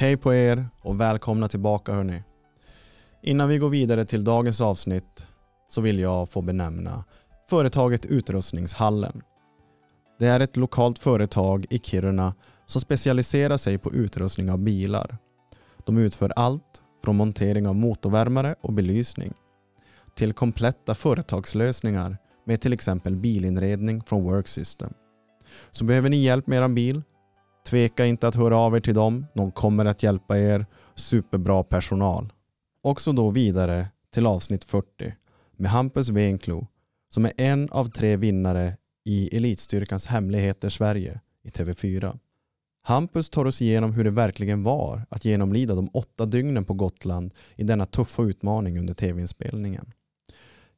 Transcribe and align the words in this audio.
Hej 0.00 0.16
på 0.16 0.34
er 0.34 0.68
och 0.80 1.00
välkomna 1.00 1.48
tillbaka 1.48 1.92
hörni. 1.92 2.22
Innan 3.22 3.48
vi 3.48 3.58
går 3.58 3.68
vidare 3.68 4.04
till 4.04 4.24
dagens 4.24 4.60
avsnitt 4.60 5.26
så 5.68 5.80
vill 5.80 5.98
jag 5.98 6.28
få 6.28 6.42
benämna 6.42 7.04
företaget 7.50 8.06
Utrustningshallen. 8.06 9.22
Det 10.18 10.26
är 10.26 10.40
ett 10.40 10.56
lokalt 10.56 10.98
företag 10.98 11.66
i 11.70 11.78
Kiruna 11.78 12.34
som 12.66 12.80
specialiserar 12.80 13.56
sig 13.56 13.78
på 13.78 13.92
utrustning 13.92 14.50
av 14.50 14.58
bilar. 14.58 15.18
De 15.86 15.98
utför 15.98 16.32
allt 16.36 16.82
från 17.04 17.16
montering 17.16 17.68
av 17.68 17.74
motorvärmare 17.74 18.54
och 18.60 18.72
belysning 18.72 19.32
till 20.14 20.32
kompletta 20.32 20.94
företagslösningar 20.94 22.18
med 22.46 22.60
till 22.60 22.72
exempel 22.72 23.16
bilinredning 23.16 24.02
från 24.02 24.22
Worksystem. 24.22 24.92
Så 25.70 25.84
behöver 25.84 26.08
ni 26.08 26.16
hjälp 26.16 26.46
med 26.46 26.62
er 26.62 26.68
bil? 26.68 27.02
Tveka 27.66 28.06
inte 28.06 28.28
att 28.28 28.34
höra 28.34 28.58
av 28.58 28.76
er 28.76 28.80
till 28.80 28.94
dem. 28.94 29.26
De 29.34 29.52
kommer 29.52 29.84
att 29.84 30.02
hjälpa 30.02 30.38
er. 30.38 30.66
Superbra 30.94 31.62
personal. 31.62 32.32
Och 32.82 33.00
så 33.00 33.12
då 33.12 33.30
vidare 33.30 33.88
till 34.14 34.26
avsnitt 34.26 34.64
40 34.64 35.14
med 35.56 35.70
Hampus 35.70 36.08
Wenklo 36.08 36.66
som 37.08 37.24
är 37.24 37.32
en 37.36 37.68
av 37.70 37.90
tre 37.90 38.16
vinnare 38.16 38.76
i 39.04 39.36
Elitstyrkans 39.36 40.06
Hemligheter 40.06 40.68
Sverige 40.68 41.20
i 41.42 41.48
TV4. 41.48 42.18
Hampus 42.82 43.30
tar 43.30 43.44
oss 43.44 43.62
igenom 43.62 43.92
hur 43.92 44.04
det 44.04 44.10
verkligen 44.10 44.62
var 44.62 45.06
att 45.08 45.24
genomlida 45.24 45.74
de 45.74 45.88
åtta 45.92 46.26
dygnen 46.26 46.64
på 46.64 46.74
Gotland 46.74 47.34
i 47.56 47.64
denna 47.64 47.86
tuffa 47.86 48.22
utmaning 48.22 48.78
under 48.78 48.94
tv-inspelningen. 48.94 49.92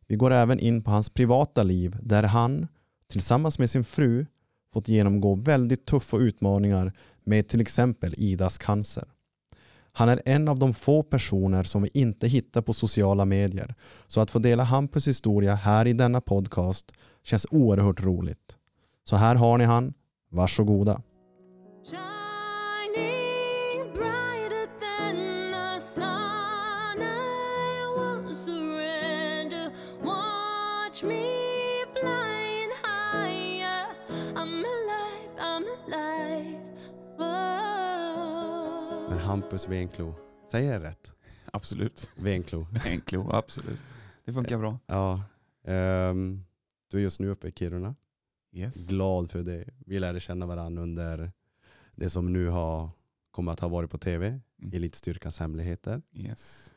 Vi 0.06 0.16
går 0.16 0.30
även 0.30 0.58
in 0.58 0.82
på 0.82 0.90
hans 0.90 1.10
privata 1.10 1.62
liv 1.62 1.96
där 2.02 2.22
han, 2.22 2.68
tillsammans 3.10 3.58
med 3.58 3.70
sin 3.70 3.84
fru, 3.84 4.26
fått 4.72 4.88
genomgå 4.88 5.34
väldigt 5.34 5.86
tuffa 5.86 6.16
utmaningar 6.16 6.92
med 7.24 7.48
till 7.48 7.60
exempel 7.60 8.14
Idas 8.16 8.58
cancer. 8.58 9.04
Han 9.92 10.08
är 10.08 10.22
en 10.24 10.48
av 10.48 10.58
de 10.58 10.74
få 10.74 11.02
personer 11.02 11.62
som 11.64 11.82
vi 11.82 11.90
inte 11.94 12.28
hittar 12.28 12.62
på 12.62 12.72
sociala 12.72 13.24
medier, 13.24 13.74
så 14.06 14.20
att 14.20 14.30
få 14.30 14.38
dela 14.38 14.62
Hampus 14.62 15.08
historia 15.08 15.54
här 15.54 15.86
i 15.86 15.92
denna 15.92 16.20
podcast 16.20 16.92
känns 17.24 17.46
oerhört 17.50 18.00
roligt. 18.00 18.56
Så 19.04 19.16
här 19.16 19.34
har 19.34 19.58
ni 19.58 19.64
han, 19.64 19.94
varsågoda. 20.30 21.02
Hampus 39.32 39.68
Wenklo, 39.68 40.14
säger 40.50 40.72
jag 40.72 40.82
rätt? 40.82 41.14
Absolut. 41.52 42.10
Wenklo. 42.16 42.66
Enklo, 42.84 43.30
absolut. 43.32 43.78
Det 44.24 44.32
funkar 44.32 44.58
bra. 44.58 44.78
Ja. 44.86 45.22
ehm, 45.64 46.44
du 46.90 46.98
är 46.98 47.02
just 47.02 47.20
nu 47.20 47.28
uppe 47.28 47.48
i 47.48 47.52
Kiruna. 47.52 47.94
Yes. 48.52 48.88
Glad 48.88 49.30
för 49.30 49.42
det. 49.42 49.64
Vi 49.86 49.98
lärde 49.98 50.20
känna 50.20 50.46
varandra 50.46 50.82
under 50.82 51.32
det 51.94 52.10
som 52.10 52.32
nu 52.32 52.48
har, 52.48 52.90
kommer 53.30 53.52
att 53.52 53.60
ha 53.60 53.68
varit 53.68 53.90
på 53.90 53.98
tv, 53.98 54.40
Mm. 54.62 54.74
Elitstyrkans 54.76 55.38
hemligheter. 55.38 56.02
Yes. 56.14 56.72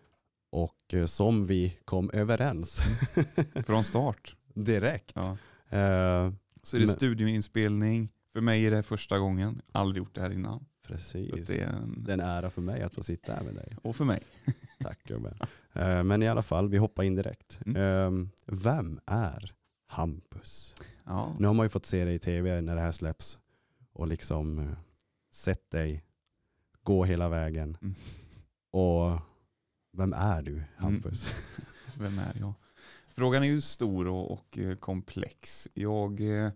Och 0.49 0.93
eh, 0.93 1.05
som 1.05 1.47
vi 1.47 1.77
kom 1.85 2.09
överens 2.13 2.79
Från 3.65 3.83
start. 3.83 4.35
direkt. 4.53 5.11
Ja. 5.15 5.31
Eh, 5.77 6.31
Så 6.63 6.75
är 6.77 6.79
det 6.81 6.85
Men- 6.85 6.95
studioinspelning. 6.95 8.09
För 8.33 8.41
mig 8.41 8.65
är 8.65 8.71
det 8.71 8.83
första 8.83 9.19
gången. 9.19 9.61
Aldrig 9.71 10.03
gjort 10.03 10.15
det 10.15 10.21
här 10.21 10.29
innan. 10.31 10.65
Så 10.87 10.93
precis. 10.93 11.33
att 11.33 11.47
det 11.47 11.61
är 11.61 11.67
en... 11.67 12.03
Det 12.05 12.11
är 12.11 12.13
en 12.13 12.19
ära 12.19 12.49
för 12.49 12.61
mig 12.61 12.81
att 12.81 12.93
få 12.95 13.03
sitta 13.03 13.33
här 13.33 13.43
med 13.43 13.53
dig. 13.55 13.77
Och 13.81 13.95
för 13.95 14.05
mig. 14.05 14.21
Tack 14.79 15.03
gubben. 15.03 15.37
Eh, 15.73 16.03
Men 16.03 16.23
i 16.23 16.27
alla 16.27 16.41
fall, 16.41 16.69
vi 16.69 16.77
hoppar 16.77 17.03
in 17.03 17.15
direkt. 17.15 17.59
Mm. 17.65 18.21
Eh, 18.21 18.27
Vem 18.45 18.99
är 19.05 19.53
Hampus? 19.87 20.75
Ja. 21.03 21.35
Nu 21.39 21.47
har 21.47 21.53
man 21.53 21.65
ju 21.65 21.69
fått 21.69 21.85
se 21.85 22.05
dig 22.05 22.15
i 22.15 22.19
tv 22.19 22.61
när 22.61 22.75
det 22.75 22.81
här 22.81 22.91
släpps 22.91 23.37
och 23.93 24.07
liksom 24.07 24.59
eh, 24.59 24.77
sett 25.31 25.71
dig 25.71 26.03
gå 26.83 27.05
hela 27.05 27.29
vägen. 27.29 27.77
Mm. 27.81 27.95
Och 28.71 29.19
vem 29.97 30.13
är 30.13 30.41
du 30.41 30.63
Hampus? 30.77 31.29
Vem 31.97 32.19
är 32.19 32.37
jag? 32.39 32.53
Frågan 33.07 33.43
är 33.43 33.47
ju 33.47 33.61
stor 33.61 34.07
och, 34.07 34.31
och 34.31 34.57
eh, 34.57 34.75
komplex. 34.75 35.67
Jag 35.73 36.41
eh, 36.43 36.51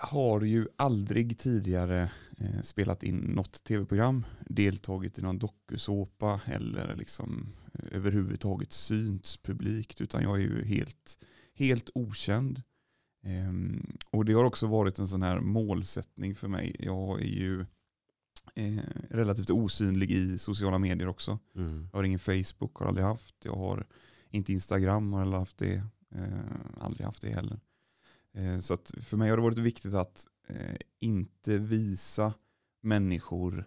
har 0.00 0.40
ju 0.40 0.66
aldrig 0.76 1.38
tidigare 1.38 2.10
spelat 2.62 3.02
in 3.02 3.16
något 3.16 3.64
tv-program, 3.64 4.24
deltagit 4.48 5.18
i 5.18 5.22
någon 5.22 5.38
dokusåpa 5.38 6.40
eller 6.46 6.96
liksom 6.96 7.48
eh, 7.74 7.96
överhuvudtaget 7.96 8.72
synts 8.72 9.36
publikt, 9.36 10.00
utan 10.00 10.22
jag 10.22 10.36
är 10.36 10.40
ju 10.40 10.64
helt, 10.64 11.18
helt 11.54 11.90
okänd. 11.94 12.62
Ehm, 13.22 13.98
och 14.10 14.24
det 14.24 14.32
har 14.32 14.44
också 14.44 14.66
varit 14.66 14.98
en 14.98 15.08
sån 15.08 15.22
här 15.22 15.40
målsättning 15.40 16.34
för 16.34 16.48
mig. 16.48 16.76
Jag 16.78 17.20
är 17.20 17.26
ju 17.26 17.60
eh, 18.54 18.82
relativt 19.10 19.50
osynlig 19.50 20.10
i 20.10 20.38
sociala 20.38 20.78
medier 20.78 21.08
också. 21.08 21.38
Mm. 21.56 21.88
Jag 21.92 21.98
har 21.98 22.04
ingen 22.04 22.18
Facebook, 22.18 22.76
har 22.76 22.86
aldrig 22.86 23.06
haft. 23.06 23.34
Jag 23.44 23.54
har 23.54 23.86
inte 24.30 24.52
Instagram, 24.52 25.12
har 25.12 25.20
aldrig 25.20 25.38
haft 25.38 25.58
det. 25.58 25.82
Eh, 26.14 26.80
aldrig 26.80 27.06
haft 27.06 27.22
det 27.22 27.30
heller. 27.30 27.60
Eh, 28.34 28.58
så 28.58 28.74
att 28.74 28.92
för 29.00 29.16
mig 29.16 29.30
har 29.30 29.36
det 29.36 29.42
varit 29.42 29.58
viktigt 29.58 29.94
att 29.94 30.26
eh, 30.48 30.76
inte 31.00 31.58
visa 31.58 32.32
människor 32.82 33.64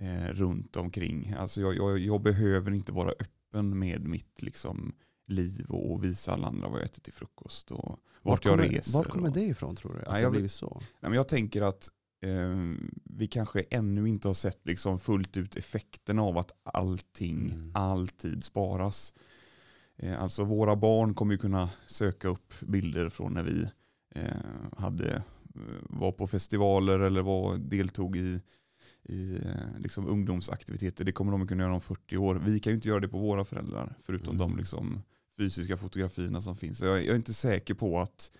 eh, 0.00 0.28
runt 0.32 0.76
omkring. 0.76 1.34
Alltså 1.38 1.60
jag, 1.60 1.76
jag, 1.76 1.98
jag 1.98 2.22
behöver 2.22 2.72
inte 2.72 2.92
vara 2.92 3.10
öppen 3.10 3.78
med 3.78 4.08
mitt 4.08 4.42
liksom, 4.42 4.92
liv 5.26 5.66
och, 5.68 5.92
och 5.92 6.04
visa 6.04 6.32
alla 6.32 6.46
andra 6.46 6.68
vad 6.68 6.78
jag 6.78 6.84
äter 6.84 7.00
till 7.00 7.12
frukost 7.12 7.70
och 7.70 7.98
vart 8.22 8.44
jag 8.44 8.58
kommer, 8.58 8.68
reser. 8.68 8.98
Var 8.98 9.04
kommer 9.04 9.28
och, 9.28 9.34
det 9.34 9.44
ifrån 9.44 9.76
tror 9.76 9.92
du? 9.94 9.98
Att 10.04 10.14
det 10.14 10.20
jag 10.20 10.32
blivit 10.32 10.52
så? 10.52 10.76
Nej, 10.80 11.10
men 11.10 11.12
jag 11.12 11.28
tänker 11.28 11.62
att 11.62 11.88
eh, 12.22 12.74
vi 13.04 13.26
kanske 13.26 13.60
ännu 13.60 14.08
inte 14.08 14.28
har 14.28 14.34
sett 14.34 14.66
liksom 14.66 14.98
fullt 14.98 15.36
ut 15.36 15.56
effekten 15.56 16.18
av 16.18 16.38
att 16.38 16.52
allting 16.62 17.50
Mm. 17.52 17.70
alltid 17.74 18.44
sparas. 18.44 19.14
Eh, 19.96 20.22
alltså 20.22 20.44
våra 20.44 20.76
barn 20.76 21.14
kommer 21.14 21.32
ju 21.34 21.38
kunna 21.38 21.70
söka 21.86 22.28
upp 22.28 22.54
bilder 22.60 23.08
från 23.08 23.32
när 23.32 23.42
vi 23.42 23.66
eh, 24.14 24.24
hade, 24.76 25.22
var 25.82 26.12
på 26.12 26.26
festivaler 26.26 26.98
eller 27.00 27.22
var, 27.22 27.56
deltog 27.56 28.16
i, 28.16 28.40
i 29.02 29.36
eh, 29.36 29.78
liksom 29.78 30.06
ungdomsaktiviteter. 30.06 31.04
Det 31.04 31.12
kommer 31.12 31.32
de 31.32 31.42
att 31.42 31.48
kunna 31.48 31.62
göra 31.62 31.74
om 31.74 31.80
40 31.80 32.16
år. 32.16 32.34
Vi 32.34 32.60
kan 32.60 32.70
ju 32.70 32.74
inte 32.74 32.88
göra 32.88 33.00
det 33.00 33.08
på 33.08 33.18
våra 33.18 33.44
föräldrar 33.44 33.96
förutom 34.02 34.34
Mm. 34.36 34.38
de 34.50 34.56
liksom 34.58 35.02
fysiska 35.38 35.76
fotografierna 35.76 36.40
som 36.40 36.56
finns. 36.56 36.80
Jag, 36.80 36.98
jag 36.98 37.06
är 37.12 37.16
inte 37.16 37.34
säker 37.34 37.74
på 37.74 38.00
att 38.00 38.32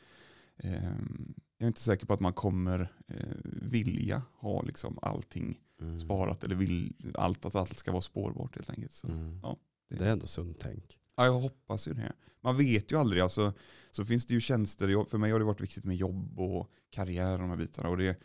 ehm, 0.56 1.34
jag 1.58 1.64
är 1.64 1.68
inte 1.68 1.80
säker 1.80 2.06
på 2.06 2.12
att 2.14 2.20
man 2.20 2.32
kommer 2.32 2.92
eh, 3.08 3.16
vilja 3.44 4.22
ha 4.34 4.62
liksom 4.62 4.98
allting 5.02 5.60
Mm. 5.82 5.98
sparat 6.00 6.44
eller 6.44 6.54
vill 6.54 6.92
allt 7.14 7.46
att 7.46 7.54
allt 7.54 7.78
ska 7.78 7.90
vara 7.92 8.02
spårbart 8.02 8.54
helt 8.56 8.70
enkelt. 8.70 8.92
Så. 8.92 9.06
Mm. 9.08 9.40
ja, 9.42 9.56
det- 9.88 9.96
Det 9.96 10.04
är 10.06 10.12
ändå 10.12 10.26
sunt 10.26 10.58
tänk. 10.60 10.98
Ja, 11.16 11.24
jag 11.24 11.32
hoppas 11.32 11.88
ju 11.88 11.92
det. 11.94 12.12
Man 12.40 12.56
vet 12.56 12.92
ju 12.92 12.96
aldrig. 12.96 13.22
Alltså, 13.22 13.52
så 13.90 14.04
finns 14.04 14.26
det 14.26 14.34
ju 14.34 14.40
tjänster. 14.40 15.04
För 15.04 15.18
mig 15.18 15.30
har 15.30 15.38
det 15.38 15.44
varit 15.44 15.60
viktigt 15.60 15.84
med 15.84 15.96
jobb 15.96 16.40
och 16.40 16.70
karriär 16.90 17.32
och 17.32 17.38
de 17.38 17.50
här 17.50 17.56
bitarna. 17.56 17.88
Och 17.88 17.96
det, 17.96 18.20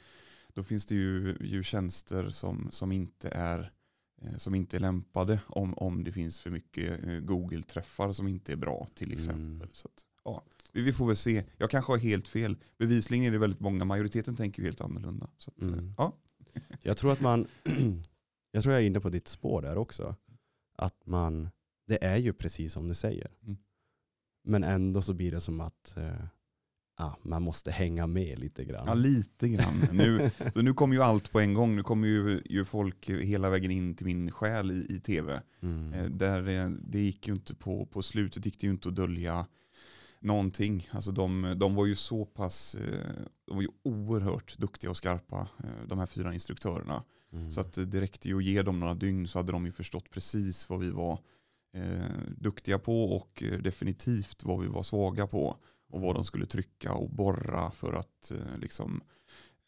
då 0.53 0.63
finns 0.63 0.85
det 0.85 0.95
ju, 0.95 1.37
ju 1.41 1.63
tjänster 1.63 2.29
som, 2.29 2.67
som, 2.71 2.91
inte 2.91 3.29
är, 3.29 3.71
eh, 4.21 4.37
som 4.37 4.55
inte 4.55 4.77
är 4.77 4.79
lämpade 4.79 5.39
om, 5.47 5.73
om 5.73 6.03
det 6.03 6.11
finns 6.11 6.39
för 6.39 6.49
mycket 6.49 7.03
eh, 7.03 7.19
Google-träffar 7.19 8.11
som 8.11 8.27
inte 8.27 8.51
är 8.51 8.55
bra 8.55 8.87
till 8.93 9.13
exempel. 9.13 9.55
Mm. 9.55 9.69
Så 9.73 9.87
att, 9.87 10.05
ja, 10.23 10.43
vi, 10.71 10.93
får 10.93 11.07
väl 11.07 11.17
se. 11.17 11.43
Jag 11.57 11.69
kanske 11.69 11.91
har 11.91 11.97
helt 11.97 12.27
fel. 12.27 12.57
Bevisligen 12.77 13.25
är 13.25 13.31
det 13.31 13.37
väldigt 13.37 13.59
många. 13.59 13.85
Majoriteten 13.85 14.35
tänker 14.35 14.61
ju 14.61 14.67
helt 14.67 14.81
annorlunda. 14.81 15.29
Så 15.37 15.51
att, 15.51 15.63
Mm. 15.63 15.93
ja. 15.97 16.13
Jag 16.81 16.97
tror 16.97 17.11
att 17.11 17.21
man, 17.21 17.47
jag 18.51 18.63
tror 18.63 18.73
jag 18.73 18.83
är 18.83 18.87
inne 18.87 18.99
på 18.99 19.09
ditt 19.09 19.27
spår 19.27 19.61
där 19.61 19.77
också. 19.77 20.15
Att 20.75 21.05
man, 21.05 21.49
det 21.87 22.03
är 22.03 22.17
ju 22.17 22.33
precis 22.33 22.73
som 22.73 22.87
du 22.87 22.95
säger. 22.95 23.31
Mm. 23.43 23.57
Men 24.43 24.63
ändå 24.63 25.01
så 25.01 25.13
blir 25.13 25.31
det 25.31 25.41
som 25.41 25.61
att 25.61 25.97
eh, 25.97 26.25
ja, 26.97 27.17
man 27.21 27.41
måste 27.41 27.71
hänga 27.71 28.07
med 28.07 28.39
lite 28.39 28.65
grann. 28.65 28.87
Ja, 28.87 28.93
lite 28.93 29.49
grann. 29.49 29.87
Nu, 29.91 30.31
så 30.53 30.61
nu 30.61 30.73
kommer 30.73 30.95
ju 30.95 31.01
allt 31.01 31.31
på 31.31 31.39
en 31.39 31.53
gång. 31.53 31.75
Nu 31.75 31.83
kommer 31.83 32.07
ju, 32.07 32.41
ju 32.45 32.65
folk 32.65 33.09
hela 33.09 33.49
vägen 33.49 33.71
in 33.71 33.95
till 33.95 34.05
min 34.05 34.31
själ 34.31 34.71
i, 34.71 34.95
i 34.95 34.99
tv. 34.99 35.41
Mm. 35.61 35.93
Eh, 35.93 36.05
Där 36.05 36.47
eh, 36.47 36.69
det 36.69 36.99
gick 36.99 37.27
ju 37.27 37.33
inte 37.33 37.55
på, 37.55 37.85
på 37.85 38.01
slutet 38.01 38.45
gick 38.45 38.59
det 38.59 38.67
ju 38.67 38.71
inte 38.73 38.89
att 38.89 38.95
dölja 38.95 39.47
någonting. 40.19 40.89
Alltså 40.91 41.11
de, 41.11 41.55
de 41.57 41.75
var 41.75 41.85
ju 41.85 41.95
så 41.95 42.25
pass, 42.25 42.75
eh, 42.75 43.15
de 43.45 43.55
var 43.55 43.61
ju 43.61 43.69
oerhört 43.83 44.57
duktiga 44.57 44.89
och 44.89 44.97
skarpa, 44.97 45.47
eh, 45.63 45.87
de 45.87 45.99
här 45.99 46.05
fyra 46.05 46.33
instruktörerna. 46.33 47.03
Mm. 47.33 47.51
Så 47.51 47.61
att 47.61 47.73
det 47.73 48.01
räckte 48.01 48.27
ju 48.27 48.37
att 48.37 48.43
ge 48.43 48.61
dem 48.61 48.79
några 48.79 48.93
dygn 48.93 49.27
så 49.27 49.39
hade 49.39 49.51
de 49.51 49.65
ju 49.65 49.71
förstått 49.71 50.09
precis 50.09 50.69
vad 50.69 50.79
vi 50.79 50.89
var 50.89 51.19
duktiga 52.27 52.79
på 52.79 53.15
och 53.15 53.43
eh, 53.43 53.59
definitivt 53.59 54.43
vad 54.43 54.61
vi 54.61 54.67
var 54.67 54.83
svaga 54.83 55.27
på. 55.27 55.57
Och 55.89 56.01
vad 56.01 56.15
de 56.15 56.23
skulle 56.23 56.45
trycka 56.45 56.93
och 56.93 57.09
borra 57.09 57.71
för 57.71 57.93
att 57.93 58.31
eh, 58.31 58.57
liksom, 58.57 59.01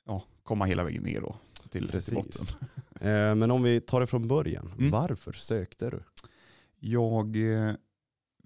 ja, 0.05 0.23
komma 0.43 0.65
hela 0.65 0.83
vägen 0.83 1.03
ner 1.03 1.21
då. 1.21 1.35
till, 1.69 1.87
till 1.87 2.15
botten. 2.15 2.45
Eh, 3.01 3.35
men 3.35 3.51
om 3.51 3.63
vi 3.63 3.81
tar 3.81 4.01
det 4.01 4.07
från 4.07 4.27
början. 4.27 4.73
Mm. 4.77 4.91
Varför 4.91 5.31
sökte 5.31 5.89
du? 5.89 6.03
Jag, 6.79 7.35
eh, 7.35 7.73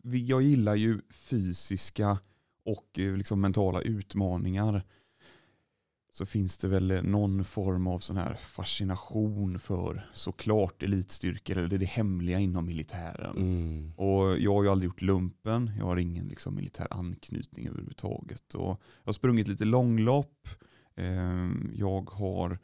jag 0.03 0.41
gillar 0.41 0.75
ju 0.75 1.01
fysiska 1.09 2.17
och 2.65 2.99
eh, 2.99 3.17
liksom 3.17 3.41
mentala 3.41 3.81
utmaningar. 3.81 4.83
Så 6.11 6.25
finns 6.25 6.57
det 6.57 6.67
väl 6.67 6.99
någon 7.03 7.45
form 7.45 7.87
av 7.87 7.99
sån 7.99 8.17
här 8.17 8.33
fascination 8.33 9.59
för 9.59 10.09
såklart 10.13 10.83
elitstyrkor 10.83 11.57
eller 11.57 11.77
det 11.77 11.85
hemliga 11.85 12.39
inom 12.39 12.65
militären. 12.65 13.37
Mm. 13.37 13.93
Och 13.95 14.39
jag 14.39 14.53
har 14.53 14.63
ju 14.63 14.69
aldrig 14.69 14.87
gjort 14.87 15.01
lumpen, 15.01 15.71
jag 15.77 15.85
har 15.85 15.97
ingen 15.97 16.27
liksom 16.27 16.55
militär 16.55 16.87
anknytning 16.91 17.67
överhuvudtaget. 17.67 18.55
Och 18.55 18.81
jag 19.03 19.05
har 19.05 19.13
sprungit 19.13 19.47
lite 19.47 19.65
långlopp, 19.65 20.47
Ehm, 20.95 21.71
jag 21.75 22.09
har 22.09 22.59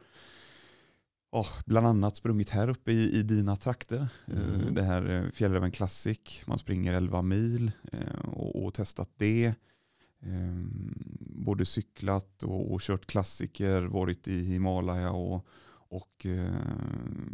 ja, 1.32 1.46
bland 1.66 1.88
annat 1.88 2.16
sprungit 2.16 2.50
här 2.50 2.70
uppe 2.70 2.92
i, 2.92 3.20
i 3.20 3.24
dina 3.24 3.56
trakter. 3.56 4.08
Eh, 4.28 4.38
Mm. 4.38 4.76
Det 4.76 4.84
här 4.84 5.10
eh, 5.10 5.32
Fjällräven 5.32 5.72
Classic, 5.72 6.44
man 6.46 6.58
springer 6.58 6.94
11 6.94 7.22
mil 7.22 7.72
eh, 7.92 8.30
och, 8.34 8.66
och 8.66 8.74
testat 8.74 9.10
det. 9.18 9.54
Ehm, 10.22 10.94
Både 11.48 11.66
cyklat 11.66 12.44
och, 12.44 12.74
och 12.74 12.82
kört 12.82 13.06
klassiker, 13.06 13.82
varit 13.82 14.28
i 14.28 14.44
Himalaya 14.44 15.12
och, 15.12 15.46
och 15.70 16.26
eh, 16.26 16.54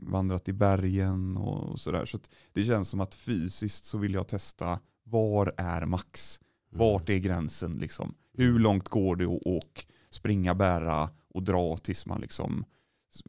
vandrat 0.02 0.50
i 0.50 0.54
bergen 0.54 1.38
och, 1.38 1.80
sådär. 1.80 2.06
Så 2.06 2.18
att 2.18 2.30
det 2.54 2.64
känns 2.64 2.90
som 2.90 3.02
att 3.02 3.16
fysiskt 3.16 3.86
så 3.86 3.98
vill 3.98 4.14
jag 4.14 4.28
testa 4.28 4.80
var 5.04 5.54
är 5.58 5.86
max? 5.86 6.40
Vart 6.70 7.10
är 7.10 7.18
gränsen 7.18 7.78
liksom? 7.78 8.14
Hur 8.34 8.60
långt 8.60 8.90
går 8.90 9.16
det 9.16 9.26
att 9.26 9.46
och 9.46 9.86
springa, 10.10 10.56
bära 10.56 11.10
och 11.34 11.44
dra 11.44 11.78
tills 11.78 12.06
man 12.06 12.22
liksom 12.22 12.66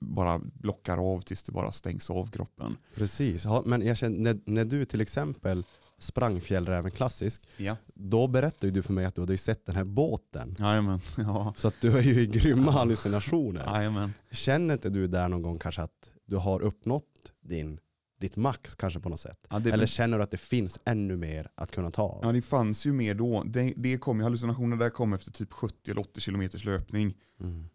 bara 0.01 0.39
blockar 0.39 1.15
av 1.15 1.21
tills 1.21 1.43
det 1.43 1.53
bara 1.53 1.73
stängs 1.73 2.11
av 2.11 2.31
kroppen. 2.31 2.77
Precis, 2.95 3.45
ja, 3.45 3.63
men 3.67 3.87
jag 3.87 3.97
känner, 3.97 4.19
när, 4.19 4.41
när 4.45 4.65
du 4.65 4.85
till 4.85 5.01
exempel 5.01 5.65
sprang 5.99 6.41
Fjällräven 6.41 6.91
klassisk, 6.91 7.43
Ja. 7.57 7.77
då 7.95 8.27
berättade 8.27 8.71
du 8.73 8.83
för 8.83 8.93
mig 8.93 9.05
att 9.05 9.15
du 9.15 9.21
hade 9.23 9.39
sett 9.39 9.67
den 9.67 9.77
här 9.77 9.85
båten. 9.85 10.57
Jajamän. 10.59 11.01
Ja. 11.17 11.55
Så 11.57 11.69
att 11.69 11.75
du 11.81 11.99
är 11.99 12.03
ju 12.03 12.21
i 12.23 12.27
grymma 12.27 12.71
hallucinationer. 12.71 13.65
Jajamän. 13.75 14.13
Känner 14.31 14.75
inte 14.75 14.91
du 14.91 15.07
där 15.07 15.29
någon 15.29 15.43
gång 15.43 15.59
kanske 15.59 15.83
att 15.83 16.11
du 16.27 16.37
har 16.37 16.61
uppnått 16.63 17.33
din, 17.41 17.79
ditt 18.21 18.37
max 18.37 18.75
kanske 18.75 19.01
på 19.01 19.09
något 19.09 19.21
sätt? 19.21 19.39
Ja, 19.51 19.61
Eller 19.73 19.87
känner 19.87 20.19
du 20.19 20.25
att 20.25 20.31
det 20.31 20.37
finns 20.37 20.81
ännu 20.85 21.17
mer 21.17 21.49
att 21.55 21.71
kunna 21.73 21.91
ta 21.91 22.03
av? 22.03 22.21
ja, 22.23 22.33
det 22.33 22.43
fanns 22.43 22.87
ju 22.87 22.93
mer 22.93 23.15
då. 23.15 23.43
Det, 23.47 23.73
det 23.77 23.99
kom, 23.99 24.19
ju- 24.19 24.23
hallucinationer 24.25 24.77
där 24.77 24.91
kom 24.91 25.13
efter 25.13 25.31
typ 25.33 25.53
70 25.53 25.91
eller 25.91 26.01
80 26.01 26.21
kilometers 26.21 26.65
löpning. 26.65 27.15
Mm. 27.41 27.69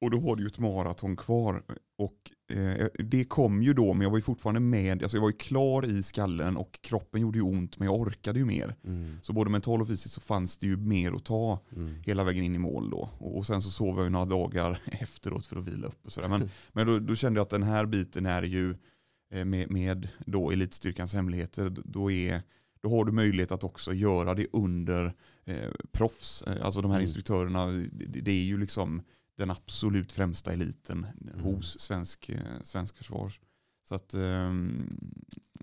Och 0.00 0.10
då 0.10 0.18
var 0.18 0.36
det 0.36 0.42
ju 0.42 0.46
ett 0.46 0.58
maraton 0.58 1.16
kvar. 1.16 1.62
Och 1.98 2.56
eh, 2.56 2.86
det 3.04 3.24
kom 3.24 3.62
ju 3.62 3.72
då, 3.74 3.94
men 3.94 4.02
jag 4.02 4.10
var 4.10 4.18
ju 4.18 4.22
fortfarande 4.22 4.60
med. 4.60 5.02
Alltså 5.02 5.16
jag 5.16 5.22
var 5.22 5.28
ju 5.30 5.36
klar 5.36 5.86
i 5.86 6.02
skallen 6.02 6.56
och 6.56 6.78
kroppen 6.82 7.20
gjorde 7.20 7.38
ju 7.38 7.42
ont, 7.42 7.78
men 7.78 7.86
jag 7.86 8.00
orkade 8.00 8.38
ju 8.38 8.44
mer. 8.44 8.74
Mm. 8.84 9.18
Så 9.22 9.32
både 9.32 9.50
mentalt 9.50 9.82
och 9.82 9.88
fysiskt 9.88 10.14
så 10.14 10.20
fanns 10.20 10.58
det 10.58 10.66
ju 10.66 10.76
mer 10.76 11.12
att 11.12 11.24
ta 11.24 11.60
Mm. 11.76 11.94
hela 12.06 12.24
vägen 12.24 12.44
in 12.44 12.54
i 12.54 12.58
mål 12.58 12.90
då. 12.90 13.10
Och, 13.18 13.36
och 13.36 13.46
sen 13.46 13.62
så 13.62 13.70
sov 13.70 13.96
jag 13.96 14.04
ju 14.04 14.10
några 14.10 14.24
dagar 14.26 14.80
efteråt 14.86 15.46
för 15.46 15.56
att 15.56 15.68
vila 15.68 15.86
upp 15.86 16.06
och 16.06 16.12
sådär. 16.12 16.28
Men, 16.28 16.50
men 16.72 16.86
då, 16.86 16.98
då 16.98 17.14
kände 17.14 17.38
jag 17.38 17.42
att 17.44 17.50
den 17.50 17.62
här 17.62 17.86
biten 17.86 18.26
är 18.26 18.42
ju 18.42 18.74
eh, 19.32 19.44
med, 19.44 19.70
med 19.70 20.08
då 20.26 20.50
elitstyrkans 20.50 21.14
hemligheter, 21.14 21.72
då, 21.84 22.10
är, 22.10 22.42
då 22.82 22.90
har 22.90 23.04
du 23.04 23.12
möjlighet 23.12 23.52
att 23.52 23.64
också 23.64 23.92
göra 23.94 24.34
det 24.34 24.46
under 24.52 25.14
eh, 25.44 25.70
proffs. 25.92 26.42
Eh, 26.42 26.64
Alltså 26.66 26.80
de 26.82 26.90
här 26.90 26.98
Mm. 26.98 27.04
instruktörerna, 27.06 27.66
det, 27.66 28.20
det 28.20 28.30
är 28.30 28.44
ju 28.44 28.58
liksom 28.58 29.02
den 29.36 29.50
absolut 29.50 30.12
främsta 30.12 30.52
eliten 30.52 31.06
hos 31.42 31.80
svensk, 31.80 32.28
eh, 32.28 32.40
svensk 32.62 32.96
försvar. 32.96 33.32
Så 33.88 33.94
att, 33.94 34.14
ehm, 34.14 34.98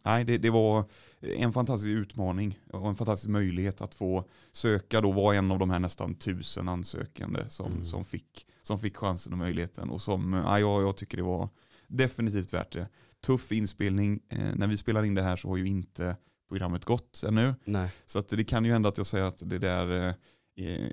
nej, 0.04 0.24
det, 0.26 0.38
det 0.38 0.50
var 0.50 0.86
en 1.22 1.54
fantastisk 1.54 1.90
utmaning 1.90 2.60
och 2.74 2.90
en 2.90 2.96
fantastisk 2.96 3.30
möjlighet 3.30 3.82
att 3.82 3.96
få 3.96 4.26
söka 4.52 5.02
då 5.02 5.12
var 5.12 5.34
en 5.34 5.52
av 5.52 5.60
de 5.60 5.70
här 5.70 5.80
nästan 5.80 6.16
tusen 6.16 6.70
ansökande 6.70 7.40
som, 7.50 7.72
Mm. 7.72 7.86
som, 7.86 8.06
fick, 8.06 8.48
som 8.62 8.80
fick 8.80 8.98
chansen 8.98 9.34
och 9.34 9.40
möjligheten. 9.40 9.90
Och 9.90 10.02
som, 10.02 10.34
ja, 10.34 10.60
jag, 10.60 10.98
tycker 10.98 11.18
det 11.18 11.24
var 11.24 11.50
definitivt 11.88 12.54
värt 12.54 12.74
det. 12.74 12.88
Tuff 13.22 13.52
inspelning. 13.52 14.20
Eh, 14.30 14.56
när 14.56 14.68
vi 14.68 14.78
spelar 14.78 15.04
in 15.04 15.16
det 15.16 15.22
här 15.22 15.36
så 15.36 15.48
har 15.50 15.58
ju 15.58 15.68
inte 15.68 16.18
programmet 16.50 16.86
gått 16.86 17.24
ännu. 17.28 17.56
Nej. 17.66 17.90
Så 18.06 18.20
att 18.20 18.28
det 18.30 18.44
kan 18.44 18.66
ju 18.66 18.72
hända 18.72 18.90
att 18.90 18.98
jag 18.98 19.08
säger 19.08 19.26
att 19.26 19.50
det 19.50 19.58
där 19.60 20.16
eh, 20.56 20.66
eh, 20.68 20.90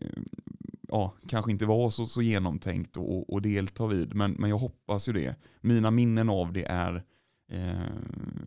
ja, 0.90 1.14
kanske 1.28 1.50
inte 1.50 1.66
var 1.66 1.90
så, 1.90 2.06
så 2.06 2.22
genomtänkt 2.22 2.96
och, 2.96 3.32
och 3.32 3.42
delta 3.42 3.87
vid. 3.87 4.14
Men, 4.14 4.32
men 4.32 4.50
jag 4.50 4.58
hoppas 4.58 5.08
ju 5.08 5.12
det. 5.12 5.34
Mina 5.60 5.90
minnen 5.90 6.28
av 6.28 6.52
det 6.52 6.64
är, 6.64 7.04
eh, 7.52 7.81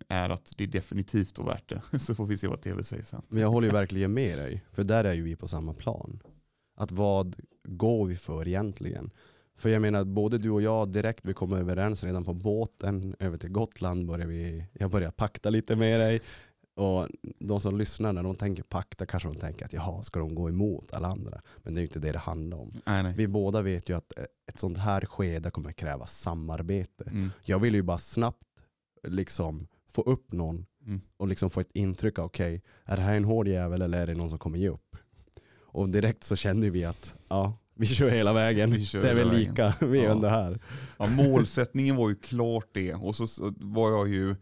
är 0.07 0.29
att 0.29 0.53
det 0.57 0.63
är 0.63 0.67
definitivt 0.67 1.37
var 1.37 1.45
värt 1.45 1.69
det. 1.69 1.99
Så 1.99 2.15
får 2.15 2.25
vi 2.25 2.37
se 2.37 2.47
vad 2.47 2.61
tv 2.61 2.83
säger 2.83 3.03
sen. 3.03 3.21
Men 3.29 3.41
jag 3.41 3.49
håller 3.49 3.67
ju 3.67 3.73
verkligen 3.73 4.13
med 4.13 4.37
dig, 4.37 4.63
för 4.71 4.83
där 4.83 5.03
är 5.03 5.13
ju 5.13 5.23
vi 5.23 5.35
på 5.35 5.47
samma 5.47 5.73
plan. 5.73 6.19
Att 6.75 6.91
vad 6.91 7.35
går 7.63 8.05
vi 8.05 8.15
för 8.15 8.47
egentligen? 8.47 9.11
För 9.57 9.69
jag 9.69 9.81
menar, 9.81 10.03
både 10.03 10.37
du 10.37 10.49
och 10.49 10.61
jag 10.61 10.89
direkt, 10.89 11.25
vi 11.25 11.33
kom 11.33 11.53
överens 11.53 12.03
redan 12.03 12.23
på 12.23 12.33
båten 12.33 13.15
över 13.19 13.37
till 13.37 13.49
Gotland, 13.49 14.05
började 14.05 14.31
vi, 14.31 14.65
jag 14.73 14.91
började 14.91 15.11
pakta 15.11 15.49
lite 15.49 15.75
med 15.75 15.99
dig. 15.99 16.21
Och 16.75 17.07
de 17.39 17.59
som 17.59 17.77
lyssnar, 17.77 18.13
när 18.13 18.23
de 18.23 18.35
tänker 18.35 18.63
pakta 18.63 19.05
kanske 19.05 19.29
de 19.29 19.35
tänker 19.35 19.65
att 19.65 19.73
jaha, 19.73 20.03
ska 20.03 20.19
de 20.19 20.35
gå 20.35 20.49
emot 20.49 20.93
alla 20.93 21.07
andra? 21.07 21.41
Men 21.57 21.73
det 21.73 21.79
är 21.79 21.81
ju 21.81 21.87
inte 21.87 21.99
det 21.99 22.11
det 22.11 22.19
handlar 22.19 22.57
om. 22.57 22.73
Nej, 22.85 23.03
nej. 23.03 23.13
Vi 23.17 23.27
båda 23.27 23.61
vet 23.61 23.89
ju 23.89 23.97
att 23.97 24.11
ett 24.51 24.59
sånt 24.59 24.77
här 24.77 25.01
skede 25.05 25.51
kommer 25.51 25.71
kräva 25.71 26.05
samarbete. 26.05 27.03
Mm. 27.07 27.29
Jag 27.41 27.59
vill 27.59 27.73
ju 27.75 27.81
bara 27.81 27.97
snabbt 27.97 28.47
liksom 29.07 29.67
få 29.91 30.01
upp 30.01 30.31
någon 30.31 30.65
Mm. 30.85 31.01
och 31.17 31.27
liksom 31.27 31.49
få 31.49 31.59
ett 31.59 31.71
intryck 31.73 32.19
av 32.19 32.25
okej, 32.25 32.61
är 32.85 32.95
det 32.97 33.03
här 33.03 33.17
en 33.17 33.23
hård 33.23 33.47
jävel 33.47 33.81
eller 33.81 34.01
är 34.01 34.07
det 34.07 34.13
någon 34.15 34.29
som 34.29 34.39
kommer 34.39 34.57
ge 34.57 34.69
upp? 34.69 34.95
Och 35.61 35.89
direkt 35.89 36.23
så 36.23 36.35
kände 36.35 36.69
vi 36.69 36.85
att 36.85 37.15
ja, 37.29 37.57
vi 37.75 37.85
kör 37.85 38.09
hela 38.09 38.33
vägen. 38.33 38.71
Vi 38.71 38.87
det 38.93 39.09
är 39.09 39.15
väl 39.15 39.31
lika, 39.31 39.73
vi 39.81 39.99
är 39.99 40.03
Ja. 40.03 40.11
ändå 40.11 40.27
här. 40.27 40.59
Ja, 40.99 41.07
målsättningen 41.07 41.95
var 41.95 42.09
ju 42.09 42.15
klart 42.15 42.67
det. 42.73 42.93
Och 42.93 43.15
så 43.15 43.53
var 43.59 43.91
jag 43.91 44.07
ju, 44.09 44.35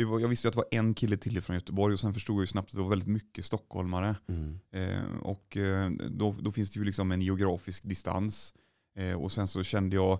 vi 0.00 0.04
var, 0.04 0.20
jag 0.20 0.28
visste 0.28 0.46
ju 0.46 0.48
att 0.48 0.52
det 0.54 0.56
var 0.70 0.78
en 0.80 0.94
kille 0.94 1.16
till 1.16 1.40
från 1.40 1.56
Göteborg 1.56 1.94
och 1.94 2.00
sen 2.00 2.14
förstod 2.14 2.36
jag 2.36 2.40
ju 2.40 2.46
snabbt 2.46 2.70
att 2.70 2.76
det 2.76 2.82
var 2.82 2.90
väldigt 2.90 3.08
mycket 3.08 3.44
stockholmare. 3.44 4.14
Eh, 4.72 5.16
och 5.22 5.56
eh, 5.56 5.90
då, 6.10 6.36
då 6.40 6.52
finns 6.52 6.70
det 6.70 6.78
ju 6.78 6.84
liksom 6.84 7.12
en 7.12 7.22
geografisk 7.22 7.82
distans. 7.88 8.54
Eh, 8.96 9.12
och 9.22 9.32
sen 9.32 9.48
så 9.48 9.62
kände 9.64 9.96
jag, 9.96 10.18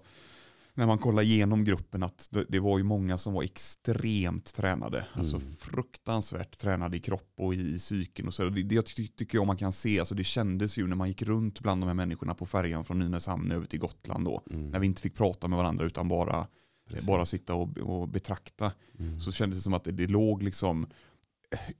när 0.74 0.86
man 0.86 0.98
kollar 0.98 1.22
igenom 1.22 1.64
gruppen, 1.64 2.02
att 2.02 2.28
det, 2.30 2.44
det 2.48 2.60
var 2.60 2.78
ju 2.78 2.84
många 2.84 3.18
som 3.18 3.32
var 3.32 3.42
extremt 3.42 4.54
tränade. 4.54 5.06
Alltså 5.12 5.36
Mm. 5.36 5.52
fruktansvärt 5.56 6.58
tränade 6.58 6.96
i 6.96 7.00
kropp 7.00 7.32
och 7.36 7.54
i, 7.54 7.74
i 7.74 7.78
psyken. 7.78 8.26
Och 8.26 8.34
så. 8.34 8.48
Det, 8.48 8.62
det 8.62 8.82
ty, 8.82 9.06
tycker 9.06 9.38
jag 9.38 9.46
man 9.46 9.56
kan 9.56 9.72
se, 9.72 9.98
alltså 9.98 10.14
det 10.14 10.24
kändes 10.24 10.78
ju 10.78 10.86
när 10.86 10.96
man 10.96 11.08
gick 11.08 11.22
runt 11.22 11.60
bland 11.60 11.82
de 11.82 11.86
här 11.86 11.94
människorna 11.94 12.34
på 12.34 12.46
färjan 12.46 12.84
från 12.84 12.98
Nynäshamn 12.98 13.50
över 13.52 13.66
till 13.66 13.78
Gotland 13.78 14.24
då. 14.24 14.42
Mm. 14.50 14.70
När 14.70 14.78
vi 14.78 14.86
inte 14.86 15.02
fick 15.02 15.14
prata 15.14 15.48
med 15.48 15.56
varandra 15.56 15.86
utan 15.86 16.08
bara, 16.08 16.46
Precis. 16.90 17.06
bara 17.06 17.24
sitta 17.26 17.54
och, 17.54 17.78
och 17.78 18.08
betrakta 18.08 18.72
Mm. 18.98 19.20
så 19.20 19.32
kändes 19.32 19.58
det 19.58 19.62
som 19.62 19.74
att 19.74 19.84
det, 19.84 19.92
det 19.92 20.06
låg 20.06 20.42
liksom 20.42 20.86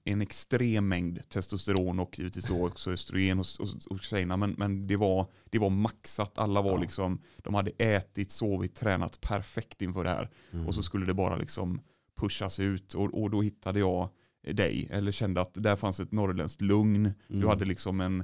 en 0.04 0.20
extrem 0.20 0.88
mängd 0.88 1.28
testosteron 1.28 2.00
och 2.00 2.18
givetvis 2.18 2.44
då 2.48 2.66
också 2.66 2.92
östrogen 2.92 3.38
hos, 3.38 3.58
hos, 3.58 3.86
hos 3.90 4.02
tjejerna. 4.08 4.36
Men, 4.36 4.54
men 4.58 4.86
det, 4.86 4.96
var, 4.96 5.26
det 5.50 5.58
var 5.58 5.70
maxat. 5.70 6.38
Alla 6.38 6.62
var 6.62 6.70
Ja. 6.72 6.80
liksom, 6.80 7.20
de 7.38 7.54
hade 7.54 7.70
ätit, 7.78 8.30
sovit, 8.30 8.74
tränat 8.74 9.20
perfekt 9.20 9.82
inför 9.82 10.04
det 10.04 10.10
här. 10.10 10.30
Mm. 10.52 10.66
Och 10.66 10.74
så 10.74 10.82
skulle 10.82 11.06
det 11.06 11.14
bara 11.14 11.36
liksom 11.36 11.80
pushas 12.16 12.60
ut. 12.60 12.94
Och, 12.94 13.22
och 13.22 13.30
då 13.30 13.42
hittade 13.42 13.78
jag 13.78 14.08
dig, 14.42 14.88
eller 14.90 15.12
kände 15.12 15.40
att 15.40 15.54
där 15.54 15.76
fanns 15.76 16.00
ett 16.00 16.12
norrländskt 16.12 16.60
lugn. 16.62 17.12
Du 17.28 17.34
Mm. 17.36 17.48
hade 17.48 17.64
liksom 17.64 18.00
en, 18.00 18.20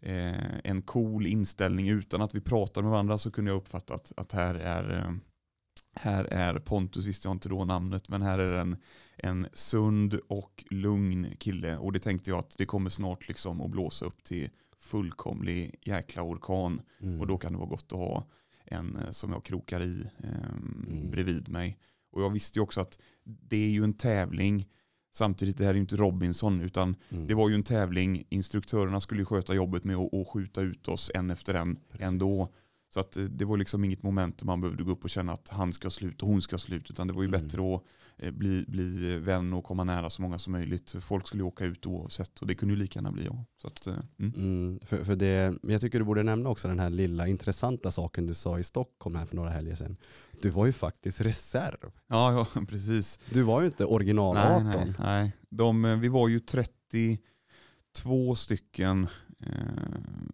eh, 0.00 0.58
en 0.64 0.82
cool 0.82 1.26
inställning 1.26 1.88
utan 1.88 2.22
att 2.22 2.34
vi 2.34 2.40
pratade 2.40 2.84
med 2.84 2.90
varandra 2.90 3.18
så 3.18 3.30
kunde 3.30 3.50
jag 3.50 3.56
uppfatta 3.58 3.94
att, 3.94 4.12
att 4.16 4.32
här 4.32 4.54
är 4.54 4.98
eh, 4.98 5.12
här 5.94 6.24
är 6.24 6.54
Pontus, 6.58 7.06
visste 7.06 7.28
jag 7.28 7.34
inte 7.34 7.48
då 7.48 7.64
namnet, 7.64 8.08
men 8.08 8.22
här 8.22 8.38
är 8.38 8.52
en, 8.58 8.76
en 9.16 9.46
sund 9.52 10.14
och 10.28 10.64
lugn 10.70 11.26
kille. 11.38 11.76
Och 11.76 11.92
det 11.92 11.98
tänkte 11.98 12.30
jag 12.30 12.38
att 12.38 12.54
det 12.58 12.66
kommer 12.66 12.90
snart 12.90 13.28
liksom 13.28 13.60
att 13.60 13.70
blåsa 13.70 14.04
upp 14.06 14.22
till 14.24 14.50
fullkomlig 14.78 15.74
jäkla 15.82 16.22
orkan. 16.22 16.80
Mm. 17.00 17.20
Och 17.20 17.26
då 17.26 17.38
kan 17.38 17.52
det 17.52 17.58
vara 17.58 17.68
gott 17.68 17.92
att 17.92 17.98
ha 17.98 18.26
en 18.64 18.96
eh, 18.96 19.10
som 19.10 19.32
jag 19.32 19.44
krokar 19.44 19.82
i 19.82 20.04
ehm, 20.24 20.86
Mm. 20.90 21.10
bredvid 21.10 21.48
mig. 21.48 21.78
Och 22.12 22.22
jag 22.22 22.30
visste 22.30 22.58
ju 22.58 22.62
också 22.62 22.80
att 22.80 22.98
det 23.24 23.56
är 23.56 23.70
ju 23.70 23.84
en 23.84 23.94
tävling. 23.94 24.68
Samtidigt, 25.14 25.58
det 25.58 25.64
här 25.64 25.70
är 25.70 25.74
ju 25.74 25.80
inte 25.80 25.96
Robinson, 25.96 26.60
utan 26.60 26.96
Mm. 27.10 27.26
det 27.26 27.34
var 27.34 27.48
ju 27.48 27.54
en 27.54 27.62
tävling. 27.62 28.24
Instruktörerna 28.28 29.00
skulle 29.00 29.20
ju 29.20 29.24
sköta 29.24 29.54
jobbet 29.54 29.84
med 29.84 29.96
att, 29.96 30.14
att 30.14 30.28
skjuta 30.28 30.60
ut 30.60 30.88
oss 30.88 31.10
en 31.14 31.30
efter 31.30 31.54
en 31.54 31.76
Precis. 31.90 32.06
ändå. 32.06 32.48
Så 32.94 33.00
att 33.00 33.16
eh, 33.16 33.24
det 33.24 33.44
var 33.44 33.56
liksom 33.56 33.84
inget 33.84 34.02
moment 34.02 34.42
man 34.42 34.60
behövde 34.60 34.82
gå 34.84 34.90
upp 34.90 35.04
och 35.04 35.10
känna 35.10 35.32
att 35.32 35.48
han 35.48 35.72
ska 35.72 35.90
slut 35.90 36.22
och 36.22 36.28
hon 36.28 36.42
ska 36.42 36.58
slut. 36.58 36.90
Utan 36.90 37.06
det 37.06 37.12
var 37.12 37.22
ju 37.22 37.28
Mm. 37.28 37.40
bättre 37.40 37.74
att 37.74 37.82
eh, 38.18 38.30
bli, 38.30 38.64
bli 38.68 39.16
vän 39.18 39.52
och 39.52 39.64
komma 39.64 39.84
nära 39.84 40.10
så 40.10 40.22
många 40.22 40.38
som 40.38 40.52
möjligt. 40.52 40.94
Folk 41.00 41.26
skulle 41.26 41.42
ju 41.42 41.46
åka 41.46 41.64
ut 41.64 41.86
oavsett 41.86 42.38
och 42.38 42.46
det 42.46 42.54
kunde 42.54 42.74
ju 42.74 42.80
lika 42.80 42.98
gärna 42.98 43.12
bli 43.12 43.24
jag. 43.24 43.44
Så 43.62 43.66
att, 43.66 43.86
eh, 43.86 43.94
mm. 44.18 44.32
Mm, 44.36 44.80
för, 44.84 45.04
för 45.04 45.16
det, 45.16 45.54
jag 45.62 45.80
tycker 45.80 45.98
du 45.98 46.04
borde 46.04 46.22
nämna 46.22 46.48
också 46.48 46.68
den 46.68 46.78
här 46.78 46.90
lilla 46.90 47.28
intressanta 47.28 47.90
saken 47.90 48.26
du 48.26 48.34
sa 48.34 48.58
i 48.58 48.62
Stockholm 48.62 49.16
här 49.16 49.26
för 49.26 49.36
några 49.36 49.50
helger 49.50 49.74
sedan. 49.74 49.96
Du 50.42 50.50
var 50.50 50.66
ju 50.66 50.72
faktiskt 50.72 51.20
reserv. 51.20 51.90
Ja, 52.06 52.32
ja, 52.54 52.64
precis. 52.68 53.18
Du 53.30 53.42
var 53.42 53.60
ju 53.60 53.66
inte 53.66 53.84
original 53.84 54.34
Nej, 54.34 54.56
18. 54.56 54.64
nej, 54.64 54.94
nej. 54.98 55.32
De, 55.48 56.00
vi 56.00 56.08
var 56.08 56.28
ju 56.28 56.40
32 56.40 58.34
stycken 58.36 59.06
eh, 59.40 59.52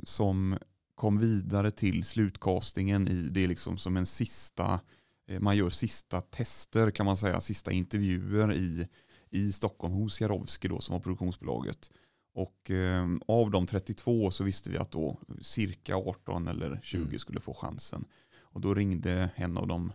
som 0.05 0.59
kom 0.99 1.19
vidare 1.19 1.71
till 1.71 2.05
slutcastingen 2.05 3.09
i 3.09 3.29
det 3.31 3.45
är 3.45 3.49
liksom 3.49 3.79
som 3.79 3.97
en 3.97 4.07
sista, 4.07 4.81
eh, 5.29 5.41
man 5.41 5.57
gör 5.57 5.71
sista 5.71 6.21
tester 6.21 6.91
kan 6.91 7.07
man 7.07 7.17
säga, 7.17 7.41
sista 7.41 7.73
intervjuer 7.73 8.53
i, 8.55 8.89
i 9.31 9.53
Stockholm 9.53 9.95
hos 9.95 10.21
Jarowski 10.21 10.69
då 10.69 10.81
som 10.81 10.93
var 10.93 11.01
produktionsbolaget. 11.01 11.91
Och 12.35 12.71
eh, 12.71 13.07
av 13.29 13.51
de 13.51 13.67
32 13.67 14.31
så 14.31 14.45
visste 14.45 14.71
vi 14.71 14.79
att 14.79 14.91
då 14.91 15.19
cirka 15.41 15.97
18 15.97 16.49
eller 16.49 16.81
20 16.83 17.05
Mm. 17.05 17.19
skulle 17.19 17.41
få 17.41 17.55
chansen. 17.55 18.05
Och 18.41 18.61
då 18.61 18.75
ringde 18.75 19.31
en 19.35 19.57
av 19.59 19.67
de 19.67 19.93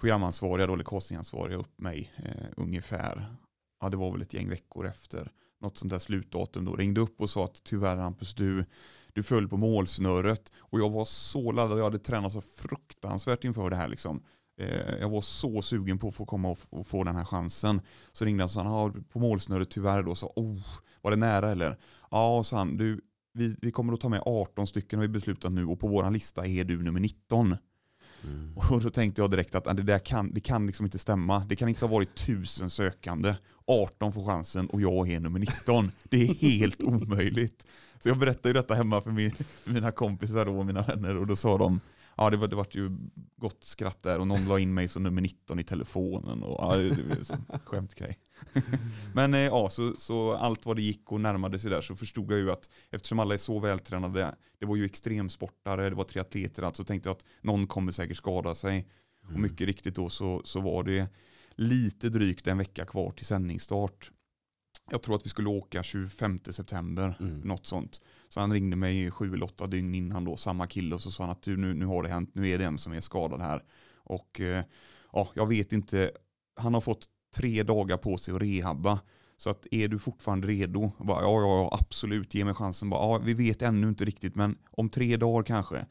programansvariga, 0.00 0.66
då, 0.66 0.74
eller 0.74 0.84
castingansvariga 0.84 1.56
upp 1.56 1.80
mig 1.80 2.12
eh, 2.16 2.46
ungefär, 2.56 3.36
ja 3.80 3.88
det 3.88 3.96
var 3.96 4.12
väl 4.12 4.22
ett 4.22 4.34
gäng 4.34 4.48
veckor 4.48 4.86
efter 4.86 5.32
något 5.60 5.78
sånt 5.78 5.90
där 5.90 5.98
slutdatum 5.98 6.64
då, 6.64 6.76
ringde 6.76 7.00
upp 7.00 7.20
och 7.20 7.30
sa 7.30 7.44
att 7.44 7.64
tyvärr 7.64 7.96
Hampus 7.96 8.34
du, 8.34 8.64
du 9.12 9.22
föll 9.22 9.48
på 9.48 9.56
målsnöret. 9.56 10.52
Och 10.58 10.80
jag 10.80 10.90
var 10.90 11.04
så 11.04 11.52
laddad, 11.52 11.78
jag 11.78 11.84
hade 11.84 11.98
tränat 11.98 12.32
så 12.32 12.40
fruktansvärt 12.40 13.44
inför 13.44 13.70
det 13.70 13.76
här 13.76 13.88
liksom. 13.88 14.22
Eh, 14.60 14.96
jag 15.00 15.10
var 15.10 15.20
så 15.20 15.62
sugen 15.62 15.98
på 15.98 16.08
att 16.08 16.14
få 16.14 16.26
komma 16.26 16.56
och, 16.70 16.86
få 16.86 17.04
den 17.04 17.16
här 17.16 17.24
chansen. 17.24 17.80
Så 18.12 18.24
ringde 18.24 18.42
han 18.42 18.44
och 18.46 18.50
sa, 18.50 18.62
"Ja, 18.64 19.02
på 19.12 19.18
målsnöret 19.18 19.70
tyvärr 19.70 20.02
då, 20.02 20.14
så, 20.14 20.32
oh, 20.36 20.60
var 21.00 21.10
det 21.10 21.16
nära 21.16 21.50
eller? 21.50 21.78
Ja, 22.10 22.42
sa 22.44 22.56
han, 22.56 22.76
du, 22.76 23.00
vi, 23.34 23.56
vi 23.62 23.72
kommer 23.72 23.92
att 23.92 24.00
ta 24.00 24.08
med 24.08 24.22
18 24.26 24.66
stycken 24.66 24.98
har 24.98 25.06
vi 25.06 25.12
beslutat 25.12 25.52
nu 25.52 25.66
och 25.66 25.80
på 25.80 25.88
våran 25.88 26.12
lista 26.12 26.46
är 26.46 26.64
du 26.64 26.82
nummer 26.82 27.00
19. 27.00 27.56
Mm. 28.24 28.56
Och 28.56 28.82
då 28.82 28.90
tänkte 28.90 29.22
jag 29.22 29.30
direkt 29.30 29.54
att 29.54 29.76
det 29.76 29.82
där 29.82 29.98
kan, 29.98 30.34
det 30.34 30.40
kan 30.40 30.66
liksom 30.66 30.86
inte 30.86 30.98
stämma. 30.98 31.40
Det 31.48 31.56
kan 31.56 31.68
inte 31.68 31.84
ha 31.84 31.92
varit 31.92 32.14
tusen 32.14 32.70
sökande. 32.70 33.34
18 33.66 34.12
får 34.12 34.24
chansen 34.24 34.66
och 34.66 34.80
jag 34.80 35.08
är 35.10 35.20
nummer 35.20 35.38
19. 35.38 35.90
Det 36.04 36.22
är 36.22 36.34
helt 36.34 36.82
omöjligt. 36.82 37.66
Så 38.02 38.08
jag 38.08 38.18
berättade 38.18 38.48
ju 38.48 38.52
detta 38.52 38.74
hemma 38.74 39.00
för, 39.00 39.10
min, 39.10 39.32
mina 39.66 39.92
kompisar 39.92 40.48
och 40.48 40.66
mina 40.66 40.82
vänner 40.82 41.16
och 41.16 41.26
då 41.26 41.36
sa 41.36 41.58
de 41.58 41.80
Ja 42.16 42.30
det 42.30 42.36
var, 42.36 42.48
det 42.48 42.56
var 42.56 42.66
ju 42.70 42.90
gott 43.36 43.64
skratt 43.64 44.02
där 44.02 44.18
och 44.18 44.26
någon 44.26 44.48
la 44.48 44.58
in 44.58 44.74
mig 44.74 44.88
som 44.88 45.02
nummer 45.02 45.22
19 45.22 45.58
i 45.58 45.64
telefonen 45.64 46.42
och 46.42 46.56
ja, 46.64 46.76
det, 46.76 46.88
var 46.88 47.36
en 47.36 47.60
skämtgrej. 47.64 48.18
Men 49.14 49.34
eh, 49.34 49.40
ja, 49.40 49.70
så, 49.70 49.94
så 49.98 50.32
allt 50.32 50.66
vad 50.66 50.76
det 50.76 50.82
gick 50.82 51.12
och 51.12 51.20
närmade 51.20 51.58
sig 51.58 51.70
där 51.70 51.80
så 51.80 51.96
förstod 51.96 52.32
jag 52.32 52.38
ju 52.38 52.50
att 52.50 52.70
eftersom 52.90 53.18
alla 53.18 53.34
är 53.34 53.38
så 53.38 53.58
vältränade, 53.58 54.34
det 54.58 54.66
var 54.66 54.76
ju 54.76 54.84
extremsportare, 54.84 55.88
det 55.88 55.96
var 55.96 56.04
triatleter, 56.04 56.62
alltså 56.62 56.84
tänkte 56.84 57.08
jag 57.08 57.16
att 57.16 57.24
någon 57.40 57.66
kommer 57.66 57.92
säkert 57.92 58.16
skada 58.16 58.54
sig. 58.54 58.88
Och 59.32 59.40
mycket 59.40 59.66
riktigt 59.66 59.94
då 59.94 60.08
så, 60.08 60.42
så 60.44 60.60
var 60.60 60.82
det 60.82 61.08
lite 61.54 62.08
drygt 62.08 62.46
en 62.46 62.58
vecka 62.58 62.84
kvar 62.84 63.10
till 63.10 63.26
sändningsstart. 63.26 64.10
Jag 64.90 65.02
tror 65.02 65.14
att 65.16 65.24
vi 65.24 65.28
skulle 65.28 65.48
åka 65.48 65.82
25 65.82 66.40
september, 66.50 67.16
Mm. 67.20 67.40
något 67.40 67.66
sånt. 67.66 68.00
Så 68.28 68.40
han 68.40 68.52
ringde 68.52 68.76
mig 68.76 69.10
sju 69.10 69.34
eller 69.34 69.44
åtta 69.46 69.66
dygn 69.66 69.94
innan 69.94 70.24
då, 70.24 70.36
samma 70.36 70.66
kille, 70.66 70.94
och 70.94 71.00
så 71.00 71.10
sa 71.10 71.22
han 71.22 71.30
att 71.32 71.42
du, 71.42 71.56
nu, 71.56 71.74
nu 71.74 71.86
har 71.86 72.02
det 72.02 72.08
hänt, 72.08 72.30
nu 72.34 72.48
är 72.48 72.58
det 72.58 72.64
en 72.64 72.78
som 72.78 72.92
är 72.92 73.00
skadad 73.00 73.40
här. 73.40 73.62
Och 73.94 74.40
eh, 74.40 74.64
ja, 75.12 75.28
jag 75.34 75.46
vet 75.46 75.72
inte, 75.72 76.10
han 76.56 76.74
har 76.74 76.80
fått 76.80 77.06
tre 77.36 77.62
dagar 77.62 77.96
på 77.96 78.18
sig 78.18 78.34
att 78.34 78.42
rehabba. 78.42 79.00
Så 79.36 79.50
att 79.50 79.66
är 79.70 79.88
du 79.88 79.98
fortfarande 79.98 80.46
redo? 80.46 80.92
Jag 80.98 81.06
Bara, 81.06 81.22
ja, 81.22 81.40
ja, 81.40 81.46
ja, 81.70 81.78
absolut, 81.80 82.34
ge 82.34 82.44
mig 82.44 82.54
chansen. 82.54 82.90
Bara, 82.90 83.00
ja, 83.00 83.18
vi 83.24 83.34
vet 83.34 83.62
ännu 83.62 83.88
inte 83.88 84.04
riktigt, 84.04 84.34
men 84.36 84.58
om 84.70 84.88
tre 84.88 85.16
dagar 85.16 85.42
kanske. 85.42 85.86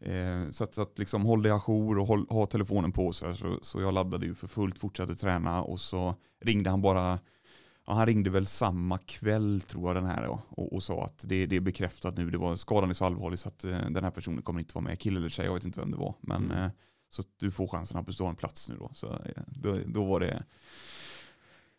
Eh, 0.00 0.50
så 0.50 0.64
att, 0.64 0.74
så 0.74 0.82
att 0.82 0.98
liksom 0.98 1.24
håll 1.24 1.42
dig 1.42 1.52
ajour 1.52 1.98
och 1.98 2.06
håll, 2.06 2.26
ha 2.30 2.46
telefonen 2.46 2.92
på 2.92 3.12
sig. 3.12 3.36
Så, 3.36 3.58
så 3.62 3.80
jag 3.80 3.94
laddade 3.94 4.26
ju 4.26 4.34
för 4.34 4.46
fullt, 4.46 4.78
fortsatte 4.78 5.14
träna 5.14 5.62
och 5.62 5.80
så 5.80 6.14
ringde 6.44 6.70
han 6.70 6.82
bara, 6.82 7.18
ja, 7.88 7.94
han 7.94 8.06
ringde 8.06 8.30
väl 8.30 8.46
samma 8.46 8.98
kväll 8.98 9.60
tror 9.66 9.88
jag 9.88 9.96
den 9.96 10.10
här 10.10 10.24
ja, 10.24 10.42
och, 10.48 10.72
och 10.72 10.82
sa 10.82 11.04
att 11.04 11.24
det, 11.28 11.46
det 11.46 11.56
är 11.56 11.60
bekräftat 11.60 12.16
nu, 12.16 12.30
det 12.30 12.38
var, 12.38 12.56
skadan 12.56 12.90
är 12.90 12.94
så 12.94 13.04
allvarlig 13.04 13.38
så 13.38 13.48
att 13.48 13.64
eh, 13.64 13.90
den 13.90 14.04
här 14.04 14.10
personen 14.10 14.42
kommer 14.42 14.60
inte 14.60 14.74
vara 14.74 14.84
med, 14.84 14.98
kille 15.00 15.18
eller 15.18 15.28
tjej, 15.28 15.44
jag 15.46 15.54
vet 15.54 15.64
inte 15.64 15.80
vem 15.80 15.90
det 15.90 15.96
var. 15.96 16.14
Men 16.20 16.44
Mm. 16.44 16.64
eh, 16.64 16.70
så 17.10 17.20
att 17.22 17.28
du 17.36 17.50
får 17.50 17.68
chansen 17.68 18.04
du 18.18 18.22
har 18.22 18.30
en 18.30 18.36
plats 18.36 18.68
nu 18.68 18.76
då. 18.76 18.90
Så 18.94 19.06
eh, 19.12 19.42
då, 19.46 19.78
då 19.86 20.04
var 20.04 20.20
det, 20.20 20.42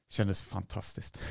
kändes 0.10 0.44
fantastiskt. 0.44 1.22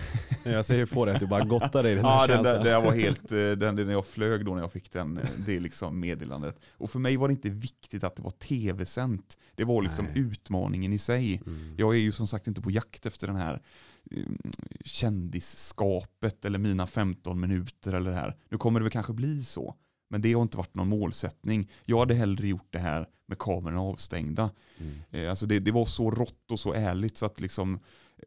Jag 0.44 0.64
ser 0.64 0.76
ju 0.76 0.86
på 0.86 1.04
dig 1.04 1.14
att 1.14 1.20
du 1.20 1.26
bara 1.26 1.44
gottar 1.44 1.82
dig 1.82 1.92
i 1.92 1.94
den 1.94 2.04
Ja, 2.04 2.10
här 2.10 2.28
den 2.28 2.36
där, 2.36 2.44
känslan. 2.44 2.64
det 2.64 2.70
där 2.70 2.80
var 2.80 2.92
helt, 2.92 3.32
eh, 3.32 3.36
den, 3.38 3.76
den 3.76 3.86
när 3.86 3.92
jag 3.92 4.06
flög 4.06 4.44
då 4.44 4.54
när 4.54 4.60
jag 4.62 4.72
fick 4.72 4.92
den, 4.92 5.18
eh, 5.18 5.28
det 5.46 5.60
liksom 5.60 6.00
meddelandet. 6.00 6.60
Och 6.72 6.90
för 6.90 6.98
mig 6.98 7.16
var 7.16 7.28
det 7.28 7.32
inte 7.32 7.50
viktigt 7.50 8.04
att 8.04 8.16
det 8.16 8.22
var 8.22 8.30
tv-sänt. 8.30 9.38
Det 9.54 9.64
var 9.64 9.82
liksom 9.82 10.04
Nej. 10.04 10.18
utmaningen 10.18 10.92
i 10.92 10.98
sig. 10.98 11.42
Mm. 11.46 11.74
Jag 11.78 11.94
är 11.94 11.98
ju 11.98 12.12
som 12.12 12.26
sagt 12.26 12.46
inte 12.46 12.60
på 12.60 12.70
jakt 12.70 13.06
efter 13.06 13.26
den 13.26 13.36
här 13.36 13.62
mm, 14.10 14.38
kändisskapet 14.84 16.44
eller 16.44 16.58
mina 16.58 16.86
15 16.86 17.40
minuter 17.40 17.92
eller 17.92 18.10
det 18.10 18.16
här. 18.16 18.36
Nu 18.48 18.58
kommer 18.58 18.80
det 18.80 18.84
väl 18.84 18.90
kanske 18.92 19.12
bli 19.12 19.44
så. 19.44 19.74
Men 20.10 20.20
det 20.22 20.32
har 20.32 20.42
inte 20.42 20.56
varit 20.56 20.74
någon 20.74 20.88
målsättning. 20.88 21.70
Jag 21.84 21.98
hade 21.98 22.14
hellre 22.14 22.48
gjort 22.48 22.66
det 22.70 22.78
här 22.78 23.08
med 23.28 23.38
kamerorna 23.38 23.80
avstängda. 23.80 24.50
Mm. 24.78 24.94
Eh, 25.10 25.30
Alltså 25.30 25.46
det, 25.46 25.58
det 25.58 25.72
var 25.72 25.86
så 25.86 26.10
rått 26.10 26.50
och 26.50 26.60
så 26.60 26.72
ärligt 26.74 27.16
så 27.16 27.26
att 27.26 27.40
liksom, 27.40 27.80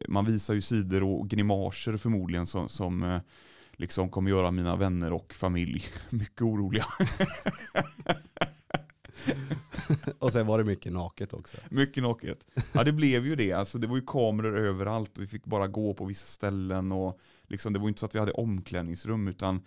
man 0.08 0.24
visar 0.24 0.54
ju 0.54 0.60
sidor 0.60 1.02
och 1.02 1.28
grimaser 1.28 1.96
förmodligen 1.96 2.46
som, 2.46 2.68
som 2.68 3.02
eh, 3.02 3.20
liksom 3.72 4.10
kommer 4.10 4.30
göra 4.30 4.50
mina 4.50 4.76
vänner 4.76 5.12
och 5.12 5.34
familj 5.34 5.84
mycket 6.10 6.42
oroliga. 6.42 6.86
Och 10.18 10.32
sen 10.32 10.46
var 10.46 10.58
det 10.58 10.64
mycket 10.64 10.92
naket 10.92 11.32
också. 11.32 11.56
mycket 11.68 12.02
naket. 12.02 12.46
Ja 12.74 12.84
det 12.84 12.92
blev 12.92 13.26
ju 13.26 13.36
det, 13.36 13.52
alltså 13.52 13.78
det 13.78 13.86
var 13.86 13.96
ju 13.96 14.02
kameror 14.06 14.58
överallt 14.58 15.16
och 15.16 15.22
vi 15.22 15.26
fick 15.26 15.44
bara 15.44 15.68
gå 15.68 15.94
på 15.94 16.04
vissa 16.04 16.26
ställen 16.26 16.92
och 16.92 17.20
liksom, 17.46 17.72
det 17.72 17.78
var 17.78 17.88
inte 17.88 18.00
så 18.00 18.06
att 18.06 18.14
vi 18.14 18.18
hade 18.18 18.32
omklädningsrum 18.32 19.28
utan 19.28 19.62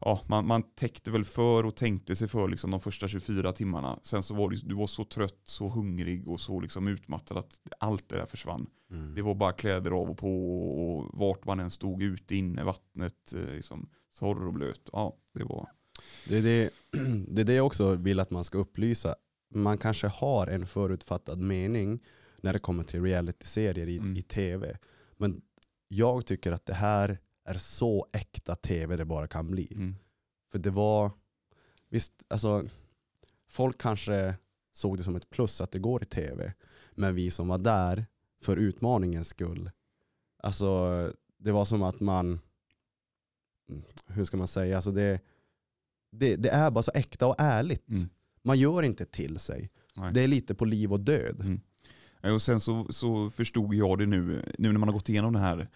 ja, 0.00 0.20
man, 0.26 0.46
man 0.46 0.62
täckte 0.62 1.10
väl 1.10 1.24
för 1.24 1.66
och 1.66 1.76
tänkte 1.76 2.16
sig 2.16 2.28
för 2.28 2.48
liksom 2.48 2.70
de 2.70 2.80
första 2.80 3.08
24 3.08 3.52
timmarna. 3.52 3.98
Sen 4.02 4.22
så 4.22 4.34
var 4.34 4.50
det, 4.50 4.56
du 4.62 4.74
var 4.74 4.86
så 4.86 5.04
trött, 5.04 5.40
så 5.44 5.68
hungrig 5.68 6.28
och 6.28 6.40
så 6.40 6.60
liksom 6.60 6.88
utmattad 6.88 7.36
att 7.38 7.60
allt 7.78 8.08
det 8.08 8.16
där 8.16 8.26
försvann. 8.26 8.66
Mm. 8.90 9.14
Det 9.14 9.22
var 9.22 9.34
bara 9.34 9.52
kläder 9.52 9.90
av 9.90 10.10
och 10.10 10.18
på 10.18 10.60
och 10.80 11.10
vart 11.12 11.44
man 11.44 11.60
än 11.60 11.70
stod 11.70 12.02
ute, 12.02 12.36
inne, 12.36 12.64
vattnet, 12.64 13.32
eh, 13.34 13.54
liksom, 13.54 13.88
torr 14.18 14.46
och 14.46 14.52
blöt. 14.52 14.90
Ja, 14.92 15.16
det 15.34 15.44
var... 15.44 15.68
Det 16.28 16.38
är 16.38 16.42
det, 16.42 16.70
det 17.34 17.40
är 17.40 17.44
det 17.44 17.54
jag 17.54 17.66
också 17.66 17.94
vill 17.94 18.20
att 18.20 18.30
man 18.30 18.44
ska 18.44 18.58
upplysa. 18.58 19.14
Man 19.54 19.78
kanske 19.78 20.06
har 20.08 20.46
en 20.46 20.66
förutfattad 20.66 21.38
mening 21.40 22.00
när 22.40 22.52
det 22.52 22.58
kommer 22.58 22.84
till 22.84 23.02
realityserier 23.02 23.86
i, 23.86 23.98
Mm. 23.98 24.16
i 24.16 24.22
tv. 24.22 24.78
Men 25.16 25.40
jag 25.88 26.26
tycker 26.26 26.52
att 26.52 26.66
det 26.66 26.74
här 26.74 27.18
är 27.48 27.58
så 27.58 28.06
äkta 28.12 28.54
tv 28.54 28.96
det 28.96 29.04
bara 29.04 29.26
kan 29.28 29.50
bli. 29.50 29.68
Mm. 29.72 29.94
För 30.52 30.58
det 30.58 30.70
var, 30.70 31.10
visst, 31.88 32.12
alltså 32.28 32.68
folk 33.48 33.80
kanske 33.80 34.34
såg 34.72 34.96
det 34.96 35.02
som 35.02 35.16
ett 35.16 35.30
plus 35.30 35.60
att 35.60 35.70
det 35.70 35.78
går 35.78 36.02
i 36.02 36.06
tv. 36.06 36.54
Men 36.92 37.14
vi 37.14 37.30
som 37.30 37.48
var 37.48 37.58
där 37.58 38.06
för 38.42 38.56
utmaningens 38.56 39.28
skull, 39.28 39.70
alltså 40.42 41.12
det 41.38 41.52
var 41.52 41.64
som 41.64 41.82
att 41.82 42.00
man, 42.00 42.40
mm, 43.70 43.82
hur 44.06 44.24
ska 44.24 44.36
man 44.36 44.48
säga, 44.48 44.76
alltså 44.76 44.92
det, 44.92 45.20
det, 46.12 46.36
det 46.36 46.48
är 46.48 46.70
bara 46.70 46.82
så 46.82 46.92
äkta 46.94 47.26
och 47.26 47.34
ärligt. 47.38 47.88
Mm. 47.88 48.08
Man 48.42 48.58
gör 48.58 48.82
inte 48.82 49.04
till 49.04 49.38
sig. 49.38 49.70
Nej. 49.96 50.12
Det 50.12 50.20
är 50.20 50.28
lite 50.28 50.54
på 50.54 50.64
liv 50.64 50.92
och 50.92 51.00
död. 51.00 51.40
Mm. 51.40 51.60
Eh, 52.22 52.34
Och 52.34 52.42
sen 52.42 52.60
så, 52.60 52.92
så 52.92 53.30
förstod 53.30 53.74
jag 53.74 53.98
det 53.98 54.06
nu, 54.06 54.52
nu 54.58 54.72
när 54.72 54.78
man 54.78 54.88
har 54.88 54.94
gått 54.94 55.08
igenom 55.08 55.32
den 55.32 55.42
här 55.42 55.68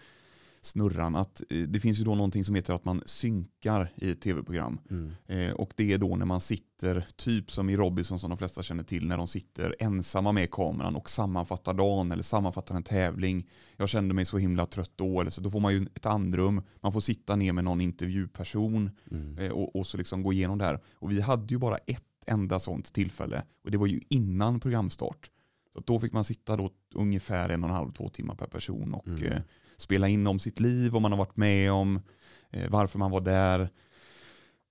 snurran, 0.65 1.15
att 1.15 1.43
eh, 1.49 1.57
det 1.57 1.79
finns 1.79 1.99
ju 1.99 2.03
då 2.03 2.15
någonting 2.15 2.43
som 2.43 2.55
heter 2.55 2.73
att 2.73 2.85
man 2.85 3.01
synkar 3.05 3.93
i 3.95 4.11
ett 4.11 4.21
tv-program. 4.21 4.79
Mm. 4.89 5.11
Eh, 5.27 5.53
och 5.53 5.73
det 5.75 5.93
är 5.93 5.97
då 5.97 6.15
när 6.15 6.25
man 6.25 6.41
sitter, 6.41 7.07
typ 7.15 7.51
som 7.51 7.69
i 7.69 7.77
Robinson 7.77 8.19
som 8.19 8.29
de 8.29 8.37
flesta 8.37 8.63
känner 8.63 8.83
till, 8.83 9.07
när 9.07 9.17
de 9.17 9.27
sitter 9.27 9.75
ensamma 9.79 10.31
med 10.31 10.51
kameran 10.51 10.95
och 10.95 11.09
sammanfattar 11.09 11.73
dagen 11.73 12.11
eller 12.11 12.23
sammanfattar 12.23 12.75
en 12.75 12.83
tävling. 12.83 13.49
Jag 13.77 13.89
kände 13.89 14.13
mig 14.13 14.25
så 14.25 14.37
himla 14.37 14.65
trött 14.65 14.91
då, 14.95 15.21
eller 15.21 15.31
så 15.31 15.41
då 15.41 15.51
får 15.51 15.59
man 15.59 15.73
ju 15.73 15.87
ett 15.95 16.05
andrum, 16.05 16.61
man 16.81 16.93
får 16.93 16.99
sitta 17.01 17.35
ner 17.35 17.53
med 17.53 17.63
någon 17.63 17.81
intervjuperson 17.81 18.89
Mm. 19.11 19.37
eh, 19.37 19.51
och, 19.51 19.75
och 19.75 19.87
så 19.87 19.97
liksom 19.97 20.23
gå 20.23 20.33
igenom 20.33 20.57
det 20.57 20.65
här. 20.65 20.79
Och 20.95 21.11
vi 21.11 21.21
hade 21.21 21.53
ju 21.53 21.57
bara 21.57 21.77
ett 21.77 22.03
enda 22.27 22.59
sånt 22.59 22.93
tillfälle 22.93 23.43
och 23.63 23.71
det 23.71 23.77
var 23.77 23.87
ju 23.87 24.01
innan 24.09 24.59
programstart. 24.59 25.29
Så 25.73 25.79
då 25.79 25.99
fick 25.99 26.13
man 26.13 26.23
sitta 26.23 26.57
då 26.57 26.69
ungefär 26.95 27.49
en 27.49 27.63
och 27.63 27.69
en 27.69 27.75
halv, 27.75 27.91
två 27.91 28.09
timmar 28.09 28.35
per 28.35 28.45
person 28.47 28.93
och 28.93 29.07
Mm. 29.07 29.41
Spela 29.83 30.07
in 30.07 30.27
om 30.27 30.39
sitt 30.39 30.59
liv, 30.59 30.91
vad 30.91 31.01
man 31.01 31.11
har 31.11 31.19
varit 31.19 31.37
med 31.37 31.71
om, 31.71 32.01
eh, 32.51 32.69
varför 32.69 32.99
man 32.99 33.11
var 33.11 33.21
där. 33.21 33.69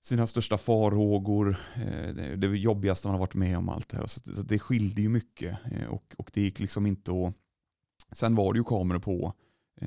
sina 0.04 0.26
största 0.26 0.58
farhågor, 0.58 1.56
eh, 1.74 2.14
det, 2.36 2.46
jobbigaste 2.46 3.08
man 3.08 3.14
har 3.14 3.20
varit 3.20 3.34
med 3.34 3.58
om 3.58 3.68
allt 3.68 3.88
det 3.88 3.96
här. 3.96 4.06
Så, 4.06 4.20
det 4.42 4.58
skilde 4.58 5.02
ju 5.02 5.08
mycket 5.08 5.58
eh, 5.72 5.86
och, 5.88 6.14
och 6.18 6.30
det 6.32 6.40
gick 6.40 6.60
liksom 6.60 6.86
inte 6.86 7.10
att... 7.10 7.34
Sen 8.12 8.34
var 8.34 8.52
det 8.52 8.58
ju 8.58 8.64
kameror 8.64 8.98
på 8.98 9.34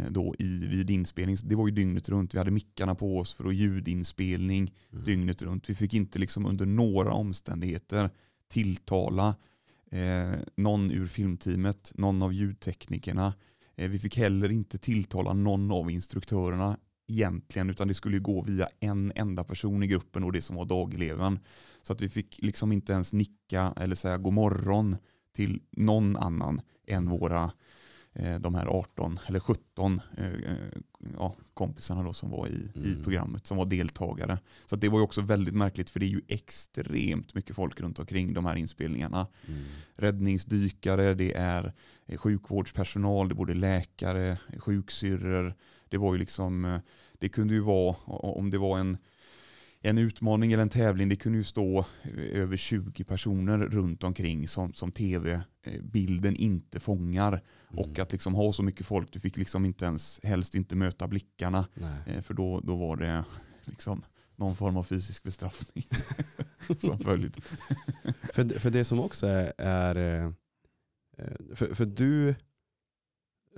då 0.10 0.36
i, 0.40 0.68
vid 0.68 0.90
inspelning, 0.90 1.38
så 1.38 1.46
det 1.46 1.56
var 1.56 1.68
ju 1.68 1.74
dygnet 1.74 2.10
runt. 2.10 2.34
Vi 2.34 2.38
hade 2.38 2.52
mickarna 2.52 2.96
på 2.96 3.18
oss 3.18 3.34
för 3.34 3.48
att 3.48 3.56
ljudinspelning 3.56 4.74
Mm. 4.92 5.06
dygnet 5.06 5.42
runt. 5.42 5.70
Vi 5.70 5.76
fick 5.76 5.94
inte 5.94 6.20
liksom 6.20 6.46
under 6.46 6.66
några 6.66 7.14
omständigheter 7.14 8.10
tilltala 8.48 9.36
eh, 9.92 10.40
någon 10.56 10.92
ur 10.92 11.06
filmteamet, 11.06 11.92
någon 11.96 12.22
av 12.22 12.34
ljudteknikerna. 12.34 13.34
Eh, 13.76 13.90
vi 13.90 14.00
fick 14.00 14.18
heller 14.18 14.52
inte 14.52 14.78
tilltala 14.78 15.34
någon 15.34 15.72
av 15.72 15.92
instruktörerna 15.92 16.78
egentligen, 17.08 17.70
utan 17.70 17.88
det 17.88 17.94
skulle 17.94 18.20
gå 18.20 18.42
via 18.42 18.70
en 18.80 19.12
enda 19.16 19.44
person 19.44 19.84
i 19.84 19.88
gruppen 19.88 20.24
och 20.24 20.32
det 20.32 20.42
som 20.42 20.56
var 20.56 20.66
dageleven. 20.66 21.40
Så 21.82 21.94
att 21.94 22.02
vi 22.02 22.10
fick 22.10 22.40
liksom 22.42 22.72
inte 22.72 22.94
ens 22.94 23.14
nicka 23.14 23.74
eller 23.78 23.96
säga 23.96 24.18
god 24.18 24.34
morgon 24.34 24.98
till 25.36 25.62
någon 25.72 26.18
annan 26.18 26.62
än 26.88 27.10
våra 27.10 27.52
de 28.40 28.56
här 28.56 28.66
18 28.68 29.20
eller 29.28 29.40
17 29.40 30.02
eh, 30.18 30.26
eh, 30.26 30.56
ja, 31.18 31.36
kompisarna 31.54 32.04
då 32.04 32.14
som 32.14 32.30
var 32.30 32.48
i, 32.48 32.70
i 32.76 32.92
Mm. 32.92 33.04
programmet, 33.04 33.48
som 33.48 33.58
var 33.58 33.66
deltagare. 33.66 34.40
Så 34.66 34.76
det 34.76 34.90
var 34.90 35.00
ju 35.00 35.04
också 35.04 35.22
väldigt 35.22 35.54
märkligt 35.56 35.90
för 35.90 36.00
det 36.00 36.06
är 36.06 36.10
ju 36.10 36.22
extremt 36.28 37.34
mycket 37.36 37.56
folk 37.56 37.80
runt 37.80 38.00
omkring 38.00 38.34
de 38.34 38.46
här 38.46 38.56
inspelningarna. 38.56 39.28
Mm. 39.48 39.62
Räddningsdykare, 39.96 41.14
det 41.14 41.34
är 41.34 41.74
eh, 42.06 42.18
sjukvårdspersonal, 42.18 43.28
det 43.30 43.34
är 43.34 43.36
både 43.36 43.54
läkare, 43.54 44.38
sjuksyrror. 44.60 45.56
Det 45.90 45.98
var 45.98 46.14
ju 46.14 46.20
liksom, 46.20 46.66
eh, 46.66 46.80
det 47.20 47.30
kunde 47.30 47.54
ju 47.54 47.60
vara, 47.60 47.96
om 48.06 48.50
det 48.50 48.58
var 48.58 48.80
en, 48.80 48.98
en 49.90 49.98
utmaning 49.98 50.52
eller 50.54 50.64
en 50.64 50.70
tävling, 50.70 51.10
det 51.10 51.16
kunde 51.16 51.38
ju 51.38 51.44
stå 51.44 51.80
eh, 52.04 52.40
över 52.42 52.58
20 52.58 53.04
personer 53.04 53.58
runt 53.58 54.04
omkring 54.04 54.48
som, 54.48 54.74
som 54.74 54.92
tv-bilden 54.92 56.36
inte 56.36 56.80
fångar. 56.80 57.42
Och 57.68 57.88
Mm. 57.88 58.02
att 58.02 58.12
liksom 58.12 58.34
ha 58.36 58.54
så 58.54 58.64
mycket 58.64 58.86
folk, 58.86 59.12
du 59.14 59.20
fick 59.20 59.38
liksom 59.38 59.66
inte 59.66 59.86
ens, 59.86 60.20
helst 60.24 60.56
inte 60.56 60.76
möta 60.76 61.08
blickarna. 61.08 61.68
Nej. 61.74 62.00
Eh, 62.16 62.22
För 62.22 62.34
då, 62.34 62.60
då 62.60 62.76
var 62.76 62.96
det 62.96 63.24
liksom 63.66 64.04
någon 64.36 64.56
form 64.56 64.78
av 64.78 64.84
fysisk 64.84 65.24
bestraffning 65.24 65.86
som 66.78 67.00
följd. 67.00 67.38
För, 68.34 68.60
för 68.60 68.70
det 68.70 68.84
som 68.84 69.00
också 69.00 69.28
är, 69.28 69.54
är 69.58 69.96
eh, 69.96 70.32
eh, 71.18 71.56
för, 71.56 71.74
för 71.76 71.86
du, 71.86 72.30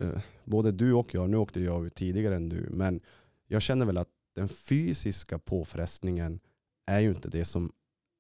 eh, 0.01 0.22
både 0.46 0.72
du 0.72 0.93
och 0.93 1.13
jag, 1.13 1.29
nu 1.29 1.38
åkte 1.38 1.60
jag 1.62 1.86
ut 1.86 1.96
tidigare 1.96 2.36
än 2.36 2.50
du, 2.50 2.69
men 2.72 3.00
jag 3.48 3.62
känner 3.62 3.86
väl 3.86 3.98
att 3.98 4.10
den 4.38 4.48
fysiska 4.48 5.39
påfrestningen 5.39 6.39
är 6.86 7.00
ju 7.00 7.10
inte 7.10 7.29
det 7.29 7.46
som 7.46 7.72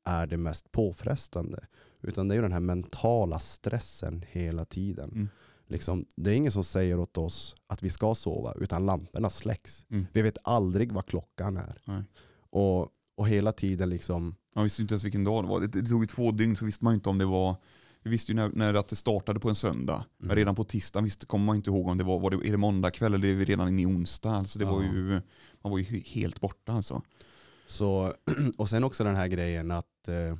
är 0.05 0.27
det 0.27 0.37
mest 0.37 0.71
påfrestande. 0.71 1.67
Utan 2.01 2.27
det 2.27 2.33
är 2.33 2.35
ju 2.35 2.41
den 2.41 2.51
här 2.51 2.59
mentala 2.59 3.39
stressen 3.39 4.25
hela 4.29 4.65
tiden. 4.65 5.11
Mm. 5.11 5.29
Liksom, 5.67 6.05
det 6.15 6.31
är 6.31 6.35
ingen 6.35 6.51
som 6.51 6.63
säger 6.63 6.99
åt 6.99 7.17
oss 7.17 7.55
att 7.67 7.83
vi 7.83 7.89
ska 7.89 8.15
sova, 8.15 8.53
utan 8.53 8.85
lamporna 8.85 9.29
släcks. 9.29 9.85
Mm. 9.89 10.05
Vi 10.13 10.21
vet 10.21 10.37
aldrig 10.43 10.91
vad 10.91 11.05
klockan 11.05 11.57
är. 11.57 11.81
Nej. 11.85 12.03
Och, 12.49 12.89
och 13.17 13.27
hela 13.27 13.51
tiden 13.51 13.89
liksom, 13.89 14.35
Man 14.55 14.63
visste 14.63 14.81
inte 14.81 14.93
ens 14.93 15.03
vilken 15.03 15.23
dag 15.23 15.43
det 15.43 15.47
var. 15.47 15.59
Det, 15.59 15.67
det 15.67 15.87
tog 15.87 16.03
ju 16.03 16.07
två 16.07 16.31
dygn 16.31 16.55
så 16.55 16.65
visste 16.65 16.83
man 16.83 16.93
inte 16.93 17.09
om 17.09 17.17
det 17.17 17.25
var 17.25 17.55
vi 18.07 18.11
visste 18.11 18.31
ju 18.31 18.35
när, 18.35 18.49
när 18.49 18.73
att 18.73 18.87
det 18.87 18.95
startade 18.95 19.39
på 19.39 19.49
en 19.49 19.55
söndag. 19.55 20.05
Men 20.17 20.25
Mm. 20.27 20.35
redan 20.35 20.55
på 20.55 20.63
tisdagen 20.63 21.03
visste, 21.03 21.25
kommer 21.25 21.45
man 21.45 21.55
inte 21.55 21.69
ihåg 21.69 21.87
om 21.87 21.97
det 21.97 22.03
var, 22.03 22.19
var 22.19 22.29
det, 22.31 22.47
är 22.47 22.51
det 22.51 22.57
måndag 22.57 22.91
kväll 22.91 23.13
eller 23.13 23.27
är 23.27 23.33
vi 23.33 23.45
redan 23.45 23.67
inne 23.67 23.81
i 23.81 23.85
onsdag. 23.85 24.29
Alltså 24.31 24.59
det 24.59 24.65
var 24.65 24.83
Ja. 24.83 24.93
ju, 24.93 25.21
man 25.61 25.71
var 25.71 25.77
ju 25.77 25.99
helt 25.99 26.39
borta 26.41 26.71
alltså. 26.71 27.01
Så, 27.67 28.13
och 28.57 28.69
sen 28.69 28.83
också 28.83 29.03
den 29.03 29.15
här 29.15 29.27
grejen 29.27 29.71
att 29.71 30.07
eh, 30.07 30.37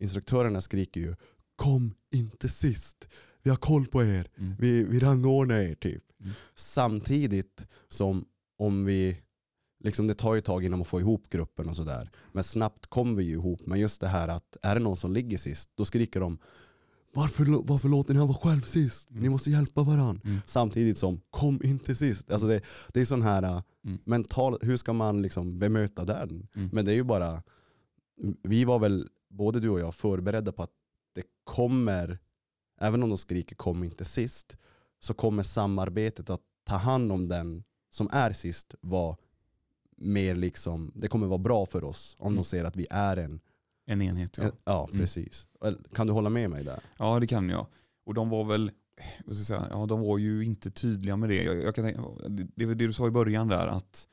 instruktörerna 0.00 0.60
skriker 0.60 1.00
ju 1.00 1.16
Kom 1.56 1.94
inte 2.12 2.48
sist, 2.48 3.08
vi 3.42 3.50
har 3.50 3.56
koll 3.56 3.86
på 3.86 4.02
er, 4.04 4.28
Mm. 4.38 4.54
vi, 4.58 4.84
vi 4.84 5.00
rangordnar 5.00 5.56
er 5.56 5.74
typ. 5.74 6.04
Mm. 6.20 6.32
Samtidigt 6.54 7.66
som 7.88 8.24
om 8.58 8.84
vi, 8.84 9.16
liksom 9.80 10.06
det 10.06 10.14
tar 10.14 10.34
ju 10.34 10.40
tag 10.40 10.64
innan 10.64 10.78
man 10.78 10.86
får 10.86 11.00
ihop 11.00 11.28
gruppen 11.30 11.68
och 11.68 11.76
sådär. 11.76 12.10
Men 12.32 12.44
snabbt 12.44 12.86
kommer 12.86 13.14
vi 13.16 13.24
ju 13.24 13.32
ihop. 13.32 13.66
Men 13.66 13.80
just 13.80 14.00
det 14.00 14.08
här 14.08 14.28
att 14.28 14.56
är 14.62 14.74
det 14.74 14.80
någon 14.80 14.96
som 14.96 15.12
ligger 15.12 15.38
sist, 15.38 15.70
då 15.74 15.84
skriker 15.84 16.20
de 16.20 16.38
varför, 17.14 17.44
varför 17.64 17.88
låter 17.88 18.14
ni 18.14 18.18
han 18.18 18.28
vara 18.28 18.38
själv 18.38 18.60
sist? 18.60 19.10
Ni 19.10 19.18
Mm. 19.18 19.32
måste 19.32 19.50
hjälpa 19.50 19.82
varandra. 19.82 20.20
Mm. 20.24 20.38
Samtidigt 20.46 20.98
som 20.98 21.20
kom 21.30 21.60
inte 21.64 21.94
sist. 21.94 22.30
Alltså 22.30 22.46
det, 22.46 22.60
det 22.94 23.00
är 23.00 23.04
sån 23.04 23.22
här 23.22 23.42
äh, 23.42 23.62
Mm. 23.84 23.98
mental, 24.04 24.58
hur 24.62 24.76
ska 24.76 24.92
man 24.92 25.22
liksom 25.22 25.58
bemöta 25.58 26.04
den? 26.04 26.48
Mm. 26.54 26.68
Men 26.72 26.84
det 26.84 26.92
är 26.92 26.94
ju 26.94 27.02
bara, 27.04 27.42
vi 28.42 28.64
var 28.64 28.78
väl 28.78 29.08
både 29.28 29.60
du 29.60 29.68
och 29.68 29.80
jag 29.80 29.94
förberedda 29.94 30.52
på 30.52 30.62
att 30.62 30.70
det 31.14 31.22
kommer, 31.44 32.18
även 32.80 33.02
om 33.02 33.08
de 33.08 33.18
skriker 33.18 33.56
kom 33.56 33.84
inte 33.84 34.04
sist, 34.04 34.56
så 35.00 35.14
kommer 35.14 35.42
samarbetet 35.42 36.30
att 36.30 36.40
ta 36.64 36.76
hand 36.76 37.12
om 37.12 37.28
den 37.28 37.64
som 37.90 38.08
är 38.12 38.32
sist 38.32 38.74
vara 38.80 39.16
mer 39.98 40.34
liksom, 40.34 40.92
det 40.94 41.08
kommer 41.08 41.26
vara 41.26 41.38
bra 41.38 41.66
för 41.66 41.84
oss 41.84 42.16
om 42.18 42.26
Mm. 42.26 42.36
de 42.36 42.44
ser 42.44 42.64
att 42.64 42.76
vi 42.76 42.86
är 42.90 43.16
en, 43.16 43.40
En 43.86 44.02
enhet 44.02 44.36
ja. 44.38 44.44
en 44.44 44.52
ja 44.64 44.86
Mm. 44.88 45.00
precis. 45.00 45.46
Eller, 45.64 45.78
Kan 45.94 46.06
du 46.06 46.12
hålla 46.12 46.30
med 46.30 46.50
mig 46.50 46.64
där? 46.64 46.80
Ja 46.98 47.20
det 47.20 47.26
kan 47.26 47.48
jag. 47.48 47.66
Och 48.06 48.14
de 48.14 48.28
var 48.28 48.44
väl, 48.44 48.70
vad 49.26 49.36
ska 49.36 49.54
jag 49.54 49.60
säga, 49.62 49.70
ja, 49.78 49.86
de 49.86 50.00
var 50.00 50.18
ju 50.18 50.44
inte 50.44 50.70
tydliga 50.70 51.16
med 51.16 51.28
det. 51.28 51.42
Jag, 51.44 51.62
jag 51.62 51.74
kan 51.74 51.84
tänka, 51.84 52.00
det, 52.28 52.46
det 52.54 52.64
det 52.66 52.74
du 52.86 52.92
sa 52.92 53.06
i 53.06 53.10
början 53.10 53.48
där 53.48 53.66
att 53.66 54.08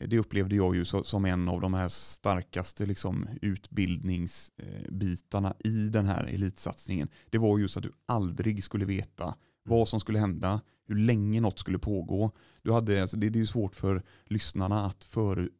eh, 0.00 0.08
det 0.08 0.18
upplevde 0.18 0.56
jag 0.56 0.76
ju 0.76 0.84
som 0.84 1.24
en 1.24 1.48
av 1.48 1.60
de 1.60 1.74
här 1.74 1.88
starkaste 1.88 2.86
liksom, 2.86 3.28
utbildningsbitarna 3.42 5.54
i 5.64 5.88
den 5.88 6.06
här 6.06 6.24
elitsatsningen. 6.24 7.08
Det 7.30 7.38
var 7.38 7.58
ju 7.58 7.68
så 7.68 7.78
att 7.78 7.82
du 7.82 7.92
aldrig 8.06 8.64
skulle 8.64 8.84
veta 8.84 9.34
vad 9.64 9.88
som 9.88 10.00
skulle 10.00 10.18
hända, 10.18 10.60
hur 10.88 10.96
länge 10.96 11.40
något 11.40 11.58
skulle 11.58 11.78
pågå. 11.78 12.30
Du 12.62 12.72
hade, 12.72 13.02
alltså 13.02 13.16
det, 13.16 13.28
det 13.30 13.36
är 13.36 13.40
ju 13.40 13.46
svårt 13.46 13.74
för 13.74 14.02
lyssnarna 14.24 14.84
att 14.84 15.04
för, 15.04 15.50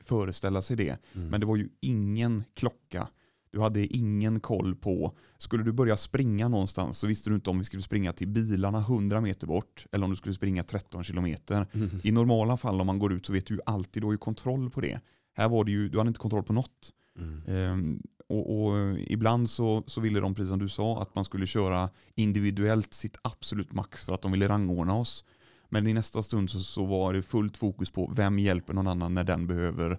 föreställa 0.00 0.62
sig 0.62 0.76
det. 0.76 0.98
Mm. 1.14 1.28
Men 1.28 1.40
det 1.40 1.46
var 1.46 1.56
ju 1.56 1.68
ingen 1.80 2.44
klocka. 2.54 3.08
Du 3.50 3.60
hade 3.60 3.86
ingen 3.86 4.40
koll 4.40 4.74
på, 4.74 5.16
skulle 5.38 5.64
du 5.64 5.72
börja 5.72 5.96
springa 5.96 6.48
någonstans 6.48 6.98
så 6.98 7.06
visste 7.06 7.30
du 7.30 7.34
inte 7.34 7.50
om 7.50 7.58
vi 7.58 7.64
skulle 7.64 7.82
springa 7.82 8.12
till 8.12 8.28
bilarna 8.28 8.78
100 8.78 9.20
meter 9.20 9.46
bort 9.46 9.86
eller 9.92 10.04
om 10.04 10.10
du 10.10 10.16
skulle 10.16 10.34
springa 10.34 10.62
13 10.62 11.04
kilometer. 11.04 11.66
Mm. 11.72 11.90
I 12.02 12.12
normala 12.12 12.56
fall 12.56 12.80
om 12.80 12.86
man 12.86 12.98
går 12.98 13.12
ut 13.12 13.26
så 13.26 13.32
vet 13.32 13.46
du 13.46 13.54
ju 13.54 13.60
alltid, 13.66 14.02
du 14.02 14.06
har 14.06 14.12
ju 14.12 14.18
kontroll 14.18 14.70
på 14.70 14.80
det. 14.80 15.00
Här 15.34 15.48
var 15.48 15.64
det 15.64 15.70
ju, 15.70 15.88
du 15.88 15.98
hade 15.98 16.08
inte 16.08 16.20
kontroll 16.20 16.42
på 16.42 16.52
något. 16.52 16.92
Mm. 17.18 17.42
Ehm, 17.46 18.02
och, 18.32 18.64
och 18.64 18.78
eh, 18.78 18.96
ibland 19.06 19.50
så, 19.50 19.82
så 19.86 20.00
ville 20.00 20.20
de, 20.20 20.34
precis 20.34 20.48
som 20.48 20.58
du 20.58 20.68
sa, 20.68 21.02
att 21.02 21.14
man 21.14 21.24
skulle 21.24 21.46
köra 21.46 21.90
individuellt 22.14 22.94
sitt 22.94 23.18
absolut 23.22 23.72
max 23.72 24.04
för 24.04 24.14
att 24.14 24.22
de 24.22 24.32
ville 24.32 24.48
rangordna 24.48 24.94
oss. 24.94 25.24
Men 25.68 25.86
i 25.86 25.92
nästa 25.92 26.22
stund 26.22 26.50
så, 26.50 26.60
så 26.60 26.84
var 26.84 27.12
det 27.12 27.22
fullt 27.22 27.56
fokus 27.56 27.90
på 27.90 28.12
vem 28.16 28.38
hjälper 28.38 28.74
någon 28.74 28.86
annan 28.86 29.14
när 29.14 29.24
den 29.24 29.46
behöver, 29.46 29.98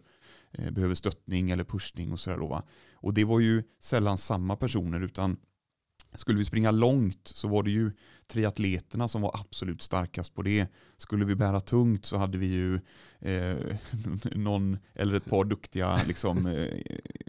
eh, 0.51 0.71
behöver 0.71 0.95
stöttning 0.95 1.51
eller 1.51 1.63
pushning 1.63 2.11
och 2.11 2.19
sådär. 2.19 2.37
då, 2.37 2.47
va. 2.47 2.63
Och 2.93 3.13
det 3.13 3.25
var 3.25 3.39
ju 3.39 3.63
sällan 3.79 4.17
samma 4.17 4.55
personer 4.55 5.01
utan 5.01 5.37
skulle 6.15 6.37
vi 6.39 6.45
springa 6.45 6.71
långt 6.71 7.27
så 7.27 7.47
var 7.47 7.63
det 7.63 7.71
ju 7.71 7.91
triatleterna 8.27 9.07
som 9.07 9.21
var 9.21 9.39
absolut 9.39 9.81
starkast 9.81 10.33
på 10.35 10.41
det. 10.41 10.67
Skulle 10.97 11.25
vi 11.25 11.35
bära 11.35 11.61
tungt 11.61 12.05
så 12.05 12.17
hade 12.17 12.37
vi 12.37 12.45
ju 12.45 12.79
eh, 13.19 13.57
någon 14.35 14.77
eller 14.93 15.15
ett 15.15 15.25
par 15.25 15.45
duktiga 15.45 15.99
liksom, 16.07 16.45
eh, 16.45 16.77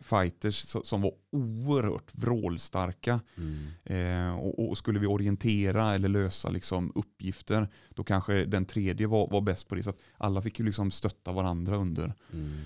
fighters 0.02 0.64
so- 0.64 0.82
som 0.84 1.02
var 1.02 1.12
oerhört 1.30 2.14
vrålstarka. 2.14 3.20
Mm. 3.36 3.66
Eh, 3.84 4.38
och, 4.38 4.68
och 4.68 4.78
skulle 4.78 4.98
vi 4.98 5.06
orientera 5.06 5.94
eller 5.94 6.08
lösa 6.08 6.50
liksom, 6.50 6.92
uppgifter 6.94 7.68
då 7.88 8.04
kanske 8.04 8.44
den 8.44 8.66
tredje 8.66 9.06
var, 9.06 9.28
var 9.30 9.40
bäst 9.40 9.68
på 9.68 9.74
det. 9.74 9.82
Så 9.82 9.90
att 9.90 10.00
alla 10.16 10.42
fick 10.42 10.58
ju 10.58 10.64
liksom 10.64 10.90
stötta 10.90 11.32
varandra 11.32 11.76
under, 11.76 12.14
Mm. 12.32 12.60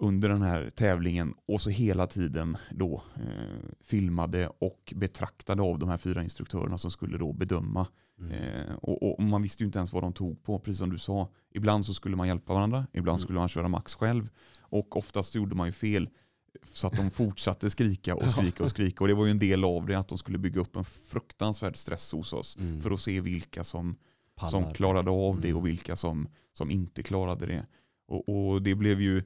Under 0.00 0.28
den 0.28 0.42
här 0.42 0.70
tävlingen 0.70 1.34
och 1.48 1.60
så 1.60 1.70
hela 1.70 2.06
tiden 2.06 2.56
då 2.70 3.02
eh, 3.16 3.70
filmade 3.80 4.48
och 4.58 4.92
betraktade 4.96 5.62
av 5.62 5.78
de 5.78 5.88
här 5.88 5.96
fyra 5.98 6.22
instruktörerna 6.22 6.78
som 6.78 6.90
skulle 6.90 7.18
då 7.18 7.32
bedöma. 7.32 7.86
Mm. 8.20 8.32
Eh, 8.32 8.74
och, 8.74 9.02
och 9.18 9.22
man 9.22 9.42
visste 9.42 9.62
ju 9.62 9.66
inte 9.66 9.78
ens 9.78 9.92
vad 9.92 10.02
de 10.02 10.12
tog 10.12 10.42
på, 10.42 10.58
precis 10.58 10.78
som 10.78 10.90
du 10.90 10.98
sa. 10.98 11.28
Ibland 11.54 11.86
så 11.86 11.94
skulle 11.94 12.16
man 12.16 12.28
hjälpa 12.28 12.54
varandra, 12.54 12.86
ibland 12.92 13.08
Mm. 13.16 13.18
skulle 13.18 13.38
man 13.38 13.48
köra 13.48 13.68
max 13.68 13.94
själv 13.94 14.28
och 14.60 14.96
oftast 14.96 15.34
gjorde 15.34 15.54
man 15.54 15.66
ju 15.66 15.72
fel 15.72 16.08
så 16.72 16.86
att 16.86 16.96
de 16.96 17.10
fortsatte 17.10 17.70
skrika 17.70 18.14
och 18.14 18.30
skrika 18.30 18.64
och 18.64 18.70
skrika 18.76 19.04
och 19.04 19.08
det 19.08 19.14
var 19.14 19.24
ju 19.24 19.30
en 19.30 19.38
del 19.38 19.64
av 19.64 19.86
det 19.86 19.94
att 19.98 20.08
de 20.08 20.18
skulle 20.18 20.38
bygga 20.38 20.60
upp 20.60 20.76
en 20.76 20.84
fruktansvärd 20.84 21.76
stress 21.76 22.12
hos 22.12 22.32
oss 22.32 22.56
Mm. 22.56 22.80
för 22.80 22.90
att 22.90 23.00
se 23.00 23.20
vilka 23.20 23.64
som 23.64 23.96
som 24.50 24.72
klarade 24.74 25.10
av 25.10 25.40
det 25.40 25.48
Mm. 25.48 25.56
och 25.58 25.66
vilka 25.66 25.96
som, 25.96 26.28
som 26.52 26.70
inte 26.70 27.02
klarade 27.02 27.46
det. 27.46 27.66
Och, 28.08 28.28
och 28.52 28.62
det 28.62 28.74
blev 28.74 29.00
ju, 29.00 29.22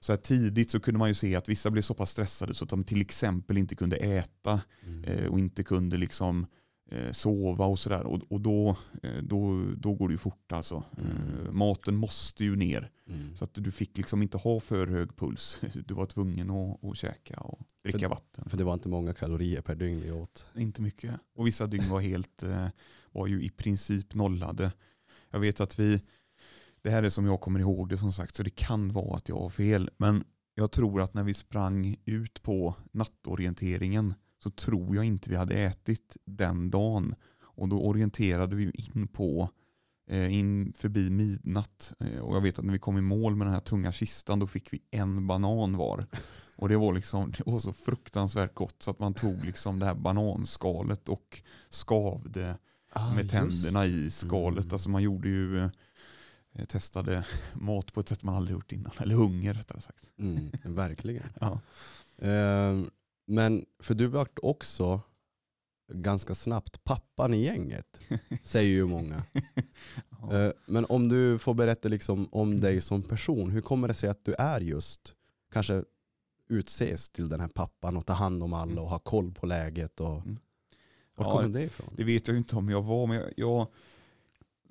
så 0.00 0.12
här 0.12 0.16
tidigt 0.18 0.70
så 0.70 0.80
kunde 0.80 0.98
man 0.98 1.08
ju 1.08 1.14
se 1.14 1.36
att 1.36 1.48
vissa 1.48 1.70
blev 1.70 1.82
så 1.82 1.94
pass 1.94 2.10
stressade 2.10 2.54
så 2.54 2.64
att 2.64 2.70
de 2.70 2.84
till 2.84 3.00
exempel 3.00 3.58
inte 3.58 3.74
kunde 3.76 3.96
äta 3.96 4.60
Mm. 4.86 5.04
eh, 5.04 5.26
och 5.26 5.38
inte 5.38 5.62
kunde 5.64 5.96
liksom 5.96 6.46
eh, 6.90 7.12
sova 7.12 7.64
och 7.64 7.78
sådär. 7.78 8.02
Och, 8.06 8.20
och 8.32 8.40
då, 8.40 8.76
eh, 9.02 9.16
då, 9.22 9.64
då 9.76 9.94
går 9.94 10.08
det 10.08 10.12
ju 10.14 10.18
fort 10.18 10.52
alltså. 10.52 10.84
Mm. 10.98 11.46
Eh, 11.46 11.52
maten 11.52 11.94
måste 11.96 12.44
ju 12.44 12.56
ner. 12.56 12.90
Mm. 13.08 13.36
Så 13.36 13.44
att 13.44 13.54
du 13.54 13.70
fick 13.72 13.96
liksom 13.96 14.22
inte 14.22 14.38
ha 14.38 14.60
för 14.60 14.86
hög 14.86 15.16
puls. 15.16 15.60
Du 15.86 15.94
var 15.94 16.06
tvungen 16.06 16.50
att, 16.50 16.84
att 16.84 16.96
käka 16.96 17.36
och 17.40 17.60
dricka 17.82 17.98
För- 17.98 18.08
vatten. 18.08 18.48
För 18.50 18.56
det 18.56 18.64
var 18.64 18.74
inte 18.74 18.88
många 18.88 19.14
kalorier 19.14 19.60
per 19.62 19.74
dygn 19.74 20.00
vi 20.00 20.10
åt. 20.12 20.46
Inte 20.56 20.82
mycket. 20.82 21.14
Och 21.34 21.46
vissa 21.46 21.66
dygn 21.66 21.88
var 21.88 22.00
helt, 22.00 22.42
eh, 22.42 22.66
var 23.12 23.26
ju 23.26 23.42
i 23.44 23.50
princip 23.50 24.14
nollade. 24.14 24.72
Jag 25.30 25.40
vet 25.40 25.60
att 25.60 25.78
vi, 25.78 26.02
det 26.82 26.90
här 26.90 27.02
är 27.02 27.08
som 27.10 27.26
jag 27.26 27.40
kommer 27.40 27.60
ihåg 27.60 27.88
det 27.88 27.96
som 27.98 28.12
sagt, 28.12 28.34
så 28.34 28.42
det 28.42 28.50
kan 28.50 28.92
vara 28.92 29.16
att 29.16 29.28
jag 29.28 29.36
har 29.36 29.50
fel. 29.50 29.90
Men 29.96 30.24
jag 30.54 30.72
tror 30.72 31.02
att 31.02 31.14
när 31.14 31.22
vi 31.22 31.34
sprang 31.34 31.96
ut 32.04 32.42
på 32.42 32.74
nattorienteringen 32.92 34.14
så 34.42 34.50
tror 34.50 34.96
jag 34.96 35.04
inte 35.04 35.30
vi 35.30 35.36
hade 35.36 35.54
ätit 35.54 36.16
den 36.26 36.70
dagen. 36.70 37.14
Och 37.42 37.68
då 37.68 37.80
orienterade 37.80 38.56
vi 38.56 38.70
in 38.94 39.08
på 39.08 39.50
eh, 40.10 40.34
in 40.38 40.72
förbi 40.72 41.10
midnatt. 41.10 41.92
Eh, 42.00 42.18
Och 42.20 42.36
jag 42.36 42.40
vet 42.40 42.58
att 42.58 42.64
när 42.64 42.72
vi 42.72 42.78
kom 42.78 42.98
i 42.98 43.00
mål 43.00 43.36
med 43.36 43.46
den 43.46 43.54
här 43.54 43.60
tunga 43.60 43.92
kistan 43.92 44.38
då 44.38 44.46
fick 44.46 44.72
vi 44.72 44.82
en 44.90 45.26
banan 45.26 45.76
var. 45.76 46.06
Och 46.56 46.68
det 46.68 46.76
var, 46.76 46.92
liksom, 46.92 47.30
det 47.30 47.46
var 47.46 47.58
så 47.58 47.72
fruktansvärt 47.72 48.54
gott 48.54 48.82
så 48.82 48.90
att 48.90 48.98
man 48.98 49.14
tog 49.14 49.44
liksom 49.44 49.78
det 49.78 49.86
här 49.86 49.94
bananskalet 49.94 51.08
och 51.08 51.42
skavde 51.70 52.58
Ah, 52.92 53.14
med 53.14 53.30
tänderna 53.30 53.86
i 53.86 54.10
skalet. 54.10 54.64
Mm. 54.64 54.74
Alltså 54.74 54.90
man 54.90 55.02
gjorde 55.02 55.28
ju, 55.28 55.70
testade 56.68 57.24
mat 57.54 57.92
på 57.92 58.00
ett 58.00 58.08
sätt 58.08 58.22
man 58.22 58.34
aldrig 58.34 58.52
gjort 58.52 58.72
innan. 58.72 58.92
Eller 59.00 59.14
hunger 59.14 59.54
rättare 59.54 59.80
sagt. 59.80 60.10
Mm, 60.18 60.50
verkligen. 60.64 61.26
Ja. 61.40 61.60
Ehm, 62.18 62.90
men 63.26 63.64
för 63.78 63.94
du 63.94 64.06
vart 64.06 64.38
också 64.42 65.00
ganska 65.92 66.34
snabbt 66.34 66.84
pappan 66.84 67.34
i 67.34 67.44
gänget, 67.44 68.00
säger 68.42 68.70
ju 68.70 68.86
många. 68.86 69.24
Ja. 70.22 70.36
Eh, 70.36 70.52
men 70.66 70.86
om 70.88 71.08
du 71.08 71.38
får 71.38 71.54
berätta 71.54 71.88
liksom 71.88 72.28
om 72.32 72.60
dig 72.60 72.80
som 72.80 73.02
person, 73.02 73.50
hur 73.50 73.60
kommer 73.60 73.88
det 73.88 73.94
sig 73.94 74.08
att 74.10 74.24
du 74.24 74.34
är 74.34 74.60
just, 74.60 75.14
kanske 75.52 75.84
utses 76.48 77.08
till 77.08 77.28
den 77.28 77.40
här 77.40 77.48
pappan 77.48 77.96
och 77.96 78.06
ta 78.06 78.12
hand 78.12 78.42
om 78.42 78.52
alla 78.52 78.80
och 78.82 78.88
ha 78.88 78.98
koll 78.98 79.32
på 79.32 79.46
läget? 79.46 80.00
Och, 80.00 80.16
Mm. 80.16 80.38
Var 81.14 81.26
Ja, 81.26 81.32
kommer 81.32 81.48
det 81.48 81.62
ifrån? 81.62 81.88
Det 81.96 82.04
vet 82.04 82.28
jag 82.28 82.36
inte 82.36 82.56
om 82.56 82.68
jag 82.68 82.82
var, 82.82 83.06
men 83.06 83.16
jag, 83.16 83.32
jag, 83.36 83.68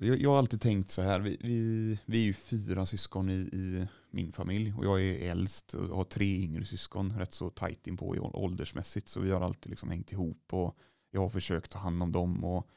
jag, 0.06 0.20
jag 0.20 0.30
har 0.30 0.38
alltid 0.38 0.60
tänkt 0.60 0.90
så 0.90 1.02
här. 1.02 1.20
Vi, 1.20 1.36
vi, 1.40 1.98
vi 2.06 2.18
är 2.18 2.24
ju 2.24 2.32
fyra 2.32 2.86
syskon 2.86 3.30
i, 3.30 3.32
i 3.34 3.86
min 4.10 4.32
familj 4.32 4.74
och 4.78 4.84
jag 4.84 5.02
är 5.02 5.30
äldst 5.30 5.74
och 5.74 5.96
har 5.96 6.04
tre 6.04 6.36
yngre 6.36 6.64
syskon 6.64 7.18
rätt 7.18 7.32
så 7.32 7.50
tajt 7.50 7.86
in 7.86 7.96
på 7.96 8.16
i 8.16 8.18
ål- 8.18 8.34
åldersmässigt. 8.34 9.08
Så 9.08 9.20
vi 9.20 9.30
har 9.30 9.40
alltid 9.40 9.70
liksom 9.70 9.90
hängt 9.90 10.12
ihop 10.12 10.42
och 10.50 10.76
jag 11.10 11.20
har 11.20 11.28
försökt 11.28 11.70
ta 11.70 11.78
hand 11.78 12.02
om 12.02 12.12
dem. 12.12 12.44
Och 12.44 12.68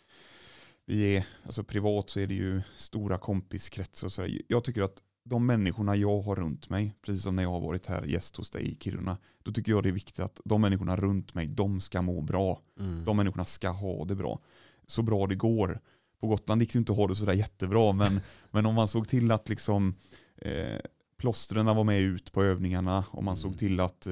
vi 0.86 1.16
är, 1.16 1.26
alltså 1.44 1.64
privat 1.64 2.10
så 2.10 2.20
är 2.20 2.28
det 2.28 2.34
ju 2.34 2.62
stora 2.76 3.18
kompiskretsar 3.18 4.08
och 4.08 4.12
sådär. 4.12 4.42
Jag 4.48 4.64
tycker 4.64 4.82
att 4.82 5.04
de 5.24 5.46
människorna 5.46 5.96
jag 5.96 6.22
har 6.22 6.36
runt 6.36 6.70
mig, 6.70 6.96
precis 7.02 7.24
som 7.24 7.36
när 7.36 7.44
jag 7.44 7.50
har 7.50 7.62
varit 7.62 7.86
här 7.86 8.04
gäst 8.04 8.36
hos 8.36 8.50
dig 8.50 8.72
i 8.72 8.78
Kiruna, 8.80 9.18
då 9.44 9.52
tycker 9.52 9.72
jag 9.72 9.84
det 9.84 9.90
är 9.90 9.94
viktigt 9.94 10.20
att 10.20 10.42
de 10.46 10.62
människorna 10.62 10.96
runt 10.96 11.34
mig, 11.34 11.48
de 11.48 11.82
ska 11.82 12.02
må 12.02 12.22
bra. 12.22 12.62
Mm. 12.80 13.06
De 13.06 13.18
människorna 13.18 13.46
ska 13.46 13.70
ha 13.70 14.06
det 14.06 14.16
bra. 14.16 14.40
Så 14.88 15.02
bra 15.02 15.28
det 15.28 15.36
går. 15.36 15.80
På 16.24 16.28
Gotland 16.28 16.62
gick 16.62 16.74
det 16.74 16.80
inte 16.80 16.92
att 16.92 16.98
ha 16.98 17.08
det 17.08 17.16
sådär 17.16 17.34
jättebra, 17.34 17.94
men, 17.94 18.20
men 18.52 18.66
om 18.66 18.76
man 18.76 18.88
såg 18.88 19.08
till 19.08 19.32
att 19.32 19.50
liksom 19.50 19.96
eh, 20.38 20.78
plåstren 21.18 21.66
var 21.66 21.84
med 21.84 22.02
ut 22.02 22.32
på 22.32 22.44
övningarna 22.44 23.06
och 23.12 23.24
man 23.24 23.38
såg 23.38 23.50
Mm. 23.50 23.58
till 23.58 23.80
att 23.80 24.08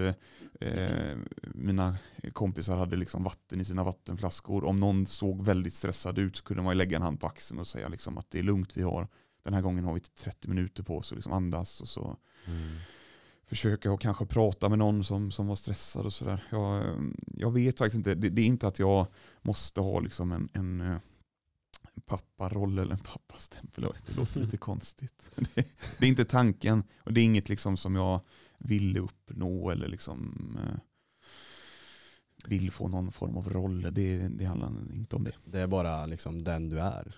eh, 0.60 1.17
mina 1.54 1.95
kompisar 2.34 2.78
hade 2.78 2.95
liksom 2.95 3.24
vatten 3.24 3.62
i 3.62 3.65
sina 3.65 3.84
vattenflaskor. 3.84 4.63
Om 4.63 4.76
någon 4.76 5.06
såg 5.08 5.45
väldigt 5.45 5.74
stressad 5.74 6.17
ut 6.17 6.36
så 6.38 6.43
kunde 6.43 6.63
man 6.63 6.78
lägga 6.78 6.95
en 6.97 7.02
hand 7.04 7.19
på 7.19 7.28
axeln 7.28 7.60
och 7.60 7.67
säga 7.67 7.88
liksom 7.88 8.17
att 8.17 8.32
det 8.32 8.39
är 8.39 8.43
lugnt, 8.43 8.78
vi 8.78 8.82
har 8.82 9.08
den 9.43 9.54
här 9.54 9.62
gången 9.62 9.84
har 9.86 9.93
vi 9.93 10.00
30 10.00 10.47
minuter 10.47 10.84
på 10.84 10.97
oss 10.97 11.12
att 11.12 11.15
liksom 11.17 11.34
andas 11.34 11.82
och 11.82 11.88
så 11.89 12.17
Mm. 12.47 12.76
försöka 13.45 13.91
och 13.91 14.02
kanske 14.02 14.26
prata 14.26 14.69
med 14.69 14.80
någon 14.80 15.04
som, 15.04 15.32
som 15.32 15.47
var 15.47 15.56
stressad 15.56 16.06
och 16.06 16.13
sådär. 16.13 16.43
Jag, 16.50 16.84
jag 17.38 17.52
vet 17.52 17.78
faktiskt 17.78 17.95
inte, 17.97 18.15
det, 18.15 18.30
det 18.30 18.41
är 18.41 18.45
inte 18.45 18.67
att 18.67 18.80
jag 18.80 19.08
måste 19.41 19.82
ha 19.82 20.00
liksom 20.00 20.32
en, 20.32 20.50
en, 20.54 20.82
eh, 20.82 20.88
en 20.91 21.00
papparoll 22.05 22.79
eller 22.79 22.91
en 22.91 22.99
pappastämpel. 22.99 23.83
Det 24.05 24.15
låter 24.15 24.39
lite 24.39 24.57
konstigt. 24.57 25.31
Det, 25.35 25.67
det 25.99 26.05
är 26.05 26.09
inte 26.09 26.25
tanken 26.25 26.83
och 26.97 27.13
det 27.13 27.21
är 27.21 27.23
inget 27.25 27.49
liksom 27.49 27.77
som 27.77 27.95
jag 27.95 28.21
vill 28.57 28.97
uppnå 28.97 29.69
eller 29.69 29.87
liksom 29.87 30.57
eh, 30.63 30.79
vill 32.45 32.71
få 32.71 32.87
någon 32.87 33.11
form 33.11 33.37
av 33.37 33.49
roll. 33.49 33.81
Det, 33.81 34.27
det 34.27 34.45
handlar 34.45 34.67
inte 34.93 35.15
om 35.15 35.23
det. 35.23 35.35
Det 35.45 35.59
är 35.59 35.67
bara 35.67 36.05
liksom 36.05 36.43
den 36.43 36.69
du 36.69 36.79
är. 36.79 37.15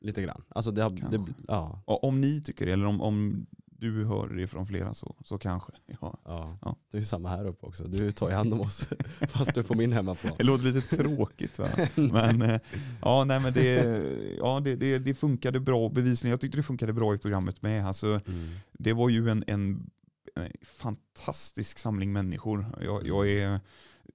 Lite 0.00 0.22
grann. 0.22 0.42
Alltså 0.48 0.70
det, 0.70 0.82
har, 0.82 0.90
det, 0.90 1.24
ja, 1.48 1.82
om 1.86 2.20
ni 2.20 2.40
tycker 2.40 2.66
det 2.66 2.72
eller 2.72 2.86
om, 2.86 3.00
om 3.00 3.46
du 3.80 4.04
hör 4.04 4.28
det 4.28 4.46
från 4.46 4.66
flera 4.66 4.94
så, 4.94 5.14
så 5.24 5.38
kanske. 5.38 5.72
Ja. 6.00 6.18
ja. 6.24 6.58
Ja. 6.62 6.76
Det 6.90 6.96
är 6.96 7.00
ju 7.00 7.06
samma 7.06 7.28
här 7.28 7.46
uppe 7.46 7.66
också. 7.66 7.84
Du 7.84 8.12
tar 8.12 8.28
ju 8.28 8.34
hand 8.34 8.52
om 8.52 8.60
oss 8.60 8.88
fast 9.28 9.54
du 9.54 9.60
är 9.60 9.64
på 9.64 9.74
min 9.74 9.92
hemmaplan. 9.92 10.34
Det 10.38 10.44
låter 10.44 10.64
lite 10.64 10.96
tråkigt 10.96 11.58
va? 11.58 11.68
Men, 11.94 12.42
eh, 12.42 12.60
ja, 13.02 13.24
nej, 13.24 13.40
men 13.40 13.52
det, 13.52 14.02
ja, 14.38 14.60
det, 14.60 14.76
det, 14.76 14.98
det 14.98 15.14
funkade 15.14 15.60
bra 15.60 15.88
bevisligen. 15.88 16.30
Jag 16.30 16.40
tyckte 16.40 16.56
det 16.58 16.62
funkade 16.62 16.92
bra 16.92 17.14
i 17.14 17.18
programmet 17.18 17.62
med. 17.62 17.86
Alltså, 17.86 18.06
Mm. 18.06 18.48
det 18.72 18.92
var 18.92 19.08
ju 19.08 19.28
en, 19.30 19.44
en, 19.46 19.90
en 20.34 20.52
fantastisk 20.62 21.78
samling 21.78 22.12
människor. 22.12 22.66
Jag, 22.84 23.06
jag 23.06 23.28
är, 23.30 23.60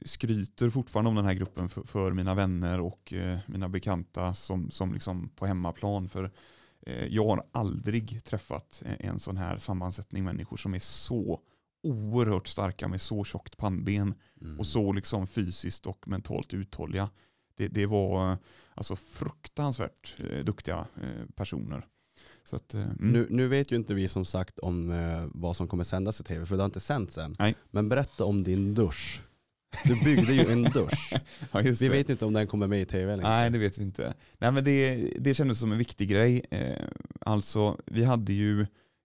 skryter 0.06 0.70
fortfarande 0.70 1.10
om 1.10 1.16
den 1.16 1.26
här 1.26 1.34
gruppen 1.34 1.70
för, 1.70 1.84
för 1.84 2.12
mina 2.12 2.36
vänner 2.36 2.80
och 2.80 3.14
eh, 3.14 3.38
mina 3.46 3.70
bekanta 3.70 4.34
som, 4.34 4.72
som 4.72 4.94
liksom 4.94 5.30
på 5.36 5.46
hemmaplan. 5.46 6.10
För 6.10 6.32
jag 7.10 7.26
har 7.28 7.44
aldrig 7.52 8.24
träffat 8.24 8.84
en 9.00 9.20
sån 9.20 9.38
här 9.38 9.58
sammansättning 9.58 10.24
människor 10.24 10.58
som 10.58 10.74
är 10.74 10.80
så 10.80 11.40
oerhört 11.84 12.48
starka 12.48 12.88
med 12.88 13.02
så 13.02 13.24
tjockt 13.24 13.58
pannben 13.58 14.14
Mm. 14.42 14.60
och 14.60 14.68
så 14.68 14.94
liksom 14.94 15.28
fysiskt 15.28 15.88
och 15.88 16.08
mentalt 16.08 16.54
uthålliga. 16.54 17.10
Det, 17.56 17.68
det 17.68 17.86
var 17.86 18.32
eh, 18.32 18.38
alltså 18.76 18.96
fruktansvärt 18.96 20.16
eh, 20.18 20.46
duktiga 20.46 20.88
eh, 21.02 21.26
personer. 21.36 21.88
Så 22.44 22.56
att, 22.56 22.74
eh, 22.74 22.82
mm. 22.82 22.96
Nu, 23.00 23.28
nu 23.30 23.48
vet 23.48 23.72
ju 23.72 23.76
inte 23.76 23.94
vi 23.94 24.08
som 24.08 24.26
sagt 24.26 24.60
om 24.60 24.92
eh, 24.92 25.28
vad 25.34 25.56
som 25.56 25.68
kommer 25.68 25.84
sändas 25.84 26.22
i 26.22 26.24
tv, 26.24 26.46
för 26.46 26.56
det 26.56 26.62
har 26.62 26.66
inte 26.66 26.80
sänts 26.80 27.18
än. 27.18 27.36
Nej. 27.40 27.56
Men 27.72 27.90
berätta 27.90 28.26
om 28.26 28.44
din 28.44 28.74
dusch. 28.74 29.22
Du 29.86 30.04
byggde 30.04 30.34
ju 30.34 30.52
en 30.52 30.64
dusch. 30.64 31.14
ja, 31.52 31.60
Vi 31.60 31.72
det. 31.72 31.90
vet 31.90 32.10
inte 32.10 32.26
om 32.26 32.34
den 32.34 32.48
kommer 32.48 32.68
med 32.68 32.82
i 32.82 32.86
tv 32.86 33.04
eller 33.04 33.14
inte. 33.14 33.30
Nej, 33.30 33.50
det 33.50 33.58
vet 33.58 33.78
vi 33.78 33.84
inte. 33.84 34.14
Nej, 34.38 34.52
men 34.52 34.64
det, 34.64 34.96
det 35.20 35.34
kändes 35.34 35.60
som 35.60 35.72
en 35.72 35.78
viktig 35.78 36.10
grej. 36.10 36.46
Eh, 36.52 36.88
alltså, 37.22 37.78
vi 37.86 38.04
hade 38.04 38.34
ju 38.34 38.62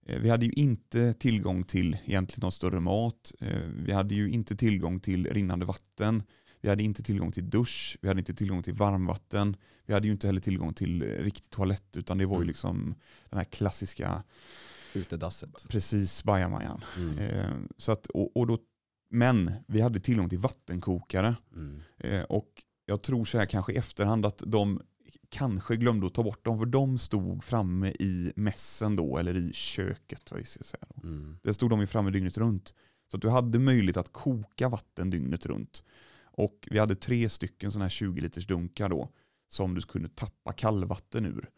eh, 0.07 0.19
vi 0.21 0.31
hade 0.31 0.47
ju 0.47 0.53
inte 0.53 1.13
tillgång 1.13 1.65
till 1.65 1.97
egentligen 2.05 2.43
någon 2.45 2.53
större 2.53 2.81
mat. 2.81 3.33
Eh, 3.41 3.59
Vi 3.85 3.93
hade 3.93 4.15
ju 4.15 4.31
inte 4.31 4.57
tillgång 4.57 5.01
till 5.01 5.27
rinnande 5.27 5.67
vatten. 5.67 6.23
Vi 6.61 6.69
hade 6.69 6.83
inte 6.83 7.03
tillgång 7.03 7.33
till 7.33 7.51
dusch. 7.51 7.99
Vi 8.01 8.09
hade 8.09 8.21
inte 8.21 8.35
tillgång 8.35 8.63
till 8.63 8.75
varmvatten. 8.75 9.57
Vi 9.87 9.95
hade 9.95 10.07
ju 10.07 10.13
inte 10.13 10.27
heller 10.27 10.41
tillgång 10.41 10.75
till 10.75 11.03
riktig 11.03 11.51
toalett 11.51 11.97
utan 11.97 12.19
det 12.19 12.27
var 12.27 12.35
ju 12.37 12.39
Mm. 12.39 12.49
liksom 12.49 12.95
den 13.31 13.39
här 13.39 13.45
klassiska 13.45 14.23
Utedasset. 14.95 15.67
precis 15.69 16.25
bajamajan. 16.25 16.85
Mm. 16.97 17.69
Så 17.77 17.93
att, 17.93 18.07
och, 18.07 18.37
och 18.37 18.47
då, 18.47 18.59
men 19.11 19.53
vi 19.67 19.81
hade 19.81 20.01
tillgång 20.01 20.29
till 20.29 20.39
vattenkokare. 20.39 21.37
Mm. 21.55 21.81
Eh, 21.99 22.23
och 22.23 22.63
jag 22.87 23.03
tror 23.03 23.25
så 23.25 23.39
här 23.39 23.47
kanske 23.47 23.73
i 23.73 23.77
efterhand 23.77 24.27
att 24.27 24.43
de 24.47 24.81
kanske 25.29 25.77
glömde 25.77 26.07
att 26.07 26.15
ta 26.15 26.23
bort 26.23 26.45
dem 26.45 26.59
för 26.59 26.67
de 26.67 26.99
stod 26.99 27.45
framme 27.45 27.89
i 27.89 28.33
mässen 28.37 28.97
då 28.97 29.19
eller 29.19 29.37
i 29.37 29.53
köket. 29.53 30.31
Vad 30.31 30.41
vi 30.41 30.47
ska 30.47 30.65
säga 30.65 30.85
då. 30.89 31.09
Mm. 31.09 31.39
Där 31.43 31.53
stod 31.53 31.71
de 31.71 31.81
ju 31.81 31.87
framme 31.87 32.11
dygnet 32.11 32.39
runt. 32.39 32.75
Så 33.11 33.17
att 33.17 33.23
du 33.23 33.29
hade 33.29 33.59
möjlighet 33.59 33.97
att 33.97 34.13
koka 34.13 34.69
vatten 34.69 35.11
dygnet 35.11 35.47
runt. 35.47 35.85
Och 36.23 36.69
vi 36.71 36.79
hade 36.79 36.95
tre 36.95 37.29
stycken 37.29 37.73
sådana 37.73 37.85
här 37.85 37.91
20 37.91 38.21
liters 38.21 38.47
dunkar 38.47 38.89
då 38.89 39.09
som 39.49 39.75
du 39.75 39.81
kunde 39.81 40.09
tappa 40.09 40.53
kallvatten 40.53 41.27
ur. 41.27 41.51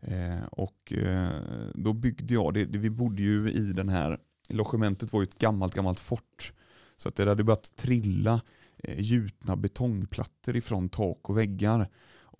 Eh, 0.00 0.44
och 0.50 0.92
eh, 0.92 1.28
då 1.74 1.92
byggde 1.92 2.34
jag, 2.34 2.54
det, 2.54 2.64
det, 2.64 2.78
vi 2.78 2.90
bodde 2.90 3.22
ju 3.22 3.50
i 3.50 3.72
den 3.72 3.88
här, 3.88 4.18
logementet 4.48 5.12
var 5.12 5.20
ju 5.20 5.24
ett 5.24 5.38
gammalt, 5.38 5.74
gammalt 5.74 6.00
fort. 6.00 6.52
Så 7.00 7.08
att 7.08 7.16
det 7.16 7.28
hade 7.28 7.44
börjat 7.44 7.76
trilla 7.76 8.40
eh, 8.78 9.00
gjutna 9.00 9.56
betongplattor 9.56 10.56
ifrån 10.56 10.88
tak 10.88 11.30
och 11.30 11.38
väggar. 11.38 11.88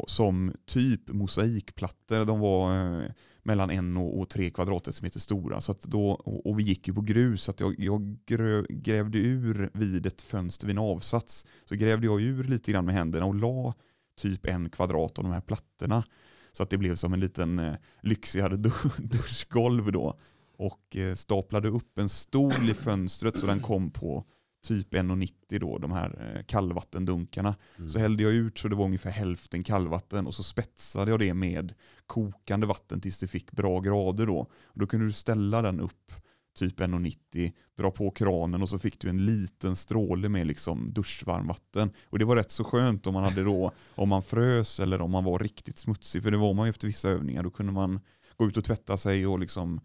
Som 0.06 0.52
typ 0.66 1.08
mosaikplattor. 1.08 2.24
De 2.24 2.40
var 2.40 2.76
eh, 2.76 3.10
mellan 3.42 3.70
en 3.70 3.96
och, 3.96 4.20
och 4.20 4.28
tre 4.28 4.50
kvadratdecimeter 4.50 5.20
stora. 5.20 5.60
Så 5.60 5.72
att 5.72 5.82
då, 5.82 6.10
och, 6.10 6.46
och 6.46 6.58
vi 6.58 6.62
gick 6.62 6.88
ju 6.88 6.94
på 6.94 7.00
grus. 7.00 7.42
Så 7.42 7.50
att 7.50 7.60
jag, 7.60 7.74
jag 7.78 8.18
grö, 8.26 8.64
grävde 8.68 9.18
ur 9.18 9.70
vid 9.74 10.06
ett 10.06 10.22
fönster 10.22 10.66
vid 10.66 10.76
en 10.76 10.82
avsats. 10.82 11.46
Så 11.64 11.74
grävde 11.74 12.06
jag 12.06 12.20
ur 12.20 12.44
lite 12.44 12.72
grann 12.72 12.84
med 12.84 12.94
händerna 12.94 13.26
och 13.26 13.34
la 13.34 13.74
typ 14.16 14.46
en 14.46 14.70
kvadrat 14.70 15.18
av 15.18 15.24
de 15.24 15.32
här 15.32 15.40
plattorna. 15.40 16.04
Så 16.52 16.62
att 16.62 16.70
det 16.70 16.78
blev 16.78 16.94
som 16.94 17.12
en 17.12 17.20
liten 17.20 17.58
eh, 17.58 17.74
lyxigare 18.02 18.56
duschgolv 18.98 19.92
då. 19.92 20.18
Och 20.56 20.96
eh, 20.96 21.14
staplade 21.14 21.68
upp 21.68 21.98
en 21.98 22.08
stol 22.08 22.70
i 22.70 22.74
fönstret 22.74 23.38
så 23.38 23.46
den 23.46 23.60
kom 23.60 23.90
på 23.90 24.24
typ 24.62 24.94
1,90 24.94 25.58
då, 25.58 25.78
de 25.78 25.92
här 25.92 26.34
eh, 26.36 26.42
kallvattendunkarna. 26.44 27.54
Mm. 27.76 27.88
Så 27.88 27.98
hällde 27.98 28.22
jag 28.22 28.32
ut 28.32 28.58
så 28.58 28.68
det 28.68 28.76
var 28.76 28.84
ungefär 28.84 29.10
hälften 29.10 29.64
kallvatten 29.64 30.26
och 30.26 30.34
så 30.34 30.42
spetsade 30.42 31.10
jag 31.10 31.20
det 31.20 31.34
med 31.34 31.74
kokande 32.06 32.66
vatten 32.66 33.00
tills 33.00 33.18
det 33.18 33.26
fick 33.26 33.52
bra 33.52 33.80
grader 33.80 34.26
då. 34.26 34.38
Och 34.64 34.80
då 34.80 34.86
kunde 34.86 35.06
du 35.06 35.12
ställa 35.12 35.62
den 35.62 35.80
upp 35.80 36.12
typ 36.58 36.80
1,90, 36.80 37.52
dra 37.76 37.90
på 37.90 38.10
kranen 38.10 38.62
och 38.62 38.68
så 38.68 38.78
fick 38.78 39.00
du 39.00 39.08
en 39.08 39.26
liten 39.26 39.76
stråle 39.76 40.28
med 40.28 40.46
liksom 40.46 40.92
duschvarmvatten. 40.92 41.90
Och 42.04 42.18
det 42.18 42.24
var 42.24 42.36
rätt 42.36 42.50
så 42.50 42.64
skönt 42.64 43.06
om 43.06 43.14
man 43.14 43.24
hade 43.24 43.44
då, 43.44 43.72
om 43.94 44.08
man 44.08 44.22
frös 44.22 44.80
eller 44.80 45.00
om 45.00 45.10
man 45.10 45.24
var 45.24 45.38
riktigt 45.38 45.78
smutsig, 45.78 46.22
för 46.22 46.30
det 46.30 46.36
var 46.36 46.54
man 46.54 46.66
ju 46.66 46.70
efter 46.70 46.86
vissa 46.86 47.08
övningar, 47.08 47.42
då 47.42 47.50
kunde 47.50 47.72
man 47.72 48.00
gå 48.36 48.46
ut 48.46 48.56
och 48.56 48.64
tvätta 48.64 48.96
sig 48.96 49.26
och 49.26 49.38
liksom 49.38 49.80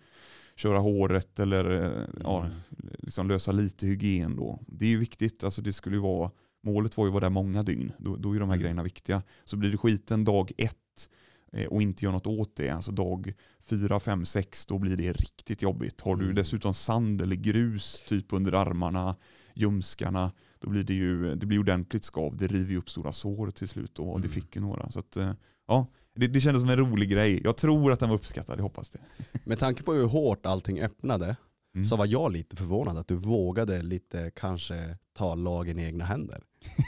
köra 0.56 0.80
håret 0.80 1.39
eller 1.39 1.84
eh, 1.84 2.08
ja, 2.24 2.39
Mm. 2.46 2.58
liksom 3.00 3.28
lösa 3.28 3.52
lite 3.52 3.88
hygien 3.88 4.36
då. 4.36 4.60
Det 4.68 4.86
är 4.86 4.89
ju 4.89 5.00
viktigt, 5.00 5.44
alltså 5.44 5.62
det 5.62 5.74
skulle 5.74 5.96
ju 5.96 6.02
vara, 6.02 6.32
målet 6.63 6.98
var 6.98 7.06
ju 7.06 7.10
att 7.10 7.13
vara 7.13 7.24
där 7.24 7.30
många 7.30 7.63
dygn, 7.63 7.91
då, 7.98 8.15
då 8.15 8.36
är 8.36 8.39
de 8.39 8.50
här 8.50 8.56
Mm. 8.56 8.60
grejerna 8.62 8.84
viktiga. 8.84 9.24
Så 9.44 9.58
blir 9.58 9.72
det 9.72 9.78
skiten 9.78 10.24
dag 10.24 10.52
ett 10.58 11.10
eh, 11.52 11.65
och 11.68 11.82
inte 11.82 12.06
gör 12.06 12.12
något 12.12 12.28
åt 12.28 12.56
det, 12.56 12.70
alltså 12.70 12.91
dag 12.91 13.34
fyra, 13.60 14.00
fem, 14.00 14.26
sex, 14.26 14.65
då 14.65 14.78
blir 14.80 14.98
det 14.98 15.13
riktigt 15.13 15.62
jobbigt. 15.62 16.02
Har 16.02 16.15
du 16.15 16.24
Mm. 16.24 16.36
dessutom 16.36 16.74
sand 16.74 17.22
eller 17.22 17.36
grus 17.36 18.04
typ 18.08 18.34
under 18.34 18.52
armarna, 18.54 19.15
ljumskarna, 19.54 20.32
då 20.60 20.70
blir 20.70 20.84
det 20.84 20.94
ju 20.94 21.36
det 21.36 21.46
blir 21.46 21.60
ordentligt 21.60 22.04
skav. 22.04 22.38
Det 22.38 22.48
river 22.48 22.72
ju 22.72 22.78
upp 22.78 22.89
stora 22.89 23.13
sår 23.13 23.52
till 23.52 23.68
slut 23.68 24.00
och 24.00 24.22
det 24.22 24.28
Mm. 24.28 24.30
fick 24.30 24.56
ju 24.56 24.62
några. 24.62 24.91
Så 24.91 25.00
att, 25.00 25.18
eh, 25.18 25.32
ja, 25.68 25.88
det, 26.15 26.28
det 26.28 26.41
kändes 26.41 26.62
som 26.62 26.69
en 26.69 26.78
rolig 26.78 27.10
grej. 27.10 27.41
Jag 27.43 27.58
tror 27.58 27.91
att 27.91 27.99
den 27.99 28.10
var 28.10 28.15
uppskattad, 28.15 28.58
jag 28.58 28.63
hoppas 28.63 28.89
det. 28.89 28.99
Med 29.43 29.60
tanke 29.60 29.84
på 29.84 29.93
hur 29.93 30.06
hårt 30.06 30.45
allting 30.45 30.82
öppnade 30.82 31.36
Mm. 31.75 31.86
så 31.86 31.95
var 31.95 32.06
jag 32.06 32.32
lite 32.32 32.56
förvånad 32.56 32.97
att 32.97 33.08
du 33.08 33.15
vågade 33.15 33.82
lite 33.82 34.32
kanske 34.36 34.97
ta 35.13 35.36
lagen 35.36 35.80
i 35.80 35.84
egna 35.84 36.06
händer. 36.06 36.43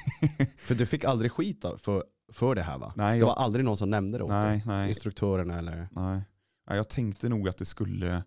för 0.57 0.75
du 0.75 0.85
fick 0.85 1.03
aldrig 1.03 1.31
skit 1.31 1.65
för, 1.77 2.03
för 2.33 2.55
det 2.55 2.61
här 2.61 2.77
va? 2.77 2.93
Nej, 2.95 3.11
Det 3.13 3.19
jag, 3.19 3.25
var 3.25 3.33
aldrig 3.35 3.65
någon 3.65 3.77
som 3.77 3.89
nämnde 3.89 4.17
det 4.17 4.23
åt 4.23 4.29
nej, 4.29 4.63
nej. 4.65 4.89
Instruktörerna 4.89 5.59
eller? 5.59 5.87
Nej. 5.91 6.21
Nej, 6.69 6.77
jag 6.77 6.89
tänkte 6.89 7.29
nog 7.29 7.49
att 7.49 7.57
det 7.57 7.65
skulle 7.65 8.23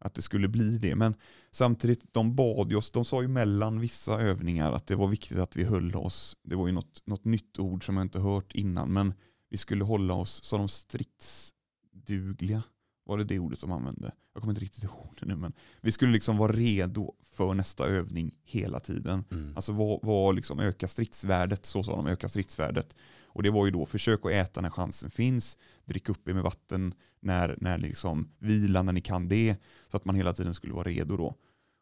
att 0.00 0.14
det 0.14 0.22
skulle 0.22 0.48
bli 0.48 0.78
det. 0.78 0.94
Men 0.94 1.14
samtidigt, 1.50 2.14
de 2.14 2.36
bad 2.36 2.72
oss, 2.72 2.90
de 2.90 3.04
sa 3.04 3.22
ju 3.22 3.28
mellan 3.28 3.80
vissa 3.80 4.20
övningar 4.20 4.72
att 4.72 4.86
det 4.86 4.96
var 4.96 5.08
viktigt 5.08 5.38
att 5.38 5.56
vi 5.56 5.64
höll 5.64 5.96
oss, 5.96 6.36
det 6.42 6.56
var 6.56 6.66
ju 6.66 6.72
något, 6.72 7.02
något 7.06 7.24
nytt 7.24 7.58
ord 7.58 7.86
som 7.86 7.96
jag 7.96 8.04
inte 8.04 8.20
hört 8.20 8.52
innan, 8.54 8.92
men 8.92 9.14
vi 9.48 9.56
skulle 9.56 9.84
hålla 9.84 10.14
oss, 10.14 10.44
sa 10.44 10.58
de 10.58 10.68
stridsdugliga? 10.68 12.62
Var 13.04 13.18
det 13.18 13.24
det 13.24 13.38
ordet 13.38 13.60
de 13.60 13.72
använde? 13.72 14.12
Jag 14.34 14.40
kommer 14.40 14.52
inte 14.52 14.64
riktigt 14.64 14.84
ihåg 14.84 15.08
det 15.20 15.26
nu, 15.26 15.36
men 15.36 15.52
vi 15.80 15.92
skulle 15.92 16.12
liksom 16.12 16.36
vara 16.36 16.52
redo 16.52 17.14
för 17.22 17.54
nästa 17.54 17.86
övning 17.86 18.34
hela 18.44 18.80
tiden. 18.80 19.24
Mm. 19.30 19.56
Alltså 19.56 19.72
vad, 19.72 20.00
vad 20.02 20.34
liksom 20.34 20.60
öka 20.60 20.88
stridsvärdet, 20.88 21.66
så 21.66 21.82
sa 21.82 21.96
de, 21.96 22.06
öka 22.06 22.28
stridsvärdet. 22.28 22.96
Och 23.24 23.42
det 23.42 23.50
var 23.50 23.64
ju 23.66 23.70
då, 23.70 23.86
försök 23.86 24.26
att 24.26 24.32
äta 24.32 24.60
när 24.60 24.70
chansen 24.70 25.10
finns, 25.10 25.58
drick 25.84 26.08
upp 26.08 26.28
er 26.28 26.34
med 26.34 26.42
vatten 26.42 26.94
när, 27.20 27.56
när 27.60 27.78
liksom, 27.78 28.28
vila 28.38 28.82
när 28.82 28.92
ni 28.92 29.00
kan 29.00 29.28
det, 29.28 29.56
så 29.88 29.96
att 29.96 30.04
man 30.04 30.14
hela 30.14 30.32
tiden 30.32 30.54
skulle 30.54 30.72
vara 30.72 30.88
redo 30.88 31.16
då. 31.16 31.34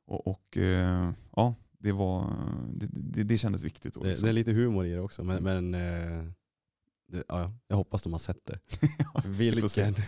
Och, 0.07 0.27
och 0.27 0.57
eh, 0.57 1.13
ja, 1.37 1.55
det, 1.79 1.93
var, 1.93 2.37
det, 2.75 2.87
det, 2.91 3.23
det 3.23 3.39
kändes 3.39 3.63
viktigt. 3.63 3.95
Då, 3.95 4.03
det, 4.03 4.09
liksom. 4.09 4.25
det 4.25 4.31
är 4.31 4.33
lite 4.33 4.53
humor 4.53 4.87
i 4.87 4.93
det 4.93 5.01
också, 5.01 5.25
men, 5.25 5.43
men 5.43 5.75
eh, 5.75 5.81
det, 5.81 6.33
ja, 7.29 7.53
jag 7.69 7.77
hoppas 7.77 8.03
de 8.03 8.13
har 8.13 8.21
sett 8.21 8.47
det. 8.47 8.59
vilken, 9.29 9.95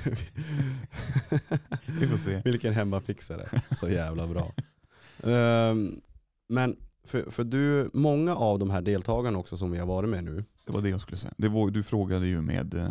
Vi 2.01 2.07
får 2.07 2.16
se. 2.16 2.42
vilken 2.45 2.73
hemmafixare, 2.75 3.47
så 3.71 3.88
jävla 3.88 4.27
bra. 4.27 4.53
Ehm, 5.23 6.01
men 6.49 6.77
för, 7.05 7.31
för 7.31 7.45
du, 7.45 7.90
många 7.92 8.35
av 8.37 8.59
de 8.59 8.71
här 8.71 8.83
deltagarna 8.83 9.38
också 9.38 9.57
som 9.57 9.71
vi 9.71 9.79
har 9.79 9.87
varit 9.87 10.11
med 10.11 10.25
nu, 10.25 10.45
Det 10.64 10.73
var 10.73 10.83
det 10.83 10.88
jag 10.88 11.01
skulle 11.01 11.16
säga. 11.16 11.35
Det 11.38 11.49
var, 11.49 11.71
du 11.71 11.83
frågade 11.83 12.27
ju 12.27 12.40
med 12.42 12.75
eh, 12.75 12.88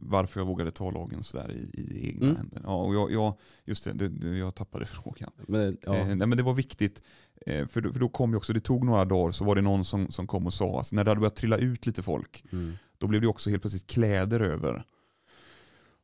varför 0.00 0.40
jag 0.40 0.46
vågade 0.46 0.70
ta 0.70 0.90
lagen 0.90 1.22
sådär 1.22 1.52
i, 1.52 1.80
i 1.80 2.08
egna 2.08 2.24
Mm. 2.26 2.36
händer. 2.36 2.60
Ja, 2.64 2.76
och 2.76 2.94
jag, 2.94 3.12
jag, 3.12 3.38
just 3.64 3.84
det, 3.84 3.92
det, 3.92 4.08
det, 4.08 4.36
jag 4.38 4.54
tappade 4.54 4.86
frågan. 4.86 5.30
men, 5.48 5.76
ja, 5.82 5.94
Eh, 5.96 6.06
nej, 6.06 6.16
men 6.26 6.36
det 6.38 6.42
var 6.42 6.54
viktigt, 6.54 7.02
eh, 7.46 7.66
för, 7.66 7.80
då, 7.80 7.92
för 7.92 8.00
då 8.00 8.08
kom 8.08 8.30
ju 8.30 8.36
också, 8.36 8.52
det 8.52 8.60
tog 8.60 8.84
några 8.84 9.04
dagar, 9.04 9.32
så 9.32 9.44
var 9.44 9.54
det 9.54 9.62
någon 9.62 9.84
som, 9.84 10.10
som 10.10 10.26
kom 10.26 10.46
och 10.46 10.54
sa, 10.54 10.78
alltså, 10.78 10.96
när 10.96 11.04
det 11.04 11.10
hade 11.10 11.20
börjat 11.20 11.36
trilla 11.36 11.56
ut 11.56 11.86
lite 11.86 12.02
folk, 12.02 12.44
mm, 12.52 12.72
då 13.04 13.08
blev 13.08 13.20
det 13.20 13.26
också 13.28 13.50
helt 13.50 13.62
plötsligt 13.62 13.86
kläder 13.86 14.40
över. 14.40 14.84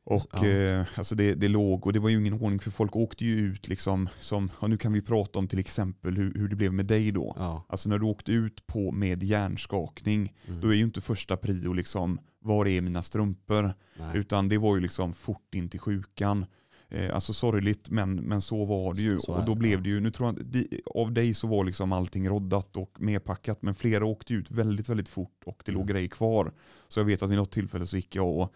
Och 0.03 0.27
Ja. 0.33 0.47
eh, 0.47 0.85
alltså 0.95 1.15
det, 1.15 1.33
det 1.35 1.47
låg, 1.47 1.85
och 1.85 1.93
det 1.93 1.99
var 1.99 2.09
ju 2.09 2.17
ingen 2.17 2.33
ordning 2.33 2.59
för 2.59 2.71
folk 2.71 2.95
åkte 2.95 3.25
ju 3.25 3.35
ut 3.39 3.67
liksom, 3.67 4.09
som, 4.19 4.51
nu 4.67 4.77
kan 4.77 4.93
vi 4.93 5.01
prata 5.01 5.39
om 5.39 5.47
till 5.47 5.59
exempel 5.59 6.17
hur, 6.17 6.33
hur 6.33 6.47
det 6.47 6.55
blev 6.55 6.73
med 6.73 6.85
dig 6.85 7.11
då. 7.11 7.33
ja, 7.37 7.65
Alltså 7.69 7.89
när 7.89 7.99
du 7.99 8.05
åkte 8.05 8.31
ut 8.31 8.67
på 8.67 8.91
med 8.91 9.23
hjärnskakning, 9.23 10.33
mm, 10.47 10.61
då 10.61 10.67
är 10.69 10.73
ju 10.73 10.83
inte 10.83 11.01
första 11.01 11.37
prio 11.37 11.73
liksom, 11.73 12.19
var 12.39 12.65
är 12.67 12.81
mina 12.81 13.03
strumpor? 13.03 13.73
nej. 13.99 14.17
Utan 14.17 14.49
det 14.49 14.57
var 14.57 14.75
ju 14.75 14.81
liksom 14.81 15.13
fort 15.13 15.55
in 15.55 15.69
till 15.69 15.79
sjukan. 15.79 16.45
Eh, 16.91 17.15
alltså 17.15 17.33
sorgligt, 17.33 17.89
men, 17.89 18.15
men 18.15 18.41
så 18.41 18.65
var 18.65 18.93
det 18.93 19.01
ju. 19.01 19.15
Så- 19.19 19.25
så 19.25 19.33
och 19.33 19.45
då 19.45 19.53
det, 19.53 19.59
blev 19.59 19.83
det 19.83 19.89
ju, 19.89 19.99
nu 19.99 20.11
tror 20.11 20.29
jag, 20.29 20.65
av 20.95 21.11
dig 21.11 21.33
så 21.33 21.47
var 21.47 21.63
liksom 21.65 21.91
allting 21.91 22.29
roddat 22.29 22.77
och 22.77 23.01
medpackat, 23.01 23.61
men 23.61 23.75
flera 23.75 24.05
åkte 24.05 24.33
ut 24.33 24.51
väldigt, 24.51 24.89
väldigt 24.89 25.09
fort 25.09 25.43
och 25.45 25.61
det 25.65 25.71
låg 25.71 25.81
Mm. 25.81 25.93
grejer 25.93 26.07
kvar. 26.07 26.51
Så 26.87 26.99
jag 26.99 27.05
vet 27.05 27.21
att 27.21 27.29
vid 27.29 27.37
något 27.37 27.51
tillfälle 27.51 27.85
så 27.85 27.95
gick 27.95 28.15
jag 28.15 28.27
och 28.39 28.53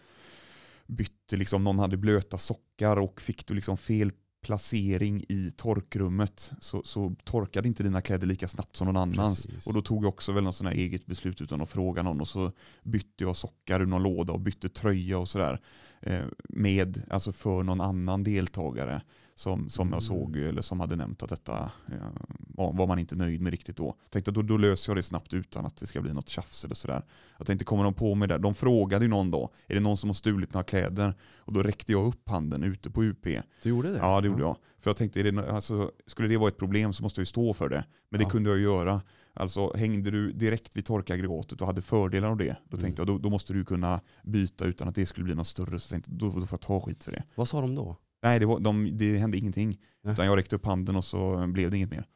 bytte, 0.86 1.36
liksom, 1.36 1.64
någon 1.64 1.78
hade 1.78 1.96
blöta 1.96 2.38
sockar 2.38 2.96
och 2.96 3.20
fick 3.20 3.46
du 3.46 3.54
liksom 3.54 3.76
fel 3.76 4.12
placering 4.46 5.24
i 5.28 5.50
torkrummet 5.56 6.50
så, 6.60 6.82
så 6.84 7.14
torkade 7.24 7.68
inte 7.68 7.82
dina 7.82 8.02
kläder 8.02 8.26
lika 8.26 8.48
snabbt 8.48 8.76
som 8.76 8.86
någon 8.86 8.96
annans. 8.96 9.46
Precis. 9.46 9.66
Och 9.66 9.74
då 9.74 9.82
tog 9.82 10.04
jag 10.04 10.08
också 10.08 10.32
väl 10.32 10.44
något 10.44 10.54
sån 10.54 10.66
eget 10.66 11.06
beslut 11.06 11.40
utan 11.40 11.60
att 11.60 11.70
fråga 11.70 12.02
någon 12.02 12.20
och 12.20 12.28
så 12.28 12.52
bytte 12.82 13.24
jag 13.24 13.36
sockar 13.36 13.80
ur 13.80 13.86
någon 13.86 14.02
låda 14.02 14.32
och 14.32 14.40
bytte 14.40 14.68
tröja 14.68 15.18
och 15.18 15.28
sådär. 15.28 15.60
Eh, 16.00 16.24
med, 16.48 17.02
alltså 17.10 17.32
för 17.32 17.62
någon 17.62 17.80
annan 17.80 18.24
deltagare 18.24 19.02
som, 19.38 19.70
som 19.70 19.86
Mm. 19.88 19.92
jag 19.96 20.02
såg 20.02 20.36
eller 20.36 20.62
som 20.62 20.80
hade 20.80 20.96
nämnt 20.96 21.22
att 21.22 21.28
detta 21.30 21.70
eh, 21.92 21.96
var, 22.38 22.86
man 22.86 22.98
inte 22.98 23.16
nöjd 23.16 23.40
med 23.40 23.50
riktigt 23.50 23.76
då. 23.76 23.94
Tänkte 24.10 24.30
att 24.30 24.34
då, 24.34 24.42
då 24.42 24.56
löser 24.56 24.90
jag 24.92 24.96
det 24.98 25.02
snabbt 25.02 25.34
utan 25.34 25.66
att 25.66 25.76
det 25.76 25.86
ska 25.86 26.00
bli 26.00 26.12
något 26.12 26.28
tjafs 26.28 26.64
eller 26.64 26.74
sådär. 26.74 27.02
Jag 27.38 27.46
tänkte 27.46 27.64
kommer 27.64 27.84
de 27.84 27.94
på 27.94 28.14
med 28.14 28.28
det? 28.28 28.38
De 28.38 28.54
frågade 28.54 29.04
ju 29.04 29.08
någon 29.08 29.30
dag, 29.30 29.48
är 29.66 29.74
det 29.74 29.80
någon 29.80 29.96
som 29.96 30.08
har 30.08 30.14
stulit 30.14 30.54
några 30.54 30.64
kläder? 30.64 31.14
Och 31.38 31.52
då 31.52 31.62
räckte 31.62 31.92
jag 31.92 32.06
upp 32.06 32.28
handen 32.28 32.62
ute 32.62 32.90
på 32.90 33.04
UP. 33.04 33.22
Du 33.62 33.68
gjorde 33.68 33.92
det? 33.92 33.98
Ja 33.98 34.20
det 34.20 34.26
gjorde 34.26 34.42
jag. 34.42 34.56
För 34.78 34.90
jag 34.90 34.96
tänkte, 34.96 35.22
det, 35.22 35.50
alltså, 35.52 35.90
skulle 36.06 36.28
det 36.28 36.36
vara 36.36 36.48
ett 36.48 36.58
problem 36.58 36.92
så 36.92 37.02
måste 37.02 37.18
jag 37.20 37.22
ju 37.22 37.26
stå 37.26 37.54
för 37.54 37.68
det. 37.68 37.84
Men 38.08 38.18
det 38.20 38.24
Ja. 38.24 38.30
kunde 38.30 38.50
jag 38.50 38.56
ju 38.58 38.64
göra. 38.64 39.00
Alltså 39.34 39.76
hängde 39.76 40.10
du 40.10 40.32
direkt 40.32 40.76
vid 40.76 40.84
torkaggregatet 40.86 41.60
och 41.60 41.66
hade 41.66 41.82
fördelar 41.82 42.28
av 42.28 42.36
det, 42.36 42.56
då 42.68 42.76
Mm. 42.76 42.82
tänkte 42.84 43.00
jag 43.00 43.06
då, 43.06 43.18
då 43.18 43.30
måste 43.30 43.52
du 43.52 43.64
kunna 43.64 44.00
byta 44.22 44.64
utan 44.64 44.88
att 44.88 44.94
det 44.94 45.06
skulle 45.06 45.24
bli 45.24 45.34
något 45.34 45.46
större. 45.46 45.78
Så 45.78 45.88
tänkte, 45.88 46.10
då, 46.10 46.26
då 46.26 46.32
får 46.32 46.48
jag 46.50 46.60
ta 46.60 46.80
skit 46.80 47.04
för 47.04 47.12
det. 47.12 47.22
Vad 47.34 47.48
sa 47.48 47.60
de 47.60 47.74
då? 47.74 47.96
Nej, 48.22 48.38
det, 48.38 48.46
var, 48.46 48.60
de, 48.60 48.98
det 48.98 49.18
hände 49.18 49.38
ingenting. 49.38 49.80
Nej. 50.02 50.12
Utan 50.12 50.26
jag 50.26 50.36
räckte 50.36 50.56
upp 50.56 50.66
handen 50.66 50.96
och 50.96 51.04
så 51.04 51.46
blev 51.46 51.70
det 51.70 51.76
inget 51.76 51.90
mer. 51.90 52.06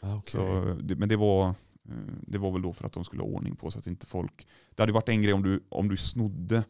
Ah, 0.00 0.14
okej. 0.14 0.30
Så, 0.30 0.74
det, 0.82 0.96
men 0.96 1.08
det 1.08 1.16
var, 1.16 1.48
eh, 1.48 1.54
det 2.22 2.38
var 2.38 2.52
väl 2.52 2.62
då 2.62 2.72
för 2.72 2.86
att 2.86 2.92
de 2.92 3.04
skulle 3.04 3.22
ha 3.22 3.28
ordning 3.28 3.56
på 3.56 3.70
så 3.70 3.78
att 3.78 3.86
inte 3.86 4.06
folk... 4.06 4.46
Det 4.74 4.82
hade 4.82 4.92
varit 4.92 5.08
en 5.08 5.22
grej 5.22 5.32
om 5.32 5.42
du, 5.42 5.64
om 5.68 5.88
du 5.88 5.96
snodde 5.96 6.64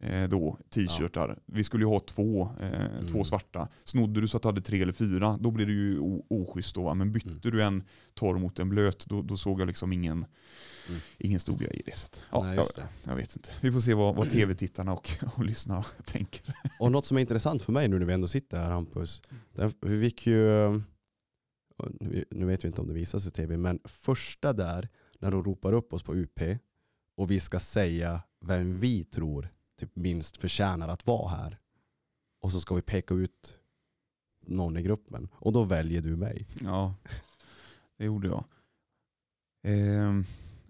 eh, 0.00 0.28
då 0.28 0.58
t-shirtar. 0.70 1.38
Vi 1.46 1.64
skulle 1.64 1.84
ju 1.84 1.88
ha 1.88 2.00
två, 2.00 2.42
eh, 2.60 2.70
två 3.06 3.14
Mm. 3.14 3.24
svarta. 3.24 3.68
Snodde 3.84 4.20
du 4.20 4.28
så 4.28 4.36
att 4.36 4.42
du 4.42 4.48
hade 4.48 4.60
tre 4.60 4.82
eller 4.82 4.92
fyra, 4.92 5.38
då 5.40 5.50
blir 5.50 5.66
det 5.66 5.72
ju 5.72 5.98
oschysst 6.28 6.74
då. 6.74 6.82
va? 6.82 6.94
Men 6.94 7.12
bytte 7.12 7.28
Mm. 7.28 7.40
du 7.42 7.62
en 7.62 7.82
torr 8.14 8.38
mot 8.38 8.58
en 8.58 8.68
blöt, 8.68 9.06
då, 9.06 9.22
då 9.22 9.36
såg 9.36 9.60
jag 9.60 9.66
liksom 9.66 9.92
ingen, 9.92 10.26
Mm. 10.88 11.00
ingen 11.18 11.40
stor 11.40 11.58
grej 11.58 11.80
i 11.86 11.90
det. 11.90 11.96
Så 11.98 12.06
att, 12.06 12.22
ja, 12.32 12.42
Nej, 12.44 12.56
jag, 12.56 12.66
jag 13.04 13.16
vet 13.16 13.36
inte. 13.36 13.50
Vi 13.60 13.72
får 13.72 13.80
se 13.80 13.94
vad, 13.94 14.16
vad 14.16 14.30
tv-tittarna 14.30 14.92
och, 14.92 15.10
och 15.36 15.44
lyssnarna 15.44 15.84
tänker. 16.04 16.54
Och 16.80 16.92
något 16.92 17.06
som 17.06 17.16
är 17.16 17.20
intressant 17.20 17.62
för 17.62 17.72
mig 17.72 17.88
nu 17.88 17.98
när 17.98 18.06
vi 18.06 18.12
ändå 18.14 18.28
sitter 18.28 18.56
här 18.58 18.70
Hampus, 18.70 19.22
där 19.52 19.72
vi 19.80 20.00
fick 20.10 20.26
ju, 20.26 20.70
nu 22.30 22.46
vet 22.46 22.64
vi 22.64 22.68
inte 22.68 22.80
om 22.80 22.86
det 22.88 22.94
visas 22.94 23.26
i 23.26 23.30
tv, 23.30 23.56
men 23.56 23.78
första 23.84 24.52
där 24.52 24.88
när 25.18 25.30
de 25.30 25.44
ropar 25.44 25.72
upp 25.72 25.92
oss 25.92 26.02
på 26.02 26.14
UP 26.14 26.40
och 27.16 27.30
vi 27.30 27.40
ska 27.40 27.60
säga 27.60 28.22
vem 28.40 28.78
vi 28.80 29.04
tror 29.04 29.48
typ 29.78 29.96
minst 29.96 30.36
förtjänar 30.36 30.88
att 30.88 31.06
vara 31.06 31.28
här. 31.28 31.58
Och 32.40 32.52
så 32.52 32.60
ska 32.60 32.74
vi 32.74 32.82
peka 32.82 33.14
ut 33.14 33.58
någon 34.46 34.76
i 34.76 34.82
gruppen. 34.82 35.28
Och 35.32 35.52
då 35.52 35.64
väljer 35.64 36.02
du 36.02 36.16
mig. 36.16 36.46
Ja, 36.60 36.94
det 37.96 38.04
gjorde 38.04 38.28
jag. 38.28 38.44
Ehm, 39.62 40.24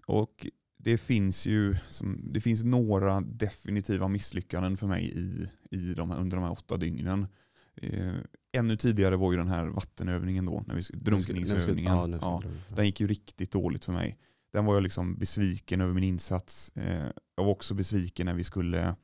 och 0.05 0.47
det 0.77 0.97
finns 0.97 1.45
ju 1.45 1.75
som, 1.89 2.21
det 2.31 2.41
finns 2.41 2.63
några 2.63 3.21
definitiva 3.21 4.07
misslyckanden 4.07 4.77
för 4.77 4.87
mig 4.87 5.13
i, 5.15 5.49
i 5.71 5.93
de 5.93 6.11
här, 6.11 6.19
under 6.19 6.37
de 6.37 6.43
här 6.43 6.51
åtta 6.51 6.77
dygnen. 6.77 7.27
Eh, 7.75 8.13
ännu 8.51 8.77
tidigare 8.77 9.15
var 9.15 9.31
ju 9.31 9.37
den 9.37 9.47
här 9.47 9.65
vattenövningen 9.65 10.45
då, 10.45 10.63
när 10.67 10.75
vi, 10.75 10.81
drunkningsövningen. 10.93 12.19
Ja, 12.21 12.41
den 12.67 12.85
gick 12.85 12.99
ju 12.99 13.07
riktigt 13.07 13.51
dåligt 13.51 13.85
för 13.85 13.93
mig. 13.93 14.17
Den 14.51 14.65
var 14.65 14.73
jag 14.73 14.83
liksom 14.83 15.15
besviken 15.15 15.81
över 15.81 15.93
min 15.93 16.03
insats. 16.03 16.71
Eh, 16.75 17.05
jag 17.35 17.43
var 17.43 17.51
också 17.51 17.73
besviken 17.73 18.25
när 18.25 18.33
vi 18.33 18.43
skulle 18.43 18.95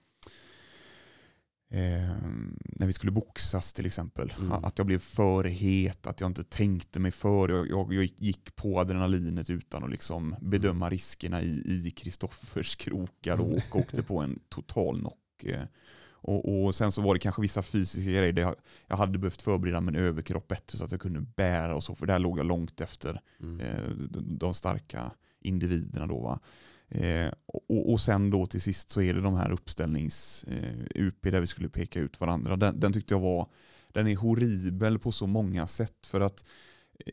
eh, 1.70 2.16
när 2.66 2.88
vi 2.88 2.94
skulle 2.94 3.12
boxas 3.12 3.74
till 3.74 3.86
exempel. 3.86 4.34
Mm. 4.40 4.52
Att 4.52 4.78
jag 4.78 4.88
blev 4.88 5.00
för 5.00 5.44
het, 5.44 6.08
att 6.08 6.22
jag 6.22 6.30
inte 6.30 6.44
tänkte 6.44 7.00
mig 7.00 7.12
för. 7.12 7.50
Jag, 7.50 7.70
jag, 7.70 7.94
jag 7.94 8.10
gick 8.18 8.56
på 8.56 8.80
adrenalinet 8.80 9.50
utan 9.50 9.84
att 9.84 9.92
liksom 9.92 10.36
bedöma 10.42 10.90
riskerna 10.90 11.42
i 11.44 11.94
Kristoffers 11.96 12.76
krokar 12.76 13.40
och, 13.40 13.52
och 13.54 13.76
åkte 13.76 14.04
på 14.04 14.20
en 14.20 14.40
total 14.50 15.00
knock. 15.00 15.44
eh. 15.44 15.64
Och, 16.28 16.64
och 16.66 16.76
sen 16.76 16.92
så 16.92 17.02
var 17.02 17.14
det 17.14 17.20
kanske 17.20 17.42
vissa 17.42 17.64
fysiska 17.64 18.10
grejer 18.12 18.32
där 18.34 18.42
jag, 18.42 18.56
jag 18.88 18.98
hade 18.98 19.18
behövt 19.20 19.42
förbereda 19.42 19.82
min 19.82 19.96
överkropp 19.96 20.48
bättre 20.48 20.78
så 20.78 20.86
att 20.86 20.92
jag 20.92 21.02
kunde 21.02 21.22
bära 21.22 21.76
och 21.76 21.84
så, 21.84 21.96
för 21.96 22.06
där 22.06 22.20
låg 22.20 22.40
jag 22.40 22.46
långt 22.46 22.82
efter 22.82 23.22
Mm. 23.40 23.60
eh, 23.60 23.90
de, 24.10 24.38
de 24.38 24.54
starka 24.54 25.12
individerna 25.46 26.08
då. 26.08 26.20
Va? 26.20 26.40
Eh, 26.90 27.32
och, 27.46 27.92
och 27.92 28.02
sen 28.02 28.30
då 28.30 28.46
till 28.46 28.62
sist 28.62 28.90
så 28.90 29.02
är 29.02 29.14
det 29.14 29.22
de 29.22 29.36
här 29.36 29.52
uppställnings-UP 29.52 31.32
där 31.32 31.42
vi 31.42 31.48
skulle 31.48 31.70
peka 31.70 32.00
ut 32.00 32.20
varandra. 32.20 32.56
Den, 32.56 32.80
den 32.80 32.94
tyckte 32.94 33.14
jag 33.14 33.22
var, 33.22 33.50
den 33.88 34.08
är 34.08 34.16
horribel 34.16 35.00
på 35.00 35.12
så 35.12 35.28
många 35.28 35.68
sätt 35.68 36.06
för 36.06 36.22
att 36.22 36.46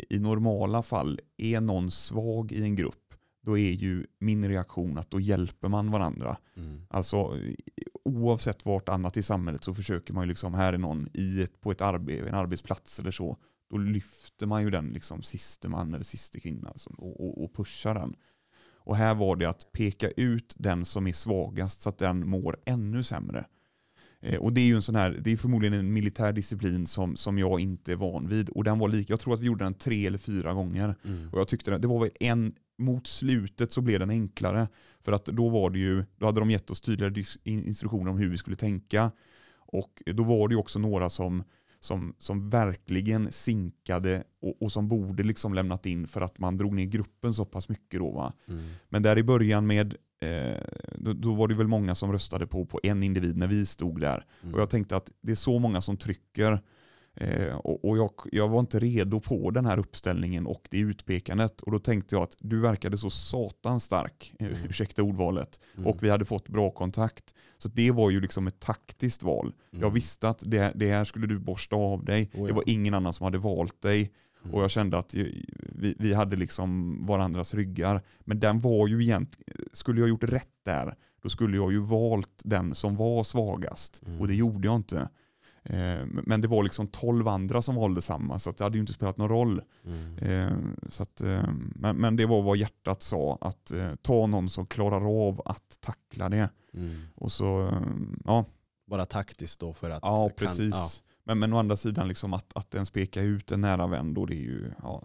i 0.08 0.18
normala 0.18 0.82
fall 0.82 1.20
är 1.36 1.60
någon 1.60 1.90
svag 1.90 2.52
i 2.52 2.62
en 2.62 2.76
grupp 2.76 3.02
då 3.42 3.58
är 3.58 3.70
ju 3.70 4.06
min 4.18 4.48
reaktion 4.48 4.98
att 4.98 5.10
då 5.10 5.20
hjälper 5.20 5.68
man 5.68 5.90
varandra. 5.90 6.36
Mm. 6.56 6.80
Alltså 6.88 7.38
oavsett 8.04 8.64
vart 8.64 8.88
annat 8.88 9.16
i 9.16 9.22
samhället 9.22 9.64
så 9.64 9.74
försöker 9.74 10.14
man 10.14 10.24
ju 10.24 10.28
liksom, 10.28 10.54
här 10.54 10.72
är 10.72 10.78
någon 10.78 11.08
i 11.14 11.42
ett, 11.42 11.60
på 11.60 11.70
ett 11.70 11.80
arbe, 11.80 12.18
en 12.18 12.34
arbetsplats 12.34 12.98
eller 12.98 13.10
så, 13.10 13.36
då 13.72 13.78
lyfter 13.78 14.46
man 14.46 14.62
ju 14.62 14.70
den 14.70 14.88
liksom 14.88 15.22
siste 15.22 15.68
man 15.68 15.94
eller 15.94 16.04
siste 16.04 16.40
kvinna 16.40 16.68
alltså, 16.68 16.90
och, 16.98 17.20
och, 17.20 17.44
och 17.44 17.54
pushar 17.54 17.94
den. 17.94 18.14
Och 18.74 18.96
här 18.96 19.14
var 19.14 19.36
det 19.36 19.46
att 19.46 19.72
peka 19.72 20.08
ut 20.10 20.54
den 20.58 20.84
som 20.84 21.06
är 21.06 21.12
svagast 21.12 21.80
så 21.80 21.88
att 21.88 21.98
den 21.98 22.28
mår 22.28 22.56
ännu 22.64 23.02
sämre. 23.02 23.46
Eh, 24.20 24.38
och 24.40 24.52
det 24.52 24.60
är 24.60 24.64
ju 24.64 24.74
en 24.74 24.82
sån 24.82 24.94
här, 24.94 25.20
det 25.24 25.32
är 25.32 25.36
förmodligen 25.36 25.74
en 25.74 25.92
militär 25.92 26.32
disciplin 26.32 26.86
som, 26.86 27.16
som 27.16 27.38
jag 27.38 27.60
inte 27.60 27.92
är 27.92 27.96
van 27.96 28.28
vid. 28.28 28.48
Och 28.48 28.64
den 28.64 28.78
var 28.78 28.88
lika, 28.88 29.12
jag 29.12 29.20
tror 29.20 29.34
att 29.34 29.40
vi 29.40 29.46
gjorde 29.46 29.64
den 29.64 29.74
tre 29.74 30.06
eller 30.06 30.18
fyra 30.18 30.54
gånger. 30.54 30.94
Mm. 31.04 31.28
Och 31.32 31.40
jag 31.40 31.48
tyckte 31.48 31.70
det, 31.70 31.78
det 31.78 31.88
var 31.88 32.00
väl 32.00 32.10
en, 32.20 32.54
mot 32.78 33.06
slutet 33.06 33.72
så 33.72 33.80
blev 33.80 34.00
den 34.00 34.10
enklare. 34.10 34.68
För 35.00 35.12
att 35.12 35.24
då 35.24 35.48
var 35.48 35.70
det 35.70 35.78
ju, 35.78 36.04
då 36.16 36.26
hade 36.26 36.40
de 36.40 36.50
gett 36.50 36.70
oss 36.70 36.80
tydligare 36.80 37.24
instruktioner 37.44 38.10
om 38.10 38.18
hur 38.18 38.28
vi 38.28 38.36
skulle 38.36 38.56
tänka. 38.56 39.10
Och 39.54 40.02
då 40.06 40.24
var 40.24 40.48
det 40.48 40.52
ju 40.52 40.58
också 40.58 40.78
några 40.78 41.10
som, 41.10 41.44
som, 41.82 42.14
som 42.18 42.50
verkligen 42.50 43.32
sinkade 43.32 44.24
och, 44.42 44.62
och 44.62 44.72
som 44.72 44.88
borde 44.88 45.22
liksom 45.22 45.54
lämnat 45.54 45.86
in 45.86 46.06
för 46.06 46.20
att 46.20 46.38
man 46.38 46.56
drog 46.56 46.74
ner 46.74 46.84
gruppen 46.84 47.34
så 47.34 47.44
pass 47.44 47.68
mycket 47.68 48.00
då. 48.00 48.32
Mm. 48.48 48.64
Men 48.88 49.02
där 49.02 49.18
i 49.18 49.22
början 49.22 49.66
med, 49.66 49.94
eh, 50.20 50.60
då, 50.94 51.12
då 51.12 51.34
var 51.34 51.48
det 51.48 51.54
väl 51.54 51.68
många 51.68 51.94
som 51.94 52.12
röstade 52.12 52.46
på, 52.46 52.66
på 52.66 52.80
en 52.82 53.02
individ 53.02 53.36
när 53.36 53.46
vi 53.46 53.66
stod 53.66 54.00
där. 54.00 54.26
Mm. 54.42 54.54
Och 54.54 54.60
jag 54.60 54.70
tänkte 54.70 54.96
att 54.96 55.12
det 55.20 55.32
är 55.32 55.36
så 55.36 55.58
många 55.58 55.80
som 55.80 55.96
trycker. 55.96 56.62
Eh, 57.14 57.56
och 57.56 57.84
och 57.84 57.98
jag, 57.98 58.10
jag 58.32 58.48
var 58.48 58.60
inte 58.60 58.78
redo 58.78 59.20
på 59.20 59.50
den 59.50 59.66
här 59.66 59.78
uppställningen 59.78 60.46
och 60.46 60.68
det 60.70 60.78
utpekandet. 60.78 61.60
Och 61.60 61.72
då 61.72 61.78
tänkte 61.78 62.14
jag 62.14 62.22
att 62.22 62.36
du 62.40 62.60
verkade 62.60 62.98
så 62.98 63.10
satans 63.10 63.84
stark, 63.84 64.34
eh, 64.38 64.46
Mm. 64.46 64.58
ursäkta 64.68 65.02
ordvalet. 65.02 65.60
Mm. 65.76 65.86
Och 65.86 66.02
vi 66.02 66.10
hade 66.10 66.24
fått 66.24 66.48
bra 66.48 66.70
kontakt. 66.70 67.34
Så 67.58 67.68
det 67.68 67.90
var 67.90 68.10
ju 68.10 68.20
liksom 68.20 68.46
ett 68.46 68.60
taktiskt 68.60 69.22
val. 69.22 69.54
Jag 69.70 69.78
Mm. 69.82 69.94
visste 69.94 70.28
att 70.28 70.42
det, 70.46 70.72
det 70.74 70.90
här 70.90 71.04
skulle 71.04 71.26
du 71.26 71.38
borsta 71.38 71.76
av 71.76 72.04
dig. 72.04 72.30
Oh 72.34 72.40
ja. 72.40 72.46
Det 72.46 72.52
var 72.52 72.64
ingen 72.66 72.94
annan 72.94 73.12
som 73.12 73.24
hade 73.24 73.38
valt 73.38 73.82
dig. 73.82 74.12
Mm. 74.44 74.54
Och 74.54 74.62
jag 74.62 74.70
kände 74.70 74.98
att 74.98 75.14
vi, 75.14 75.94
vi 75.98 76.14
hade 76.14 76.36
liksom 76.36 76.98
varandras 77.06 77.54
ryggar. 77.54 78.02
Men 78.20 78.40
den 78.40 78.60
var 78.60 78.88
ju 78.88 79.02
egentligen, 79.02 79.54
skulle 79.72 80.00
jag 80.00 80.08
gjort 80.08 80.24
rätt 80.24 80.48
där, 80.64 80.94
då 81.22 81.28
skulle 81.28 81.56
jag 81.56 81.72
ju 81.72 81.78
valt 81.80 82.42
den 82.44 82.74
som 82.74 82.96
var 82.96 83.24
svagast. 83.24 84.02
Mm. 84.06 84.20
Och 84.20 84.28
det 84.28 84.34
gjorde 84.34 84.68
jag 84.68 84.76
inte. 84.76 85.08
Eh, 85.64 86.06
Men 86.06 86.40
det 86.40 86.48
var 86.48 86.62
liksom 86.62 86.86
12 86.86 87.28
andra 87.28 87.62
som 87.62 87.74
valde 87.74 88.02
samma, 88.02 88.38
så 88.38 88.50
det 88.50 88.64
hade 88.64 88.76
ju 88.76 88.80
inte 88.80 88.92
spelat 88.92 89.16
någon 89.16 89.28
roll. 89.28 89.62
Mm. 89.84 90.18
Eh, 90.18 90.56
Så 90.88 91.02
att, 91.02 91.20
eh, 91.20 91.42
men, 91.74 91.96
men 91.96 92.16
det 92.16 92.26
var 92.26 92.42
vad 92.42 92.56
hjärtat 92.56 93.02
sa, 93.02 93.38
att 93.40 93.72
ta 94.02 94.26
någon 94.26 94.48
som 94.48 94.66
klarar 94.66 95.28
av 95.28 95.42
att 95.44 95.78
tackla 95.80 96.28
det. 96.28 96.48
Mm. 96.74 97.00
Och 97.14 97.32
så, 97.32 97.72
ja, 98.24 98.44
Bara 98.86 99.06
taktiskt 99.06 99.60
då 99.60 99.72
för 99.72 99.90
att... 99.90 100.02
ja 100.02 100.28
kan- 100.28 100.36
precis. 100.36 100.74
ja, 100.74 100.88
Men, 101.24 101.38
men 101.38 101.52
å 101.52 101.58
andra 101.58 101.76
sidan, 101.76 102.08
liksom 102.08 102.32
att, 102.34 102.52
att 102.54 102.74
ens 102.74 102.90
peka 102.90 103.22
ut 103.22 103.52
en 103.52 103.60
nära 103.60 103.86
vän, 103.86 104.14
då 104.14 104.26
det 104.26 104.34
är 104.34 104.42
ju, 104.42 104.70
ja, 104.82 105.02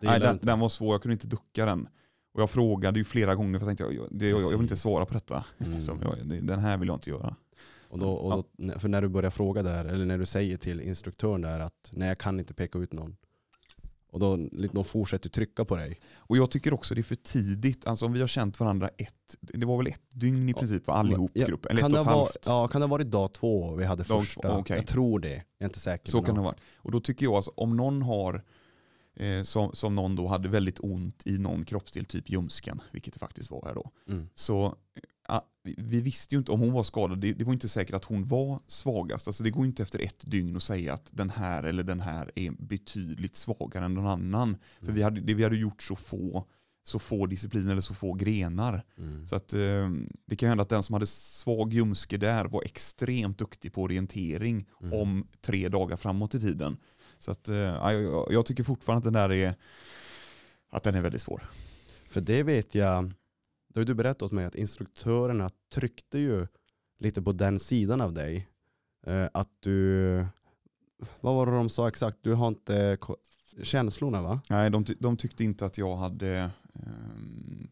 det 0.00 0.06
Nej, 0.06 0.20
den, 0.20 0.38
den 0.42 0.60
var 0.60 0.68
svår, 0.68 0.94
jag 0.94 1.02
kunde 1.02 1.12
inte 1.12 1.26
ducka 1.26 1.64
den. 1.66 1.88
Och 2.34 2.40
jag 2.42 2.50
frågade 2.50 2.98
ju 2.98 3.04
flera 3.04 3.34
gånger 3.34 3.58
för 3.58 3.66
jag 3.66 3.78
tänkte 3.78 3.94
jag, 3.94 4.08
jag, 4.22 4.40
jag, 4.40 4.50
vill 4.50 4.60
inte 4.60 4.76
svara 4.76 5.06
på 5.06 5.14
detta. 5.14 5.44
Mm. 5.58 5.80
Så 5.80 5.98
jag, 6.02 6.42
den 6.44 6.58
här 6.58 6.76
vill 6.76 6.88
jag 6.88 6.96
inte 6.96 7.10
göra. 7.10 7.36
Och 7.88 7.98
då, 7.98 8.10
och 8.12 8.44
då, 8.58 8.78
för 8.78 8.88
när 8.88 9.02
du 9.02 9.08
börjar 9.08 9.30
fråga 9.30 9.62
där, 9.62 9.84
eller 9.84 10.04
när 10.04 10.18
du 10.18 10.26
säger 10.26 10.56
till 10.56 10.80
instruktören 10.80 11.40
där 11.40 11.60
att 11.60 11.90
nej 11.92 12.08
jag 12.08 12.18
kan 12.18 12.38
inte 12.40 12.54
peka 12.54 12.78
ut 12.78 12.92
någon. 12.92 13.16
Och 14.10 14.20
då 14.20 14.36
de 14.72 14.84
fortsätter 14.84 15.30
trycka 15.30 15.64
på 15.64 15.76
dig. 15.76 16.00
Och 16.16 16.36
jag 16.36 16.50
tycker 16.50 16.72
också 16.72 16.94
det 16.94 17.00
är 17.00 17.02
för 17.02 17.14
tidigt, 17.14 17.86
alltså 17.86 18.06
om 18.06 18.12
vi 18.12 18.20
har 18.20 18.26
känt 18.26 18.60
varandra 18.60 18.88
ett, 18.88 19.36
det 19.40 19.66
var 19.66 19.76
väl 19.76 19.86
ett 19.86 20.02
dygn 20.10 20.48
i 20.48 20.54
princip 20.54 20.84
för 20.84 20.92
allihop 20.92 21.30
Ja, 21.34 21.46
gruppen, 21.46 21.70
eller 21.70 21.80
kan 21.80 21.90
ett 21.90 21.96
och 21.98 22.02
ett 22.02 22.06
halvt. 22.14 22.36
Ja, 22.46 22.68
kan 22.68 22.80
det 22.80 22.86
ha 22.86 22.90
varit 22.90 23.10
dag 23.10 23.32
två 23.32 23.74
vi 23.74 23.84
hade 23.84 24.02
Dag 24.02 24.20
första? 24.20 24.42
två, 24.48 24.48
okej. 24.48 24.76
Jag 24.76 24.86
tror 24.86 25.20
det. 25.20 25.28
Jag 25.34 25.42
är 25.58 25.64
inte 25.64 25.80
säker. 25.80 26.10
Så 26.10 26.22
kan 26.22 26.34
det 26.34 26.40
ha 26.40 26.46
varit. 26.46 26.60
Och 26.76 26.90
då 26.90 27.00
tycker 27.00 27.26
jag 27.26 27.34
alltså, 27.34 27.52
om 27.56 27.76
någon 27.76 28.02
har, 28.02 28.42
eh, 29.16 29.42
som, 29.42 29.72
som 29.74 29.94
någon 29.94 30.16
då 30.16 30.26
hade 30.26 30.48
väldigt 30.48 30.80
ont 30.80 31.22
i 31.26 31.38
någon 31.38 31.64
kroppsdel, 31.64 32.04
typ 32.04 32.30
ljumsken, 32.30 32.80
vilket 32.90 33.14
det 33.14 33.20
faktiskt 33.20 33.50
var 33.50 33.62
här 33.66 33.74
då, 33.74 33.90
Mm. 34.08 34.28
så 34.34 34.76
vi- 35.64 35.74
vi 35.78 36.00
visste 36.00 36.34
ju 36.34 36.38
inte 36.38 36.52
om 36.52 36.60
hon 36.60 36.72
var 36.72 36.82
skadad. 36.82 37.18
Det, 37.20 37.32
det 37.32 37.44
var 37.44 37.52
inte 37.52 37.68
säkert 37.68 37.94
att 37.94 38.04
hon 38.04 38.24
var 38.24 38.60
svagast. 38.66 39.26
Alltså 39.26 39.44
det 39.44 39.50
går 39.50 39.66
inte 39.66 39.82
efter 39.82 39.98
ett 39.98 40.22
dygn 40.30 40.56
att 40.56 40.62
säga 40.62 40.94
att 40.94 41.08
den 41.10 41.30
här 41.30 41.62
eller 41.62 41.82
den 41.82 42.00
här 42.00 42.30
är 42.34 42.50
betydligt 42.50 43.36
svagare 43.36 43.84
än 43.84 43.94
någon 43.94 44.06
annan. 44.06 44.56
För 44.78 44.84
Mm. 44.84 44.94
vi 44.94 45.02
hade, 45.02 45.20
det, 45.20 45.34
vi 45.34 45.42
hade 45.44 45.56
gjort 45.56 45.82
så 45.82 45.96
få, 45.96 46.44
så 46.84 46.98
få 46.98 47.26
discipliner 47.26 47.72
eller 47.72 47.80
så 47.82 47.94
få 47.94 48.12
grenar. 48.14 48.84
Mm. 48.98 49.26
Så 49.26 49.36
att, 49.36 49.52
eh, 49.52 49.90
det 50.26 50.36
kan 50.36 50.48
hända 50.48 50.62
att 50.62 50.68
den 50.68 50.82
som 50.82 50.92
hade 50.92 51.06
svag 51.06 51.72
ljumske 51.72 52.16
där 52.16 52.44
var 52.44 52.62
extremt 52.64 53.38
duktig 53.38 53.72
på 53.72 53.82
orientering 53.82 54.66
Mm. 54.82 54.92
om 55.00 55.26
tre 55.40 55.68
dagar 55.68 55.96
framåt 55.96 56.34
i 56.34 56.40
tiden. 56.40 56.76
Så 57.18 57.30
att, 57.30 57.48
eh, 57.48 57.56
ja, 57.56 57.92
jag, 57.92 58.02
jag- 58.02 58.26
jag 58.32 58.46
tycker 58.46 58.62
fortfarande 58.64 58.98
att 58.98 59.04
den 59.04 59.12
där 59.12 59.32
är, 59.32 59.54
att 60.70 60.82
den 60.82 60.94
är 60.94 61.00
väldigt 61.02 61.22
svår. 61.22 61.48
För 62.10 62.20
det 62.20 62.42
vet 62.42 62.74
jag, 62.74 63.12
då 63.68 63.80
har 63.80 63.84
du 63.84 63.94
berättat 63.94 64.22
åt 64.22 64.32
mig 64.32 64.44
att 64.44 64.54
instruktörerna 64.54 65.50
tryckte 65.74 66.18
ju 66.18 66.46
lite 66.98 67.22
på 67.22 67.32
den 67.32 67.58
sidan 67.58 68.00
av 68.00 68.12
dig. 68.12 68.48
Eh, 69.06 69.28
att 69.34 69.50
du, 69.60 70.26
vad 71.20 71.34
var 71.34 71.46
det 71.46 71.52
de 71.52 71.68
sa 71.68 71.88
exakt? 71.88 72.18
Du 72.20 72.34
har 72.34 72.48
inte 72.48 72.98
känslorna 73.62 74.22
va? 74.22 74.40
Nej, 74.50 74.70
de, 74.70 74.84
de 75.00 75.16
tyckte 75.16 75.44
inte 75.44 75.66
att 75.66 75.78
jag 75.78 75.96
hade... 75.96 76.50
ehm, 76.74 77.68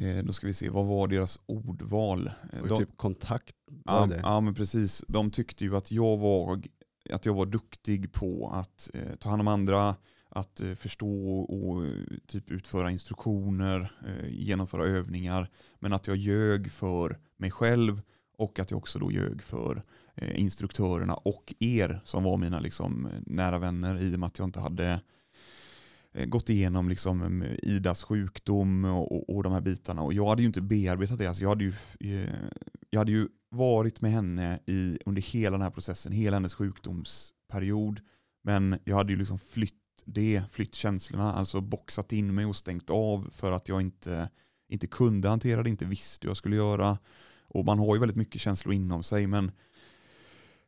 eh, 0.00 0.24
då 0.24 0.32
ska 0.32 0.46
vi 0.46 0.54
se, 0.54 0.68
vad 0.70 0.86
var 0.86 1.08
deras 1.08 1.40
ordval? 1.46 2.30
Eh, 2.52 2.64
De, 2.64 2.78
typ 2.78 2.96
kontakt, 2.96 3.56
ja, 3.84 4.08
ja, 4.22 4.40
men 4.40 4.54
precis. 4.54 5.04
De 5.08 5.30
tyckte 5.30 5.64
ju 5.64 5.76
att 5.76 5.92
jag 5.92 6.16
var, 6.16 6.62
att 7.10 7.26
jag 7.26 7.34
var 7.34 7.46
duktig 7.46 8.12
på 8.12 8.50
att 8.52 8.90
eh, 8.94 9.16
ta 9.16 9.28
hand 9.28 9.40
om 9.40 9.48
andra, 9.48 9.96
att 10.30 10.60
eh, 10.60 10.74
förstå 10.74 11.40
och 11.40 11.86
eh, 11.86 11.92
typ 12.26 12.50
utföra 12.50 12.90
instruktioner, 12.90 13.92
eh, 14.06 14.28
genomföra 14.30 14.86
övningar. 14.86 15.50
Men 15.78 15.92
att 15.92 16.06
jag 16.06 16.16
ljög 16.16 16.70
för 16.70 17.18
mig 17.36 17.50
själv 17.50 18.02
och 18.38 18.58
att 18.58 18.70
jag 18.70 18.78
också 18.78 18.98
då 18.98 19.12
ljög 19.12 19.42
för 19.42 19.82
instruktörerna 20.34 21.14
och 21.14 21.54
er 21.58 22.00
som 22.04 22.24
var 22.24 22.36
mina 22.36 22.60
liksom, 22.60 23.08
nära 23.26 23.58
vänner 23.58 24.02
i 24.02 24.14
och 24.14 24.20
med 24.20 24.26
att 24.26 24.38
jag 24.38 24.48
inte 24.48 24.60
hade 24.60 25.00
gått 26.26 26.50
igenom 26.50 26.88
liksom, 26.88 27.44
Idas 27.62 28.02
sjukdom 28.02 28.84
och, 28.84 29.12
och, 29.12 29.36
och 29.36 29.42
de 29.42 29.52
här 29.52 29.60
bitarna. 29.60 30.02
Och 30.02 30.14
jag 30.14 30.28
hade 30.28 30.42
ju 30.42 30.46
inte 30.46 30.60
bearbetat 30.60 31.18
det. 31.18 31.26
Alltså 31.26 31.42
jag, 31.42 31.48
hade 31.48 31.64
ju, 31.64 31.72
jag 32.90 33.00
hade 33.00 33.12
ju 33.12 33.28
varit 33.50 34.00
med 34.00 34.10
henne 34.10 34.60
i, 34.66 34.98
under 35.06 35.22
hela 35.22 35.50
den 35.50 35.62
här 35.62 35.70
processen, 35.70 36.12
hela 36.12 36.36
hennes 36.36 36.54
sjukdomsperiod. 36.54 38.00
Men 38.42 38.78
jag 38.84 38.96
hade 38.96 39.12
ju 39.12 39.18
liksom 39.18 39.38
flytt 39.38 39.79
det, 40.12 40.42
flytt 40.50 40.74
känslorna, 40.74 41.32
alltså 41.32 41.60
boxat 41.60 42.12
in 42.12 42.34
mig 42.34 42.46
och 42.46 42.56
stängt 42.56 42.90
av 42.90 43.30
för 43.32 43.52
att 43.52 43.68
jag 43.68 43.80
inte, 43.80 44.28
inte 44.68 44.86
kunde 44.86 45.28
hantera 45.28 45.62
det, 45.62 45.70
inte 45.70 45.84
visste 45.84 46.26
hur 46.26 46.30
jag 46.30 46.36
skulle 46.36 46.56
göra. 46.56 46.98
Och 47.48 47.64
man 47.64 47.78
har 47.78 47.94
ju 47.94 48.00
väldigt 48.00 48.16
mycket 48.16 48.40
känslor 48.40 48.74
inom 48.74 49.02
sig, 49.02 49.26
men 49.26 49.52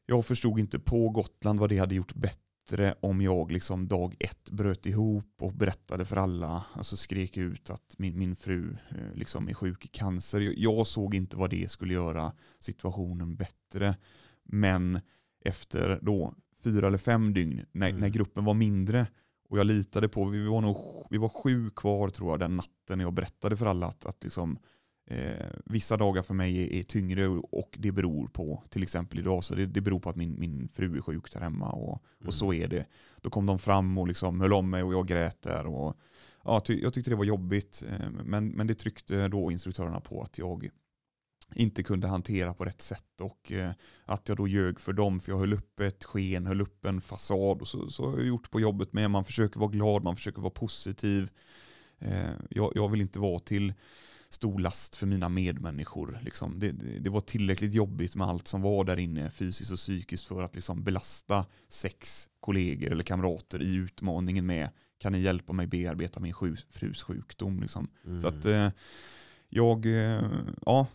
jag 0.07 0.27
förstod 0.27 0.59
inte 0.59 0.79
på 0.79 1.09
Gotland 1.09 1.61
vad 1.61 1.69
det 1.69 1.79
hade 1.79 1.95
gjort 1.95 2.15
bättre 2.15 2.95
om 3.01 3.21
jag 3.21 3.53
liksom 3.53 3.89
dag 3.89 4.17
ett 4.21 4.51
bröt 4.51 4.87
ihop 4.87 5.35
och 5.41 5.53
berättade 5.53 6.05
för 6.05 6.17
alla, 6.17 6.65
alltså 6.73 6.97
skrek 6.97 7.37
ut 7.37 7.71
att 7.71 7.95
min, 7.99 8.19
min 8.19 8.37
fru 8.37 8.77
eh, 8.91 9.15
liksom 9.15 9.49
är 9.49 9.55
sjuk 9.55 9.85
i 9.85 9.89
cancer. 9.89 10.41
Jag, 10.41 10.59
jag 10.59 10.87
såg 10.87 11.15
inte 11.15 11.37
vad 11.37 11.51
det 11.51 11.71
skulle 11.71 11.95
göra 11.95 12.33
situationen 12.59 13.37
bättre. 13.37 13.97
Men 14.45 15.01
efter 15.45 15.99
då 16.03 16.35
fyra 16.65 16.87
eller 16.87 16.99
fem 16.99 17.35
dygn, 17.35 17.65
när, 17.73 17.89
Mm. 17.89 18.01
när 18.01 18.09
gruppen 18.09 18.45
var 18.45 18.55
mindre, 18.55 19.07
och 19.53 19.59
jag 19.59 19.67
litade 19.67 20.09
på, 20.09 20.25
vi 20.25 20.47
var, 20.49 20.61
nog, 20.61 21.07
vi 21.11 21.19
var 21.19 21.29
sju 21.29 21.71
kvar 21.71 22.09
tror 22.09 22.31
jag 22.31 22.41
den 22.41 22.57
natten 22.57 22.99
när 22.99 23.05
jag 23.05 23.13
berättade 23.13 23.57
för 23.57 23.67
alla 23.67 23.87
att, 23.87 24.07
att 24.07 24.25
liksom, 24.25 24.59
Eh, 25.07 25.47
vissa 25.65 25.97
dagar 25.97 26.23
för 26.23 26.35
mig 26.35 26.63
är, 26.63 26.73
är 26.81 26.83
tyngre 26.83 27.27
och 27.29 27.77
det 27.79 27.93
beror 27.93 28.29
på, 28.29 28.63
till 28.69 28.83
exempel 28.83 29.19
idag, 29.19 29.45
så 29.45 29.55
det, 29.55 29.67
det 29.67 29.81
beror 29.81 30.01
på 30.01 30.11
att 30.11 30.17
min, 30.17 30.39
min 30.39 30.69
fru 30.69 30.97
är 30.97 31.01
sjuk 31.01 31.33
där 31.33 31.41
hemma 31.41 31.71
och, 31.73 32.03
Mm. 32.21 32.29
och 32.29 32.35
så 32.35 32.53
är 32.53 32.69
det. 32.69 32.87
Då 33.21 33.31
kom 33.31 33.47
de 33.47 33.59
fram 33.59 33.99
och 33.99 34.09
liksom 34.09 34.41
höll 34.41 34.53
om 34.53 34.71
mig 34.71 34.83
och 34.83 34.93
jag 34.93 35.07
grät 35.07 35.43
där. 35.43 35.67
Och, 35.67 35.97
ja, 36.45 36.61
ty, 36.61 36.81
jag 36.83 36.93
tyckte 36.93 37.11
det 37.11 37.17
var 37.17 37.25
jobbigt, 37.25 37.85
eh, 37.89 38.11
men, 38.25 38.49
men 38.49 38.67
det 38.67 38.75
tryckte 38.75 39.29
då 39.29 39.51
instruktörerna 39.51 40.01
på 40.01 40.23
att 40.23 40.39
jag 40.39 40.69
inte 41.55 41.83
kunde 41.83 42.07
hantera 42.07 42.55
på 42.55 42.65
rätt 42.65 42.83
sätt 42.83 43.21
och 43.21 43.53
eh, 43.53 43.73
att 44.05 44.29
jag 44.29 44.37
då 44.37 44.49
ljög 44.49 44.81
för 44.81 44.93
dem 44.93 45.21
för 45.21 45.33
jag 45.33 45.39
höll 45.39 45.53
upp 45.53 45.81
ett 45.81 46.05
sken, 46.05 46.47
höll 46.47 46.61
upp 46.61 46.85
en 46.85 47.01
fasad 47.01 47.61
och 47.61 47.69
så, 47.69 47.91
så 47.91 48.11
har 48.11 48.19
jag 48.19 48.27
gjort 48.27 48.51
på 48.51 48.61
jobbet 48.61 48.93
med. 48.93 49.11
Man 49.11 49.25
försöker 49.25 49.61
vara 49.61 49.71
glad, 49.71 50.05
man 50.05 50.17
försöker 50.17 50.41
vara 50.41 50.51
positiv. 50.51 51.31
Eh, 51.99 52.31
jag, 52.51 52.73
jag 52.75 52.89
vill 52.89 53.01
inte 53.01 53.19
vara 53.19 53.39
till 53.39 53.73
stor 54.29 54.59
last 54.59 54.97
för 54.97 55.07
mina 55.07 55.29
medmänniskor. 55.29 56.21
Liksom. 56.23 56.59
Det, 56.59 56.73
det, 56.73 56.99
det 56.99 57.11
var 57.11 57.21
tillräckligt 57.21 57.75
jobbigt 57.75 58.17
med 58.17 58.27
allt 58.27 58.49
som 58.49 58.63
var 58.63 58.85
där 58.85 58.99
inne 58.99 59.31
fysiskt 59.31 59.73
och 59.73 59.79
psykiskt 59.79 60.27
för 60.27 60.43
att 60.43 60.55
liksom 60.55 60.85
belasta 60.85 61.47
sex 61.69 62.29
kollegor 62.41 62.93
eller 62.93 63.05
kamrater 63.05 63.63
i 63.63 63.75
utmaningen 63.75 64.47
med 64.47 64.71
kan 64.99 65.13
ni 65.13 65.21
hjälpa 65.21 65.53
mig 65.53 65.67
bearbeta 65.67 66.21
min 66.21 66.33
sju, 66.33 66.57
frus 66.71 67.03
sjukdom. 67.03 67.61
Liksom. 67.61 67.89
Mm. 68.05 68.21
Så 68.21 68.29
att 68.29 68.45
eh, 68.47 68.69
jag 69.55 69.87
eh, 69.87 70.23
ja, 70.67 70.87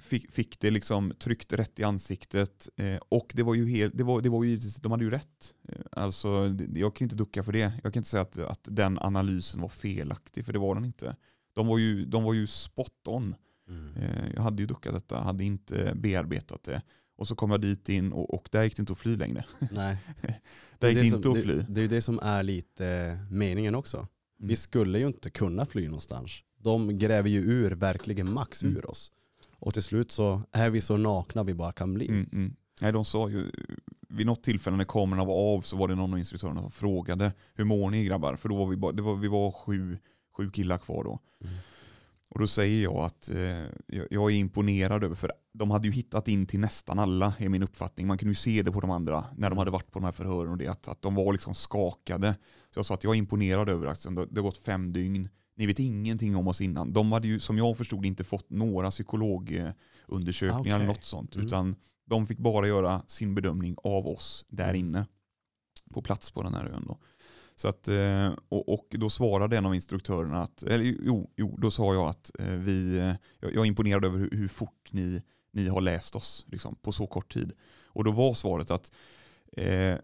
fick, 0.00 0.32
fick 0.32 0.60
det 0.60 0.70
liksom 0.70 1.12
tryckt 1.18 1.52
rätt 1.52 1.78
i 1.80 1.84
ansiktet 1.84 2.68
eh, 2.76 2.96
och 3.08 3.32
det 3.34 3.42
var 3.42 3.54
ju 3.54 3.68
helt, 3.68 3.98
det 3.98 4.04
var, 4.04 4.20
det 4.22 4.28
var 4.28 4.44
ju, 4.44 4.58
de 4.82 4.92
hade 4.92 5.04
ju 5.04 5.10
rätt. 5.10 5.54
Eh, 5.68 5.78
Alltså, 5.92 6.56
jag 6.74 6.96
kan 6.96 7.04
ju 7.04 7.06
inte 7.06 7.16
ducka 7.16 7.42
för 7.42 7.52
det. 7.52 7.72
Jag 7.82 7.92
kan 7.92 8.00
inte 8.00 8.08
säga 8.08 8.22
att, 8.22 8.38
att 8.38 8.60
den 8.70 8.98
analysen 8.98 9.60
var 9.60 9.68
felaktig, 9.68 10.44
för 10.44 10.52
det 10.52 10.58
var 10.58 10.74
den 10.74 10.84
inte. 10.84 11.16
De 11.54 11.66
var 11.66 11.78
ju, 11.78 12.04
de 12.04 12.24
var 12.24 12.34
ju 12.34 12.46
spot 12.46 13.08
on. 13.08 13.34
Mm. 13.68 13.92
Jag 14.34 14.42
hade 14.42 14.62
ju 14.62 14.66
duckat 14.66 14.94
detta, 14.94 15.20
hade 15.20 15.44
inte 15.44 15.92
bearbetat 15.94 16.62
det. 16.64 16.82
Och 17.16 17.28
så 17.28 17.34
kom 17.34 17.50
jag 17.50 17.60
dit 17.60 17.88
in 17.88 18.12
och, 18.12 18.34
och 18.34 18.48
där 18.52 18.62
gick 18.64 18.76
det 18.76 18.80
inte 18.80 18.92
att 18.92 18.98
fly 18.98 19.16
längre. 19.16 19.44
Nej. 19.70 19.96
Där 20.78 20.88
gick 20.88 20.98
det, 20.98 21.02
det 21.04 21.10
som- 21.10 21.16
inte 21.16 21.30
att 21.30 21.42
fly. 21.44 21.54
Det, 21.54 21.66
det 21.68 21.80
är 21.80 21.82
ju 21.82 21.88
det 21.88 22.02
som 22.02 22.18
är 22.22 22.42
lite 22.42 23.18
meningen 23.30 23.74
också. 23.74 23.96
Mm. 23.96 24.08
Vi 24.38 24.56
skulle 24.56 24.98
ju 24.98 25.06
inte 25.06 25.30
kunna 25.30 25.66
fly 25.66 25.84
någonstans. 25.86 26.32
De 26.64 26.98
gräver 26.98 27.28
ju 27.28 27.40
ur 27.40 27.70
verkligen 27.70 28.32
max 28.32 28.62
Mm. 28.62 28.76
ur 28.76 28.90
oss. 28.90 29.12
Och 29.58 29.72
till 29.74 29.82
slut 29.82 30.10
så 30.12 30.42
är 30.52 30.70
vi 30.70 30.80
så 30.80 30.96
nakna 30.96 31.42
vi 31.42 31.54
bara 31.54 31.72
kan 31.72 31.94
bli. 31.94 32.08
Mm, 32.08 32.28
mm. 32.32 32.56
Nej, 32.80 32.92
de 32.92 33.04
sa 33.04 33.28
ju, 33.28 33.50
vid 34.08 34.26
något 34.26 34.42
tillfälle 34.42 34.76
när 34.76 34.84
kamerorna 34.84 35.24
var 35.24 35.56
av 35.56 35.60
så 35.60 35.76
var 35.76 35.88
det 35.88 35.94
någon 35.94 36.12
av 36.12 36.18
instruktörerna 36.18 36.60
som 36.60 36.70
frågade 36.70 37.32
hur 37.54 37.64
mår 37.64 37.90
ni 37.90 38.04
grabbar? 38.04 38.36
För 38.36 38.48
då 38.48 38.56
var 38.56 38.66
vi, 38.66 38.76
bara, 38.76 39.02
var, 39.02 39.16
vi 39.16 39.28
var 39.28 39.52
sju, 39.52 39.98
sju 40.36 40.50
killar 40.50 40.78
kvar 40.78 41.04
då. 41.04 41.18
Mm. 41.44 41.54
Och 42.30 42.40
då 42.40 42.46
säger 42.46 42.82
jag 42.82 42.94
att 42.96 43.30
eh, 43.30 43.64
jag, 44.10 44.30
är 44.30 44.36
imponerad 44.36 45.04
över, 45.04 45.14
för 45.14 45.32
de 45.52 45.70
hade 45.70 45.88
ju 45.88 45.92
hittat 45.92 46.28
in 46.28 46.46
till 46.46 46.60
nästan 46.60 46.98
alla, 46.98 47.34
är 47.38 47.48
min 47.48 47.62
uppfattning. 47.62 48.06
Man 48.06 48.18
kunde 48.18 48.30
ju 48.30 48.34
se 48.34 48.62
det 48.62 48.72
på 48.72 48.80
de 48.80 48.90
andra 48.90 49.24
när 49.36 49.50
de 49.50 49.58
hade 49.58 49.70
varit 49.70 49.90
på 49.90 49.98
de 49.98 50.04
här 50.04 50.12
förhören 50.12 50.50
och 50.50 50.58
det, 50.58 50.68
att, 50.68 50.88
att 50.88 51.02
de 51.02 51.14
var 51.14 51.32
liksom 51.32 51.54
skakade. 51.54 52.34
Så 52.70 52.78
jag 52.78 52.86
sa 52.86 52.94
att 52.94 53.04
jag 53.04 53.14
är 53.14 53.18
imponerad 53.18 53.68
över 53.68 53.86
att 53.86 54.02
det 54.02 54.40
har 54.40 54.42
gått 54.42 54.58
fem 54.58 54.92
dygn. 54.92 55.28
Ni 55.56 55.66
vet 55.66 55.78
ingenting 55.78 56.36
om 56.36 56.48
oss 56.48 56.60
innan. 56.60 56.92
De 56.92 57.12
hade 57.12 57.28
ju, 57.28 57.40
som 57.40 57.58
jag 57.58 57.76
förstod, 57.76 58.06
inte 58.06 58.24
fått 58.24 58.50
några 58.50 58.90
psykologundersökningar 58.90 60.56
Ah, 60.56 60.60
okej. 60.60 60.72
eller 60.72 60.86
något 60.86 61.04
sånt. 61.04 61.34
Mm. 61.34 61.46
Utan 61.46 61.76
de 62.06 62.26
fick 62.26 62.38
bara 62.38 62.66
göra 62.68 63.02
sin 63.06 63.34
bedömning 63.34 63.76
av 63.84 64.06
oss 64.06 64.44
där 64.48 64.64
Mm. 64.68 64.76
inne. 64.76 65.06
På 65.90 66.02
plats 66.02 66.30
på 66.30 66.42
den 66.42 66.54
här 66.54 66.66
ön 66.66 66.84
då. 66.88 66.98
Så 67.56 67.68
att, 67.68 67.88
eh, 67.88 68.32
och, 68.48 68.68
och 68.68 68.86
då 68.90 69.10
svarade 69.10 69.58
en 69.58 69.66
av 69.66 69.74
instruktörerna 69.74 70.42
att, 70.42 70.62
eller 70.62 70.84
jo, 70.84 71.30
jo 71.36 71.56
då 71.60 71.70
sa 71.70 71.94
jag 71.94 72.08
att 72.08 72.30
eh, 72.38 72.46
vi, 72.46 72.98
eh, 72.98 73.12
jag 73.40 73.56
är 73.56 73.64
imponerad 73.64 74.04
över 74.04 74.18
hur, 74.18 74.30
hur 74.30 74.48
fort 74.48 74.88
ni, 74.90 75.22
ni 75.52 75.68
har 75.68 75.80
läst 75.80 76.16
oss 76.16 76.44
liksom, 76.48 76.74
på 76.82 76.92
så 76.92 77.06
kort 77.06 77.32
tid. 77.34 77.52
Och 77.86 78.04
då 78.04 78.12
var 78.12 78.34
svaret 78.34 78.70
att 78.70 78.92
eh, 79.52 79.94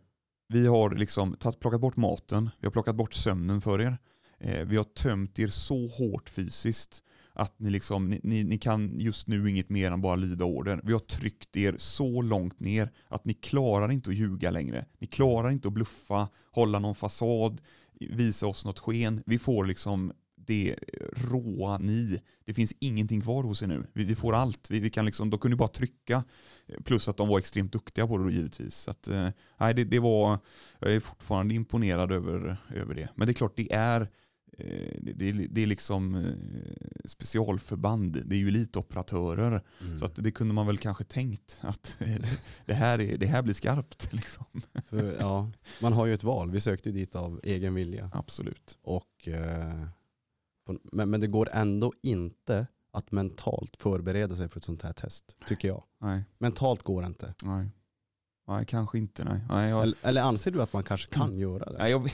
vi 0.49 0.67
har 0.67 0.91
liksom 0.95 1.37
tagit, 1.37 1.61
plockat 1.61 1.81
bort 1.81 1.97
maten, 1.97 2.51
vi 2.61 2.67
har 2.67 2.73
plockat 2.73 2.97
bort 2.97 3.15
sömnen 3.15 3.61
för 3.61 3.81
er. 3.81 3.99
Eh, 4.41 4.65
vi 4.65 4.77
har 4.77 4.85
tömt 4.85 5.39
er 5.39 5.49
så 5.49 5.87
hårt 5.87 6.29
fysiskt 6.29 7.03
att 7.33 7.59
ni, 7.59 7.71
liksom, 7.71 8.11
ni, 8.11 8.21
ni, 8.23 8.45
ni 8.45 8.59
kan 8.59 9.01
just 9.01 9.29
nu 9.29 9.51
inget 9.51 9.69
mer 9.69 9.91
än 9.91 10.01
bara 10.01 10.17
lyda 10.17 10.45
order. 10.45 10.81
Vi 10.85 10.93
har 10.93 11.01
tryckt 11.01 11.57
er 11.57 11.75
så 11.79 12.23
långt 12.23 12.61
ner 12.61 12.91
att 13.09 13.25
ni 13.25 13.35
klarar 13.35 13.93
inte 13.93 14.11
att 14.11 14.17
ljuga 14.17 14.51
längre. 14.51 14.85
Ni 14.99 15.07
klarar 15.07 15.51
inte 15.51 15.69
att 15.69 15.75
bluffa, 15.75 16.29
hålla 16.51 16.79
någon 16.79 16.95
fasad, 16.95 17.61
visa 18.01 18.47
oss 18.47 18.65
något 18.65 18.79
sken. 18.79 19.23
Vi 19.27 19.39
får 19.39 19.65
liksom 19.65 20.13
det 20.47 20.77
råa 21.31 21.79
ni. 21.79 22.21
Det 22.45 22.55
finns 22.55 22.75
ingenting 22.79 23.21
kvar 23.21 23.43
hos 23.43 23.63
er 23.63 23.67
nu. 23.67 23.87
Vi, 23.93 24.05
vi 24.05 24.15
får 24.15 24.35
allt. 24.35 24.71
Vi, 24.71 24.81
vi 24.81 24.91
kan 24.91 25.07
liksom, 25.07 25.31
de 25.31 25.41
kunde 25.41 25.57
bara 25.57 25.69
trycka. 25.69 26.25
Eh, 26.67 26.81
plus 26.85 27.09
att 27.09 27.17
de 27.17 27.29
var 27.29 27.39
extremt 27.39 27.73
duktiga 27.73 28.07
på 28.07 28.19
det 28.19 28.25
då 28.25 28.31
givetvis. 28.31 28.75
Så 28.75 28.91
att, 28.91 29.09
eh, 29.09 29.29
det, 29.59 29.85
det 29.85 29.99
var, 29.99 30.39
jag 30.79 30.93
är 30.93 31.01
fortfarande 31.01 31.55
imponerad 31.55 32.13
över, 32.13 32.57
över 32.75 32.95
det. 32.95 33.09
Men 33.15 33.27
det 33.27 33.33
är 33.33 33.35
klart, 33.35 33.57
det 33.57 33.73
är 33.73 34.09
det, 35.03 35.13
det, 35.13 35.29
är- 35.29 35.49
det 35.51 35.63
är 35.63 35.67
liksom 35.67 36.15
eh, 36.15 36.33
specialförband, 37.05 38.23
det 38.27 38.35
är 38.37 38.39
ju 38.39 38.49
elitoperatörer. 38.49 39.63
Mm. 39.81 39.99
Så 39.99 40.05
att 40.05 40.15
det 40.15 40.31
kunde 40.33 40.55
man 40.55 40.67
väl 40.67 40.79
kanske 40.79 41.05
tänkt 41.05 41.59
att 41.61 41.97
det 42.67 42.75
här, 42.75 43.01
är, 43.01 43.19
det 43.19 43.27
här 43.27 43.43
blir 43.43 43.55
skarpt. 43.55 44.09
Liksom. 44.13 44.45
För, 44.89 45.17
ja, 45.21 45.51
man 45.83 45.93
har 45.93 46.07
ju 46.07 46.15
ett 46.15 46.25
val. 46.25 46.51
Vi 46.51 46.61
sökte 46.61 46.89
ju 46.89 46.95
dit 46.95 47.15
av 47.17 47.41
egen 47.43 47.75
vilja. 47.75 48.11
Absolut. 48.15 48.79
Och, 48.83 49.29
eh, 49.29 49.85
men, 50.93 51.11
men 51.11 51.21
det 51.21 51.27
går 51.27 51.49
ändå 51.53 51.93
inte 52.03 52.67
att 52.93 53.11
mentalt 53.13 53.77
förbereda 53.77 54.37
sig 54.37 54.49
för 54.49 54.59
ett 54.61 54.65
sånt 54.65 54.83
här 54.83 54.93
test, 54.93 55.37
tycker 55.47 55.69
jag. 55.69 55.83
Nej, 56.01 56.23
Mentalt 56.39 56.83
går 56.83 57.01
det 57.03 57.07
inte. 57.07 57.35
nej. 57.43 57.69
nej 58.49 58.67
kanske 58.67 58.99
inte. 58.99 59.25
Nej. 59.25 59.41
Nej, 59.49 59.71
jag, 59.71 59.83
Eller, 59.83 59.99
eller 60.03 60.23
anser 60.23 60.51
du 60.51 60.63
att 60.63 60.73
man 60.73 60.83
kanske 60.83 61.15
kan 61.15 61.39
göra 61.39 61.73
det? 61.73 61.79
nej, 61.79 61.91
jag, 61.91 62.11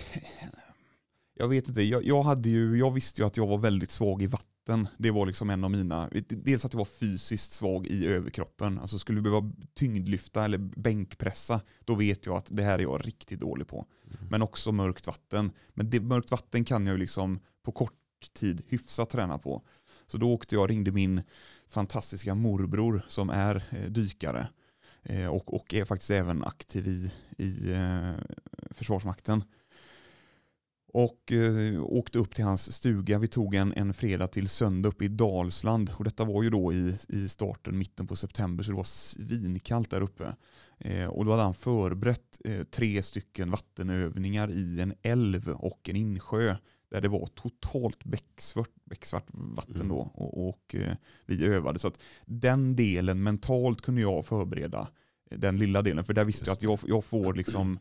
jag 1.38 1.48
vet 1.48 1.68
inte. 1.68 1.82
Jag, 1.82 2.04
jag, 2.04 2.22
hade 2.22 2.48
ju, 2.48 2.78
jag 2.78 2.90
visste 2.90 3.20
ju 3.20 3.26
att 3.26 3.36
jag 3.36 3.46
var 3.46 3.58
väldigt 3.58 3.90
svag 3.90 4.22
i 4.22 4.26
vatten. 4.26 4.88
Det 4.98 5.10
var 5.10 5.26
liksom 5.26 5.50
en 5.50 5.64
av 5.64 5.70
mina, 5.70 6.10
dels 6.28 6.64
att 6.64 6.72
jag 6.72 6.78
var 6.78 6.84
fysiskt 6.84 7.52
svag 7.52 7.86
i 7.86 8.06
överkroppen. 8.06 8.78
Alltså 8.78 8.98
skulle 8.98 9.18
du 9.18 9.22
behöva 9.22 9.52
tyngdlyfta 9.74 10.44
eller 10.44 10.58
bänkpressa, 10.58 11.60
då 11.84 11.94
vet 11.94 12.26
jag 12.26 12.36
att 12.36 12.46
det 12.48 12.62
här 12.62 12.78
är 12.78 12.82
jag 12.82 13.06
riktigt 13.06 13.40
dålig 13.40 13.66
på. 13.66 13.86
Mm. 14.06 14.28
Men 14.30 14.42
också 14.42 14.72
mörkt 14.72 15.06
vatten. 15.06 15.52
Men 15.74 15.90
det, 15.90 16.00
mörkt 16.00 16.30
vatten 16.30 16.64
kan 16.64 16.86
jag 16.86 16.92
ju 16.92 16.98
liksom 16.98 17.40
på 17.62 17.72
kort 17.72 17.92
tid 18.32 18.62
hyfsat 18.68 19.10
träna 19.10 19.38
på. 19.38 19.62
Så 20.06 20.18
då 20.18 20.32
åkte 20.32 20.54
jag 20.54 20.62
och 20.62 20.68
ringde 20.68 20.92
min 20.92 21.22
fantastiska 21.68 22.34
morbror 22.34 23.04
som 23.08 23.30
är 23.30 23.64
eh, 23.70 23.90
dykare 23.90 24.48
eh, 25.02 25.26
och, 25.26 25.54
och 25.54 25.74
är 25.74 25.84
faktiskt 25.84 26.10
även 26.10 26.44
aktiv 26.44 26.88
i, 26.88 27.10
i 27.44 27.72
eh, 27.72 28.12
Försvarsmakten. 28.70 29.44
Och 30.98 31.32
eh, 31.32 31.82
åkte 31.84 32.18
upp 32.18 32.34
till 32.34 32.44
hans 32.44 32.72
stuga. 32.72 33.18
Vi 33.18 33.28
tog 33.28 33.54
en, 33.54 33.72
en 33.72 33.94
fredag 33.94 34.26
till 34.26 34.48
söndag 34.48 34.88
uppe 34.88 35.04
i 35.04 35.08
Dalsland. 35.08 35.90
Och 35.96 36.04
detta 36.04 36.24
var 36.24 36.42
ju 36.42 36.50
då 36.50 36.72
i, 36.72 36.94
i 37.08 37.28
starten, 37.28 37.78
mitten 37.78 38.06
på 38.06 38.16
september, 38.16 38.64
så 38.64 38.70
det 38.70 38.76
var 38.76 38.84
svinkallt 38.84 39.90
där 39.90 40.00
uppe. 40.00 40.36
Eh, 40.78 41.06
och 41.06 41.24
då 41.24 41.30
hade 41.30 41.42
han 41.42 41.54
förberett 41.54 42.40
eh, 42.44 42.62
tre 42.64 43.02
stycken 43.02 43.50
vattenövningar 43.50 44.50
i 44.50 44.80
en 44.80 44.94
älv 45.02 45.48
och 45.48 45.88
en 45.88 45.96
insjö. 45.96 46.56
Där 46.90 47.00
det 47.00 47.08
var 47.08 47.26
totalt 47.26 48.04
becksvart, 48.04 48.70
becksvart 48.84 49.26
vatten 49.32 49.74
Mm. 49.76 49.88
då. 49.88 50.10
Och, 50.14 50.48
och 50.48 50.74
eh, 50.74 50.94
vi 51.26 51.44
övade. 51.46 51.78
Så 51.78 51.88
att 51.88 51.98
den 52.26 52.76
delen 52.76 53.22
mentalt 53.22 53.80
kunde 53.82 54.00
jag 54.00 54.26
förbereda. 54.26 54.88
eh, 55.30 55.38
Den 55.38 55.58
lilla 55.58 55.82
delen. 55.82 56.04
För 56.04 56.14
där 56.14 56.24
visste 56.24 56.44
jag 56.46 56.52
att 56.52 56.62
jag, 56.62 56.78
jag 56.86 57.04
får 57.04 57.34
liksom 57.34 57.78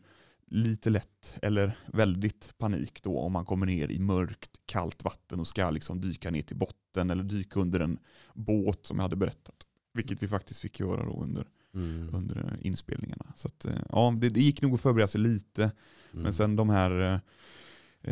lite 0.50 0.90
lätt 0.90 1.38
eller 1.42 1.78
väldigt 1.86 2.54
panik 2.58 3.02
då 3.02 3.18
om 3.18 3.32
man 3.32 3.44
kommer 3.44 3.66
ner 3.66 3.90
i 3.90 3.98
mörkt, 3.98 4.50
kallt 4.66 5.04
vatten 5.04 5.40
och 5.40 5.48
ska 5.48 5.70
liksom 5.70 6.00
dyka 6.00 6.30
ner 6.30 6.42
till 6.42 6.56
botten 6.56 7.10
eller 7.10 7.24
dyka 7.24 7.60
under 7.60 7.80
en 7.80 7.98
båt 8.34 8.86
som 8.86 8.96
jag 8.96 9.02
hade 9.02 9.16
berättat. 9.16 9.54
Vilket 9.94 10.22
vi 10.22 10.28
faktiskt 10.28 10.60
fick 10.60 10.80
göra 10.80 11.04
då 11.04 11.22
under, 11.22 11.46
Mm. 11.74 12.14
under 12.14 12.58
inspelningarna. 12.60 13.26
Så 13.36 13.48
att, 13.48 13.64
eh, 13.64 13.72
ja, 13.92 14.14
det, 14.18 14.28
det 14.28 14.40
gick 14.40 14.62
nog 14.62 14.74
att 14.74 14.80
förbereda 14.80 15.08
sig 15.08 15.20
lite. 15.20 15.62
Mm. 15.62 16.22
Men 16.22 16.32
sen 16.32 16.56
de 16.56 16.68
här, 16.70 17.00
eh, 17.00 17.18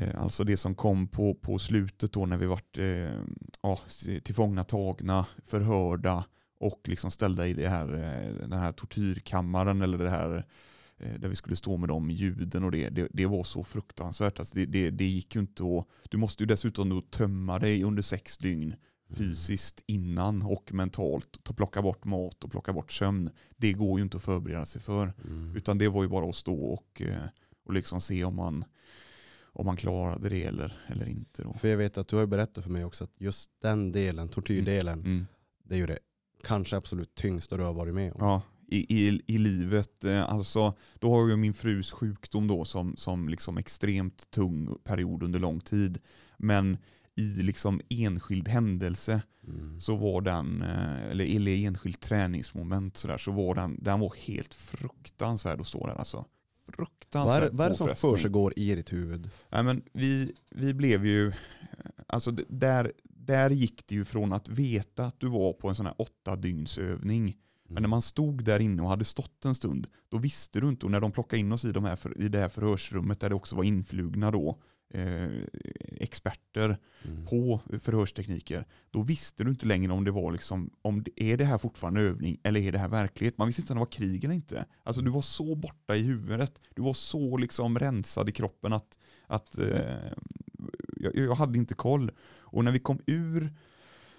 eh, 0.03 0.21
alltså 0.23 0.45
det 0.45 0.57
som 0.57 0.75
kom 0.75 1.09
på, 1.09 1.35
på 1.35 1.59
slutet 1.59 2.13
då 2.13 2.27
när 2.27 2.37
vi 2.39 2.47
vart 2.47 2.79
eh, 2.79 3.21
ja, 3.63 3.79
tillfångatagna, 4.23 5.27
förhörda 5.47 6.25
och 6.59 6.81
liksom 6.85 7.11
ställda 7.11 7.47
i 7.47 7.55
det 7.55 7.69
här, 7.69 7.95
eh, 7.95 8.49
den 8.49 8.59
här 8.59 8.73
tortyrkammaren 8.73 9.83
eller 9.83 9.99
det 9.99 10.11
här 10.11 10.37
eh, 10.37 10.43
där 11.19 11.29
vi 11.29 11.37
skulle 11.37 11.57
stå 11.57 11.77
med 11.77 11.89
de 11.89 12.11
ljuden 12.11 12.65
och 12.65 12.71
det, 12.71 12.89
det, 12.89 13.09
det 13.13 13.27
var 13.27 13.45
så 13.45 13.65
fruktansvärt. 13.65 14.39
Alltså 14.39 14.55
det, 14.55 14.67
det, 14.67 14.91
det 14.91 15.05
gick 15.05 15.35
ju 15.35 15.41
inte 15.41 15.63
att, 15.63 16.11
du 16.11 16.17
måste 16.17 16.43
ju 16.43 16.47
dessutom 16.47 16.89
då 16.89 17.01
tömma 17.01 17.59
dig 17.59 17.85
under 17.85 18.03
sex 18.03 18.39
dygn 18.39 18.75
fysiskt 19.09 19.83
innan 19.87 20.43
och 20.43 20.73
mentalt. 20.73 21.45
Ta, 21.45 21.53
plocka 21.53 21.83
bort 21.83 22.05
mat 22.05 22.45
och 22.45 22.51
plocka 22.51 22.73
bort 22.73 22.93
sömn. 22.93 23.31
Det 23.57 23.73
går 23.73 23.99
ju 23.99 24.03
inte 24.03 24.17
att 24.17 24.23
förbereda 24.23 24.65
sig 24.65 24.83
för. 24.83 25.13
Mm. 25.25 25.57
Utan 25.57 25.79
det 25.79 25.89
var 25.89 26.03
ju 26.03 26.09
bara 26.09 26.29
att 26.29 26.37
stå 26.37 26.65
och, 26.65 27.03
eh, 27.03 27.23
och 27.65 27.73
liksom 27.73 28.01
se 28.01 28.25
om 28.25 28.37
man, 28.37 28.65
om 29.43 29.67
man 29.67 29.77
klarade 29.77 30.29
det 30.29 30.45
eller, 30.45 30.79
eller 30.87 31.09
inte. 31.09 31.43
Då. 31.43 31.53
För 31.53 31.69
jag 31.69 31.77
vet 31.77 31.99
att 31.99 32.09
du 32.09 32.17
har 32.17 32.27
berättat 32.27 32.65
för 32.65 32.71
mig 32.71 32.85
också 32.85 33.05
att 33.05 33.21
just 33.21 33.51
den 33.63 33.93
delen, 33.93 34.29
tortyrdelen, 34.29 35.01
Mm. 35.01 35.27
Det 35.67 35.75
är 35.75 35.79
ju 35.79 35.87
det 35.87 35.99
kanske 36.43 36.77
absolut 36.77 37.15
tyngsta 37.15 37.57
du 37.57 37.63
har 37.63 37.73
varit 37.73 37.95
med 37.95 38.13
om. 38.13 38.19
Ja, 38.21 38.43
i, 38.69 38.97
i, 39.09 39.23
i 39.27 39.39
livet. 39.39 40.05
Eh, 40.05 40.31
Alltså, 40.31 40.75
då 40.99 41.11
har 41.11 41.29
jag 41.29 41.39
min 41.39 41.55
frus 41.55 41.93
sjukdom 41.93 42.47
då 42.47 42.65
som, 42.65 42.97
som 42.97 43.29
liksom 43.29 43.59
extremt 43.59 44.31
tung 44.31 44.79
period 44.85 45.23
under 45.23 45.39
lång 45.41 45.61
tid. 45.61 45.99
Men 46.37 46.79
i 47.17 47.23
liksom 47.23 47.81
enskild 47.89 48.49
händelse 48.49 49.23
Mm. 49.49 49.81
så 49.81 49.97
var 49.97 50.21
den, 50.21 50.63
eh, 50.63 51.03
eller, 51.11 51.37
eller 51.37 51.67
enskilt 51.67 52.01
träningsmoment 52.01 52.97
så, 52.97 53.09
där, 53.09 53.19
så 53.19 53.33
var 53.33 53.55
den, 53.55 53.79
den 53.83 54.01
var 54.01 54.15
helt 54.27 54.55
fruktansvärd 54.55 55.61
att 55.61 55.67
stå 55.67 55.87
där 55.87 55.95
alltså. 55.95 56.25
Vad 56.67 56.77
Fruktansvärd 56.77 57.43
är, 57.43 57.51
vad 57.51 57.67
är 57.67 57.71
det 57.71 57.77
som 57.77 57.89
försiggår 57.97 58.53
i 58.57 58.75
ditt 58.75 58.93
huvud? 58.93 59.31
Nej, 59.51 59.63
men 59.63 59.83
vi, 59.93 60.33
vi 60.51 60.75
blev 60.75 61.07
ju, 61.07 61.33
alltså 62.07 62.31
där, 62.31 62.93
där 63.05 63.51
gick 63.51 63.87
det 63.87 63.95
ju 63.95 64.05
från 64.05 64.33
att 64.33 64.49
veta 64.49 65.07
att 65.07 65.21
du 65.21 65.27
var 65.29 65.53
på 65.53 65.69
en 65.69 65.75
sån 65.75 65.87
här 65.87 65.95
åtta 65.99 66.37
dygns 66.37 66.79
övning. 66.79 67.37
Men 67.75 67.83
när 67.83 67.89
man 67.89 68.03
stod 68.03 68.45
där 68.45 68.61
inne 68.61 68.83
och 68.83 68.89
hade 68.89 69.05
stått 69.05 69.45
en 69.45 69.55
stund, 69.55 69.87
då 70.09 70.19
visste 70.19 70.61
du 70.61 70.69
inte. 70.69 70.87
Och 70.87 70.93
när 70.93 71.01
de 71.01 71.13
plockade 71.13 71.41
in 71.41 71.53
oss 71.53 71.65
i, 71.65 71.73
de 71.73 71.85
här 71.85 71.97
för, 71.97 72.21
i 72.21 72.29
det 72.29 72.39
här 72.39 72.49
förhörsrummet 72.49 73.21
där 73.21 73.29
det 73.29 73.35
också 73.35 73.57
var 73.57 73.65
influgna 73.65 74.31
då, 74.31 74.59
eh, 74.95 75.29
experter 76.01 76.79
Mm. 77.05 77.27
på 77.27 77.61
förhörstekniker, 77.81 78.67
då 78.91 79.03
visste 79.03 79.45
du 79.45 79.51
inte 79.51 79.67
längre 79.67 79.93
om 79.93 80.05
det 80.05 80.11
var 80.11 80.33
liksom, 80.33 80.71
om 80.83 81.03
det, 81.03 81.23
är 81.33 81.37
det 81.37 81.45
här 81.45 81.59
fortfarande 81.59 82.01
övning 82.01 82.41
eller 82.43 82.61
är 82.61 82.73
det 82.73 82.79
här 82.79 82.89
verklighet? 82.89 83.39
Man 83.39 83.47
visste 83.47 83.63
inte 83.63 83.73
om 83.73 83.77
det 83.77 83.81
var 83.85 83.93
krig 83.93 84.25
eller 84.25 84.35
inte. 84.35 84.65
Alltså 84.83 85.03
du 85.03 85.11
var 85.11 85.23
så 85.23 85.55
borta 85.55 85.97
i 85.97 86.03
huvudet, 86.03 86.61
du 86.75 86.83
var 86.83 86.93
så 86.95 87.37
liksom 87.37 87.79
rensad 87.79 88.29
i 88.29 88.33
kroppen 88.33 88.73
att, 88.73 88.99
att 89.27 89.59
eh, 89.59 90.13
jag, 90.97 91.17
jag 91.17 91.35
hade 91.35 91.59
inte 91.59 91.75
koll. 91.75 92.11
Och 92.39 92.65
när 92.65 92.73
vi 92.73 92.79
kom 92.79 92.99
ur, 93.07 93.53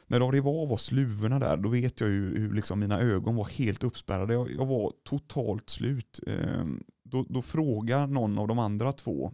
när 0.08 0.20
de 0.20 0.32
rev 0.32 0.48
av 0.48 0.74
oss 0.74 0.92
luvorna 0.92 1.40
där, 1.40 1.58
då 1.58 1.70
vet 1.70 2.00
jag 2.00 2.10
ju 2.10 2.38
hur 2.40 2.54
liksom 2.54 2.80
mina 2.80 3.00
ögon 3.02 3.36
var 3.36 3.46
helt 3.46 3.84
uppspärrade. 3.84 4.34
Jag, 4.34 4.52
jag 4.52 4.66
var 4.66 4.94
totalt 5.04 5.70
slut. 5.70 6.20
Eh, 6.28 6.66
då, 7.04 7.26
då 7.30 7.42
frågar 7.42 8.08
någon 8.08 8.38
av 8.38 8.48
de 8.48 8.60
andra 8.60 8.94
två, 8.94 9.34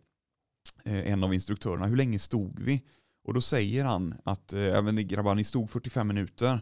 eh, 0.83 1.11
en 1.11 1.23
av 1.23 1.33
instruktörerna, 1.33 1.85
hur 1.85 1.95
länge 1.95 2.19
stod 2.19 2.59
vi? 2.59 2.83
Och 3.23 3.33
då 3.33 3.41
säger 3.41 3.85
han 3.85 4.15
att, 4.23 4.53
eh, 4.53 4.59
även 4.59 4.95
ni 4.95 5.03
grabbar, 5.03 5.35
ni 5.35 5.43
stod 5.43 5.69
45 5.69 6.07
minuter. 6.07 6.61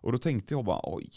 Och 0.00 0.12
då 0.12 0.18
tänkte 0.18 0.54
jag 0.54 0.64
bara, 0.64 0.80
oj, 0.82 1.10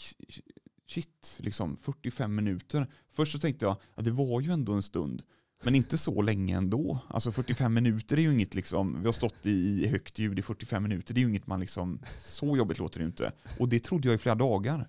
shit, 0.88 1.36
liksom 1.38 1.76
45 1.76 2.34
minuter. 2.34 2.90
Först 3.12 3.32
så 3.32 3.38
tänkte 3.38 3.64
jag 3.64 3.76
att 3.94 4.04
det 4.04 4.10
var 4.10 4.40
ju 4.40 4.50
ändå 4.50 4.72
en 4.72 4.82
stund. 4.82 5.22
Men 5.64 5.74
inte 5.74 5.98
så 5.98 6.22
länge 6.22 6.56
ändå. 6.56 6.98
Alltså 7.08 7.32
45 7.32 7.74
minuter 7.74 8.16
är 8.16 8.20
ju 8.20 8.32
inget 8.32 8.54
liksom, 8.54 9.00
vi 9.00 9.06
har 9.06 9.12
stått 9.12 9.46
i, 9.46 9.86
högt 9.86 10.18
ljud 10.18 10.38
i 10.38 10.42
45 10.42 10.82
minuter, 10.82 11.14
det 11.14 11.20
är 11.20 11.22
ju 11.22 11.28
inget 11.28 11.46
man 11.46 11.60
liksom, 11.60 11.98
så 12.18 12.56
jobbigt 12.56 12.78
låter 12.78 13.00
det 13.00 13.06
inte. 13.06 13.32
Och 13.58 13.68
det 13.68 13.80
trodde 13.80 14.08
jag 14.08 14.14
i 14.14 14.18
flera 14.18 14.34
dagar. 14.34 14.88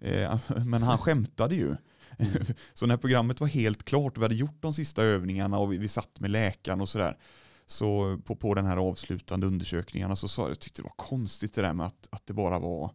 Eh, 0.00 0.30
alltså, 0.30 0.60
men 0.64 0.82
han 0.82 0.98
skämtade 0.98 1.54
ju. 1.54 1.76
Så 2.74 2.86
när 2.86 2.96
programmet 2.96 3.40
var 3.40 3.46
helt 3.46 3.84
klart, 3.84 4.18
vi 4.18 4.22
hade 4.22 4.34
gjort 4.34 4.56
de 4.62 4.72
sista 4.72 5.02
övningarna 5.02 5.58
och 5.58 5.72
vi, 5.72 5.78
vi 5.78 5.88
satt 5.88 6.20
med 6.20 6.30
läkaren 6.30 6.80
och 6.80 6.88
sådär. 6.88 7.16
Så 7.66 8.18
på, 8.24 8.36
på 8.36 8.54
den 8.54 8.66
här 8.66 8.76
avslutande 8.76 9.46
undersökningarna 9.46 10.16
så 10.16 10.28
sa 10.28 10.42
jag, 10.42 10.50
jag 10.50 10.58
tyckte 10.60 10.82
det 10.82 10.86
var 10.86 11.06
konstigt 11.06 11.54
det 11.54 11.62
där 11.62 11.72
med 11.72 11.86
att, 11.86 12.08
att 12.10 12.26
det 12.26 12.34
bara 12.34 12.58
var 12.58 12.90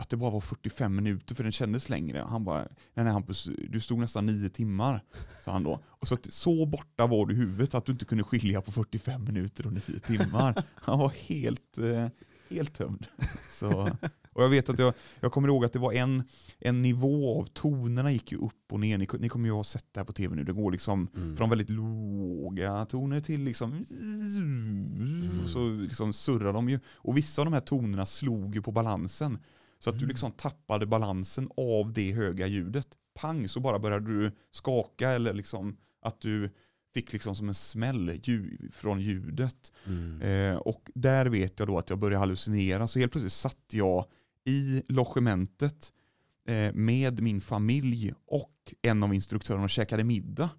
att 0.00 0.08
det 0.10 0.16
bara 0.16 0.30
var 0.30 0.40
45 0.40 0.96
minuter 0.96 1.34
för 1.34 1.42
den 1.42 1.52
kändes 1.52 1.88
längre. 1.88 2.24
Han 2.28 2.44
bara, 2.44 2.58
nej 2.94 3.04
nej 3.04 3.12
Hampus, 3.12 3.48
du 3.68 3.80
stod 3.80 3.98
nästan 3.98 4.26
nio 4.26 4.48
timmar, 4.48 5.04
sa 5.44 5.52
han 5.52 5.62
då. 5.62 5.80
Och 5.86 6.08
så, 6.08 6.14
att, 6.14 6.32
så 6.32 6.66
borta 6.66 7.06
var 7.06 7.26
du 7.26 7.34
i 7.34 7.36
huvudet 7.36 7.74
att 7.74 7.86
du 7.86 7.92
inte 7.92 8.04
kunde 8.04 8.24
skilja 8.24 8.60
på 8.62 8.72
45 8.72 9.24
minuter 9.24 9.66
och 9.66 9.72
nio 9.72 9.98
timmar. 10.06 10.62
Han 10.74 10.98
var 10.98 11.08
helt, 11.08 11.78
eh, 11.78 12.06
helt 12.50 12.74
tömd. 12.74 13.06
Så, 13.60 13.88
och 14.32 14.42
jag 14.42 14.48
vet 14.48 14.68
att 14.68 14.78
jag, 14.78 14.94
jag 15.20 15.32
kommer 15.32 15.48
ihåg 15.48 15.64
att 15.64 15.72
det 15.72 15.78
var 15.78 15.92
en, 15.92 16.22
en 16.58 16.82
nivå 16.82 17.40
av 17.40 17.44
tonerna 17.46 18.12
gick 18.12 18.32
ju 18.32 18.38
upp 18.38 18.72
och 18.72 18.80
ner. 18.80 18.98
Ni, 18.98 19.08
ni 19.18 19.28
kommer 19.28 19.48
ju 19.48 19.52
ha 19.54 19.64
sett 19.64 19.86
det 19.92 20.00
här 20.00 20.04
på 20.04 20.12
tv 20.12 20.36
nu. 20.36 20.44
Det 20.44 20.52
går 20.52 20.72
liksom 20.72 21.08
Mm. 21.16 21.36
från 21.36 21.50
väldigt 21.50 21.70
låga 21.70 22.84
toner 22.86 23.20
till 23.20 23.40
liksom, 23.44 23.84
så 25.46 25.68
liksom 25.70 26.12
surrar 26.12 26.52
de 26.52 26.68
ju. 26.68 26.80
Och 26.94 27.16
vissa 27.16 27.42
av 27.42 27.46
de 27.46 27.52
här 27.54 27.60
tonerna 27.60 28.06
slog 28.06 28.54
ju 28.54 28.62
på 28.62 28.72
balansen. 28.72 29.38
Så 29.84 29.90
att 29.90 29.98
du 29.98 30.06
liksom 30.06 30.32
tappade 30.32 30.86
balansen 30.86 31.48
av 31.56 31.92
det 31.92 32.12
höga 32.12 32.46
ljudet. 32.46 32.88
Pang 33.14 33.48
så 33.48 33.60
bara 33.60 33.78
började 33.78 34.06
du 34.06 34.32
skaka 34.50 35.10
eller 35.10 35.32
liksom 35.34 35.76
att 36.02 36.20
du 36.20 36.50
fick 36.94 37.12
liksom 37.12 37.34
som 37.34 37.48
en 37.48 37.54
smäll 37.54 38.20
ljud, 38.24 38.74
från 38.74 39.00
ljudet. 39.00 39.72
Mm. 39.86 40.22
Eh, 40.22 40.56
och 40.56 40.90
där 40.94 41.26
vet 41.26 41.58
jag 41.58 41.68
då 41.68 41.78
att 41.78 41.90
jag 41.90 41.98
började 41.98 42.18
hallucinera. 42.18 42.88
Så 42.88 42.98
helt 42.98 43.12
plötsligt 43.12 43.32
satt 43.32 43.64
jag 43.72 44.06
i 44.44 44.82
logementet 44.88 45.92
eh, 46.48 46.72
med 46.74 47.20
min 47.22 47.40
familj 47.40 48.14
och 48.26 48.74
en 48.82 49.02
av 49.02 49.14
instruktörerna 49.14 49.64
och 49.64 49.70
käkade 49.70 50.04
middag. 50.04 50.50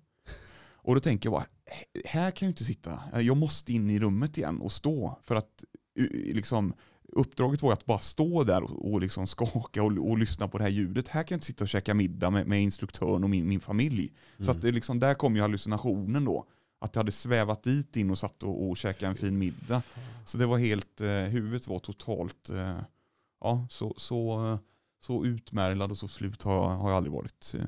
Och 0.73 0.93
då 0.95 0.99
tänker 1.01 1.27
jag 1.27 1.33
bara, 1.33 1.45
"H- 1.69 2.01
här 2.05 2.31
kan 2.31 2.45
jag 2.45 2.51
inte 2.51 2.63
sitta. 2.63 2.99
Jag 3.21 3.37
måste 3.37 3.73
in 3.73 3.89
i 3.89 3.99
rummet 3.99 4.37
igen 4.37 4.61
och 4.61 4.71
stå. 4.71 5.19
För 5.23 5.35
att 5.35 5.63
eh, 5.99 6.05
liksom, 6.35 6.73
uppdraget 7.11 7.61
var 7.61 7.73
att 7.73 7.85
bara 7.85 7.99
stå 7.99 8.43
där 8.43 8.63
och, 8.63 8.93
och 8.93 9.01
liksom 9.01 9.27
skaka 9.27 9.83
och, 9.83 9.91
och 10.09 10.17
lyssna 10.17 10.47
på 10.47 10.57
det 10.57 10.63
här 10.63 10.71
ljudet. 10.71 11.07
Här 11.07 11.23
kan 11.23 11.35
jag 11.35 11.37
inte 11.37 11.47
sitta 11.47 11.63
och 11.63 11.69
käka 11.69 11.93
middag 11.93 12.29
med, 12.29 12.47
med 12.47 12.61
instruktören 12.61 13.23
och 13.23 13.29
min, 13.29 13.47
min 13.47 13.59
familj. 13.59 14.13
Så 14.39 14.51
att 14.51 14.61
det 14.61 14.71
liksom, 14.71 14.99
där 14.99 15.13
kom 15.13 15.35
ju 15.35 15.41
hallucinationen 15.41 16.25
då. 16.25 16.45
Att 16.79 16.95
jag 16.95 16.99
hade 16.99 17.11
svävat 17.11 17.63
dit 17.63 17.97
in 17.97 18.11
och 18.11 18.17
satt 18.17 18.43
och, 18.43 18.69
och 18.69 18.77
käkat 18.77 19.09
en 19.09 19.15
fin 19.15 19.37
middag. 19.37 19.81
Så 20.25 20.37
det 20.37 20.45
var 20.45 20.57
helt, 20.57 21.01
eh, 21.01 21.07
huvudet 21.07 21.67
var 21.67 21.79
totalt, 21.79 22.49
eh, 22.49 22.79
ja 23.41 23.67
så, 23.69 23.93
så, 23.97 24.57
så 25.05 25.25
utmärglad 25.25 25.91
och 25.91 25.97
så 25.97 26.07
slut 26.07 26.43
har 26.43 26.53
jag, 26.53 26.69
har 26.69 26.89
jag 26.89 26.97
aldrig 26.97 27.13
varit. 27.13 27.53
Eh, 27.57 27.65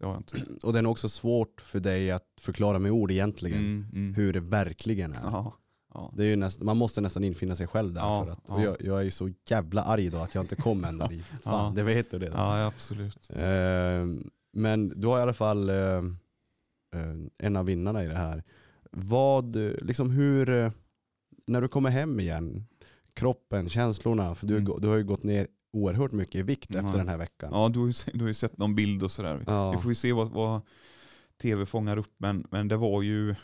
det 0.00 0.06
har 0.06 0.12
jag 0.12 0.20
inte. 0.20 0.66
Och 0.66 0.72
det 0.72 0.78
är 0.78 0.86
också 0.86 1.08
svårt 1.08 1.60
för 1.60 1.80
dig 1.80 2.10
att 2.10 2.28
förklara 2.40 2.78
med 2.78 2.92
ord 2.92 3.10
egentligen 3.10 3.58
Mm, 3.58 3.86
mm. 3.92 4.14
hur 4.14 4.32
det 4.32 4.40
verkligen 4.40 5.12
är. 5.12 5.22
Ja, 5.22 5.54
ja. 5.94 6.12
Det 6.16 6.24
är 6.24 6.36
näst, 6.36 6.60
man 6.62 6.76
måste 6.76 7.00
nästan 7.00 7.24
infinna 7.24 7.56
sig 7.56 7.66
själv 7.66 7.92
där. 7.92 8.00
Ja, 8.00 8.24
för 8.24 8.32
att, 8.32 8.40
ja. 8.48 8.62
jag, 8.64 8.76
jag 8.80 8.98
är 9.00 9.04
ju 9.04 9.10
så 9.10 9.30
jävla 9.48 9.82
arg 9.82 10.08
då 10.10 10.18
att 10.18 10.34
jag 10.34 10.44
inte 10.44 10.56
kom 10.56 10.84
ända 10.84 11.06
dit. 11.08 11.24
Fan. 11.42 11.74
Det 11.74 11.82
vet 11.82 12.10
du 12.10 12.18
det. 12.18 12.26
ja 12.26 12.66
absolut. 12.66 13.30
Eh, 13.30 14.06
men 14.52 14.88
du 15.00 15.06
har 15.06 15.18
i 15.18 15.22
alla 15.22 15.34
fall 15.34 15.68
eh, 15.68 15.76
eh, 15.76 17.14
en 17.38 17.56
av 17.56 17.64
vinnarna 17.66 18.04
i 18.04 18.08
det 18.08 18.16
här. 18.16 18.42
Vad, 18.90 19.56
liksom 19.82 20.10
hur, 20.10 20.48
eh, 20.50 20.72
när 21.46 21.60
du 21.60 21.68
kommer 21.68 21.90
hem 21.90 22.20
igen, 22.20 22.64
kroppen, 23.14 23.68
känslorna, 23.68 24.34
för 24.34 24.46
du, 24.46 24.56
Mm. 24.56 24.80
du 24.80 24.88
har 24.88 24.96
ju 24.96 25.04
gått 25.04 25.22
ner 25.22 25.46
oerhört 25.72 26.12
mycket 26.12 26.34
i 26.34 26.42
vikt 26.42 26.74
efter 26.74 26.98
den 26.98 27.08
här 27.08 27.16
veckan. 27.16 27.50
Ja, 27.52 27.68
du 27.68 27.78
har 27.78 27.86
ju, 27.86 27.92
du 28.12 28.20
har 28.20 28.28
ju 28.28 28.34
sett 28.34 28.58
någon 28.58 28.74
bild 28.74 29.02
och 29.02 29.10
sådär. 29.10 29.36
Vi 29.76 29.78
får 29.82 29.90
ju 29.90 29.94
se 29.94 30.12
vad, 30.12 30.28
vad 30.30 30.60
tv 31.42 31.66
fångar 31.66 31.96
upp, 31.96 32.14
men, 32.18 32.46
men 32.50 32.68
det 32.68 32.76
var 32.76 33.02
ju, 33.02 33.30
eh, 33.30 33.36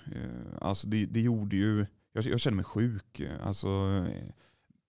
alltså 0.61 0.89
det, 0.89 1.05
det 1.05 1.21
gjorde 1.21 1.57
ju, 1.57 1.87
jag, 2.17 2.33
jag 2.33 2.41
kände 2.41 2.57
mig 2.57 2.65
sjuk. 2.65 3.23
Alltså, 3.43 3.69
eh, 3.69 4.25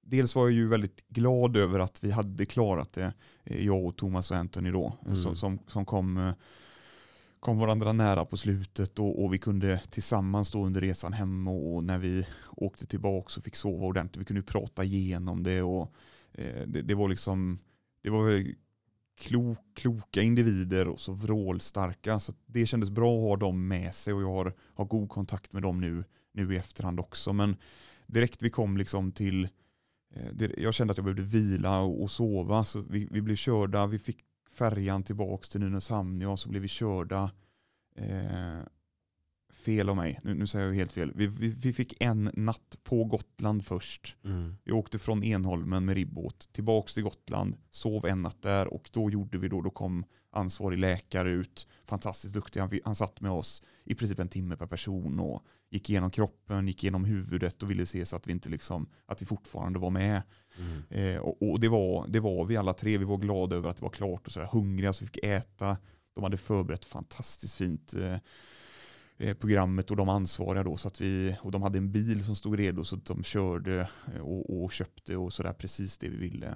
dels 0.01 0.35
var 0.35 0.43
jag 0.43 0.51
ju 0.51 0.67
väldigt 0.67 1.07
glad 1.09 1.57
över 1.57 1.79
att 1.79 2.03
vi 2.03 2.11
hade 2.11 2.45
klarat 2.45 2.93
det, 2.93 3.13
eh, 3.43 3.65
jag 3.65 3.85
och 3.85 3.95
Thomas 3.97 4.31
och 4.31 4.37
Anthony 4.37 4.71
då, 4.71 4.85
eh, 4.85 5.05
Mm. 5.07 5.15
som, 5.15 5.35
som, 5.35 5.59
som 5.67 5.85
kom, 5.85 6.33
kom 7.39 7.59
varandra 7.59 7.93
nära 7.93 8.25
på 8.25 8.37
slutet 8.37 8.99
och, 8.99 9.23
och 9.23 9.33
vi 9.33 9.37
kunde 9.37 9.81
tillsammans 9.89 10.47
stå 10.47 10.65
under 10.65 10.81
resan 10.81 11.13
hem 11.13 11.47
och, 11.47 11.75
och 11.75 11.83
när 11.83 11.97
vi 11.97 12.25
åkte 12.51 12.85
tillbaka 12.85 13.29
så 13.29 13.41
fick 13.41 13.55
sova 13.55 13.85
ordentligt. 13.85 14.21
Vi 14.21 14.25
kunde 14.25 14.43
prata 14.43 14.83
igenom 14.83 15.43
det 15.43 15.61
och 15.61 15.93
eh, 16.33 16.67
det, 16.67 16.81
det 16.81 16.95
var 16.95 17.09
liksom, 17.09 17.57
det 18.03 18.09
var 18.09 18.45
klok, 19.17 19.57
kloka 19.73 20.21
individer 20.21 20.87
och 20.87 20.99
så 20.99 21.13
vrålstarka. 21.13 22.19
Så 22.19 22.33
det 22.45 22.65
kändes 22.65 22.89
bra 22.89 23.15
att 23.15 23.21
ha 23.21 23.35
dem 23.47 23.67
med 23.67 23.95
sig 23.95 24.13
och 24.13 24.21
jag 24.21 24.31
har, 24.33 24.53
har 24.73 24.85
god 24.85 25.09
kontakt 25.09 25.53
med 25.53 25.61
dem 25.61 25.81
nu, 25.81 26.03
nu 26.37 26.53
i 26.53 26.57
efterhand 26.57 26.99
också. 26.99 27.33
Men 27.33 27.55
direkt 28.05 28.41
vi 28.41 28.49
kom 28.49 28.77
liksom 28.77 29.11
till, 29.11 29.47
eh, 30.15 30.49
jag 30.57 30.73
kände 30.73 30.91
att 30.91 30.97
jag 30.97 31.03
behövde 31.03 31.23
vila 31.23 31.79
och, 31.79 32.03
och 32.03 32.11
sova. 32.11 32.63
Så 32.63 32.81
vi, 32.81 33.07
vi 33.11 33.21
blev 33.21 33.35
körda, 33.35 33.87
vi 33.87 33.99
fick 33.99 34.17
färjan 34.51 35.03
tillbaka 35.03 35.43
till 35.43 35.61
Nynäshamn, 35.61 36.21
ja, 36.21 36.37
så 36.37 36.49
blev 36.49 36.61
vi 36.61 36.67
körda. 36.67 37.31
Eh, 37.95 38.59
fel 39.57 39.89
av 39.89 39.95
mig, 39.95 40.19
nu, 40.23 40.33
nu 40.33 40.47
säger 40.47 40.65
jag 40.67 40.73
helt 40.73 40.93
fel. 40.93 41.11
Vi, 41.15 41.27
vi, 41.27 41.47
vi 41.47 41.73
fick 41.73 41.95
en 41.99 42.31
natt 42.33 42.77
på 42.83 43.03
Gotland 43.03 43.65
först. 43.65 44.15
Mm. 44.23 44.55
Vi 44.63 44.71
åkte 44.71 44.99
från 44.99 45.23
Enholmen 45.23 45.85
med 45.85 45.95
ribbåt 45.95 46.49
tillbaks 46.51 46.93
till 46.93 47.03
Gotland, 47.03 47.55
sov 47.71 48.05
en 48.05 48.21
natt 48.21 48.41
där 48.41 48.73
och 48.73 48.89
då 48.93 49.09
gjorde 49.09 49.37
vi 49.37 49.47
då, 49.47 49.61
då 49.61 49.69
kom 49.69 50.05
ansvarig 50.31 50.77
läkare 50.77 51.29
ut, 51.29 51.67
fantastiskt 51.85 52.33
duktig, 52.33 52.59
han, 52.59 52.79
han 52.85 52.95
satt 52.95 53.21
med 53.21 53.31
oss 53.31 53.63
i 53.83 53.95
princip 53.95 54.19
en 54.19 54.27
timme 54.27 54.55
per 54.55 54.67
person 54.67 55.19
och 55.19 55.43
gick 55.69 55.89
igenom 55.89 56.11
kroppen, 56.11 56.67
gick 56.67 56.83
igenom 56.83 57.05
huvudet 57.05 57.63
och 57.63 57.71
ville 57.71 57.85
se 57.85 58.05
så 58.05 58.15
att 58.15 58.27
vi 58.27 58.31
inte 58.31 58.49
liksom, 58.49 58.89
att 59.05 59.21
vi 59.21 59.25
fortfarande 59.25 59.79
var 59.79 59.89
med. 59.89 60.21
Mm. 60.57 60.83
Eh, 60.89 61.21
och 61.21 61.41
och 61.41 61.59
det, 61.59 61.69
var, 61.69 62.07
det 62.07 62.19
var 62.19 62.45
vi 62.45 62.57
alla 62.57 62.73
tre, 62.73 62.97
vi 62.97 63.05
var 63.05 63.17
glada 63.17 63.55
över 63.55 63.69
att 63.69 63.77
det 63.77 63.83
var 63.83 63.89
klart 63.89 64.27
och 64.27 64.33
så 64.33 64.41
hungriga 64.41 64.93
så 64.93 65.03
vi 65.03 65.07
fick 65.07 65.23
äta. 65.23 65.77
De 66.15 66.23
hade 66.23 66.37
förberett 66.37 66.85
fantastiskt 66.85 67.55
fint 67.55 67.93
eh, 67.93 68.17
programmet 69.39 69.91
och 69.91 69.97
de 69.97 70.09
ansvariga 70.09 70.63
då 70.63 70.77
så 70.77 70.87
att 70.87 71.01
vi, 71.01 71.35
och 71.41 71.51
de 71.51 71.61
hade 71.61 71.77
en 71.77 71.91
bil 71.91 72.23
som 72.23 72.35
stod 72.35 72.57
redo 72.59 72.83
så 72.83 72.95
att 72.95 73.05
de 73.05 73.23
körde 73.23 73.89
eh, 74.15 74.21
och, 74.21 74.63
och 74.63 74.71
köpte 74.71 75.17
och 75.17 75.33
sådär 75.33 75.53
precis 75.53 75.97
det 75.97 76.09
vi 76.09 76.17
ville. 76.17 76.55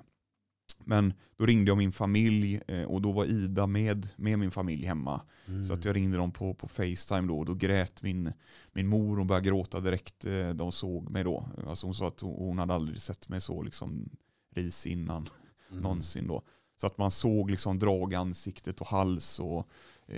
Men 0.84 1.14
då 1.38 1.46
ringde 1.46 1.72
jag 1.72 1.78
min 1.78 1.92
familj 1.92 2.62
eh, 2.68 2.84
och 2.84 3.02
då 3.02 3.12
var 3.12 3.26
Ida 3.26 3.68
med, 3.68 4.08
med 4.16 4.40
min 4.40 4.52
familj 4.52 4.86
hemma. 4.86 5.22
Mm. 5.48 5.66
Så 5.66 5.74
att 5.74 5.86
jag 5.86 5.96
ringde 5.96 6.18
dem 6.18 6.32
på, 6.32 6.54
på 6.54 6.68
Facetime 6.68 7.28
då 7.28 7.38
och 7.40 7.46
då 7.46 7.54
grät 7.54 8.02
min, 8.02 8.34
min 8.72 8.88
mor 8.88 9.20
och 9.20 9.26
började 9.26 9.48
gråta 9.50 9.80
direkt. 9.80 10.26
eh, 10.26 10.50
De 10.50 10.72
såg 10.72 11.10
mig 11.10 11.24
då. 11.24 11.50
Alltså 11.68 11.88
hon 11.88 11.96
sa 11.96 12.08
att 12.08 12.20
hon, 12.22 12.36
hon 12.48 12.60
hade 12.60 12.74
aldrig 12.74 13.02
sett 13.02 13.30
mig 13.30 13.42
så 13.42 13.62
liksom 13.62 14.10
ris 14.56 14.88
innan 14.88 15.30
Mm. 15.72 15.84
någonsin 15.84 16.28
då. 16.28 16.42
Så 16.82 16.88
att 16.88 16.98
man 16.98 17.12
såg 17.12 17.52
liksom 17.52 17.80
drag 17.80 18.14
i 18.14 18.16
ansiktet 18.16 18.82
och 18.82 18.88
hals 18.88 19.40
och 19.40 19.58
eh, 19.60 19.64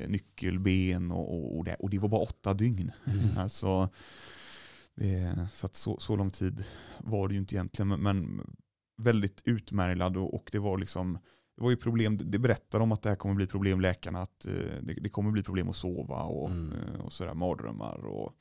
nyckelben 0.07 1.11
och, 1.11 1.33
och, 1.35 1.57
och, 1.57 1.63
det, 1.65 1.75
och 1.75 1.89
det 1.89 1.99
var 1.99 2.09
bara 2.09 2.21
åtta 2.21 2.53
dygn. 2.53 2.91
Mm. 3.05 3.37
Alltså, 3.37 3.89
det, 4.95 5.47
så, 5.53 5.65
att 5.65 5.75
så, 5.75 5.99
så 5.99 6.15
lång 6.15 6.29
tid 6.29 6.63
var 6.99 7.27
det 7.27 7.33
ju 7.33 7.39
inte 7.39 7.55
egentligen, 7.55 7.87
men, 7.87 7.99
men 7.99 8.41
väldigt 8.97 9.41
utmärglad 9.45 10.17
och, 10.17 10.33
och 10.33 10.49
det 10.51 10.59
var 10.59 10.77
liksom 10.77 11.17
det 11.55 11.63
var 11.63 11.69
ju 11.69 11.77
problem, 11.77 12.19
det 12.23 12.39
berättar 12.39 12.79
om 12.79 12.91
att 12.91 13.01
det 13.01 13.09
här 13.09 13.15
kommer 13.15 13.35
bli 13.35 13.47
problem 13.47 13.81
läkarna, 13.81 14.21
att 14.21 14.45
eh, 14.45 14.53
det, 14.81 14.93
det 14.93 15.09
kommer 15.09 15.31
bli 15.31 15.43
problem 15.43 15.69
att 15.69 15.75
sova 15.75 16.23
och, 16.23 16.49
Mm. 16.49 16.71
eh, 16.73 16.99
och 17.01 17.13
sådär, 17.13 17.33
mardrömmar 17.33 18.05
och, 18.05 18.33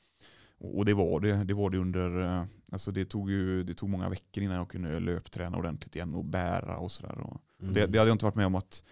och, 0.58 0.84
det 0.84 0.94
var 0.94 1.20
det. 1.20 1.44
Det 1.44 1.54
var 1.54 1.70
det 1.70 1.78
under, 1.78 2.22
eh, 2.22 2.44
alltså 2.72 2.92
det 2.92 3.04
tog 3.04 3.30
ju 3.30 3.62
det 3.64 3.74
tog 3.74 3.88
många 3.88 4.08
veckor 4.08 4.44
innan 4.44 4.56
jag 4.56 4.68
kunde 4.68 5.00
löpträna 5.00 5.56
ordentligt 5.58 5.96
igen 5.96 6.14
och 6.14 6.24
bära 6.24 6.78
och 6.78 6.90
sådär. 6.92 7.12
Mm. 7.12 7.74
det, 7.74 7.86
det 7.86 7.98
hade 7.98 8.08
jag 8.08 8.14
inte 8.14 8.24
varit 8.24 8.34
med 8.34 8.46
om 8.46 8.54
att 8.54 8.84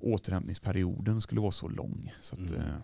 återhämtningsperioden 0.00 1.20
skulle 1.20 1.40
vara 1.40 1.50
så 1.50 1.68
lång. 1.68 2.12
Så 2.20 2.34
att, 2.34 2.50
Mm. 2.50 2.62
eh, 2.66 2.74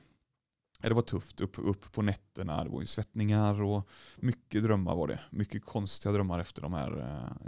det 0.81 0.95
var 0.95 1.03
tufft, 1.03 1.41
upp, 1.41 1.57
upp 1.59 1.93
på 1.93 2.03
nätterna, 2.03 2.65
det 2.65 2.71
var 2.71 2.81
ju 2.81 2.87
svettningar 2.87 3.63
och 3.63 3.89
mycket 4.17 4.63
drömmar 4.63 4.97
var 4.97 5.09
det. 5.09 5.21
Mycket 5.31 5.65
konstiga 5.65 6.13
drömmar 6.13 6.41
efter 6.41 6.63
de 6.63 6.73
här 6.73 6.99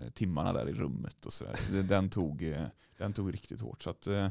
eh, 0.02 0.10
timmarna 0.10 0.52
där 0.52 0.68
i 0.68 0.72
rummet 0.72 1.26
och 1.26 1.32
sådär. 1.32 1.56
Den 1.88 2.10
tog, 2.10 2.42
eh, 2.42 2.66
den 2.98 3.12
tog 3.12 3.34
riktigt 3.34 3.60
hårt. 3.60 3.82
Så 3.82 3.90
att, 3.90 4.06
eh, 4.06 4.24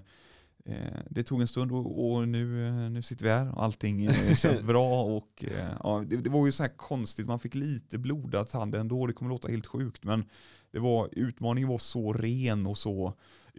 eh, 0.65 0.99
det 1.09 1.23
tog 1.23 1.41
en 1.41 1.47
stund 1.47 1.71
och, 1.71 2.11
och 2.11 2.27
nu, 2.27 2.67
eh, 2.67 2.89
nu 2.89 3.01
sitter 3.01 3.25
vi 3.25 3.31
här 3.31 3.55
och 3.55 3.63
allting 3.63 4.09
känns 4.35 4.61
bra. 4.61 5.03
Och, 5.03 5.45
ja, 5.83 6.03
det, 6.07 6.17
det 6.17 6.29
var 6.29 6.45
ju 6.45 6.51
så 6.51 6.63
här 6.63 6.77
konstigt, 6.77 7.27
man 7.27 7.39
fick 7.39 7.55
lite 7.55 7.97
blodad 7.97 8.47
tand 8.47 8.75
ändå, 8.75 9.07
det 9.07 9.13
kommer 9.13 9.29
låta 9.31 9.47
helt 9.47 9.67
sjukt. 9.67 10.03
Men 10.03 10.25
det 10.71 10.79
var, 10.79 11.09
utmaningen 11.11 11.69
var 11.69 11.77
så 11.77 12.13
ren 12.13 12.67
och 12.67 12.77
så. 12.77 13.13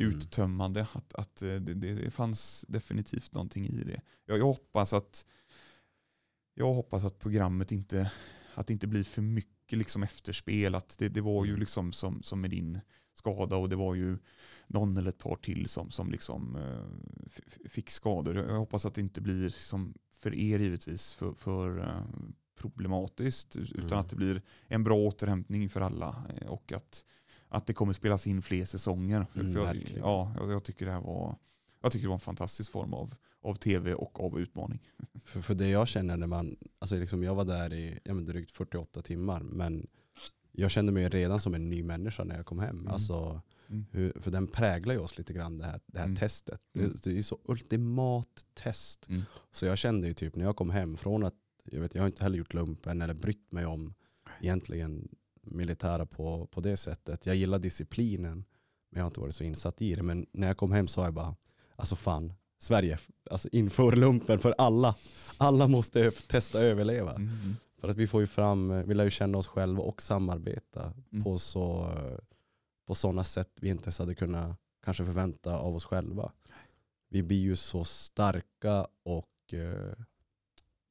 Uttömmande 0.05 0.87
att, 0.93 1.15
att 1.15 1.43
eh, 1.43 1.55
det, 1.55 1.75
det, 1.75 2.11
fanns 2.11 2.65
definitivt 2.69 3.35
någonting 3.35 3.67
i 3.67 3.85
det. 3.85 4.01
Jag, 4.27 4.39
jag 4.39 4.45
hoppas 4.45 4.93
att 4.93 5.27
jag 6.55 6.75
hoppas 6.75 7.05
att 7.05 7.19
programmet 7.19 7.73
inte, 7.73 8.13
att 8.55 8.67
det 8.67 8.73
inte 8.73 8.87
blir 8.87 9.05
för 9.05 9.23
mycket 9.23 9.79
liksom 9.79 10.03
efterspel. 10.03 10.75
Att 10.75 10.99
det, 10.99 11.09
det 11.09 11.21
var 11.21 11.45
ju 11.45 11.51
Mm. 11.51 11.61
liksom 11.61 11.93
som, 11.93 12.23
som 12.23 12.41
med 12.41 12.51
din 12.51 12.81
skada 13.15 13.57
och 13.57 13.69
det 13.69 13.77
var 13.77 13.95
ju 13.95 14.19
någon 14.67 14.97
eller 14.97 15.09
ett 15.09 15.19
par 15.19 15.37
till 15.37 15.69
som, 15.69 15.91
som 15.91 16.11
liksom 16.11 16.57
eh, 16.57 17.69
fick 17.69 17.91
skador. 17.91 18.37
Jag 18.37 18.49
jag 18.51 18.59
hoppas 18.59 18.87
att 18.87 18.95
det 18.95 19.01
inte 19.01 19.21
blir 19.21 19.49
som 19.49 19.95
för 20.11 20.35
er 20.35 20.59
givetvis 20.59 21.15
för, 21.15 21.33
för 21.33 21.79
eh, 21.79 22.03
problematiskt 22.57 23.57
utan 23.57 23.85
Mm. 23.85 23.99
att 23.99 24.11
det 24.11 24.17
blir 24.17 24.43
en 24.67 24.85
bra 24.85 24.97
återhämtning 24.97 25.69
för 25.69 25.81
alla 25.81 26.25
eh, 26.37 26.49
och 26.49 26.73
att, 26.73 27.05
att 27.49 27.67
det 27.67 27.73
kommer 27.75 27.93
spelas 27.93 28.27
in 28.27 28.43
fler 28.43 28.65
säsonger. 28.65 29.27
Mm, 29.35 29.53
jag, 29.53 29.77
ja, 29.97 30.33
jag, 30.39 30.65
tycker 30.65 30.87
det 30.87 30.93
här 30.93 31.01
var 31.01 31.37
jag 31.81 31.93
tycker 31.93 32.03
det 32.03 32.09
var 32.09 32.15
en 32.15 32.21
fantastisk 32.21 32.73
form 32.73 32.95
av, 32.95 33.15
av 33.43 33.55
tv 33.55 33.95
och 33.95 34.21
av 34.21 34.41
utmaning. 34.41 34.81
För, 35.25 35.41
för 35.43 35.55
det 35.55 35.69
jag 35.69 35.89
känner 35.89 36.17
när 36.17 36.27
man, 36.27 36.57
alltså 36.79 36.97
liksom 36.97 37.23
jag 37.23 37.35
var 37.35 37.45
där 37.45 37.73
i 37.73 37.99
ja, 38.05 38.15
men 38.15 38.25
drygt 38.25 38.51
48 38.51 39.03
timmar 39.03 39.41
men 39.41 39.87
jag 40.53 40.71
kände 40.71 40.93
mig 40.93 41.09
redan 41.09 41.41
som 41.41 41.55
en 41.55 41.71
ny 41.71 41.83
människa 41.83 42.25
när 42.25 42.37
jag 42.37 42.47
kom 42.47 42.59
hem. 42.59 42.79
Mm. 42.79 42.93
Alltså, 42.93 43.43
Mm. 43.71 43.87
hur, 43.91 44.13
för 44.21 44.31
den 44.31 44.47
präglar 44.47 44.95
ju 44.95 45.01
oss 45.01 45.19
lite 45.19 45.33
grann 45.33 45.59
det 45.59 45.65
här, 45.65 45.81
det 45.87 45.99
här 45.99 46.05
Mm. 46.07 46.17
testet. 46.17 46.61
Mm. 46.75 46.91
Det, 46.91 47.03
det 47.03 47.11
är 47.11 47.15
ju 47.15 47.23
så 47.23 47.39
ultimat 47.45 48.45
test. 48.55 49.09
Mm. 49.09 49.23
Så 49.53 49.67
jag 49.67 49.79
kände 49.79 50.09
ju 50.09 50.15
typ 50.15 50.37
när 50.37 50.45
jag 50.45 50.57
kom 50.57 50.71
hem 50.71 50.97
från 50.97 51.25
att, 51.25 51.35
jag, 51.65 51.81
vet, 51.81 51.95
jag 51.95 52.03
har 52.03 52.09
inte 52.09 52.23
heller 52.23 52.39
gjort 52.39 52.55
lumpen 52.55 53.03
eller 53.03 53.15
brytt 53.15 53.53
mig 53.53 53.67
om 53.67 53.95
egentligen 54.41 55.09
militära 55.51 56.07
på, 56.07 56.47
på 56.47 56.61
det 56.61 56.77
sättet. 56.77 57.27
Jag 57.27 57.37
gillar 57.37 57.59
disciplinen 57.59 58.45
men 58.91 58.99
jag 58.99 59.03
har 59.05 59.07
inte 59.11 59.21
varit 59.21 59.35
så 59.35 59.45
insatt 59.45 59.83
i 59.83 59.95
det. 59.95 60.03
Men 60.03 60.27
när 60.33 60.47
jag 60.47 60.57
kom 60.57 60.73
hem 60.73 60.89
sa 60.89 61.05
jag 61.05 61.15
bara, 61.15 61.37
alltså 61.77 61.97
fan, 61.97 62.33
Sverige, 62.59 62.99
alltså 63.31 63.49
inför 63.53 63.97
lumpen 63.97 64.39
för 64.39 64.55
alla. 64.59 64.97
Alla 65.39 65.69
måste 65.69 66.11
testa 66.11 66.61
överleva. 66.61 67.15
Mm. 67.15 67.57
För 67.81 67.89
att 67.89 67.97
vi 67.97 68.07
får 68.07 68.21
ju 68.21 68.27
fram, 68.27 68.83
vi 68.89 68.95
lär 68.95 69.05
ju 69.05 69.11
känna 69.11 69.39
oss 69.39 69.47
själva 69.47 69.83
och 69.83 70.03
samarbeta 70.03 70.93
Mm. 71.13 71.25
på 71.25 71.39
så 71.39 71.93
på 72.87 72.95
sådana 72.95 73.25
sätt 73.25 73.51
vi 73.61 73.69
inte 73.69 73.85
ens 73.85 73.99
hade 73.99 74.15
kunnat 74.15 74.57
kanske 74.85 75.05
förvänta 75.05 75.57
av 75.57 75.77
oss 75.77 75.85
själva. 75.85 76.33
Vi 77.09 77.23
blir 77.23 77.39
ju 77.41 77.57
så 77.57 77.85
starka 77.85 78.87
och 79.03 79.55
eh, 79.55 79.93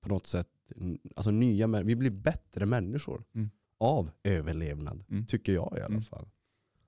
på 0.01 0.09
något 0.09 0.27
sätt 0.27 0.47
alltså 1.15 1.31
nya, 1.31 1.67
vi 1.67 1.95
blir 1.95 2.09
bättre 2.09 2.65
människor 2.65 3.23
Mm. 3.33 3.49
Av 3.77 4.09
överlevnad. 4.23 5.03
Mm. 5.11 5.25
Tycker 5.25 5.53
jag 5.53 5.73
i 5.77 5.79
alla 5.81 5.85
Mm. 5.85 6.01
fall. 6.01 6.27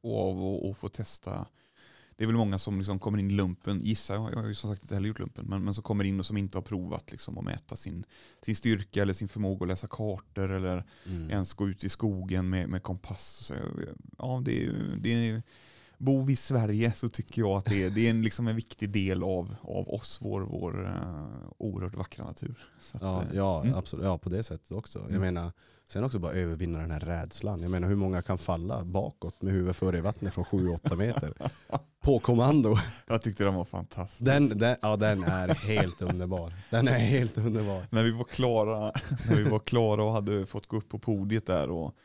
och 0.02 0.30
av 0.30 0.66
att- 0.72 0.78
få 0.78 0.90
testa. 0.90 1.48
Det 2.16 2.24
är 2.24 2.28
väl 2.28 2.36
många 2.36 2.58
som 2.58 2.78
liksom 2.78 3.00
kommer 3.00 3.18
in 3.18 3.32
i 3.32 3.34
lumpen, 3.34 3.82
gissar 3.84 4.16
jag, 4.16 4.32
jag 4.32 4.38
har 4.38 4.48
ju 4.48 4.56
som 4.56 4.70
sagt 4.72 4.84
inte 4.84 4.94
heller 4.96 5.08
gjort 5.08 5.20
lumpen, 5.20 5.46
men, 5.46 5.64
men 5.64 5.74
som 5.74 5.84
kommer 5.84 6.04
in 6.04 6.20
och 6.20 6.26
som 6.26 6.38
inte 6.38 6.58
har 6.58 6.62
provat 6.64 7.12
liksom 7.12 7.38
att 7.38 7.44
mäta 7.44 7.76
sin, 7.76 8.04
sin 8.42 8.56
styrka 8.56 9.02
eller 9.02 9.14
sin 9.14 9.28
förmåga 9.28 9.64
att 9.64 9.68
läsa 9.68 9.88
kartor 9.88 10.52
eller 10.52 10.86
Mm. 11.06 11.30
ens 11.30 11.54
gå 11.54 11.70
ut 11.70 11.84
i 11.84 11.90
skogen 11.90 12.50
med, 12.50 12.70
med 12.70 12.84
kompass. 12.84 13.26
Så, 13.46 13.54
ja, 14.18 14.42
det 14.46 14.66
är, 14.66 14.96
det 15.00 15.10
är, 15.30 15.44
bor 15.98 16.24
vi 16.24 16.34
i 16.34 16.36
Sverige 16.36 16.92
så 16.94 17.10
tycker 17.10 17.42
jag 17.42 17.52
att 17.58 17.66
det 17.66 17.84
är, 17.84 17.90
det 17.90 18.06
är 18.06 18.10
en, 18.10 18.22
liksom 18.22 18.48
en 18.48 18.56
viktig 18.56 18.90
del 18.90 19.24
av, 19.24 19.56
av 19.62 19.90
oss, 19.90 20.18
vår, 20.22 20.42
vår 20.42 20.82
uh, 20.86 21.50
oerhört 21.58 21.96
vackra 21.96 22.26
natur. 22.26 22.68
Att, 22.94 23.02
Ja, 23.02 23.22
eh, 23.24 23.28
ja, 23.34 23.62
mm. 23.64 23.74
absolut. 23.76 24.06
ja, 24.06 24.18
på 24.18 24.30
det 24.30 24.44
sättet 24.44 24.72
också. 24.72 25.00
Jag 25.00 25.10
Mm. 25.10 25.22
menar, 25.22 25.52
sen 25.92 26.04
också 26.04 26.20
bara 26.20 26.32
övervinna 26.32 26.80
den 26.80 26.92
här 26.92 27.00
rädslan. 27.00 27.62
Jag 27.62 27.72
menar 27.72 27.88
hur 27.88 27.96
många 27.96 28.22
kan 28.22 28.38
falla 28.38 28.84
bakåt 28.84 29.42
med 29.42 29.54
huvudet 29.54 29.76
före 29.76 29.98
i 29.98 30.02
vattnet 30.02 30.34
från 30.34 30.46
7-8 30.46 30.96
meter? 30.96 31.34
På 32.02 32.20
kommando. 32.20 32.78
Jag 33.08 33.22
tyckte 33.22 33.44
den 33.44 33.54
var 33.54 33.66
fantastisk. 33.66 34.26
Den, 34.26 34.58
den, 34.58 34.76
ja, 34.82 34.96
den 34.96 35.24
är 35.24 35.48
helt 35.48 36.02
underbar. 36.02 36.54
Den 36.70 36.88
är 36.88 36.98
helt 36.98 37.38
underbar. 37.38 37.88
när 37.90 38.04
vi 38.04 38.12
var 38.12 38.24
klara, 38.24 38.92
när 39.30 39.36
vi 39.36 39.44
var 39.44 39.60
klara 39.60 40.04
och 40.04 40.12
hade 40.12 40.46
fått 40.46 40.68
gå 40.68 40.78
upp 40.78 40.90
på 40.90 41.00
podiet 41.00 41.46
där 41.46 41.70
och 41.70 41.96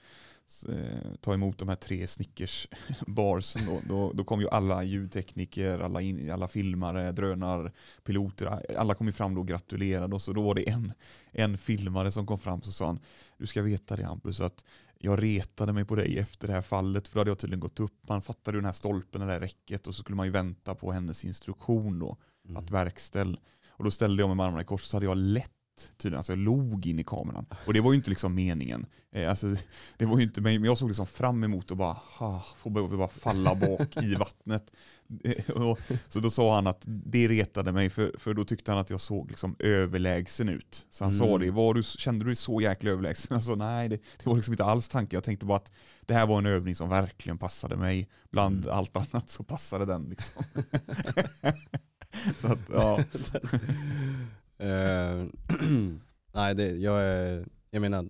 eh, 0.68 1.14
ta 1.20 1.34
emot 1.34 1.58
de 1.58 1.68
här 1.68 1.76
tre 1.76 2.06
Snickers 2.06 2.68
barsen 3.06 3.62
då, 3.66 3.80
då, 3.88 4.12
då 4.12 4.24
kom 4.24 4.40
ju 4.40 4.48
alla 4.48 4.82
ljudtekniker, 4.82 5.78
alla, 5.78 6.00
in, 6.00 6.30
alla 6.30 6.48
filmare, 6.48 7.12
drönarpiloter, 7.12 8.76
alla 8.78 8.94
kom 8.94 9.06
ju 9.06 9.12
fram 9.12 9.34
då 9.34 9.40
och 9.40 9.48
gratulerade 9.48 10.16
oss 10.16 10.28
och 10.28 10.34
då 10.34 10.42
var 10.42 10.54
det 10.54 10.68
en, 10.68 10.92
en 11.32 11.58
filmare 11.58 12.10
som 12.10 12.26
kom 12.26 12.38
fram 12.38 12.58
och 12.58 12.66
sa 12.66 12.86
han, 12.86 12.98
du 13.44 13.48
ska 13.48 13.62
veta 13.62 13.96
det 13.96 14.04
Hampus 14.04 14.40
att 14.40 14.64
jag 14.98 15.22
retade 15.22 15.72
mig 15.72 15.84
på 15.84 15.94
dig 15.94 16.18
efter 16.18 16.48
det 16.48 16.54
här 16.54 16.62
fallet 16.62 17.08
för 17.08 17.14
då 17.14 17.20
hade 17.20 17.30
jag 17.30 17.38
tydligen 17.38 17.60
gått 17.60 17.80
upp, 17.80 18.08
man 18.08 18.22
fattade 18.22 18.56
ju 18.56 18.60
den 18.60 18.66
här 18.66 18.72
stolpen, 18.72 19.20
det 19.20 19.26
där 19.26 19.40
räcket 19.40 19.86
och 19.86 19.94
så 19.94 20.02
skulle 20.02 20.16
man 20.16 20.26
ju 20.26 20.32
vänta 20.32 20.74
på 20.74 20.92
hennes 20.92 21.24
instruktion 21.24 21.98
då 21.98 22.16
Mm. 22.44 22.56
att 22.56 22.70
verkställ. 22.70 23.40
Och 23.70 23.84
då 23.84 23.90
ställde 23.90 24.22
jag 24.22 24.28
mig 24.28 24.36
med 24.36 24.46
armarna 24.46 24.62
i 24.62 24.64
kors 24.64 24.82
så 24.82 24.96
hade 24.96 25.06
jag 25.06 25.16
lätt 25.16 25.52
tydligen, 25.96 26.16
alltså 26.18 26.32
jag 26.32 26.38
log 26.38 26.86
in 26.86 26.98
i 26.98 27.04
kameran. 27.04 27.46
Och 27.66 27.72
det 27.72 27.80
var 27.80 27.92
ju 27.92 27.96
inte 27.96 28.10
liksom 28.10 28.34
meningen. 28.34 28.86
Eh, 29.12 29.30
alltså, 29.30 29.56
det 29.96 30.04
var 30.06 30.18
ju 30.18 30.22
inte 30.24 30.40
men 30.40 30.64
jag 30.64 30.78
såg 30.78 30.88
liksom 30.88 31.06
fram 31.06 31.44
emot 31.44 31.70
och 31.70 31.76
bara, 31.76 31.92
ha, 32.18 32.44
får 32.56 32.70
bara, 32.96 33.08
falla 33.08 33.54
bak 33.54 33.96
i 33.96 34.14
vattnet. 34.14 34.72
Eh, 35.24 35.50
och, 35.50 35.78
så 36.08 36.20
då 36.20 36.30
sa 36.30 36.54
han 36.54 36.66
att 36.66 36.82
det 36.86 37.28
retade 37.28 37.72
mig, 37.72 37.90
för, 37.90 38.14
för 38.18 38.34
då 38.34 38.44
tyckte 38.44 38.70
han 38.70 38.80
att 38.80 38.90
jag 38.90 39.00
såg 39.00 39.28
liksom 39.30 39.56
överlägsen 39.58 40.48
ut. 40.48 40.86
Så 40.90 41.04
han 41.04 41.12
sa 41.12 41.24
Mm. 41.26 41.40
det, 41.40 41.50
var 41.50 41.74
du, 41.74 41.82
kände 41.82 42.24
du 42.24 42.28
dig 42.28 42.36
så 42.36 42.60
jäkla 42.60 42.90
överlägsen? 42.90 43.34
Jag 43.36 43.44
sa 43.44 43.54
nej, 43.54 43.88
det, 43.88 43.96
det 43.96 44.26
var 44.26 44.36
liksom 44.36 44.54
inte 44.54 44.64
alls 44.64 44.88
tanken. 44.88 45.16
Jag 45.16 45.24
tänkte 45.24 45.46
bara 45.46 45.56
att 45.56 45.72
det 46.06 46.14
här 46.14 46.26
var 46.26 46.38
en 46.38 46.46
övning 46.46 46.74
som 46.74 46.88
verkligen 46.88 47.38
passade 47.38 47.76
mig. 47.76 48.08
Bland 48.30 48.64
Mm. 48.64 48.76
allt 48.78 48.96
annat 48.96 49.28
så 49.28 49.42
passade 49.44 49.84
den 49.86 50.02
liksom. 50.04 50.42
så 52.40 52.46
att, 52.52 52.58
ja. 52.72 53.00
Eh, 54.58 55.24
nej, 56.34 56.54
det, 56.54 56.76
jag, 56.76 57.02
är, 57.02 57.46
jag 57.70 57.80
menar, 57.80 58.08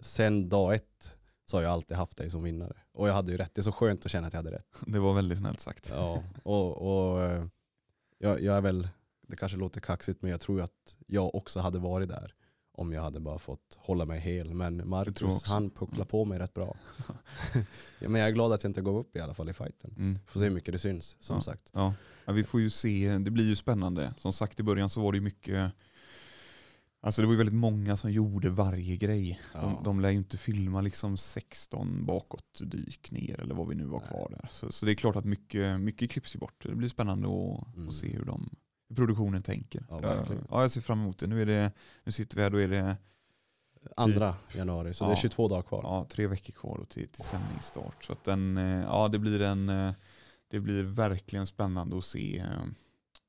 sen 0.00 0.48
dag 0.48 0.74
ett 0.74 1.16
så 1.46 1.56
har 1.56 1.62
jag 1.62 1.72
alltid 1.72 1.96
haft 1.96 2.18
dig 2.18 2.30
som 2.30 2.42
vinnare. 2.42 2.76
Och 2.92 3.08
jag 3.08 3.14
hade 3.14 3.32
ju 3.32 3.38
rätt. 3.38 3.54
Det 3.54 3.60
är 3.60 3.62
så 3.62 3.72
skönt 3.72 4.04
att 4.04 4.10
känna 4.10 4.26
att 4.26 4.32
jag 4.32 4.38
hade 4.38 4.56
rätt. 4.56 4.80
Det 4.86 4.98
var 4.98 5.14
väldigt 5.14 5.38
snällt 5.38 5.60
sagt. 5.60 5.90
Ja, 5.94 6.22
och, 6.42 6.76
och 6.76 7.22
eh, 7.22 7.46
jag, 8.18 8.40
jag 8.40 8.56
är 8.56 8.60
väl, 8.60 8.88
det 9.28 9.36
kanske 9.36 9.58
låter 9.58 9.80
kaxigt 9.80 10.22
men 10.22 10.30
jag 10.30 10.40
tror 10.40 10.62
att 10.62 10.96
jag 11.06 11.34
också 11.34 11.60
hade 11.60 11.78
varit 11.78 12.08
där 12.08 12.34
om 12.76 12.92
jag 12.92 13.02
hade 13.02 13.20
bara 13.20 13.38
fått 13.38 13.76
hålla 13.78 14.04
mig 14.04 14.20
hel. 14.20 14.54
Men 14.54 14.88
Marcus 14.88 15.44
han 15.44 15.70
pucklar 15.70 16.04
på 16.04 16.24
mig 16.24 16.38
rätt 16.38 16.54
bra. 16.54 16.76
ja, 18.00 18.08
men 18.08 18.20
jag 18.20 18.28
är 18.28 18.32
glad 18.32 18.52
att 18.52 18.62
jag 18.62 18.70
inte 18.70 18.80
gav 18.82 18.96
upp 18.96 19.16
i 19.16 19.20
alla 19.20 19.34
fall 19.34 19.48
i 19.50 19.52
fighten. 19.52 19.94
Mm. 19.98 20.18
Får 20.26 20.40
se 20.40 20.46
hur 20.46 20.52
mycket 20.54 20.72
det 20.74 20.78
syns 20.78 21.16
som 21.20 21.36
Ja. 21.36 21.42
sagt. 21.42 21.70
Ja. 21.72 21.94
ja, 22.24 22.32
vi 22.32 22.44
får 22.44 22.60
ju 22.60 22.70
se. 22.70 23.18
Det 23.18 23.30
blir 23.30 23.44
ju 23.48 23.56
spännande. 23.56 24.14
Som 24.18 24.32
sagt 24.32 24.60
i 24.60 24.62
början 24.62 24.90
så 24.90 25.00
var 25.00 25.12
det 25.12 25.16
ju 25.18 25.24
mycket 25.24 25.72
Alltså 27.00 27.20
det 27.22 27.26
var 27.26 27.32
ju 27.32 27.38
väldigt 27.38 27.54
många 27.54 27.96
som 27.96 28.12
gjorde 28.12 28.50
varje 28.50 28.96
grej. 28.96 29.40
Ja. 29.54 29.60
De, 29.60 29.84
de 29.84 30.00
lär 30.00 30.10
ju 30.10 30.16
inte 30.16 30.36
filma 30.36 30.80
liksom 30.80 31.16
16 31.16 32.04
bakåt 32.06 32.60
dyk 32.64 33.10
ner 33.10 33.40
eller 33.40 33.54
vad 33.54 33.68
vi 33.68 33.74
nu 33.74 33.84
var 33.84 33.98
Nej. 33.98 34.08
kvar 34.08 34.28
där. 34.30 34.48
Så, 34.50 34.72
så 34.72 34.86
det 34.86 34.92
är 34.92 34.94
klart 34.96 35.16
att 35.16 35.24
mycket, 35.24 35.80
mycket 35.80 36.10
klipps 36.10 36.34
ju 36.34 36.38
bort. 36.38 36.62
Det 36.62 36.74
blir 36.74 36.88
spännande 36.88 37.26
att, 37.28 37.76
Mm. 37.76 37.88
att 37.88 37.94
se 37.94 38.08
hur, 38.08 38.24
de, 38.24 38.50
produktionen 38.94 39.42
tänker. 39.42 39.86
Ja, 39.90 39.98
verkligen. 39.98 40.46
ja, 40.50 40.60
jag 40.62 40.70
ser 40.70 40.80
fram 40.80 41.00
emot 41.00 41.18
det. 41.18 41.26
Nu, 41.26 41.42
är 41.42 41.46
det, 41.46 41.72
nu 42.04 42.12
sitter 42.12 42.36
vi 42.36 42.42
här, 42.42 42.50
då 42.50 42.58
är 42.60 42.68
det 42.68 42.96
Andra 43.96 44.34
januari, 44.54 44.94
så 44.94 45.04
det 45.04 45.10
är 45.10 45.12
Ja. 45.14 45.16
22 45.20 45.48
dagar 45.48 45.62
kvar. 45.62 45.80
ja, 45.82 46.06
tre 46.10 46.26
veckor 46.26 46.52
kvar 46.52 46.78
då 46.78 46.84
till, 46.84 47.08
till 47.08 47.22
sändningsstart. 47.24 48.04
Så 48.04 48.12
att 48.12 48.24
den, 48.24 48.56
eh, 48.56 48.82
ja, 48.82 49.08
det, 49.08 49.18
blir 49.18 49.40
en, 49.42 49.68
eh, 49.68 49.92
det 50.50 50.60
blir 50.60 50.82
verkligen 50.84 51.46
spännande 51.46 51.98
att 51.98 52.04
se. 52.04 52.38
eh, 52.38 52.46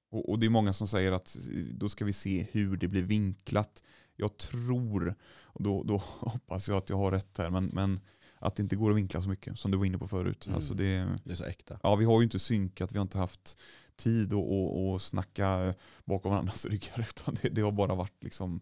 Och, 0.10 0.30
och 0.30 0.40
det 0.40 0.46
är 0.46 0.50
många 0.50 0.74
som 0.74 0.88
säger 0.88 1.12
att 1.12 1.36
eh, 1.36 1.60
då 1.74 1.90
ska 1.90 2.06
vi 2.06 2.14
se 2.14 2.48
hur 2.52 2.78
det 2.78 2.88
blir 2.88 3.04
vinklat. 3.04 3.84
Jag 4.16 4.38
tror, 4.38 5.16
och 5.44 5.64
då, 5.64 5.84
då 5.84 5.98
hoppas 6.20 6.68
jag 6.68 6.78
att 6.78 6.90
jag 6.90 6.98
har 6.98 7.12
rätt 7.12 7.38
här, 7.38 7.50
men, 7.50 7.66
men 7.74 8.00
att 8.40 8.56
det 8.56 8.64
inte 8.64 8.76
går 8.76 8.92
att 8.92 8.98
vinkla 8.98 9.22
så 9.22 9.30
mycket 9.30 9.60
som 9.60 9.72
du 9.72 9.78
var 9.78 9.86
inne 9.86 9.98
på 9.98 10.08
förut. 10.08 10.46
Mm. 10.46 10.56
Alltså 10.56 10.74
det, 10.74 11.08
Det 11.24 11.32
är 11.32 11.36
så 11.36 11.46
äkta. 11.46 11.80
ja, 11.84 11.96
vi 11.96 12.06
har 12.06 12.20
ju 12.20 12.24
inte 12.24 12.40
synkat, 12.40 12.92
vi 12.92 12.98
har 12.98 13.02
inte 13.02 13.18
haft 13.18 13.58
tid 13.98 14.28
att 14.34 14.40
och, 14.40 14.90
och 14.94 15.02
snacka 15.02 15.74
bakom 16.06 16.32
varandras 16.32 16.66
ryggar, 16.70 17.00
utan 17.10 17.38
det, 17.42 17.50
det 17.50 17.62
har 17.62 17.72
bara 17.72 17.96
varit 17.96 18.24
liksom 18.24 18.60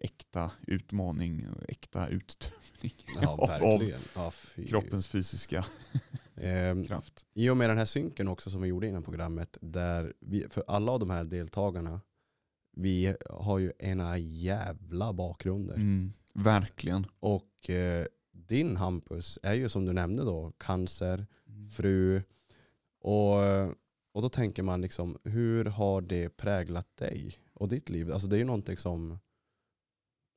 äkta 0.00 0.50
utmaning, 0.66 1.46
äkta 1.68 2.08
uttömning 2.08 2.92
Ja, 3.22 3.28
av- 3.28 3.40
av. 3.50 3.92
Ja, 4.14 4.32
kroppens 4.68 5.08
fysiska 5.08 5.64
Ehm, 6.40 6.84
kraft. 6.86 7.26
I 7.34 7.48
och 7.50 7.56
med 7.56 7.70
den 7.70 7.78
här 7.78 7.84
synken 7.84 8.28
också 8.28 8.50
som 8.50 8.62
vi 8.62 8.68
gjorde 8.68 8.86
innan 8.88 9.02
programmet, 9.02 9.58
där 9.60 10.12
vi, 10.20 10.46
för 10.50 10.64
alla 10.66 10.92
av 10.92 11.00
de 11.00 11.10
här 11.10 11.24
deltagarna, 11.24 12.00
vi 12.76 13.14
har 13.30 13.58
ju 13.58 13.72
ena 13.78 14.18
jävla 14.18 15.12
bakgrunder. 15.12 15.74
Mm, 15.74 16.12
verkligen. 16.34 17.06
Och 17.20 17.70
eh, 17.70 18.06
din 18.32 18.76
Hampus 18.76 19.38
är 19.42 19.54
ju 19.54 19.68
som 19.68 19.84
du 19.84 19.92
nämnde 19.92 20.24
då, 20.24 20.52
cancer, 20.58 21.26
fru. 21.76 22.22
Och, 23.00 23.36
och 24.12 24.22
då 24.22 24.28
tänker 24.28 24.62
man 24.62 24.80
liksom, 24.80 25.18
hur 25.24 25.64
har 25.64 26.00
det 26.00 26.28
präglat 26.28 26.96
dig 26.96 27.38
och 27.54 27.68
ditt 27.68 27.88
liv? 27.88 28.12
Alltså 28.12 28.28
det 28.28 28.36
är 28.36 28.38
ju 28.38 28.44
någonting 28.44 28.78
som, 28.78 29.18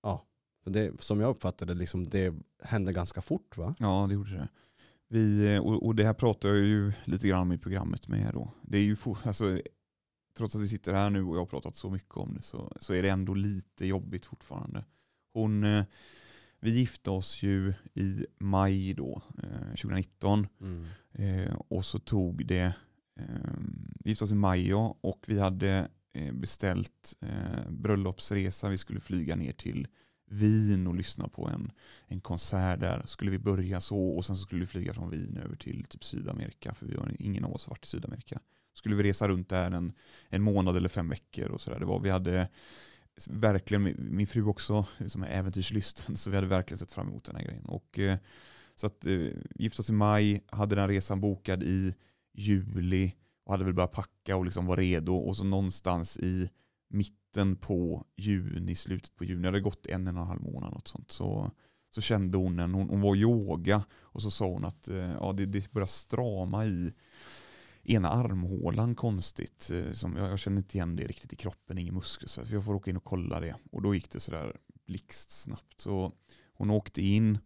ja, 0.04 0.26
för 0.64 0.72
det, 0.72 1.02
som 1.02 1.20
jag 1.20 1.30
uppfattade 1.30 1.74
liksom, 1.74 2.10
det 2.10 2.36
hände 2.64 2.94
ganska 2.94 3.22
fort 3.22 3.58
va? 3.58 3.76
Ja, 3.80 4.06
det 4.08 4.14
gjorde 4.14 4.32
det. 4.32 4.50
Vi, 5.08 5.56
eh, 5.56 5.62
och, 5.62 5.86
och 5.86 5.96
det 5.96 6.04
här 6.04 6.14
pratar 6.14 6.50
jag 6.50 6.58
ju 6.58 6.94
lite 7.06 7.28
grann 7.28 7.42
om 7.42 7.52
i 7.52 7.58
programmet 7.58 8.08
med 8.08 8.22
er 8.28 8.32
då. 8.34 8.52
Det 8.62 8.78
är 8.78 8.84
ju 8.84 8.96
for, 8.96 9.18
alltså, 9.24 9.62
trots 10.38 10.56
att 10.56 10.62
vi 10.62 10.68
sitter 10.68 10.94
här 10.94 11.10
nu 11.10 11.24
och 11.24 11.36
jag 11.36 11.42
har 11.42 11.46
pratat 11.46 11.76
så 11.76 11.90
mycket 11.90 12.18
om 12.18 12.34
det 12.34 12.42
så, 12.42 12.78
så 12.80 12.94
är 12.94 13.04
det 13.04 13.10
ändå 13.10 13.34
lite 13.34 13.86
jobbigt 13.86 14.26
fortfarande. 14.26 14.86
Hon, 15.34 15.64
eh, 15.64 15.84
vi 16.60 16.72
gifte 16.72 17.10
oss 17.10 17.44
ju 17.44 17.74
i 17.94 18.26
maj 18.38 18.94
då, 18.94 19.22
eh, 19.44 19.76
2019. 19.76 20.48
Eh, 21.14 21.56
och 21.68 21.86
så 21.86 22.00
tog 22.00 22.46
det, 22.46 22.74
Ehm, 23.30 23.94
vi 24.04 24.10
gifte 24.10 24.24
oss 24.24 24.32
i 24.32 24.36
maj 24.36 24.74
och 24.74 25.24
vi 25.28 25.40
hade 25.40 25.88
eh, 26.14 26.34
beställt 26.34 27.14
eh, 27.22 27.70
bröllopsresa. 27.72 28.70
Vi 28.70 28.78
skulle 28.78 29.00
flyga 29.00 29.36
ner 29.36 29.52
till 29.52 29.88
Wien 30.30 30.88
och 30.88 30.96
lyssna 30.96 31.28
på 31.28 31.48
en, 31.48 31.72
en 32.08 32.22
konsert 32.22 32.80
där. 32.80 33.04
Skulle 33.06 33.32
vi 33.32 33.40
börja 33.40 33.82
så 33.82 34.10
och 34.10 34.26
sen 34.26 34.36
så 34.36 34.42
skulle 34.42 34.62
vi 34.62 34.68
flyga 34.68 34.94
från 34.94 35.10
Wien 35.10 35.38
över 35.38 35.56
till 35.56 35.86
typ 35.90 36.04
Sydamerika 36.04 36.74
för 36.74 36.86
vi 36.86 36.96
har 36.98 37.16
ingen 37.20 37.46
av 37.46 37.54
oss 37.54 37.68
varit 37.68 37.86
i 37.86 37.88
Sydamerika. 37.88 38.40
Skulle 38.74 38.96
vi 38.96 39.04
resa 39.04 39.28
runt 39.28 39.50
där 39.50 39.72
en, 39.72 39.94
en 40.30 40.42
månad 40.42 40.78
eller 40.78 40.90
fem 40.90 41.10
veckor 41.10 41.50
och 41.50 41.62
sådär. 41.62 41.80
Det 41.80 41.86
var, 41.86 42.00
vi 42.00 42.10
hade 42.10 42.50
verkligen, 43.30 43.96
min- 44.00 44.28
fru 44.28 44.44
också 44.44 44.86
som 45.08 45.24
är 45.24 45.28
äventyrslysten 45.28 46.18
så 46.18 46.30
vi 46.30 46.36
hade 46.36 46.48
verkligen 46.48 46.78
sett 46.78 46.92
fram 46.92 47.08
emot 47.08 47.24
den 47.24 47.36
här 47.36 47.44
grejen. 47.44 47.66
Och, 47.66 48.00
eh, 48.00 48.18
så 48.76 48.88
att 48.88 49.06
eh, 49.06 49.28
gifte 49.56 49.82
oss 49.82 49.90
i 49.90 49.94
maj, 49.94 50.44
hade 50.48 50.76
den 50.76 50.88
resan 50.88 51.22
bokad 51.22 51.64
i 51.64 51.94
juli 52.34 53.16
och 53.44 53.54
hade 53.54 53.64
väl 53.64 53.74
börjat 53.74 53.92
packa 53.92 54.38
och 54.38 54.46
liksom 54.46 54.66
var 54.66 54.78
redo 54.78 55.16
och 55.16 55.38
så 55.38 55.44
någonstans 55.44 56.18
i 56.18 56.50
mitten 56.90 57.56
på 57.56 58.06
juni, 58.18 58.76
slutet 58.76 59.16
på 59.16 59.26
juni, 59.26 59.42
det 59.42 59.48
hade 59.48 59.62
gått 59.62 59.88
en, 59.88 60.08
en 60.08 60.18
och 60.18 60.22
en 60.22 60.28
halv 60.28 60.42
månad 60.42 60.74
något 60.74 60.88
sånt, 60.88 61.12
så, 61.12 61.52
så 61.90 62.02
kände 62.02 62.38
hon 62.38 62.60
en, 62.60 62.74
hon, 62.74 62.90
hon 62.90 63.02
var 63.02 63.16
yoga 63.16 63.84
och 63.94 64.22
så 64.22 64.32
sa 64.32 64.46
hon 64.46 64.66
att 64.66 64.88
eh, 64.88 64.96
ja, 64.96 65.34
det, 65.34 65.46
det 65.46 65.72
börjar 65.72 65.88
strama 65.88 66.66
i 66.66 66.94
ena 67.84 68.10
armhålan 68.10 68.96
konstigt. 68.96 69.72
Eh, 69.74 69.92
som 69.92 70.16
jag, 70.16 70.32
jag 70.32 70.40
känner 70.40 70.58
inte 70.58 70.78
igen 70.78 70.96
det 70.96 71.08
riktigt 71.08 71.34
i 71.34 71.36
kroppen, 71.36 71.78
ingen 71.78 71.96
muskel. 71.96 72.30
Så 72.30 72.42
jag 72.52 72.66
får 72.66 72.76
åka 72.76 72.90
in 72.90 72.98
och 72.98 73.04
kolla 73.04 73.40
det. 73.40 73.56
Och 73.72 73.82
då 73.82 73.96
gick 73.96 74.12
det 74.12 74.20
sådär 74.20 74.58
blixtsnabbt. 74.88 75.82
Så 75.82 76.12
hon 76.54 76.70
åkte 76.70 77.02
in 77.02 77.40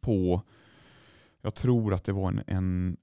på, 0.00 0.42
jag 1.40 1.54
tror 1.54 1.94
att 1.94 2.04
det 2.04 2.12
var 2.12 2.28
en, 2.28 2.42
en 2.46 2.96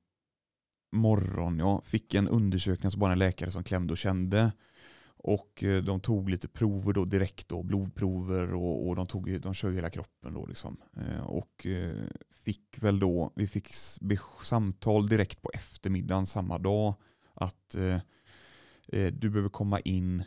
morgon, 0.91 1.59
jag 1.59 1.85
fick 1.85 2.13
en 2.13 2.27
undersökning, 2.27 2.91
som 2.91 2.99
bara 2.99 3.11
en 3.11 3.19
läkare 3.19 3.51
som 3.51 3.63
klämde 3.63 3.93
och 3.93 3.97
kände. 3.97 4.51
Och 5.19 5.63
eh, 5.63 5.83
de 5.83 5.99
tog 5.99 6.29
lite 6.29 6.47
prover 6.47 6.93
då 6.93 7.05
direkt, 7.05 7.49
då, 7.49 7.63
blodprover 7.63 8.53
och, 8.53 8.87
och 8.87 8.95
de, 8.95 9.05
tog, 9.05 9.41
de 9.41 9.53
kör 9.53 9.71
hela 9.71 9.89
kroppen 9.89 10.33
då 10.33 10.45
liksom. 10.45 10.77
Eh, 10.97 11.23
och 11.23 11.65
eh, 11.65 12.05
fick 12.31 12.83
väl 12.83 12.99
då, 12.99 13.31
vi 13.35 13.47
fick 13.47 13.73
samtal 14.43 15.07
direkt 15.07 15.41
på 15.41 15.51
eftermiddagen 15.53 16.25
samma 16.25 16.57
dag 16.57 16.95
att 17.33 17.75
eh, 17.75 17.99
du 19.11 19.29
behöver 19.29 19.49
komma 19.49 19.79
in, 19.79 20.23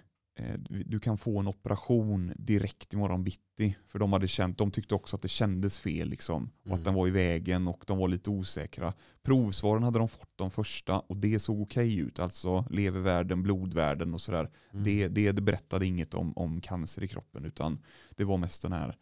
du 0.59 0.82
du 0.82 1.01
kan 1.01 1.18
få 1.18 1.38
en 1.38 1.49
operation 1.49 2.32
direkt 2.36 2.93
imorgon 2.95 3.24
bitti. 3.24 3.76
För 3.86 3.99
de 3.99 4.12
hade 4.12 4.28
känt, 4.28 4.59
de 4.59 4.70
tyckte 4.70 4.95
också 4.95 5.16
att 5.16 5.22
det 5.22 5.28
kändes 5.28 5.78
fel 5.78 6.09
liksom. 6.09 6.51
Och 6.61 6.66
Mm. 6.66 6.78
att 6.78 6.84
den 6.84 6.95
var 6.95 7.07
i 7.09 7.11
vägen 7.11 7.68
och 7.68 7.84
de 7.86 7.99
var 7.99 8.09
lite 8.09 8.30
osäkra. 8.30 8.93
Provsvaren 9.22 9.82
hade 9.82 9.99
de 9.99 10.09
fått 10.09 10.32
de 10.36 10.51
första 10.51 10.99
och 11.01 11.16
det 11.16 11.38
såg 11.38 11.61
okej 11.61 11.97
ut. 11.99 12.18
Alltså 12.18 12.64
levervärden, 12.70 13.43
blodvärden 13.43 14.14
och 14.14 14.20
sådär. 14.20 14.51
Mm. 14.72 14.84
Det, 14.84 15.09
det, 15.09 15.32
det 15.32 15.43
berättade 15.43 15.86
inget 15.86 16.14
om, 16.14 16.32
om 16.36 16.61
cancer 16.61 17.03
i 17.03 17.09
kroppen 17.09 17.45
utan 17.45 17.78
det 18.16 18.24
var 18.24 18.38
mest 18.38 18.62
den 18.62 18.72
här 18.72 18.97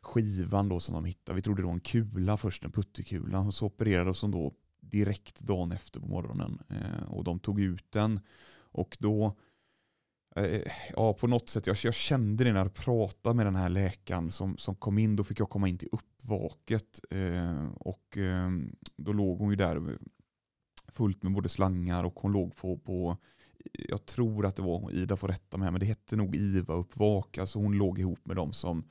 skivan 0.00 0.68
då 0.68 0.80
som 0.80 0.94
de 0.94 1.04
hittade. 1.04 1.36
Vi 1.36 1.42
trodde 1.42 1.62
det 1.62 1.66
var 1.66 1.72
en 1.72 1.80
kula 1.80 2.36
först, 2.36 2.64
en 2.64 2.72
puttekula. 2.72 3.40
Och 3.40 3.54
så 3.54 3.66
opererades 3.66 4.20
de 4.20 4.30
då 4.30 4.52
direkt 4.80 5.40
dagen 5.40 5.72
efter 5.72 6.00
på 6.00 6.06
morgonen. 6.06 6.58
Eh, 6.68 7.08
och 7.08 7.24
de 7.24 7.38
tog 7.38 7.60
ut 7.60 7.92
den. 7.92 8.20
Och 8.72 8.96
då, 9.00 9.24
eh, 9.26 9.32
Eh, 10.36 10.72
ja 10.96 11.14
på 11.14 11.26
något 11.26 11.48
sätt, 11.48 11.66
jag, 11.66 11.76
jag 11.82 11.94
kände 11.94 12.44
det 12.44 12.52
när 12.52 12.60
jag 12.60 12.74
pratade 12.74 13.36
med 13.36 13.46
den 13.46 13.56
här 13.56 13.68
läkaren 13.68 14.30
som, 14.30 14.56
som 14.56 14.74
kom 14.74 14.98
in. 14.98 15.16
Då 15.16 15.24
fick 15.24 15.40
jag 15.40 15.50
komma 15.50 15.68
in 15.68 15.78
till 15.78 15.88
uppvaket. 15.92 17.00
Eh, 17.10 17.66
och 17.80 18.18
eh, 18.18 18.50
då 18.96 19.12
låg 19.12 19.38
hon 19.38 19.50
ju 19.50 19.56
där 19.56 19.98
fullt 20.88 21.22
med 21.22 21.32
både 21.32 21.48
slangar 21.48 22.04
och 22.04 22.14
hon 22.20 22.32
låg 22.32 22.56
på, 22.56 22.78
på 22.78 23.16
jag 23.72 24.06
tror 24.06 24.46
att 24.46 24.56
det 24.56 24.62
var, 24.62 24.90
Ida 24.92 25.16
får 25.16 25.28
rätta 25.28 25.56
mig 25.56 25.64
här, 25.64 25.72
men 25.72 25.80
det 25.80 25.86
hette 25.86 26.16
nog 26.16 26.36
IVA-uppvak. 26.36 27.38
Alltså 27.38 27.58
hon 27.58 27.78
låg 27.78 27.98
ihop 27.98 28.26
med 28.26 28.36
dem 28.36 28.52
som, 28.52 28.84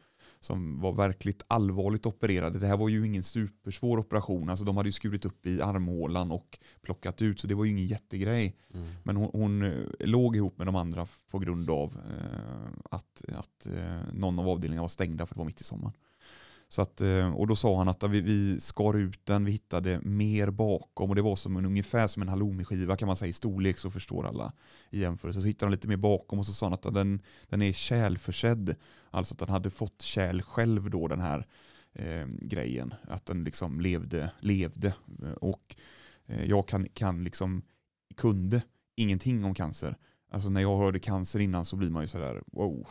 som 0.45 0.81
var 0.81 0.93
verkligt 0.93 1.43
allvarligt 1.47 2.05
opererade. 2.05 2.59
Det 2.59 2.67
här 2.67 2.77
var 2.77 2.89
ju 2.89 3.05
ingen 3.05 3.23
supersvår 3.23 3.97
operation. 3.97 4.49
Alltså 4.49 4.65
de 4.65 4.77
hade 4.77 4.89
ju 4.89 4.93
skurit 4.93 5.25
upp 5.25 5.45
i 5.45 5.61
armhålan 5.61 6.31
och 6.31 6.59
plockat 6.81 7.21
ut, 7.21 7.39
så 7.39 7.47
det 7.47 7.55
var 7.55 7.65
ju 7.65 7.71
ingen 7.71 7.87
jättegrej. 7.87 8.55
Mm. 8.73 8.87
Men 9.03 9.15
hon, 9.15 9.29
hon 9.33 9.63
eh, 9.63 9.87
låg 9.99 10.35
ihop 10.35 10.57
med 10.57 10.67
de 10.67 10.75
andra 10.75 11.07
på 11.31 11.39
grund 11.39 11.69
av 11.69 11.93
eh, 11.93 12.79
att, 12.91 13.23
att 13.27 13.67
eh, 13.67 14.13
någon 14.13 14.39
av 14.39 14.49
avdelningarna 14.49 14.83
var 14.83 14.87
stängda 14.87 15.25
för 15.25 15.35
det 15.35 15.39
var 15.39 15.45
mitt 15.45 15.61
i 15.61 15.63
sommaren. 15.63 15.93
Så 16.67 16.81
att, 16.81 17.01
eh, 17.01 17.35
och 17.35 17.47
då 17.47 17.55
sa 17.55 17.77
han 17.77 17.87
att 17.87 18.03
vi, 18.03 18.21
vi 18.21 18.59
skar 18.59 18.97
ut 18.97 19.25
den, 19.25 19.45
vi 19.45 19.51
hittade 19.51 19.99
mer 20.03 20.49
bakom 20.49 21.09
och 21.09 21.15
det 21.15 21.21
var 21.21 21.35
som 21.35 21.57
en, 21.57 21.65
ungefär 21.65 22.07
som 22.07 22.21
en 22.21 22.29
halloumiskiva 22.29 22.97
kan 22.97 23.07
man 23.07 23.15
säga 23.15 23.29
i 23.29 23.33
storlek 23.33 23.77
så 23.77 23.91
förstår 23.91 24.27
alla 24.27 24.53
i 24.89 24.99
jämförelse. 24.99 25.41
Så 25.41 25.47
hittade 25.47 25.65
han 25.65 25.71
lite 25.71 25.87
mer 25.87 25.97
bakom 25.97 26.39
och 26.39 26.45
så 26.45 26.53
sa 26.53 26.65
han 26.65 26.73
att 26.73 26.93
den, 26.93 27.21
den 27.49 27.61
är 27.61 27.73
kärlförsedd. 27.73 28.75
Alltså 29.15 29.33
att 29.33 29.39
den 29.39 29.49
hade 29.49 29.69
fått 29.69 30.01
kärl 30.01 30.41
själv 30.41 30.89
då 30.89 31.07
den 31.07 31.21
här 31.21 31.47
eh, 31.93 32.25
grejen. 32.41 32.93
Att 33.07 33.25
den 33.25 33.43
liksom 33.43 33.81
levde, 33.81 34.31
levde. 34.39 34.93
Och 35.41 35.75
eh, 36.25 36.45
jag 36.45 36.67
kan, 36.67 36.87
kan 36.93 37.23
liksom, 37.23 37.61
kunde 38.15 38.61
ingenting 38.95 39.45
om 39.45 39.53
cancer. 39.53 39.97
Alltså 40.31 40.49
när 40.49 40.61
jag 40.61 40.77
hörde 40.77 40.99
cancer 40.99 41.39
innan 41.39 41.65
så 41.65 41.75
blir 41.75 41.89
man 41.89 42.03
ju 42.03 42.07
sådär, 42.07 42.43
wow. 42.47 42.87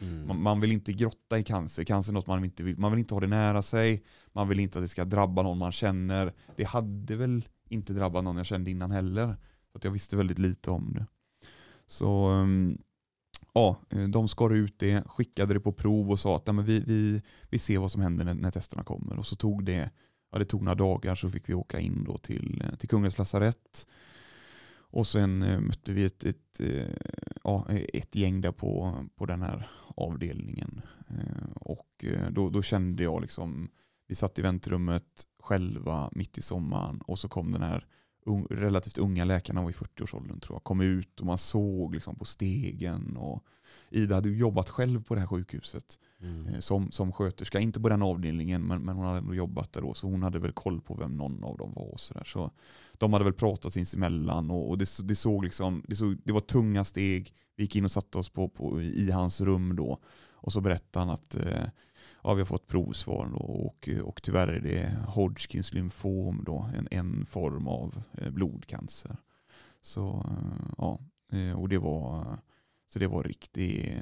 Mm. 0.00 0.26
Man, 0.26 0.42
man 0.42 0.60
vill 0.60 0.72
inte 0.72 0.92
grotta 0.92 1.38
i 1.38 1.44
cancer. 1.44 1.84
Cancer 1.84 2.12
är 2.12 2.14
något 2.14 2.26
man 2.26 2.44
inte 2.44 2.62
vill, 2.62 2.78
man 2.78 2.90
vill 2.92 2.98
inte 2.98 3.14
ha 3.14 3.20
det 3.20 3.26
nära 3.26 3.62
sig. 3.62 4.04
Man 4.32 4.48
vill 4.48 4.60
inte 4.60 4.78
att 4.78 4.84
det 4.84 4.88
ska 4.88 5.04
drabba 5.04 5.42
någon 5.42 5.58
man 5.58 5.72
känner. 5.72 6.32
Det 6.56 6.64
hade 6.64 7.16
väl 7.16 7.48
inte 7.68 7.92
drabbat 7.92 8.24
någon 8.24 8.36
jag 8.36 8.46
kände 8.46 8.70
innan 8.70 8.90
heller. 8.90 9.36
Så 9.72 9.78
att 9.78 9.84
jag 9.84 9.90
visste 9.90 10.16
väldigt 10.16 10.38
lite 10.38 10.70
om 10.70 10.92
det. 10.92 11.06
Så 11.86 12.30
um, 12.30 12.78
ja, 13.54 13.80
eh, 13.90 14.08
de 14.08 14.28
skar 14.28 14.50
ut 14.50 14.78
det, 14.78 15.04
skickade 15.06 15.54
det 15.54 15.60
på 15.60 15.72
prov 15.72 16.10
och 16.10 16.20
sa 16.20 16.36
att 16.36 16.42
ja, 16.46 16.52
men 16.52 16.64
vi, 16.64 16.80
vi, 16.80 17.22
vi 17.50 17.58
ser 17.58 17.78
vad 17.78 17.90
som 17.90 18.02
händer 18.02 18.24
när, 18.24 18.34
när 18.34 18.50
testerna 18.50 18.84
kommer. 18.84 19.18
Och 19.18 19.26
så 19.26 19.36
tog 19.36 19.64
det, 19.64 19.90
ja, 20.32 20.38
det 20.38 20.44
tog 20.44 20.62
några 20.62 20.74
dagar 20.74 21.14
så 21.14 21.30
fick 21.30 21.48
vi 21.48 21.54
åka 21.54 21.80
in 21.80 22.04
då 22.04 22.18
till, 22.18 22.62
eh, 22.64 22.76
till 22.76 22.88
Kungens 22.88 23.18
lasarett. 23.18 23.86
Och 24.92 25.06
sen 25.06 25.42
eh, 25.42 25.60
mötte 25.60 25.92
vi 25.92 26.04
ett, 26.04 26.24
ett, 26.24 26.60
eh, 26.60 26.96
ja, 27.44 27.66
ett 27.70 28.14
gäng 28.14 28.40
där 28.40 28.52
på, 28.52 29.04
på 29.16 29.26
den 29.26 29.42
här 29.42 29.68
avdelningen. 29.94 30.80
Eh, 31.08 31.52
och 31.54 32.04
eh, 32.04 32.30
då, 32.30 32.50
då 32.50 32.62
kände 32.62 33.02
jag 33.02 33.20
liksom, 33.20 33.68
vi 34.08 34.14
satt 34.14 34.38
i 34.38 34.42
väntrummet 34.42 35.26
själva 35.42 36.10
mitt 36.12 36.38
i 36.38 36.42
sommaren 36.42 37.00
och 37.00 37.18
så 37.18 37.28
kom 37.28 37.52
den 37.52 37.62
här 37.62 37.86
un, 38.26 38.46
relativt 38.50 38.98
unga 38.98 39.24
läkarna, 39.24 39.62
var 39.62 39.70
i 39.70 39.72
40-årsåldern 39.72 40.40
tror 40.40 40.54
jag, 40.54 40.64
kom 40.64 40.80
ut 40.80 41.20
och 41.20 41.26
man 41.26 41.38
såg 41.38 41.94
liksom 41.94 42.16
på 42.16 42.24
stegen. 42.24 43.16
Och 43.16 43.44
Ida 43.90 44.14
hade 44.14 44.30
jobbat 44.30 44.70
själv 44.70 45.02
på 45.02 45.14
det 45.14 45.20
här 45.20 45.28
sjukhuset 45.28 45.98
Mm. 46.22 46.46
eh, 46.46 46.60
som, 46.60 46.90
som 46.90 47.12
sköterska, 47.12 47.60
inte 47.60 47.80
på 47.80 47.88
den 47.88 48.02
avdelningen 48.02 48.62
men, 48.62 48.82
men 48.82 48.96
hon 48.96 49.06
hade 49.06 49.18
ändå 49.18 49.34
jobbat 49.34 49.72
där 49.72 49.80
då 49.80 49.94
så 49.94 50.06
hon 50.06 50.22
hade 50.22 50.38
väl 50.38 50.52
koll 50.52 50.80
på 50.80 50.94
vem 50.94 51.16
någon 51.16 51.44
av 51.44 51.56
dem 51.56 51.72
var 51.76 51.92
och 51.92 52.00
sådär. 52.00 52.24
Så 52.24 52.50
de 52.98 53.12
hade 53.12 53.24
väl 53.24 53.34
pratat 53.34 53.72
sinsemellan 53.72 54.50
och, 54.50 54.70
och 54.70 54.78
det, 54.78 54.88
det 55.02 55.14
såg 55.14 55.44
liksom, 55.44 55.82
det, 55.88 55.96
såg, 55.96 56.16
det 56.24 56.32
var 56.32 56.40
tunga 56.40 56.84
steg. 56.84 57.34
Vi 57.56 57.62
gick 57.62 57.76
in 57.76 57.84
och 57.84 57.90
satte 57.90 58.18
oss 58.18 58.28
på, 58.28 58.48
på, 58.48 58.82
i 58.82 59.10
hans 59.10 59.40
rum 59.40 59.76
då 59.76 59.98
och 60.42 60.52
så 60.52 60.60
berättade 60.60 61.04
han 61.04 61.14
att 61.14 61.36
eh, 61.36 61.64
ja, 62.22 62.34
vi 62.34 62.40
har 62.40 62.46
fått 62.46 62.66
provsvar 62.66 63.28
då, 63.32 63.38
och, 63.38 63.88
och 64.04 64.22
tyvärr 64.22 64.48
är 64.48 64.60
det 64.60 64.96
Hodgkins 65.08 65.74
lymfom 65.74 66.42
då, 66.46 66.70
en, 66.74 66.88
en 66.90 67.26
form 67.26 67.66
av 67.68 68.02
eh, 68.18 68.30
blodcancer. 68.30 69.16
Så 69.80 70.26
eh, 70.30 70.70
ja, 70.78 70.98
eh, 71.32 71.60
och 71.60 71.68
det 71.68 71.78
var, 71.78 72.38
så 72.92 72.98
det 72.98 73.06
var 73.06 73.22
riktig, 73.22 73.98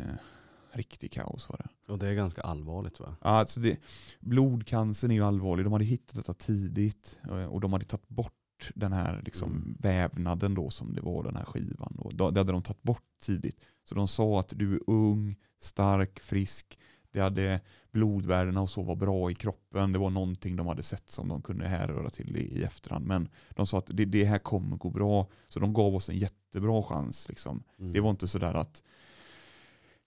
riktig 0.73 1.13
kaos 1.13 1.49
var 1.49 1.57
det. 1.57 1.93
Och 1.93 1.99
det 1.99 2.09
är 2.09 2.15
ganska 2.15 2.41
allvarligt 2.43 3.01
va? 3.01 3.17
Ja, 3.23 3.29
alltså 3.31 3.61
det, 3.61 3.79
blodcancern 4.21 5.11
är 5.11 5.15
ju 5.15 5.25
allvarlig. 5.25 5.67
De 5.67 5.73
hade 5.73 5.85
hittat 5.85 6.17
detta 6.17 6.35
tidigt 6.35 7.19
och 7.51 7.61
de 7.61 7.73
hade 7.73 7.85
tagit 7.85 8.09
bort 8.09 8.33
den 8.75 8.93
här 8.93 9.23
liksom 9.25 9.51
Mm. 9.53 9.77
vävnaden 9.79 10.55
då 10.55 10.71
som 10.71 10.93
det 10.95 11.01
var 11.01 11.23
den 11.25 11.37
här 11.37 11.45
skivan. 11.45 11.97
Då- 12.13 12.31
Det 12.31 12.41
hade 12.41 12.53
de 12.53 12.63
tagit 12.63 12.83
bort 12.83 13.05
tidigt. 13.23 13.61
Så 13.85 13.95
de 13.95 14.09
sa 14.09 14.41
att 14.41 14.53
du 14.57 14.75
är 14.75 14.81
ung, 14.87 15.37
stark, 15.61 16.21
frisk. 16.21 16.79
Det 17.13 17.21
hade 17.21 17.61
blodvärdena 17.91 18.61
och 18.61 18.71
så 18.71 18.83
var 18.83 18.97
bra 18.97 19.31
i 19.31 19.35
kroppen. 19.35 19.93
Det 19.93 19.99
var 19.99 20.11
någonting 20.11 20.57
de 20.57 20.67
hade 20.67 20.83
sett 20.83 21.11
som 21.11 21.29
de 21.29 21.43
kunde 21.43 21.69
härröra 21.69 22.11
till 22.11 22.37
i, 22.37 22.59
i 22.59 22.63
efterhand. 22.65 23.07
Men 23.07 23.29
de 23.51 23.67
sa 23.67 23.79
att 23.79 23.91
det, 23.95 24.05
det 24.05 24.25
här 24.25 24.39
kommer 24.39 24.77
gå 24.77 24.91
bra. 24.91 25.27
Så 25.47 25.61
de 25.61 25.73
gav 25.73 25.95
oss 25.95 26.09
en 26.09 26.19
jättebra 26.19 26.83
chans. 26.83 27.29
Liksom. 27.29 27.63
Mm. 27.79 27.93
Det 27.93 28.01
var 28.01 28.11
inte 28.11 28.29
sådär 28.29 28.55
att 28.55 28.83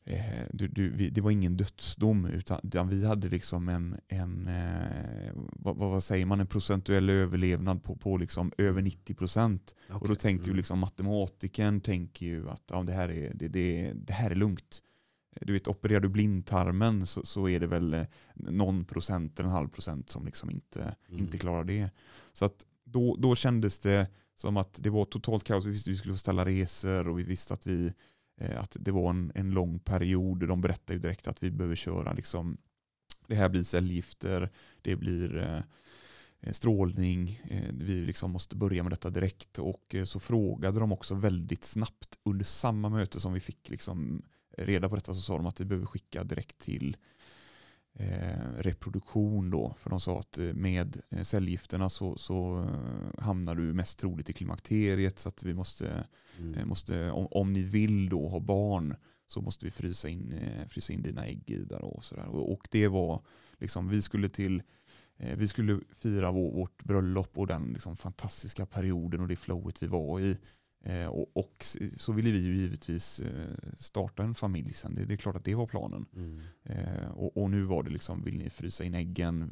eh, 0.04 0.44
du, 0.54 0.68
du, 0.68 0.90
vi, 0.90 1.10
det 1.10 1.22
var 1.22 1.32
ingen 1.32 1.58
dödsdom 1.58 2.26
utan, 2.26 2.60
utan 2.64 2.90
vi 2.90 3.06
hade 3.06 3.30
liksom 3.30 3.70
en, 3.70 4.00
en 4.08 4.48
eh, 4.48 5.32
vad, 5.36 5.76
vad 5.76 6.04
säger 6.04 6.26
man, 6.26 6.40
en 6.40 6.48
procentuell 6.48 7.10
överlevnad 7.10 7.84
på, 7.84 7.96
på 7.96 8.18
liksom 8.18 8.52
över 8.58 8.82
90 8.82 9.14
procent. 9.14 9.76
Och 9.92 10.08
då 10.08 10.16
tänkte 10.16 10.46
ju 10.46 10.52
Mm. 10.52 10.58
liksom 10.58 10.80
matematikern 10.80 11.82
tänker 11.82 12.26
ju 12.26 12.50
att 12.50 12.64
ja, 12.70 12.84
det, 12.84 12.94
här 12.94 13.10
är, 13.10 13.34
det, 13.34 13.48
det, 13.48 13.94
det 13.94 14.14
här 14.14 14.32
är 14.32 14.36
lugnt. 14.36 14.82
Du 15.42 15.54
vet, 15.54 15.68
opererar 15.68 16.00
du 16.00 16.10
blindtarmen 16.10 17.06
så, 17.08 17.26
så 17.26 17.50
är 17.50 17.60
det 17.60 17.68
väl 17.68 17.94
eh, 17.94 18.04
någon 18.34 18.86
procent 18.86 19.40
eller 19.40 19.50
en 19.50 19.56
halv 19.56 19.70
procent 19.70 20.10
som 20.10 20.26
liksom 20.26 20.50
inte, 20.50 20.96
Mm. 21.10 21.20
inte 21.20 21.38
klarar 21.38 21.64
det. 21.64 21.90
Så 22.34 22.46
att 22.46 22.66
då, 22.84 23.16
då 23.16 23.36
kändes 23.36 23.80
det 23.80 24.08
som 24.36 24.58
att 24.58 24.80
det 24.84 24.90
var 24.90 25.06
totalt 25.06 25.44
kaos. 25.44 25.66
Vi 25.66 25.70
visste 25.72 25.90
att 25.90 25.94
vi 25.94 25.98
skulle 25.98 26.14
få 26.14 26.18
ställa 26.18 26.46
resor 26.46 27.08
och 27.08 27.20
vi 27.20 27.24
visste 27.24 27.54
att, 27.54 27.68
vi, 27.68 27.94
eh, 28.38 28.62
att 28.62 28.78
det 28.80 28.92
var 28.92 29.10
en, 29.10 29.32
en 29.36 29.52
lång 29.52 29.80
period. 29.80 30.48
De 30.48 30.62
berättade 30.62 30.94
ju 30.94 31.00
direkt 31.00 31.28
att 31.28 31.44
vi 31.44 31.52
behöver 31.52 31.76
köra 31.76 32.14
liksom, 32.14 32.58
det 33.28 33.36
här 33.36 33.50
blir 33.50 33.64
cellgifter, 33.64 34.50
det 34.82 34.96
blir 34.96 35.38
eh, 35.38 35.62
eh, 36.40 36.52
strålning, 36.52 37.42
eh, 37.50 37.72
vi 37.74 38.02
liksom 38.02 38.32
måste 38.32 38.56
börja 38.56 38.84
med 38.84 38.92
detta 38.92 39.10
direkt. 39.10 39.60
Och 39.60 39.96
så 40.06 40.20
frågade 40.20 40.80
de 40.80 40.92
också 40.92 41.16
väldigt 41.16 41.64
snabbt 41.64 42.20
under 42.24 42.46
samma 42.46 42.90
möte 42.90 43.20
som 43.20 43.34
vi 43.34 43.40
fick 43.40 43.70
liksom 43.70 44.22
reda 44.58 44.90
på 44.90 44.96
detta 44.96 45.14
så 45.14 45.22
sa 45.22 45.38
de 45.38 45.46
att 45.46 45.62
vi 45.62 45.66
behöver 45.66 45.86
skicka 45.88 46.24
direkt 46.24 46.58
till 46.60 46.98
eh, 47.94 48.54
reproduktion 48.58 49.50
då. 49.52 49.74
För 49.78 49.90
de 49.90 50.00
sa 50.00 50.20
att 50.20 50.38
eh, 50.38 50.54
med 50.54 51.02
eh, 51.10 51.22
cellgifterna 51.24 51.90
så, 51.90 52.18
så 52.18 52.60
eh, 52.64 53.24
hamnar 53.24 53.56
du 53.56 53.74
mest 53.74 54.00
troligt 54.00 54.30
i 54.30 54.34
klimakteriet 54.34 55.20
så 55.20 55.30
att 55.30 55.44
vi 55.44 55.54
måste, 55.54 56.04
Mm. 56.40 56.54
eh, 56.54 56.66
måste 56.66 57.12
om, 57.12 57.28
om 57.32 57.54
ni 57.54 57.64
vill 57.64 58.10
då 58.10 58.28
ha 58.28 58.40
barn 58.40 58.96
så 59.28 59.42
måste 59.42 59.66
vi 59.66 59.72
frysa 59.72 60.10
in, 60.10 60.32
eh, 60.34 60.68
frysa 60.68 60.94
in 60.94 61.02
dina 61.04 61.26
ägg 61.26 61.50
i 61.50 61.58
där 61.64 61.82
och 61.84 62.04
sådär. 62.04 62.26
Och, 62.28 62.52
och 62.52 62.68
det 62.72 62.88
var 62.88 63.22
liksom, 63.60 63.90
vi 63.90 64.02
skulle 64.02 64.30
till 64.30 64.62
vi 65.38 65.48
skulle 65.48 65.80
fira 65.96 66.32
vår, 66.32 66.52
vårt 66.52 66.84
bröllop 66.84 67.38
och 67.38 67.48
den 67.48 67.74
liksom 67.74 67.96
fantastiska 67.98 68.66
perioden 68.66 69.22
och 69.22 69.28
det 69.28 69.36
flowet 69.36 69.84
vi 69.84 69.88
var 69.88 70.20
i. 70.20 70.38
Eh, 70.84 71.06
och, 71.08 71.38
och 71.38 71.66
så 71.98 72.12
ville 72.12 72.32
vi 72.32 72.40
ju 72.40 72.56
givetvis 72.56 73.20
eh, 73.20 73.56
starta 73.78 74.24
en 74.24 74.36
familj 74.36 74.74
sen. 74.74 74.96
Det, 74.96 75.06
det 75.06 75.14
är 75.14 75.18
klart 75.18 75.36
att 75.36 75.46
det 75.46 75.56
var 75.56 75.68
planen. 75.68 76.06
Mm. 76.16 76.40
Eh, 76.64 77.08
och, 77.12 77.38
och 77.38 77.50
nu 77.50 77.64
var 77.64 77.84
det 77.84 77.90
liksom, 77.90 78.24
vill 78.24 78.38
ni 78.38 78.50
frysa 78.50 78.84
in 78.84 78.94
äggen? 78.94 79.50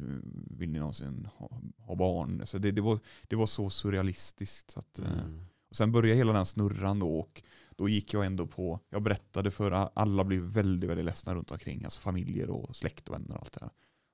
Vill 0.50 0.70
ni 0.70 0.78
någonsin 0.78 1.28
ha, 1.36 1.60
ha 1.78 1.94
barn? 1.94 2.42
Så 2.44 2.58
det, 2.58 2.70
det, 2.70 2.80
var, 2.80 2.98
det 3.28 3.36
var 3.36 3.46
så 3.46 3.70
surrealistiskt. 3.70 4.70
Så 4.70 4.78
att, 4.78 4.98
Mm. 4.98 5.44
och 5.70 5.76
sen 5.76 5.92
började 5.92 6.18
hela 6.18 6.32
den 6.32 6.46
snurran 6.46 6.98
då 6.98 7.18
och 7.18 7.42
då 7.76 7.88
gick 7.88 8.14
jag 8.14 8.26
ändå 8.26 8.46
på, 8.46 8.80
jag 8.90 9.02
berättade 9.02 9.50
för 9.50 9.88
alla 9.94 10.24
blev 10.24 10.40
väldigt, 10.42 10.90
väldigt 10.90 11.06
ledsna 11.06 11.34
runt 11.34 11.50
omkring, 11.50 11.84
alltså 11.84 12.00
familjer 12.00 12.50
och 12.50 12.76
släkt 12.76 13.08
och 13.08 13.14
vänner 13.14 13.34
och 13.34 13.40
allt 13.40 13.52
det 13.52 13.60
här. 13.60 13.70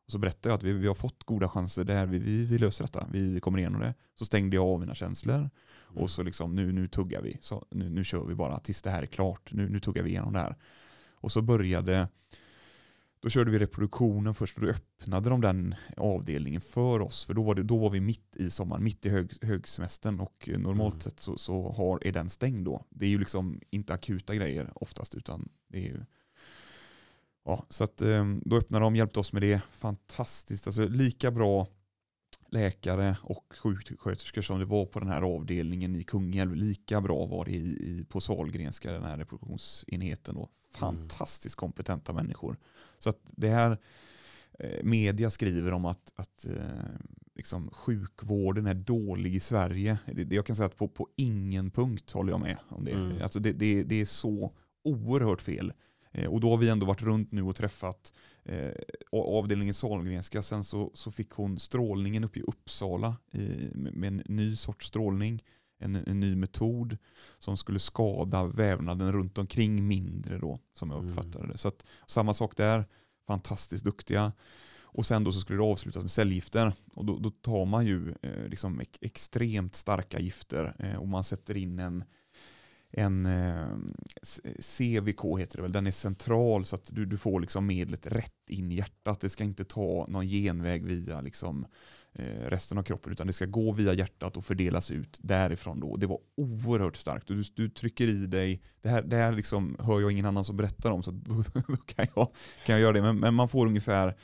Och 0.06 0.12
så 0.12 0.18
berättade 0.18 0.48
jag 0.48 0.56
att 0.56 0.62
vi, 0.62 0.72
vi 0.72 0.86
har 0.86 0.94
fått 0.94 1.24
goda 1.24 1.48
chanser 1.48 1.84
där, 1.84 2.06
vi, 2.06 2.18
vi, 2.18 2.44
vi 2.44 2.58
löser 2.58 2.84
detta, 2.84 3.06
vi 3.12 3.40
kommer 3.40 3.58
igenom 3.58 3.80
det. 3.80 3.94
Så 4.14 4.24
stängde 4.24 4.56
jag 4.56 4.64
av 4.66 4.80
mina 4.80 4.94
känslor 4.94 5.50
Mm. 5.90 6.02
och 6.02 6.10
så 6.10 6.22
liksom 6.22 6.54
nu, 6.54 6.72
nu 6.72 6.88
tuggar 6.88 7.22
vi, 7.22 7.38
så 7.40 7.66
nu, 7.70 7.90
nu 7.90 8.04
kör 8.04 8.24
vi 8.24 8.34
bara 8.34 8.60
tills 8.60 8.82
det 8.82 8.90
här 8.90 9.02
är 9.02 9.06
klart, 9.06 9.52
nu, 9.52 9.68
nu 9.68 9.80
tuggar 9.80 10.02
vi 10.02 10.10
igenom 10.10 10.32
det 10.32 10.38
här. 10.38 10.56
Och 11.10 11.32
så 11.32 11.42
började, 11.42 12.08
då 13.20 13.28
körde 13.30 13.50
vi 13.50 13.58
reproduktionen 13.58 14.34
först 14.34 14.56
och 14.58 14.64
då 14.64 14.70
öppnade 14.70 15.30
de 15.30 15.40
den 15.40 15.74
avdelningen 15.96 16.60
för 16.60 17.00
oss. 17.00 17.24
För 17.24 17.34
då 17.34 17.42
var, 17.42 17.54
det, 17.54 17.62
då 17.62 17.78
var 17.78 17.90
vi 17.90 18.00
mitt 18.00 18.36
i 18.36 18.50
sommaren, 18.50 18.84
mitt 18.84 19.06
i 19.06 19.08
hög, 19.08 19.32
högsemestern 19.42 20.20
och 20.20 20.48
normalt 20.58 20.94
Mm. 20.94 21.00
sett 21.00 21.20
så, 21.20 21.38
så 21.38 21.72
har, 21.72 22.06
är 22.06 22.12
den 22.12 22.28
stängd 22.30 22.64
då. 22.64 22.84
Det 22.90 23.04
är 23.06 23.10
ju 23.10 23.18
liksom 23.18 23.60
inte 23.70 23.94
akuta 23.94 24.34
grejer 24.34 24.72
oftast 24.74 25.14
utan 25.14 25.48
det 25.68 25.78
är 25.78 25.82
ju 25.82 26.00
Ja, 27.44 27.66
så 27.68 27.84
att, 27.84 28.02
eh, 28.02 28.24
då 28.44 28.56
öppnade 28.56 28.84
de, 28.84 28.96
hjälpte 28.96 29.20
oss 29.20 29.32
med 29.32 29.42
det. 29.42 29.60
Fantastiskt, 29.70 30.66
alltså 30.66 30.88
lika 30.88 31.30
bra 31.30 31.66
läkare 32.50 33.16
och 33.22 33.54
sjuksköterskor 33.62 34.42
som 34.42 34.58
det 34.58 34.64
var 34.64 34.86
på 34.86 35.00
den 35.00 35.08
här 35.08 35.22
avdelningen 35.22 35.96
i 35.96 36.02
Kungälv. 36.02 36.54
Lika 36.54 37.00
bra 37.00 37.26
var 37.26 37.44
det 37.44 37.50
i, 37.50 37.56
i, 37.56 38.04
på 38.08 38.20
Sahlgrenska, 38.20 38.92
den 38.92 39.02
här 39.02 39.16
reproduktionsenheten. 39.16 40.34
Då. 40.34 40.48
Fantastiskt 40.70 41.56
kompetenta 41.56 42.12
människor. 42.12 42.56
Så 42.98 43.10
att 43.10 43.20
det 43.24 43.48
här, 43.48 43.78
eh, 44.58 44.82
media 44.84 45.30
skriver 45.30 45.72
om 45.72 45.84
att, 45.84 46.12
att 46.16 46.46
eh, 46.46 46.54
liksom 47.34 47.70
sjukvården 47.72 48.66
är 48.66 48.74
dålig 48.74 49.34
i 49.34 49.40
Sverige. 49.40 49.98
Det, 50.06 50.24
det, 50.24 50.34
jag 50.34 50.46
kan 50.46 50.56
säga 50.56 50.66
att 50.66 50.76
på, 50.76 50.88
på 50.88 51.08
ingen 51.16 51.70
punkt 51.70 52.10
håller 52.10 52.32
jag 52.32 52.40
med 52.40 52.56
om 52.68 52.84
det. 52.84 52.90
Mm. 52.90 53.22
Alltså 53.22 53.40
det, 53.40 53.52
det, 53.52 53.82
det 53.82 54.00
är 54.00 54.04
så 54.04 54.52
oerhört 54.84 55.40
fel. 55.40 55.72
Eh, 56.12 56.32
och 56.32 56.40
då 56.40 56.50
har 56.50 56.56
vi 56.56 56.68
ändå 56.68 56.86
varit 56.86 57.02
runt 57.02 57.32
nu 57.32 57.42
och 57.42 57.56
träffat 57.56 58.12
eh, 58.48 58.72
avdelningen 59.12 59.74
Sahlgrenska. 59.74 60.42
Sen 60.42 60.64
så, 60.64 60.90
så 60.94 61.10
fick 61.10 61.30
hon 61.30 61.58
strålningen 61.58 62.24
uppe 62.24 62.38
i 62.38 62.42
Uppsala 62.42 63.16
i, 63.32 63.68
med, 63.74 64.08
en 64.08 64.22
ny 64.26 64.56
sorts 64.56 64.86
strålning. 64.86 65.42
En, 65.78 65.96
en 65.96 66.20
ny 66.20 66.36
metod 66.36 66.98
som 67.38 67.56
skulle 67.56 67.78
skada 67.78 68.46
vävnaden 68.46 69.12
runt 69.12 69.38
omkring 69.38 69.86
mindre 69.88 70.38
då, 70.38 70.58
som 70.74 70.90
jag 70.90 70.98
Mm. 70.98 71.10
uppfattade 71.10 71.46
det. 71.52 71.58
Så 71.58 71.68
att, 71.68 71.84
samma 72.06 72.34
sak 72.34 72.56
där, 72.56 72.84
fantastiskt 73.26 73.84
duktiga. 73.84 74.32
Och 74.82 75.06
sen 75.06 75.24
då 75.24 75.32
så 75.32 75.40
skulle 75.40 75.58
det 75.58 75.64
avslutas 75.64 76.02
med 76.02 76.10
cellgifter. 76.10 76.72
Och 76.94 77.04
då, 77.04 77.18
då 77.18 77.30
tar 77.30 77.64
man 77.64 77.86
ju 77.86 78.14
eh, 78.22 78.48
liksom 78.48 78.80
ex- 78.80 78.98
extremt 79.00 79.74
starka 79.74 80.20
gifter 80.20 80.76
eh, 80.78 80.96
och 80.96 81.08
man 81.08 81.24
sätter 81.24 81.56
in 81.56 81.78
en, 81.78 82.04
en 82.98 83.26
eh, 83.26 83.68
CVK 84.60 85.38
heter 85.38 85.56
det 85.56 85.62
väl, 85.62 85.72
den 85.72 85.86
är 85.86 85.90
central 85.90 86.64
så 86.64 86.74
att 86.74 86.90
du, 86.92 87.06
du 87.06 87.18
får 87.18 87.40
liksom 87.40 87.66
medlet 87.66 88.06
rätt 88.06 88.32
in 88.48 88.72
i 88.72 88.74
hjärtat. 88.74 89.20
Det 89.20 89.28
ska 89.28 89.44
inte 89.44 89.64
ta 89.64 90.06
någon 90.08 90.26
genväg 90.26 90.84
via 90.84 91.20
liksom, 91.20 91.66
eh, 92.12 92.24
resten 92.24 92.78
av 92.78 92.82
kroppen 92.82 93.12
utan 93.12 93.26
det 93.26 93.32
ska 93.32 93.46
gå 93.46 93.72
via 93.72 93.92
hjärtat 93.92 94.36
och 94.36 94.44
fördelas 94.44 94.90
ut 94.90 95.18
därifrån. 95.22 95.80
Då. 95.80 95.96
Det 95.96 96.06
var 96.06 96.18
oerhört 96.36 96.96
starkt. 96.96 97.28
Du, 97.28 97.42
du 97.54 97.68
trycker 97.68 98.08
i 98.08 98.26
dig, 98.26 98.62
det 98.82 98.88
här, 98.88 99.02
det 99.02 99.16
här 99.16 99.32
liksom 99.32 99.76
hör 99.78 100.00
jag 100.00 100.12
ingen 100.12 100.26
annan 100.26 100.44
som 100.44 100.56
berättar 100.56 100.90
om 100.90 101.02
så 101.02 101.10
då, 101.24 101.42
då 101.68 101.76
kan, 101.76 102.06
jag, 102.14 102.28
kan 102.66 102.72
jag 102.74 102.80
göra 102.80 102.92
det. 102.92 103.02
Men, 103.02 103.18
men 103.18 103.34
man 103.34 103.48
får 103.48 103.66
ungefär, 103.66 104.16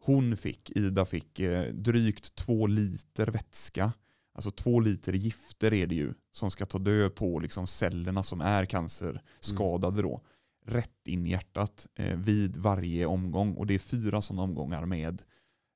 hon 0.00 0.36
fick, 0.36 0.70
Ida 0.70 1.06
fick 1.06 1.40
eh, 1.40 1.72
drygt 1.72 2.34
två 2.34 2.66
liter 2.66 3.26
vätska 3.26 3.92
Alltså 4.32 4.50
två 4.50 4.80
liter 4.80 5.12
gifter 5.12 5.72
är 5.72 5.86
det 5.86 5.94
ju 5.94 6.14
som 6.32 6.50
ska 6.50 6.66
ta 6.66 6.78
död 6.78 7.14
på 7.14 7.38
liksom 7.38 7.66
cellerna 7.66 8.22
som 8.22 8.40
är 8.40 8.64
cancerskadade 8.64 10.02
då. 10.02 10.20
Rätt 10.66 11.06
in 11.06 11.26
i 11.26 11.30
hjärtat 11.30 11.86
eh, 11.94 12.16
vid 12.16 12.56
varje 12.56 13.06
omgång. 13.06 13.54
Och 13.54 13.66
det 13.66 13.74
är 13.74 13.78
fyra 13.78 14.22
sådana 14.22 14.42
omgångar 14.42 14.86
med, 14.86 15.22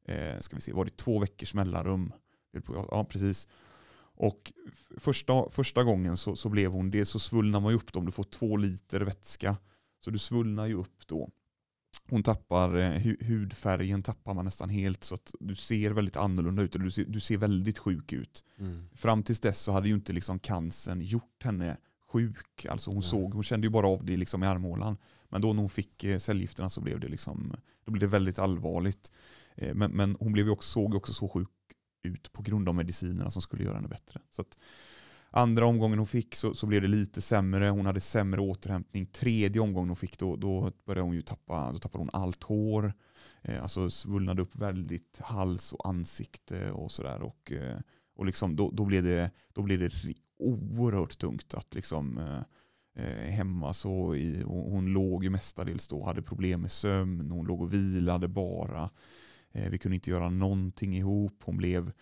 eh, 0.09 0.40
ska 0.40 0.57
vi 0.57 0.62
se, 0.62 0.72
var 0.72 0.84
det 0.84 0.96
två 0.96 1.18
veckors 1.18 1.55
mellanrum? 1.55 2.12
Ja, 2.90 3.05
precis. 3.05 3.48
Och 4.16 4.52
första, 4.98 5.48
första 5.50 5.84
gången 5.84 6.16
så, 6.16 6.36
så 6.36 6.48
blev 6.48 6.70
hon, 6.70 6.90
det 6.90 7.05
så 7.05 7.18
svullnar 7.18 7.61
man 7.61 7.72
ju 7.72 7.76
upp 7.76 7.92
då, 7.92 7.98
om 7.98 8.07
du 8.07 8.12
får 8.12 8.24
två 8.24 8.57
liter 8.57 9.00
vätska. 9.00 9.57
Så 10.05 10.11
du 10.11 10.18
svullnar 10.18 10.66
ju 10.66 10.74
upp 10.74 11.07
då. 11.07 11.30
Hon 12.11 12.22
tappar, 12.22 12.76
eh, 12.76 12.90
hu, 12.90 13.16
hudfärgen 13.20 14.03
tappar 14.03 14.34
man 14.34 14.45
nästan 14.45 14.68
helt 14.68 15.05
så 15.05 15.14
att 15.14 15.34
du 15.40 15.55
ser 15.55 15.90
väldigt 15.90 16.16
annorlunda 16.16 16.62
ut. 16.62 16.74
eller 16.74 16.84
Du 16.84 16.90
ser, 16.90 17.05
du 17.05 17.20
ser 17.20 17.36
väldigt 17.36 17.78
sjuk 17.78 18.12
ut. 18.12 18.45
Mm. 18.59 18.88
Fram 18.95 19.22
tills 19.22 19.40
dess 19.40 19.59
så 19.59 19.72
hade 19.72 19.88
ju 19.88 19.95
inte 19.95 20.12
liksom 20.12 20.38
cancern 20.38 21.01
gjort 21.01 21.42
henne 21.45 21.76
sjuk. 22.12 22.66
Alltså 22.66 22.90
hon, 22.90 22.99
Nej. 22.99 23.09
såg, 23.09 23.34
hon 23.34 23.42
kände 23.42 23.66
ju 23.66 23.70
bara 23.70 23.86
av 23.86 24.05
det 24.05 24.16
liksom 24.16 24.42
i 24.42 24.47
armhålan. 24.47 24.97
Men 25.28 25.40
då 25.40 25.53
när 25.53 25.61
hon 25.61 25.70
fick 25.70 26.05
eh, 26.05 26.18
cellgifterna 26.18 26.68
så 26.68 26.80
blev 26.80 27.01
det, 27.01 27.09
liksom, 27.09 27.57
då 27.84 27.92
blev 27.92 28.01
det 28.01 28.07
väldigt 28.07 28.38
allvarligt. 28.38 29.12
Eh, 29.55 29.74
men, 29.74 29.90
men 29.90 30.16
hon 30.20 30.32
blev 30.32 30.47
ju 30.47 30.53
också, 30.53 30.70
såg 30.70 30.95
också 30.95 31.12
så 31.12 31.28
sjuk 31.28 31.49
ut 32.03 32.32
på 32.32 32.42
grund 32.42 32.68
av 32.68 32.74
medicinerna 32.74 33.30
som 33.30 33.42
skulle 33.42 33.64
göra 33.64 33.74
henne 33.74 33.88
bättre. 33.88 34.20
Så 34.30 34.42
att 34.42 34.59
andra 35.35 35.66
omgången 35.66 35.99
hon 35.99 36.07
fick 36.07 36.35
så, 36.35 36.55
så 36.55 36.66
blev 36.66 36.82
det 36.82 36.89
lite 36.89 37.20
sämre. 37.20 37.68
Hon 37.68 37.87
hade 37.87 38.01
sämre 38.01 38.41
återhämtning. 38.41 39.07
Tredje 39.07 39.61
omgången 39.61 39.89
hon 39.89 39.97
fick 39.97 40.18
då, 40.18 40.37
då 40.37 40.72
började 40.87 41.07
hon 41.07 41.14
ju 41.14 41.22
tappa, 41.22 41.72
då 41.72 41.78
tappade 41.78 42.03
hon 42.03 42.11
allt 42.12 42.43
hår. 42.43 42.93
Eh, 43.43 43.62
alltså 43.62 43.91
svullnade 43.91 44.43
upp 44.43 44.57
väldigt 44.57 45.20
hals 45.20 45.72
och 45.72 45.89
ansikte 45.89 46.70
och 46.70 46.93
sådär. 46.93 47.22
Och, 47.22 47.53
eh, 47.53 47.78
och 48.16 48.26
liksom, 48.26 48.57
då, 48.57 48.70
då, 48.70 48.85
blev 48.85 49.05
det, 49.05 49.30
då 49.53 49.62
blev 49.62 49.78
det 49.78 49.91
oerhört 50.39 51.18
tungt 51.18 51.55
att 51.55 51.74
liksom 51.74 52.18
eh, 52.18 52.43
eh 53.05 53.30
hemma 53.30 53.72
så 53.72 54.14
i, 54.14 54.43
hon, 54.43 54.72
hon 54.72 54.87
låg 54.87 55.24
ju 55.24 55.30
mestadels 55.30 55.89
då, 55.89 56.05
hade 56.05 56.22
problem 56.22 56.61
med 56.61 56.70
sömn, 56.70 57.30
hon 57.30 57.47
låg 57.47 57.62
och 57.62 57.74
vilade 57.74 58.28
bara. 58.28 58.91
Eh, 59.53 59.70
vi 59.70 59.78
kunde 59.78 59.95
inte 59.95 60.11
göra 60.11 60.30
någonting 60.30 60.97
ihop, 60.97 61.43
hon 61.45 61.57
blev 61.57 61.93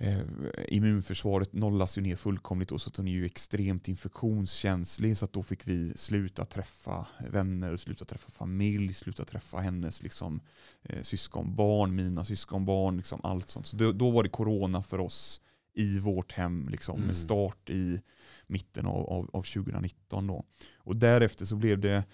eh, 0.00 0.20
immunförsvaret 0.68 1.52
nollas 1.52 1.98
ju 1.98 2.02
ner 2.02 2.16
fullkomligt 2.16 2.72
och 2.72 2.80
så 2.80 2.88
att 2.88 2.96
hon 2.96 3.08
är 3.08 3.12
ju 3.12 3.26
extremt 3.26 3.88
infektionskänslig 3.88 5.16
så 5.16 5.24
att 5.24 5.32
då 5.32 5.42
fick 5.42 5.68
vi 5.68 5.92
sluta 5.96 6.44
träffa 6.44 7.06
vänner, 7.30 7.76
sluta 7.76 8.04
träffa 8.04 8.30
familj, 8.30 8.94
sluta 8.94 9.24
träffa 9.24 9.58
hennes 9.58 10.02
liksom, 10.02 10.40
eh, 10.82 11.02
syskonbarn, 11.02 11.94
mina 11.94 12.24
syskonbarn, 12.24 12.96
liksom 12.96 13.20
allt 13.22 13.48
sånt. 13.48 13.66
Så 13.66 13.76
då, 13.76 13.92
då 13.92 14.10
var 14.10 14.22
det 14.22 14.28
corona 14.28 14.82
för 14.82 14.98
oss 15.00 15.40
i 15.74 15.98
vårt 15.98 16.32
hem 16.32 16.68
liksom, 16.68 16.96
Mm. 16.96 17.06
med 17.06 17.16
start 17.16 17.70
i 17.70 18.00
mitten 18.46 18.86
av, 18.86 19.06
av, 19.06 19.30
av 19.32 19.42
2019. 19.42 20.26
Då. 20.26 20.44
Och 20.76 20.96
därefter 20.96 21.44
så 21.44 21.56
blev 21.56 21.78
det, 21.80 22.04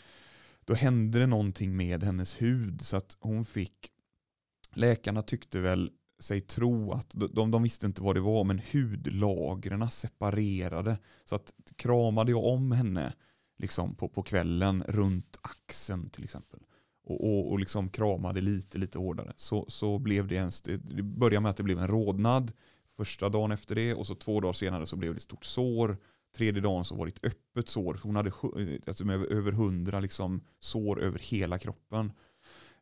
då 0.64 0.74
hände 0.74 1.18
det 1.18 1.26
någonting 1.26 1.76
med 1.76 2.02
hennes 2.02 2.42
hud 2.42 2.82
så 2.82 2.96
att 2.96 3.16
hon 3.20 3.44
fick, 3.44 3.90
läkarna 4.74 5.22
tyckte 5.22 5.60
väl 5.60 5.90
sig 6.18 6.40
tro 6.40 6.92
att, 6.92 7.10
de, 7.10 7.50
de 7.50 7.62
visste 7.62 7.86
inte 7.86 8.02
vad 8.02 8.16
det 8.16 8.20
var, 8.20 8.44
men 8.44 8.60
hudlagren 8.72 9.90
separerade. 9.90 10.98
Så 11.24 11.34
att 11.34 11.52
kramade 11.76 12.30
jag 12.30 12.44
om 12.44 12.72
henne 12.72 13.12
liksom 13.58 13.94
på, 13.94 14.08
på 14.08 14.22
kvällen 14.22 14.84
runt 14.88 15.38
axeln 15.42 16.10
till 16.10 16.24
exempel 16.24 16.60
och, 17.04 17.24
och, 17.24 17.52
och 17.52 17.58
liksom 17.58 17.88
kramade 17.88 18.40
lite, 18.40 18.78
lite 18.78 18.98
hårdare 18.98 19.32
så, 19.36 19.64
så 19.68 19.98
blev 19.98 20.28
det 20.28 20.36
en, 20.36 20.50
det 20.64 21.02
började 21.02 21.40
med 21.40 21.50
att 21.50 21.56
det 21.56 21.62
blev 21.62 21.78
en 21.78 21.88
rodnad 21.88 22.52
första 22.96 23.28
dagen 23.28 23.52
efter 23.52 23.74
det 23.74 23.94
och 23.94 24.06
så 24.06 24.14
två 24.14 24.40
dagar 24.40 24.52
senare 24.52 24.86
så 24.86 24.96
blev 24.96 25.12
det 25.12 25.16
ett 25.16 25.22
stort 25.22 25.44
sår. 25.44 25.96
Tredje 26.36 26.62
dagen 26.62 26.84
så 26.84 26.94
var 26.94 27.06
det 27.06 27.12
ett 27.12 27.24
öppet 27.24 27.68
sår. 27.68 28.00
Hon 28.02 28.16
hade 28.16 28.32
alltså 28.86 29.04
med 29.04 29.26
över 29.26 29.52
hundra 29.52 30.00
liksom 30.00 30.40
sår 30.60 31.02
över 31.02 31.18
hela 31.18 31.58
kroppen. 31.58 32.12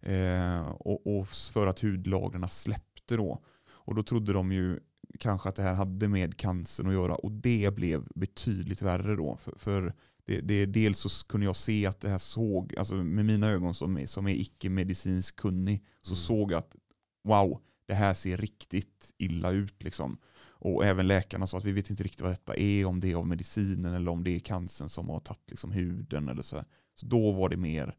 Eh, 0.01 0.69
och, 0.69 1.07
och 1.07 1.29
för 1.29 1.67
att 1.67 1.81
hudlagren 1.81 2.49
släppte 2.49 2.92
då. 3.07 3.43
Och 3.69 3.95
då 3.95 4.03
trodde 4.03 4.33
de 4.33 4.53
ju 4.53 4.81
kanske 5.19 5.49
att 5.49 5.55
det 5.57 5.63
här 5.63 5.75
hade 5.75 6.09
med 6.09 6.37
cancern 6.37 6.87
att 6.87 6.93
göra 6.95 7.15
och 7.15 7.33
det 7.33 7.75
blev 7.75 8.09
betydligt 8.15 8.83
värre 8.83 9.17
då. 9.17 9.37
För, 9.37 9.59
för 9.59 9.95
det, 10.25 10.41
det, 10.41 10.67
dels 10.67 10.99
så 10.99 11.27
kunde 11.27 11.47
jag 11.47 11.57
se 11.57 11.87
att 11.87 12.01
det 12.01 12.09
här 12.09 12.19
såg, 12.19 12.75
alltså 12.79 12.95
med 12.95 13.25
mina 13.25 13.49
ögon 13.49 13.75
som 13.75 13.99
är, 13.99 14.07
som 14.07 14.27
är 14.27 14.35
icke-medicinskt 14.35 15.37
kunnig, 15.37 15.85
så 16.03 16.13
Mm. 16.13 16.17
såg 16.17 16.53
jag 16.53 16.59
att 16.59 16.77
wow, 17.25 17.61
det 17.87 17.95
här 17.95 18.15
ser 18.15 18.37
riktigt 18.37 19.13
illa 19.19 19.51
ut. 19.51 19.83
Liksom. 19.83 20.19
Och 20.65 20.85
även 20.85 21.07
läkarna 21.07 21.47
sa 21.47 21.59
att 21.59 21.65
vi 21.65 21.73
vet 21.73 21.91
inte 21.91 22.03
riktigt 22.03 22.21
vad 22.21 22.31
detta 22.33 22.57
är, 22.57 22.85
om 22.85 23.01
det 23.01 23.11
är 23.13 23.17
av 23.17 23.27
medicinen 23.27 23.95
eller 23.95 24.11
om 24.11 24.25
det 24.25 24.31
är 24.31 24.39
cancern 24.41 24.89
som 24.89 25.09
har 25.09 25.21
tagit 25.21 25.51
liksom, 25.51 25.71
huden. 25.73 26.29
Eller 26.29 26.43
så. 26.43 26.65
så 26.95 27.07
då 27.07 27.33
var 27.33 27.49
det 27.49 27.57
mer, 27.57 27.97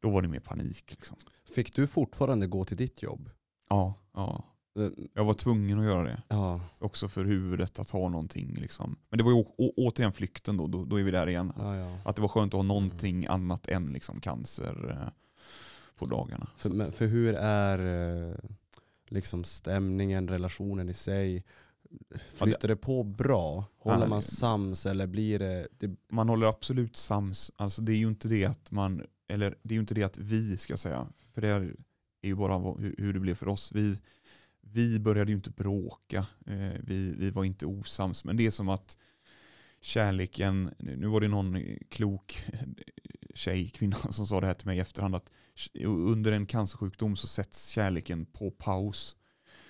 då 0.00 0.10
var 0.10 0.22
det 0.22 0.28
mer 0.28 0.40
panik. 0.40 0.84
Liksom. 0.90 1.16
Fick 1.54 1.74
du 1.74 1.86
fortfarande 1.86 2.46
gå 2.46 2.64
till 2.64 2.76
ditt 2.76 3.02
jobb? 3.02 3.30
Ja, 3.70 3.94
ja, 4.14 4.44
Eh, 4.78 4.88
jag 5.14 5.24
var 5.24 5.34
tvungen 5.34 5.78
att 5.78 5.84
göra 5.84 6.02
det. 6.04 6.22
Ja, 6.28 6.60
Också 6.78 7.08
för 7.08 7.24
huvudet 7.24 7.78
att 7.78 7.90
ha 7.90 8.08
någonting. 8.08 8.54
Liksom. 8.54 8.96
Men 9.10 9.18
det 9.18 9.24
var 9.24 9.32
ju 9.32 9.44
återigen 9.76 10.12
flykten 10.12 10.56
då, 10.56 10.66
då, 10.66 10.84
då 10.84 11.00
är 11.00 11.04
vi 11.04 11.10
där 11.10 11.26
igen. 11.28 11.50
Att, 11.56 11.76
ja, 11.76 11.76
ja. 11.76 11.96
att 12.04 12.16
det 12.16 12.22
var 12.22 12.28
skönt 12.28 12.54
att 12.54 12.58
ha 12.58 12.62
någonting 12.62 13.26
annat 13.26 13.68
än 13.68 13.92
liksom, 13.92 14.20
cancer 14.20 14.90
eh, 14.90 15.08
på 15.98 16.06
dagarna. 16.06 16.48
För, 16.56 16.70
men, 16.70 16.92
för 16.92 17.06
hur 17.06 17.34
är 17.34 17.78
eh, 18.30 18.34
liksom 19.08 19.44
stämningen, 19.44 20.28
relationen 20.28 20.88
i 20.88 20.94
sig? 20.94 21.44
Flyter 22.34 22.68
det 22.68 22.76
på 22.76 23.02
bra? 23.02 23.64
Håller 23.78 24.00
Ja, 24.00 24.06
man 24.08 24.18
det- 24.20 24.26
sams 24.26 24.86
eller 24.86 25.06
blir 25.06 25.38
det... 25.38 25.68
det 25.78 25.90
man 26.12 26.28
håller 26.28 26.46
absolut 26.46 26.96
sams. 26.96 27.52
Alltså, 27.56 27.82
det 27.82 27.92
är 27.92 27.96
ju 27.96 28.08
inte 28.08 28.28
det 28.28 28.44
att 28.44 28.70
man, 28.70 29.02
eller 29.28 29.54
det 29.62 29.72
är 29.72 29.76
ju 29.76 29.80
inte 29.80 29.94
det 29.94 30.02
att 30.02 30.18
vi 30.18 30.56
ska 30.56 30.76
säga, 30.76 31.06
för 31.34 31.40
det 31.40 31.48
är 31.48 31.74
är 32.22 32.28
ju 32.28 32.34
bara 32.34 32.58
hur, 32.98 33.12
det 33.12 33.20
blev 33.20 33.34
för 33.34 33.48
oss. 33.48 33.72
Vi, 33.74 34.00
vi 34.60 34.98
började 34.98 35.30
ju 35.30 35.36
inte 35.36 35.50
bråka, 35.50 36.26
eh, 36.46 36.72
vi, 36.82 37.14
vi 37.18 37.30
var 37.30 37.44
inte 37.44 37.66
osams, 37.66 38.24
men 38.24 38.36
det 38.36 38.46
är 38.46 38.50
som 38.50 38.68
att 38.68 38.98
kärleken, 39.80 40.74
nu 40.78 41.06
var 41.06 41.20
det 41.20 41.28
någon 41.28 41.58
klok 41.88 42.44
tjej, 43.34 43.68
kvinna 43.68 43.96
som 44.10 44.26
sa 44.26 44.40
det 44.40 44.46
här 44.46 44.54
till 44.54 44.66
mig 44.66 44.76
i 44.76 44.80
efterhand, 44.80 45.14
att 45.14 45.30
under 45.84 46.32
en 46.32 46.46
cancersjukdom 46.46 47.16
så 47.16 47.26
sätts 47.26 47.66
kärleken 47.68 48.26
på 48.26 48.50
paus. 48.50 49.16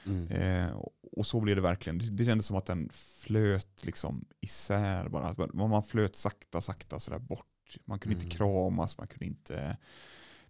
mm. 0.06 0.26
Eh, 0.28 0.70
och 1.12 1.26
så 1.26 1.40
blev 1.40 1.56
det 1.56 1.62
verkligen. 1.62 1.98
Det, 1.98 2.10
det 2.10 2.24
kändes 2.24 2.46
som 2.46 2.56
att 2.56 2.66
den 2.66 2.88
flöt 2.92 3.84
liksom 3.84 4.24
isär 4.40 5.08
bara. 5.08 5.34
Man 5.68 5.82
flöt 5.82 6.16
sakta, 6.16 6.60
sakta 6.60 6.98
sådär 6.98 7.18
bort. 7.18 7.46
Man 7.84 7.98
kunde 7.98 8.14
Mm. 8.16 8.24
inte 8.26 8.36
kramas, 8.36 8.98
man 8.98 9.06
kunde 9.06 9.26
inte, 9.26 9.76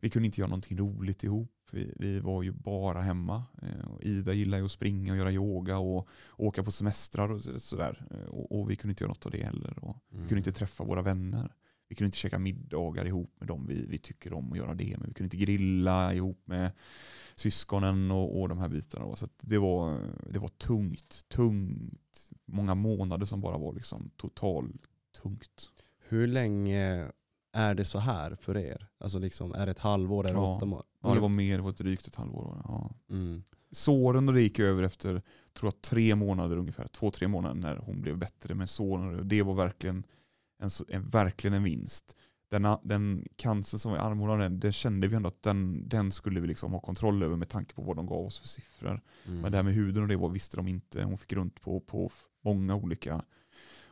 vi 0.01 0.11
kunde 0.11 0.27
inte 0.27 0.41
göra 0.41 0.49
någonting 0.49 0.79
roligt 0.79 1.25
ihop. 1.25 1.53
Vi, 1.73 1.93
vi 1.97 2.21
var 2.21 2.43
ju 2.43 2.53
bara 2.53 3.01
hemma. 3.01 3.45
Eh, 3.63 3.91
och 3.91 4.03
Ida 4.03 4.33
gillar 4.33 4.59
ju 4.59 4.65
att 4.65 4.71
springa 4.73 5.13
och 5.13 5.19
göra 5.19 5.33
yoga 5.33 5.79
och 5.79 6.09
åka 6.37 6.63
på 6.63 6.71
semestrar 6.71 7.33
och 7.33 7.43
så- 7.43 7.61
sådär. 7.61 8.07
Eh, 8.11 8.29
och, 8.31 8.61
och 8.61 8.71
vi 8.71 8.77
kunde 8.77 8.93
inte 8.93 9.05
göra 9.05 9.11
något 9.11 9.27
av 9.27 9.33
det 9.33 9.45
heller. 9.45 9.79
Och 9.85 9.97
vi 10.09 10.19
kunde 10.19 10.37
inte 10.37 10.53
träffa 10.53 10.85
våra 10.85 11.03
vänner. 11.03 11.55
Vi 11.89 11.95
kunde 11.97 12.07
inte 12.07 12.19
käka 12.19 12.39
middagar 12.39 13.05
ihop 13.07 13.35
med 13.39 13.49
dem 13.49 13.67
vi, 13.67 13.87
vi 13.87 13.99
tycker 13.99 14.33
om 14.33 14.53
att 14.53 14.59
göra 14.59 14.75
det. 14.75 14.97
Men 14.99 15.09
vi 15.09 15.15
kunde 15.15 15.25
inte 15.25 15.37
grilla 15.47 16.15
ihop 16.15 16.43
med 16.45 16.71
syskonen 17.37 18.11
och, 18.11 18.41
och 18.41 18.49
de 18.49 18.59
här 18.59 18.69
bitarna. 18.69 19.05
då. 19.07 19.17
Så 19.17 19.27
det, 19.41 19.59
var, 19.59 19.99
det 20.33 20.39
var 20.39 20.49
tungt. 20.49 21.25
Tungt. 21.29 22.31
Många 22.47 22.75
månader 22.75 23.27
som 23.27 23.41
bara 23.41 23.59
var 23.59 23.73
liksom 23.73 24.11
total 24.17 24.73
tungt. 25.23 25.71
Hur 26.09 26.27
länge 26.27 27.11
är 27.53 27.75
det 27.75 27.85
så 27.85 27.99
här 27.99 28.35
för 28.35 28.57
er? 28.57 28.89
Alltså 28.99 29.19
liksom, 29.19 29.53
är 29.55 29.67
det 29.67 29.71
ett 29.71 29.79
halvår, 29.79 30.25
är 30.25 30.29
det 30.29 30.35
Ja. 30.35 30.57
åtta 30.57 30.67
månader? 30.67 30.89
Ja, 31.03 31.15
det 31.15 31.21
var 31.21 31.29
mer, 31.29 31.57
det 31.57 31.63
var 31.63 31.73
drygt 31.73 32.07
ett 32.07 32.15
halvår. 32.17 32.63
Ja. 32.65 32.91
Mm. 33.11 33.43
Såren 33.73 34.29
och 34.29 34.35
det 34.35 34.43
gick 34.43 34.59
över 34.59 34.83
efter 34.83 35.23
tror 35.53 35.73
jag, 35.73 35.83
tre 35.83 36.15
månader 36.15 36.57
ungefär. 36.57 36.87
Två, 36.87 37.11
tre 37.11 37.29
månader 37.29 37.55
när 37.55 37.77
hon 37.77 38.03
blev 38.03 38.19
bättre 38.19 38.55
med 38.55 38.71
såren. 38.71 39.19
Och 39.19 39.27
Det 39.27 39.43
var 39.43 39.55
verkligen 39.55 40.05
en, 40.63 40.71
en, 40.89 41.09
verkligen 41.09 41.55
en 41.55 41.63
vinst. 41.65 42.17
Den, 42.51 42.77
den 42.83 43.25
cancer 43.37 43.79
som 43.79 43.93
var 43.93 43.99
i 43.99 44.01
armhålan, 44.01 44.61
det 44.61 44.73
kände 44.73 45.09
vi 45.09 45.17
ändå 45.17 45.29
att 45.29 45.43
den, 45.43 45.89
den 45.89 46.13
skulle 46.13 46.41
vi 46.41 46.47
liksom 46.47 46.73
ha 46.73 46.81
kontroll 46.81 47.23
över 47.23 47.37
med 47.37 47.49
tanke 47.49 47.75
på 47.75 47.83
vad 47.83 47.97
de 47.97 48.07
gav 48.07 48.27
oss 48.27 48.39
för 48.41 48.49
siffror. 48.49 49.01
Mm. 49.27 49.41
Men 49.41 49.51
det 49.53 49.59
här 49.59 49.63
med 49.65 49.75
huden 49.75 50.03
och 50.03 50.09
det 50.09 50.17
var, 50.17 50.29
visste 50.29 50.57
de 50.57 50.69
inte. 50.69 51.03
Hon 51.03 51.19
fick 51.19 51.33
runt 51.33 51.61
på, 51.61 51.81
på 51.81 52.11
många 52.45 52.75
olika 52.77 53.23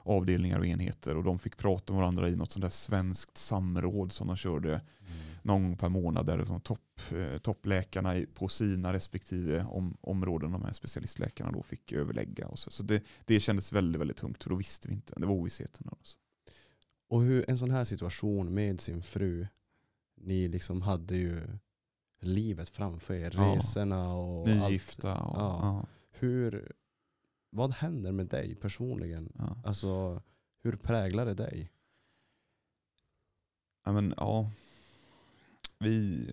avdelningar 0.09 0.59
och 0.59 0.67
enheter 0.67 1.17
och 1.17 1.25
de 1.25 1.39
fick 1.39 1.57
prata 1.57 1.93
med 1.93 2.01
varandra 2.01 2.29
i 2.29 2.37
något 2.37 2.53
sånt 2.53 2.63
där 2.63 2.71
svenskt 2.71 3.37
samråd 3.37 4.13
som 4.13 4.27
de 4.27 4.37
körde 4.37 4.81
Mm. 5.11 5.21
någon 5.43 5.63
gång 5.63 5.77
per 5.77 5.89
månad 5.89 6.27
där 6.27 6.45
som 6.45 6.61
topp, 6.61 7.01
eh, 7.13 7.39
toppläkarna 7.39 8.15
på 8.35 8.49
sina 8.49 8.93
respektive 8.93 9.65
om, 9.65 9.97
områden, 10.01 10.53
de 10.53 10.63
här 10.65 10.73
specialistläkarna 10.73 11.51
då 11.53 11.63
fick 11.63 11.93
överlägga. 11.93 12.49
Och 12.49 12.59
så 12.59 12.71
så 12.71 12.83
det, 12.83 13.03
det 13.25 13.41
kändes 13.41 13.73
väldigt, 13.73 14.01
väldigt 14.01 14.17
tungt 14.17 14.43
för 14.43 14.51
då 14.51 14.57
visste 14.57 14.89
vi 14.89 14.95
inte. 14.95 15.15
Det 15.17 15.27
var 15.27 15.35
ovissheten. 15.35 15.87
Alltså. 15.91 16.19
Och 17.11 17.23
hur 17.23 17.51
en 17.51 17.59
sån 17.59 17.71
här 17.71 17.85
situation 17.85 18.55
med 18.55 18.81
sin 18.81 19.03
fru, 19.03 19.47
ni 20.21 20.49
liksom 20.49 20.83
hade 20.83 21.17
ju 21.17 21.43
livet 22.21 22.69
framför 22.69 23.15
er, 23.15 23.33
Ja. 23.35 23.55
resorna 23.57 24.15
och 24.15 24.49
allt. 24.49 24.61
Nygifta 24.61 25.19
och, 25.21 25.39
Ja. 25.41 25.59
ja. 25.63 25.87
Hur, 26.11 26.73
vad 27.51 27.75
händer 27.75 28.13
med 28.13 28.27
dig 28.27 28.55
personligen? 28.55 29.33
Ja. 29.39 29.57
Alltså, 29.65 30.23
hur 30.63 30.77
präglar 30.77 31.27
det 31.27 31.35
dig? 31.35 31.71
Ja, 33.85 33.93
men, 33.93 34.15
ja. 34.17 34.51
Vi, 35.79 36.27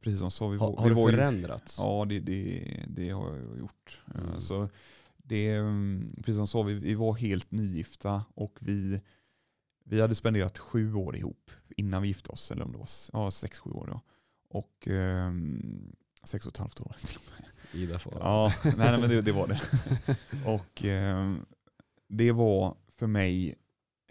precis 0.00 0.20
som 0.20 0.30
sa, 0.30 0.48
vi 0.48 0.58
har 0.58 0.88
vi 0.88 0.94
var 0.94 1.10
ju, 1.10 1.16
förändrats? 1.16 1.78
Ja, 1.78 2.04
det, 2.08 2.20
det, 2.20 2.84
det 2.88 3.10
har 3.10 3.36
jag 3.36 3.58
gjort. 3.58 4.02
Mm. 4.14 4.28
Alltså, 4.28 4.68
det, 5.16 5.54
mm, 5.54 6.14
precis 6.16 6.36
som 6.36 6.46
sa, 6.46 6.62
vi, 6.62 6.74
vi 6.74 6.94
var 6.94 7.14
helt 7.14 7.50
nygifta 7.50 8.24
och 8.34 8.58
vi, 8.60 9.00
vi 9.84 10.00
hade 10.00 10.14
spenderat 10.14 10.58
sju 10.58 10.94
år 10.94 11.16
ihop 11.16 11.50
innan 11.76 12.02
vi 12.02 12.08
gifte 12.08 12.30
oss, 12.30 12.50
eller 12.50 12.64
om 12.64 12.72
det 12.72 12.78
var 12.78 12.88
ja, 13.12 13.30
sex, 13.30 13.58
sju 13.58 13.70
år. 13.70 13.88
Ja. 13.90 14.00
Och 14.48 14.88
ehm, 14.88 15.96
sex 16.24 16.46
och 16.46 16.52
ett 16.52 16.58
halvt 16.58 16.80
år 16.80 16.96
till 17.06 17.16
och 17.16 17.22
med. 17.40 17.50
Ida 17.74 17.98
får. 17.98 18.14
Ja, 18.20 18.52
nej, 18.64 18.74
nej 18.76 19.00
men 19.00 19.10
det, 19.10 19.22
det 19.22 19.32
var 19.32 19.46
det. 19.46 19.60
Och 20.50 20.84
ehm, 20.84 21.46
det 22.08 22.32
var 22.32 22.76
för 22.88 23.06
mig, 23.06 23.54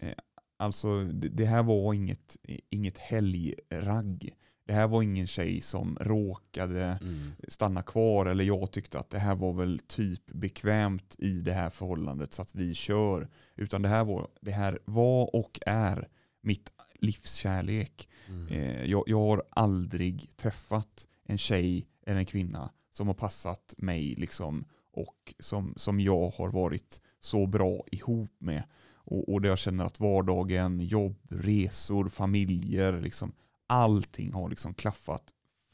eh, 0.00 0.10
alltså 0.58 1.04
det, 1.04 1.28
det 1.28 1.44
här 1.46 1.62
var 1.62 1.94
inget, 1.94 2.36
inget 2.70 2.98
helgragg. 2.98 4.30
Det 4.66 4.72
här 4.72 4.86
var 4.88 5.02
ingen 5.02 5.26
tjej 5.26 5.60
som 5.60 5.98
råkade 6.00 6.98
Mm. 7.02 7.32
stanna 7.48 7.82
kvar 7.82 8.26
eller 8.26 8.44
jag 8.44 8.70
tyckte 8.70 8.98
att 8.98 9.10
det 9.10 9.18
här 9.18 9.34
var 9.34 9.52
väl 9.52 9.78
typ 9.86 10.26
bekvämt 10.26 11.16
i 11.18 11.30
det 11.40 11.52
här 11.52 11.70
förhållandet 11.70 12.32
så 12.32 12.42
att 12.42 12.54
vi 12.54 12.74
kör. 12.74 13.28
Utan 13.56 13.82
det 13.82 13.88
här 13.88 14.04
var, 14.04 14.28
det 14.40 14.50
här 14.50 14.78
var 14.84 15.36
och 15.36 15.58
är 15.66 16.08
mitt 16.40 16.70
livskärlek. 17.00 18.08
Mm. 18.28 18.46
Eh, 18.48 18.84
jag, 18.84 19.04
jag 19.06 19.18
har 19.18 19.42
aldrig 19.50 20.30
träffat 20.36 21.06
en 21.24 21.38
tjej 21.38 21.86
eller 22.06 22.18
en 22.18 22.26
kvinna 22.26 22.70
som 22.96 23.06
har 23.06 23.14
passat 23.14 23.74
mig 23.78 24.14
liksom 24.14 24.64
och 24.92 25.34
som, 25.38 25.74
som 25.76 26.00
jag 26.00 26.30
har 26.30 26.48
varit 26.48 27.00
så 27.20 27.46
bra 27.46 27.84
ihop 27.92 28.34
med. 28.38 28.62
Och, 28.94 29.28
och 29.32 29.40
där 29.42 29.48
jag 29.48 29.58
känner 29.58 29.84
att 29.84 30.00
vardagen, 30.00 30.80
jobb, 30.80 31.16
resor, 31.28 32.08
familjer, 32.08 33.00
liksom, 33.00 33.32
allting 33.66 34.32
har 34.32 34.48
liksom 34.48 34.74
klaffat 34.74 35.22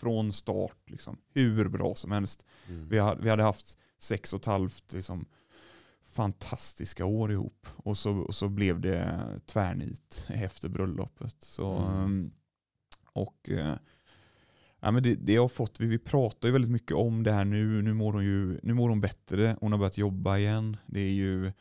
från 0.00 0.32
start 0.32 0.90
liksom, 0.90 1.16
hur 1.34 1.68
bra 1.68 1.94
som 1.94 2.12
helst. 2.12 2.46
Mm. 2.68 2.88
Vi 2.88 2.98
hade, 2.98 3.22
vi 3.22 3.30
hade 3.30 3.42
haft 3.42 3.78
sex 3.98 4.32
och 4.32 4.40
ett 4.40 4.46
halvt 4.46 4.92
liksom, 4.92 5.26
fantastiska 6.02 7.04
år 7.04 7.32
ihop. 7.32 7.66
Och 7.76 7.98
så, 7.98 8.16
och 8.18 8.34
så 8.34 8.48
blev 8.48 8.80
det 8.80 9.24
tvärnit 9.46 10.26
efter 10.28 10.68
bröllopet. 10.68 11.36
Så, 11.38 11.76
Mm. 11.76 12.04
um, 12.04 12.32
och 13.12 13.50
eh, 13.50 13.74
ja, 14.82 14.90
men 14.90 15.02
det, 15.02 15.14
det 15.14 15.36
har 15.36 15.48
fått, 15.48 15.80
vi, 15.80 15.86
vi 15.86 15.98
pratar 15.98 16.48
ju 16.48 16.52
väldigt 16.52 16.70
mycket 16.70 16.96
om 16.96 17.22
det 17.22 17.32
här 17.32 17.44
nu. 17.44 17.82
Nu 17.82 17.94
mår, 17.94 18.12
hon 18.12 18.24
ju, 18.24 18.60
nu 18.62 18.74
mår 18.74 18.88
hon 18.88 19.00
bättre, 19.00 19.56
hon 19.60 19.72
har 19.72 19.78
börjat 19.78 19.98
jobba 19.98 20.38
igen. 20.38 20.76
Det 20.86 21.00
är 21.00 21.12
ju 21.12 21.52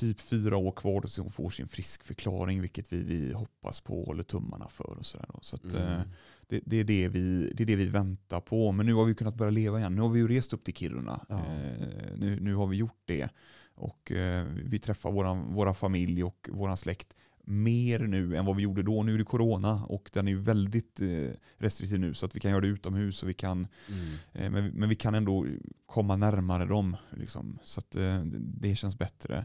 typ 0.00 0.20
fyra 0.20 0.56
år 0.56 0.72
kvar 0.72 1.00
tills 1.00 1.18
hon 1.18 1.30
får 1.30 1.50
sin 1.50 1.68
friskförklaring, 1.68 2.60
vilket 2.60 2.92
vi, 2.92 3.02
vi 3.02 3.32
hoppas 3.32 3.80
på 3.80 4.00
och 4.00 4.06
håller 4.06 4.22
tummarna 4.22 4.68
för. 4.68 4.98
Och 4.98 5.06
så 5.06 5.18
där 5.18 5.26
då. 5.32 5.38
så 5.42 5.56
att, 5.56 5.74
eh, 5.74 5.94
Mm. 5.94 6.08
det, 6.46 6.60
det, 6.66 6.76
är 6.76 6.84
det, 6.84 7.08
vi, 7.08 7.52
det 7.54 7.62
är 7.62 7.66
det 7.66 7.76
vi 7.76 7.86
väntar 7.86 8.40
på. 8.40 8.72
Men 8.72 8.86
nu 8.86 8.94
har 8.94 9.04
vi 9.04 9.14
kunnat 9.14 9.34
börja 9.34 9.50
leva 9.50 9.78
igen. 9.78 9.94
Nu 9.94 10.02
har 10.02 10.08
vi 10.08 10.18
ju 10.18 10.28
rest 10.28 10.52
upp 10.52 10.64
till 10.64 10.74
Kiruna. 10.74 11.26
Ja. 11.28 11.38
Eh, 11.38 11.88
nu, 12.16 12.40
nu 12.40 12.54
har 12.54 12.66
vi 12.66 12.76
gjort 12.76 13.02
det. 13.04 13.28
Och 13.74 14.12
eh, 14.12 14.46
vi 14.64 14.78
träffar 14.78 15.12
våran, 15.12 15.54
våra 15.54 15.74
familj 15.74 16.24
och 16.24 16.48
våran 16.52 16.76
släkt 16.76 17.16
mer 17.44 17.98
nu 17.98 18.36
än 18.36 18.44
vad 18.44 18.56
vi 18.56 18.62
gjorde 18.62 18.82
då. 18.82 19.02
Nu 19.02 19.14
är 19.14 19.18
det 19.18 19.24
corona 19.24 19.84
och 19.84 20.10
den 20.12 20.28
är 20.28 20.32
ju 20.32 20.38
väldigt 20.40 21.00
eh, 21.00 21.30
restriktiv 21.56 22.00
nu 22.00 22.14
så 22.14 22.26
att 22.26 22.36
vi 22.36 22.40
kan 22.40 22.50
göra 22.50 22.60
det 22.60 22.66
utomhus 22.66 23.22
och 23.22 23.28
vi 23.28 23.34
kan, 23.34 23.66
Mm. 23.88 24.14
eh, 24.32 24.50
men, 24.50 24.70
men 24.70 24.88
vi 24.88 24.94
kan 24.94 25.14
ändå 25.14 25.46
komma 25.86 26.16
närmare 26.16 26.66
dem. 26.66 26.96
Liksom, 27.10 27.58
så 27.64 27.80
att 27.80 27.96
eh, 27.96 28.20
det 28.38 28.76
känns 28.76 28.98
bättre. 28.98 29.44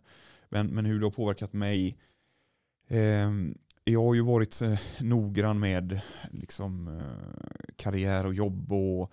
Men, 0.50 0.68
men 0.68 0.86
hur 0.86 1.00
det 1.00 1.06
har 1.06 1.12
påverkat 1.12 1.54
mig. 1.54 1.97
Eh, 2.88 3.32
jag 3.84 4.04
har 4.04 4.14
ju 4.14 4.22
varit 4.22 4.62
noggrann 5.00 5.60
med 5.60 6.02
liksom, 6.32 7.02
karriär 7.76 8.26
och 8.26 8.34
jobb 8.34 8.72
och 8.72 9.12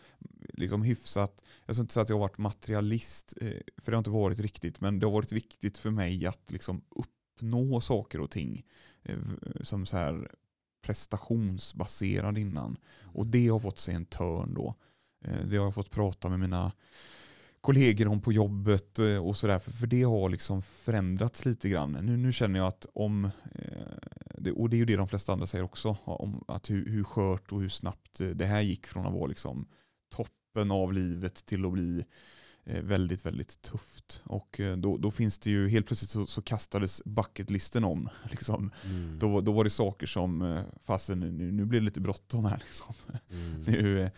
liksom 0.53 0.83
hyfsat. 0.83 1.43
Jag 1.67 1.77
ska 1.77 1.81
inte 1.81 1.93
säga 1.95 2.03
att 2.03 2.09
jag 2.09 2.17
har 2.17 2.21
varit 2.29 2.39
materialist, 2.39 3.35
för 3.83 3.91
det 3.91 3.97
har 3.97 3.99
inte 3.99 4.11
varit 4.11 4.41
riktigt, 4.41 4.81
men 4.81 4.99
det 4.99 5.07
har 5.07 5.13
varit 5.13 5.33
viktigt 5.33 5.79
för 5.79 5.91
mig 5.91 6.27
att 6.27 6.51
liksom 6.53 6.83
uppnå 7.37 7.81
saker 7.81 8.21
och 8.21 8.31
ting 8.31 8.65
eh, 9.03 9.19
som 9.61 9.87
så 9.87 9.97
här 9.97 10.31
prestationsbaserad 10.83 12.39
innan. 12.39 12.77
Och 13.03 13.27
det 13.27 13.49
har 13.49 13.61
fått 13.61 13.79
sig 13.79 13.95
en 13.95 14.05
törn 14.05 14.55
då. 14.55 14.75
Eh, 15.25 15.47
Det 15.47 15.57
har 15.57 15.65
jag 15.65 15.75
fått 15.75 15.91
prata 15.91 16.29
med 16.29 16.41
mina 16.41 16.73
kollegor 17.61 18.09
om 18.09 18.21
på 18.21 18.33
jobbet 18.33 18.99
eh, 18.99 19.27
och 19.27 19.37
sådär. 19.37 19.59
För, 19.59 19.87
det 19.87 20.03
har 20.03 20.29
liksom 20.29 20.63
förändrats 20.63 21.45
lite 21.45 21.69
grann. 21.69 21.93
Nu, 21.93 22.17
nu 22.17 22.33
känner 22.33 22.59
jag 22.59 22.69
att 22.69 22.87
om, 22.95 23.31
och 24.57 24.71
det 24.71 24.77
är 24.77 24.79
ju 24.79 24.85
det 24.85 24.97
de 24.97 25.09
flesta 25.09 25.33
andra 25.33 25.47
säger 25.47 25.65
också, 25.65 25.97
om 26.05 26.45
att 26.49 26.71
hur, 26.71 26.91
hur 26.91 27.05
skört 27.05 27.53
och 27.53 27.61
hur 27.61 27.69
snabbt 27.69 28.21
det 28.35 28.47
här 28.47 28.61
gick 28.61 28.87
från 28.87 29.07
att 29.07 29.13
vara 29.13 29.27
liksom 29.27 29.67
toppen 30.15 30.71
av 30.71 30.93
livet 30.93 31.47
till 31.47 31.65
att 31.65 31.73
bli 31.73 32.05
väldigt, 32.67 33.27
väldigt 33.27 33.63
tufft. 33.63 34.23
Och 34.25 34.61
eh, 34.61 34.77
då, 34.77 34.97
då 34.97 35.11
finns 35.11 35.39
det 35.39 35.51
ju, 35.51 35.69
helt 35.69 35.87
plötsligt 35.87 36.11
så, 36.11 36.27
så 36.27 36.43
kastades 36.43 37.03
bucketlisten 37.05 37.85
om. 37.85 38.09
Liksom. 38.31 38.71
Mm. 38.85 39.19
Då, 39.19 39.41
då 39.41 39.53
var 39.53 39.65
det 39.65 39.71
saker 39.71 40.07
som, 40.07 40.43
eh, 40.43 40.63
fasen 40.83 41.21
nu, 41.21 41.53
nu 41.53 41.65
blir 41.65 41.81
det 41.81 41.85
lite 41.85 42.01
bråttom 42.01 42.45
här. 42.45 42.59
Liksom. 42.67 42.95
Mm. 43.31 43.61
Nu, 43.67 44.01
eh, 44.03 44.11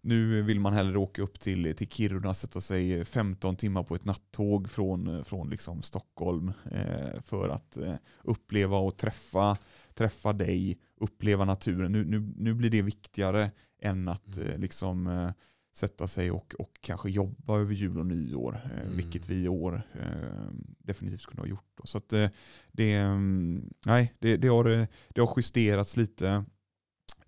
nu 0.00 0.42
vill 0.42 0.60
man 0.60 0.72
hellre 0.72 0.98
åka 0.98 1.22
upp 1.22 1.40
till, 1.40 1.74
till 1.76 1.88
Kiruna 1.88 2.28
och 2.28 2.36
sätta 2.36 2.60
sig 2.60 3.04
15 3.04 3.56
timmar 3.56 3.82
på 3.82 3.94
ett 3.94 4.04
nattåg 4.04 4.70
från, 4.70 5.16
eh, 5.16 5.22
från 5.22 5.50
liksom 5.50 5.82
Stockholm 5.82 6.52
eh, 6.70 7.20
för 7.22 7.48
att 7.48 7.76
eh, 7.76 7.94
uppleva 8.24 8.78
och 8.78 8.96
träffa, 8.96 9.56
träffa 9.94 10.32
dig, 10.32 10.78
uppleva 11.00 11.44
naturen. 11.44 11.92
Nu, 11.92 12.04
nu, 12.04 12.32
nu 12.36 12.54
blir 12.54 12.70
det 12.70 12.82
viktigare 12.82 13.50
än 13.82 14.08
att 14.08 14.36
Mm. 14.36 14.48
eh, 14.48 14.58
liksom, 14.58 15.06
eh, 15.06 15.30
sätta 15.76 16.06
sig 16.06 16.30
och, 16.30 16.54
och 16.58 16.70
kanske 16.80 17.10
jobba 17.10 17.58
över 17.58 17.74
jul 17.74 17.98
och 17.98 18.06
nyår, 18.06 18.60
eh, 18.64 18.80
Mm. 18.80 18.96
vilket 18.96 19.28
vi 19.28 19.42
i 19.44 19.48
år 19.48 19.82
eh, 19.94 20.50
definitivt 20.78 21.20
skulle 21.20 21.42
ha 21.42 21.46
gjort. 21.48 21.70
Då. 21.74 21.86
Så 21.86 21.98
att, 21.98 22.12
eh, 22.12 22.28
det, 22.72 22.92
mm, 22.94 23.70
nej, 23.86 24.12
det, 24.18 24.36
det, 24.36 24.48
har, 24.48 24.70
eh, 24.70 24.86
det 25.08 25.20
har 25.20 25.32
justerats 25.36 25.96
lite. 25.96 26.44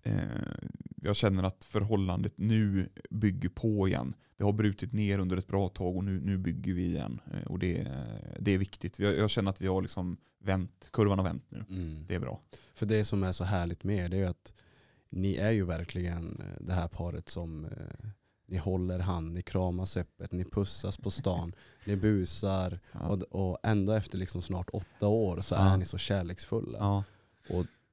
Eh, 0.03 0.13
jag 1.01 1.15
känner 1.15 1.43
att 1.43 1.63
förhållandet 1.63 2.33
nu 2.37 2.89
bygger 3.09 3.49
på 3.49 3.87
igen. 3.87 4.13
Det 4.37 4.43
har 4.43 4.53
brutit 4.53 4.93
ner 4.93 5.19
under 5.19 5.37
ett 5.37 5.47
bra 5.47 5.69
tag 5.69 5.95
och 5.97 6.03
nu, 6.03 6.19
nu 6.21 6.37
bygger 6.37 6.73
vi 6.73 6.85
igen. 6.85 7.21
Eh, 7.33 7.47
och 7.47 7.59
det, 7.59 7.87
det 8.39 8.51
är 8.51 8.57
viktigt. 8.57 8.99
Jag, 8.99 9.17
jag 9.17 9.29
känner 9.29 9.49
att 9.49 9.61
vi 9.61 9.67
har 9.67 9.81
liksom 9.81 10.17
vänt, 10.43 10.89
kurvan 10.93 11.19
har 11.19 11.25
vänt 11.25 11.45
nu. 11.49 11.65
Mm. 11.69 12.05
Det 12.07 12.15
är 12.15 12.19
bra. 12.19 12.41
För 12.75 12.85
det 12.85 13.05
som 13.05 13.23
är 13.23 13.31
så 13.31 13.43
härligt 13.43 13.83
med 13.83 14.05
er 14.05 14.09
det 14.09 14.17
är 14.17 14.27
att 14.27 14.53
ni 15.09 15.35
är 15.35 15.51
ju 15.51 15.65
verkligen 15.65 16.41
det 16.59 16.73
här 16.73 16.87
paret 16.87 17.29
som 17.29 17.67
ni 18.49 18.57
håller 18.57 18.99
hand, 18.99 19.33
ni 19.33 19.41
kramas 19.41 19.97
öppet, 19.97 20.31
ni 20.31 20.43
pussas 20.45 20.97
på 20.97 21.11
stan, 21.11 21.53
ni 21.85 21.95
busar 21.95 22.79
Ja. 22.91 22.99
och, 23.07 23.23
och 23.23 23.57
ändå 23.63 23.93
efter 23.93 24.17
liksom 24.17 24.41
snart 24.41 24.69
åtta 24.73 25.07
år 25.07 25.41
så 25.41 25.55
Ja. 25.55 25.73
är 25.73 25.77
ni 25.77 25.85
så 25.85 25.97
kärleksfulla. 25.97 26.77
Ja, 26.79 27.03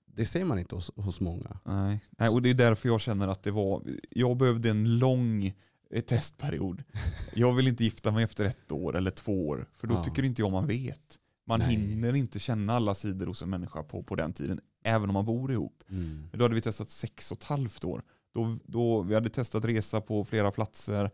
Det 0.07 0.27
ser 0.27 0.45
man 0.45 0.59
inte 0.59 0.75
hos, 0.75 0.91
hos 0.97 1.21
många. 1.21 1.59
nej. 1.65 2.01
Nej, 2.19 2.29
och 2.29 2.43
det 2.43 2.51
är 2.51 2.55
därför 2.55 2.89
jag 2.89 3.01
känner 3.01 3.29
att 3.29 3.43
det 3.43 3.51
var, 3.51 3.83
jag 4.11 4.37
behövde 4.37 4.71
en 4.71 4.99
lång 4.99 5.55
eh, 5.91 6.03
testperiod. 6.03 6.83
Jag 7.35 7.53
vill 7.55 7.69
inte 7.69 7.85
gifta 7.85 8.11
mig 8.11 8.25
efter 8.25 8.45
ett 8.45 8.73
år 8.73 8.97
eller 8.97 9.11
två 9.11 9.49
år, 9.49 9.69
för 9.75 9.87
då 9.87 9.95
Ja. 9.95 10.05
tycker 10.05 10.23
inte 10.23 10.43
jag 10.43 10.53
man 10.53 10.67
vet. 10.67 11.19
Man 11.47 11.59
Nej. 11.61 11.69
hinner 11.77 12.15
inte 12.17 12.39
känna 12.39 12.73
alla 12.73 12.95
sidor 12.95 13.27
hos 13.27 13.43
en 13.43 13.51
människa 13.51 13.83
på, 13.83 14.03
på 14.03 14.15
den 14.15 14.33
tiden, 14.33 14.61
även 14.85 15.11
om 15.11 15.15
man 15.15 15.25
bor 15.25 15.53
ihop. 15.53 15.83
Mm. 15.89 16.29
Då 16.33 16.45
hade 16.45 16.55
vi 16.55 16.61
testat 16.61 16.91
sex 16.91 17.33
och 17.33 17.39
ett 17.39 17.45
halvt 17.45 17.85
år. 17.85 18.03
Då, 18.37 18.59
då, 18.65 19.03
vi 19.03 19.15
hade 19.15 19.29
testat 19.31 19.65
resa 19.65 20.01
på 20.01 20.25
flera 20.25 20.51
platser. 20.51 21.11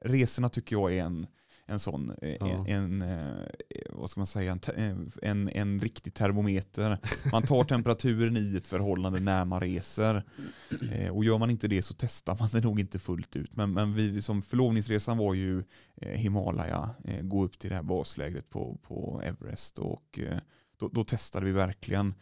Resorna 0.00 0.48
tycker 0.48 0.76
jag 0.76 0.92
är 0.94 1.02
en, 1.02 1.26
en 1.66 1.78
sån, 1.78 2.12
eh, 2.22 2.36
Ja. 2.40 2.66
en, 2.68 3.02
en, 3.02 3.02
eh, 3.02 3.46
vad 3.90 4.10
ska 4.10 4.20
man 4.20 4.26
säga, 4.26 4.58
en, 4.76 5.12
en, 5.22 5.48
en 5.48 5.80
riktig 5.80 6.14
termometer. 6.14 6.98
Man 7.32 7.42
tar 7.42 7.64
temperaturen 7.64 8.36
i 8.36 8.56
ett 8.56 8.66
förhållande 8.66 9.20
när 9.20 9.44
man 9.44 9.60
reser. 9.60 10.24
Eh, 10.92 11.16
och 11.16 11.24
gör 11.24 11.38
man 11.38 11.50
inte 11.50 11.68
det 11.68 11.82
så 11.82 11.94
testar 11.94 12.36
man 12.40 12.48
det 12.52 12.60
nog 12.60 12.80
inte 12.80 12.98
fullt 12.98 13.36
ut. 13.36 13.56
Men, 13.56 13.72
men 13.72 13.94
vi 13.94 14.22
som 14.22 14.42
förlovningsresan 14.42 15.18
var 15.18 15.34
ju 15.34 15.64
eh, 15.96 16.08
Himalaya, 16.18 16.90
eh, 17.04 17.22
gå 17.22 17.44
upp 17.44 17.58
till 17.58 17.70
det 17.70 17.76
här 17.76 17.82
baslägret 17.82 18.50
på, 18.50 18.78
på 18.82 19.22
Everest. 19.24 19.78
Och 19.78 20.18
eh, 20.18 20.38
då, 20.78 20.88
då 20.88 21.04
testade 21.04 21.46
vi 21.46 21.52
verkligen 21.52 22.14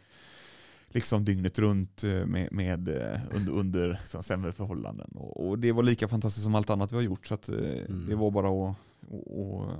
liksom 0.93 1.25
dygnet 1.25 1.59
runt 1.59 2.03
eh, 2.03 2.25
med, 2.25 2.51
med, 2.51 2.89
eh, 2.89 3.19
under, 3.35 3.53
under 3.53 3.99
så 4.05 4.21
sämre 4.21 4.53
förhållanden. 4.53 5.11
Och, 5.15 5.47
och 5.49 5.59
det 5.59 5.71
var 5.71 5.83
lika 5.83 6.07
fantastiskt 6.07 6.43
som 6.43 6.55
allt 6.55 6.69
annat 6.69 6.91
vi 6.91 6.95
har 6.95 7.03
gjort. 7.03 7.27
Så 7.27 7.33
att, 7.33 7.49
eh, 7.49 7.55
Mm. 7.57 8.05
det 8.09 8.15
var 8.15 8.31
bara 8.31 8.47
att 8.47 8.77
och, 9.07 9.49
och, 9.57 9.71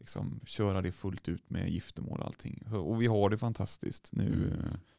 liksom 0.00 0.40
köra 0.46 0.82
det 0.82 0.92
fullt 0.92 1.28
ut 1.28 1.50
med 1.50 1.68
giftermål 1.70 2.20
och 2.20 2.26
allting. 2.26 2.62
Så, 2.70 2.80
och 2.82 3.02
vi 3.02 3.06
har 3.06 3.30
det 3.30 3.38
fantastiskt. 3.38 4.08
Nu, 4.12 4.26
Mm. 4.32 4.58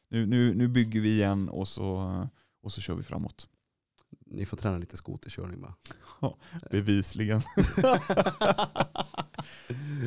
nu, 0.10 0.26
nu, 0.26 0.54
nu 0.54 0.68
bygger 0.68 1.00
vi 1.02 1.10
igen 1.10 1.50
och 1.50 1.68
så, 1.68 2.28
och 2.62 2.72
så 2.72 2.82
kör 2.82 2.96
vi 2.96 3.04
framåt. 3.04 3.48
Ni 4.26 4.46
får 4.46 4.58
träna 4.58 4.78
lite 4.78 4.98
skoterkörning 4.98 5.62
va? 5.62 5.74
Bevisligen. 6.72 7.42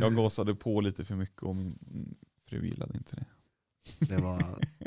Jag 0.01 0.17
gasade 0.17 0.55
på 0.55 0.81
lite 0.81 1.05
för 1.05 1.15
mycket 1.17 1.43
och 1.43 1.57
min 1.57 2.15
fru 2.49 2.67
gillade 2.67 2.95
inte 2.97 3.17
det. 3.17 3.25
Det 3.99 4.17
var 4.17 4.43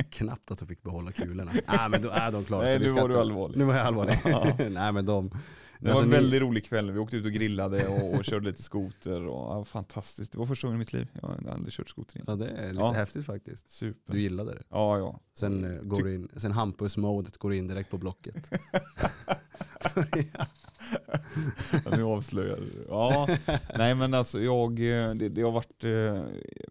knappt 0.09 0.51
att 0.51 0.57
du 0.59 0.65
fick 0.65 0.83
behålla 0.83 1.11
kulorna. 1.11 1.51
Nej 1.67 1.89
men 1.89 2.01
då 2.01 2.09
är 2.09 2.31
de 2.31 2.45
klara. 2.45 2.61
Nej, 2.63 2.73
så 2.73 2.79
vi 2.79 2.85
nu 2.85 2.91
ska 2.91 3.01
var 3.01 3.09
du 3.09 3.19
allvarlig. 3.19 3.57
Nu 3.57 3.63
var 3.63 3.75
jag 3.75 3.85
allvarlig. 3.87 4.19
Ja. 4.25 4.55
Nej 4.69 4.91
men 4.93 5.05
de, 5.05 5.29
Det 5.29 5.89
Alltså, 5.89 5.93
var 5.95 6.01
en 6.03 6.09
ni- 6.09 6.15
väldigt 6.15 6.41
rolig 6.41 6.65
kväll. 6.65 6.91
Vi 6.91 6.99
åkte 6.99 7.17
ut 7.17 7.25
och 7.25 7.31
grillade 7.31 7.87
och, 7.87 8.13
och 8.13 8.25
körde 8.25 8.45
lite 8.45 8.63
skoter. 8.63 9.25
Och, 9.27 9.55
ja, 9.57 9.65
fantastiskt. 9.65 10.31
Det 10.31 10.37
var 10.37 10.45
första 10.45 10.67
gången 10.67 10.77
i 10.77 10.79
mitt 10.79 10.93
liv. 10.93 11.07
Jag 11.21 11.27
har 11.27 11.53
aldrig 11.53 11.73
kört 11.73 11.89
skoter 11.89 12.19
innan. 12.19 12.39
Ja 12.39 12.45
det 12.45 12.51
är 12.51 12.67
lite 12.71 12.83
Ja. 12.83 12.91
häftigt 12.91 13.25
faktiskt. 13.25 13.71
Super. 13.71 14.13
Du 14.13 14.21
gillade 14.21 14.51
det. 14.53 14.61
Ja, 14.69 14.97
ja. 14.97 15.19
Sen, 15.37 15.63
eh, 15.77 15.81
går 15.83 16.01
Ty- 16.01 16.15
in, 16.15 16.27
sen 16.35 16.51
Hampus-modet 16.51 17.37
går 17.37 17.53
in 17.53 17.67
direkt 17.67 17.89
på 17.91 17.97
blocket. 17.97 18.49
Ja, 21.85 21.95
nu 21.97 22.03
avslöjar 22.03 22.57
du. 22.57 22.85
Ja, 22.89 23.27
nej 23.77 23.95
men 23.95 24.13
alltså 24.13 24.41
jag, 24.41 24.71
eh, 24.79 25.13
det, 25.15 25.29
det 25.29 25.41
har 25.41 25.51
varit, 25.51 25.83
eh, 25.83 26.23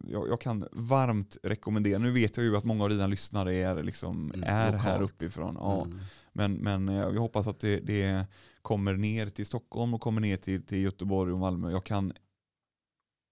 jag, 0.09 0.28
jag 0.28 0.40
kan 0.40 0.68
varmt 0.72 1.36
rekommendera, 1.43 1.98
nu 1.98 2.10
vet 2.10 2.36
jag 2.36 2.47
ju 2.47 2.56
att 2.56 2.64
många 2.64 2.85
av 2.85 2.90
dina 2.90 3.06
lyssnare 3.06 3.55
är, 3.55 3.82
liksom, 3.82 4.30
Mm, 4.35 4.44
är 4.48 4.72
här 4.72 5.02
uppifrån. 5.02 5.56
Ja. 5.60 5.85
Mm. 5.85 5.98
Men, 6.32 6.55
men 6.55 6.89
eh, 6.89 6.94
jag 6.97 7.20
hoppas 7.20 7.47
att 7.47 7.60
det, 7.60 7.80
det 7.80 8.26
kommer 8.62 8.94
ner 8.94 9.26
till 9.28 9.47
Stockholm 9.47 9.94
och 9.94 10.01
kommer 10.01 10.20
ner 10.20 10.36
till, 10.36 10.62
till 10.62 10.78
Göteborg 10.82 11.32
och 11.32 11.39
Malmö. 11.39 11.70
Jag 11.70 11.85
kan 11.85 12.12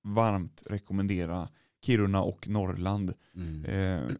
varmt 0.04 0.62
rekommendera 0.66 1.48
Kiruna 1.82 2.22
och 2.22 2.48
Norrland. 2.48 3.14
Mm. 3.34 3.64
Eh, 3.64 4.16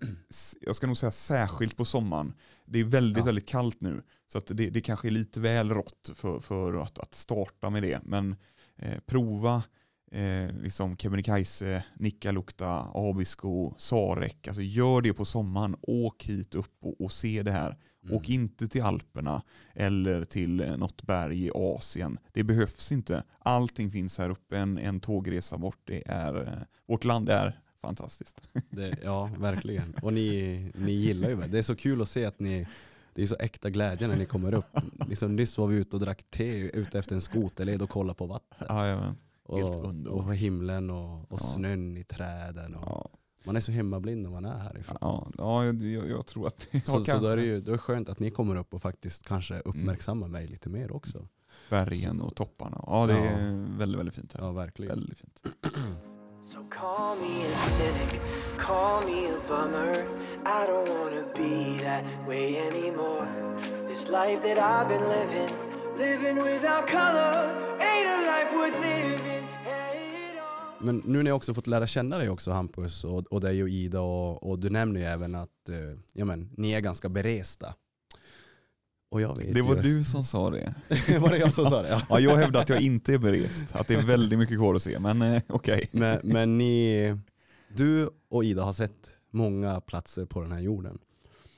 jag 0.60 0.76
ska 0.76 0.86
nog 0.86 0.96
säga 0.96 1.10
särskilt 1.10 1.76
på 1.76 1.84
sommaren. 1.84 2.34
Det 2.64 2.78
är 2.80 2.84
väldigt, 2.84 3.18
Ja. 3.18 3.24
väldigt 3.24 3.48
kallt 3.48 3.80
nu. 3.80 4.02
Så 4.26 4.38
att 4.38 4.46
det, 4.46 4.70
det 4.70 4.80
kanske 4.80 5.08
är 5.08 5.10
lite 5.10 5.40
väl 5.40 5.70
rått 5.70 6.10
för, 6.14 6.40
för 6.40 6.74
att, 6.82 6.98
att 6.98 7.14
starta 7.14 7.70
med 7.70 7.82
det. 7.82 8.00
Men 8.04 8.36
eh, 8.76 8.98
prova 9.06 9.62
eh, 10.12 10.50
liksom 10.62 10.96
Kebnekaise, 10.96 11.84
Nikkaluokta, 11.94 12.90
Abisko, 12.94 13.74
Sarek. 13.78 14.48
Alltså 14.48 14.62
gör 14.62 15.00
det 15.00 15.12
på 15.12 15.24
sommaren. 15.24 15.76
Åk 15.82 16.24
hit 16.24 16.54
upp 16.54 16.76
och, 16.80 17.00
och 17.00 17.12
se 17.12 17.42
det 17.42 17.52
här. 17.52 17.76
Mm. 18.04 18.16
Åk 18.16 18.28
inte 18.28 18.68
till 18.68 18.82
Alperna 18.82 19.42
eller 19.74 20.24
till 20.24 20.60
eh, 20.60 20.76
något 20.76 21.02
berg 21.02 21.46
i 21.46 21.50
Asien. 21.54 22.18
Det 22.32 22.44
behövs 22.44 22.92
inte. 22.92 23.22
Allting 23.38 23.90
finns 23.90 24.18
här 24.18 24.30
uppe. 24.30 24.58
En, 24.58 24.78
en 24.78 25.00
tågresa 25.00 25.58
bort. 25.58 25.80
Det 25.84 26.02
är, 26.06 26.42
eh, 26.42 26.62
vårt 26.86 27.04
land 27.04 27.28
är 27.28 27.60
fantastiskt. 27.80 28.42
Det, 28.70 28.96
ja, 29.02 29.30
verkligen. 29.38 29.94
Och 30.02 30.12
ni, 30.12 30.72
ni 30.74 30.92
gillar 30.92 31.28
ju 31.28 31.36
det. 31.36 31.46
Det 31.46 31.58
är 31.58 31.62
så 31.62 31.76
kul 31.76 32.02
att 32.02 32.08
se 32.08 32.24
att 32.24 32.40
ni, 32.40 32.66
det 33.14 33.22
är 33.22 33.26
så 33.26 33.36
äkta 33.38 33.70
glädje 33.70 34.08
när 34.08 34.16
ni 34.16 34.26
kommer 34.26 34.54
upp. 34.54 34.78
Liksom, 35.08 35.36
nyss 35.36 35.58
var 35.58 35.66
vi 35.66 35.76
ute 35.76 35.96
och 35.96 36.02
drack 36.02 36.22
te 36.30 36.58
ute 36.58 36.98
efter 36.98 37.14
en 37.14 37.20
skoterled 37.20 37.82
och 37.82 37.90
kollade 37.90 38.16
på 38.16 38.26
vattnet. 38.26 38.70
Jajamän. 38.70 39.16
Helt 39.48 39.76
Och, 39.76 39.84
underbart. 39.88 40.24
och 40.26 40.34
himlen 40.34 40.90
och, 40.90 41.20
och 41.20 41.26
Ja. 41.30 41.36
snön 41.36 41.96
i 41.96 42.04
träden. 42.04 42.74
Och, 42.74 42.82
Ja, 42.86 43.10
Man 43.46 43.56
är 43.56 43.60
så 43.60 43.72
hemmablind 43.72 44.22
när 44.22 44.30
man 44.30 44.44
är 44.44 44.58
härifrån. 44.58 44.96
ja, 45.00 45.26
ja 45.38 45.64
jag, 45.64 46.08
jag, 46.10 46.26
tror 46.26 46.46
att 46.46 46.68
det 46.72 46.86
Så, 46.86 47.00
så 47.00 47.18
då 47.18 47.26
är 47.26 47.36
det 47.36 47.42
ju 47.42 47.60
då 47.60 47.70
är 47.70 47.72
det 47.72 47.78
skönt 47.78 48.08
att 48.08 48.18
ni 48.18 48.30
kommer 48.30 48.56
upp 48.56 48.74
och 48.74 48.82
faktiskt 48.82 49.26
kanske 49.28 49.60
uppmärksammar 49.60 50.28
mig 50.28 50.46
lite 50.46 50.68
mer 50.68 50.92
också. 50.92 51.28
bergen 51.70 52.20
och 52.20 52.34
topparna. 52.34 52.84
Ja, 52.86 53.06
det 53.06 53.12
är 53.12 53.66
väldigt, 53.78 53.98
väldigt 54.00 54.14
fint 54.14 54.32
här. 54.32 54.40
Ja, 54.44 54.52
verkligen. 54.52 54.94
Väldigt 54.98 55.18
fint. 55.18 55.42
So 56.52 56.58
call 56.70 57.16
me 57.16 57.44
a 57.44 57.56
cynic, 57.76 58.20
call 58.58 59.02
me 59.08 59.18
a 59.30 59.38
bummer. 59.48 59.94
I 60.44 60.66
don't 60.70 60.88
wanna 60.98 61.24
be 61.34 61.78
that 61.84 62.04
way 62.28 62.56
anymore. 62.68 63.26
This 63.88 64.08
life 64.08 64.40
that 64.46 64.58
I've 64.58 64.88
been 64.88 65.02
living, 65.18 65.50
living 65.98 66.36
without 66.36 66.86
color, 66.86 67.34
ain't 67.80 68.08
a 68.14 68.18
life 68.32 68.50
worth 68.56 68.78
living. 68.80 69.35
Men 70.86 71.02
nu 71.04 71.22
när 71.22 71.30
jag 71.30 71.36
också 71.36 71.54
fått 71.54 71.66
lära 71.66 71.86
känna 71.86 72.18
dig 72.18 72.28
också 72.28 72.50
Hampus 72.52 73.04
och, 73.04 73.32
och 73.32 73.40
dig 73.40 73.62
och 73.62 73.68
Ida 73.68 74.00
och, 74.00 74.50
och 74.50 74.58
du 74.58 74.70
nämner 74.70 75.00
ju 75.00 75.06
även 75.06 75.34
att 75.34 75.68
eh, 75.68 75.98
ja, 76.12 76.24
men, 76.24 76.50
ni 76.56 76.72
är 76.72 76.80
ganska 76.80 77.08
beresta. 77.08 77.74
Och 79.10 79.20
jag 79.20 79.36
vet 79.38 79.54
Det 79.54 79.62
var 79.62 79.76
ju, 79.76 79.82
du 79.82 80.04
som 80.04 80.24
sa 80.24 80.50
det. 80.50 80.74
var 81.20 81.30
det 81.30 81.38
jag 81.38 81.52
som 81.52 81.66
sa 81.66 81.82
det? 81.82 81.88
Ja. 81.88 82.02
Ja, 82.08 82.20
jag 82.20 82.36
hävdar 82.36 82.60
att 82.60 82.68
jag 82.68 82.80
inte 82.80 83.14
är 83.14 83.18
berest. 83.18 83.76
Att 83.76 83.88
det 83.88 83.94
är 83.94 84.02
väldigt 84.02 84.38
mycket 84.38 84.56
kvar 84.56 84.74
att 84.74 84.82
se. 84.82 84.98
Men 84.98 85.22
eh, 85.22 85.42
okej. 85.48 85.88
Men, 85.92 86.20
men 86.22 86.58
ni, 86.58 87.16
du 87.76 88.10
och 88.28 88.44
Ida 88.44 88.62
har 88.62 88.72
sett 88.72 89.10
många 89.30 89.80
platser 89.80 90.24
på 90.24 90.40
den 90.40 90.52
här 90.52 90.60
jorden. 90.60 90.98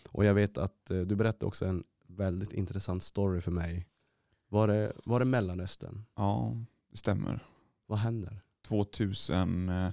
Och 0.09 0.25
jag 0.25 0.35
vet 0.35 0.59
att 0.59 0.91
eh, 0.91 1.01
du 1.01 1.17
berättade 1.17 1.47
också 1.47 1.67
en 1.67 1.85
väldigt 2.07 2.53
intressant 2.53 3.03
story 3.03 3.41
för 3.41 3.51
mig. 3.51 3.87
Var 4.49 4.69
det, 4.69 4.93
var 5.05 5.19
det 5.19 5.25
Mellanöstern? 5.25 6.05
Ja, 6.17 6.57
det 6.91 6.99
stämmer. 6.99 7.47
Vad 7.87 7.99
händer? 7.99 8.43
2000, 8.69 9.69
eh, 9.69 9.91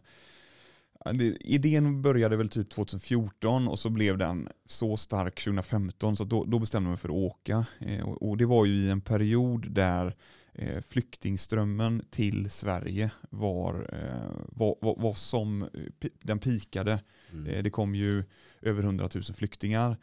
idén 1.40 2.02
började 2.02 2.38
väl 2.38 2.50
typ 2.50 2.70
2014 2.70 3.68
och 3.68 3.80
så 3.80 3.90
blev 3.90 4.18
den 4.18 4.50
så 4.66 4.98
stark 4.98 5.44
2015 5.44 6.18
så 6.18 6.24
då, 6.24 6.44
då 6.44 6.60
bestämde 6.60 6.88
jag 6.88 6.92
mig 6.92 6.98
för 6.98 7.10
att 7.10 7.16
åka. 7.16 7.66
Eh, 7.80 8.10
och, 8.10 8.30
och 8.30 8.38
det 8.38 8.46
var 8.46 8.66
ju 8.66 8.74
i 8.74 8.90
en 8.90 9.02
period 9.02 9.72
där 9.72 10.16
eh, 10.54 10.82
flyktingströmmen 10.82 12.06
till 12.10 12.50
Sverige 12.50 13.12
var, 13.30 13.74
eh, 13.74 14.32
var, 14.48 14.76
var, 14.82 14.96
var 14.98 15.14
som 15.14 15.62
eh, 15.62 15.70
den 16.22 16.40
pikade. 16.40 17.00
Mm. 17.34 17.64
Det 17.64 17.70
kom 17.70 17.96
ju 17.96 18.24
över 18.62 18.84
100 18.84 19.10
000 19.14 19.24
flyktingar. 19.24 19.98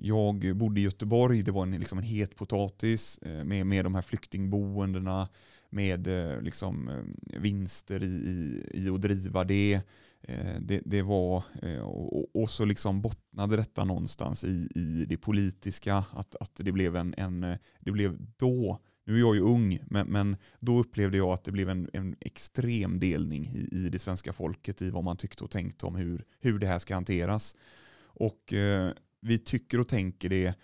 Jag 0.00 0.56
bodde 0.56 0.80
i 0.80 0.84
Göteborg, 0.84 1.42
det 1.42 1.52
var 1.52 1.62
en, 1.62 1.70
liksom 1.70 1.98
en 1.98 2.04
het 2.04 2.36
potatis 2.36 3.18
med, 3.44 3.66
med 3.66 3.84
de 3.84 3.94
här 3.94 4.02
flyktingboendena, 4.02 5.28
med 5.74 6.06
eh, 6.06 6.40
liksom 6.40 6.88
eh, 6.88 7.40
vinster 7.40 8.02
i, 8.02 8.06
i, 8.06 8.62
i 8.72 8.88
att 8.88 9.00
driva 9.02 9.44
det. 9.44 9.80
Eh, 10.22 10.60
det, 10.60 10.82
det 10.84 11.02
var, 11.02 11.44
och, 11.82 12.42
och- 12.42 12.50
så 12.50 12.64
liksom 12.64 13.00
bottnade 13.02 13.56
detta 13.56 13.84
någonstans 13.84 14.44
i, 14.44 14.68
i 14.74 15.04
det 15.08 15.16
politiska, 15.16 15.96
att, 15.96 16.36
att 16.40 16.54
det 16.54 16.72
blev 16.72 16.96
en, 16.96 17.14
en, 17.16 17.40
det 17.80 17.90
blev 17.90 18.18
då, 18.36 18.80
nu 19.06 19.14
är 19.14 19.18
jag 19.20 19.34
ju 19.34 19.40
ung, 19.40 19.78
men, 19.86 20.06
men 20.06 20.36
då 20.60 20.78
upplevde 20.80 21.16
jag 21.16 21.28
att 21.28 21.44
det 21.44 21.52
blev 21.52 21.68
en, 21.68 21.90
en 21.92 22.16
extrem 22.20 23.00
delning 23.00 23.46
i, 23.46 23.68
i 23.72 23.88
det 23.88 23.98
svenska 23.98 24.32
folket 24.32 24.82
i 24.82 24.90
vad 24.90 25.04
man 25.04 25.16
tyckte 25.16 25.44
och 25.44 25.50
tänkte 25.50 25.86
om 25.86 25.94
hur, 25.96 26.24
hur 26.40 26.58
det 26.58 26.66
här 26.66 26.78
ska 26.78 26.94
hanteras. 26.94 27.56
Och 28.02 28.52
eh, 28.52 28.92
vi 29.20 29.38
tycker 29.38 29.80
och 29.80 29.88
tänker 29.88 30.28
det 30.28 30.54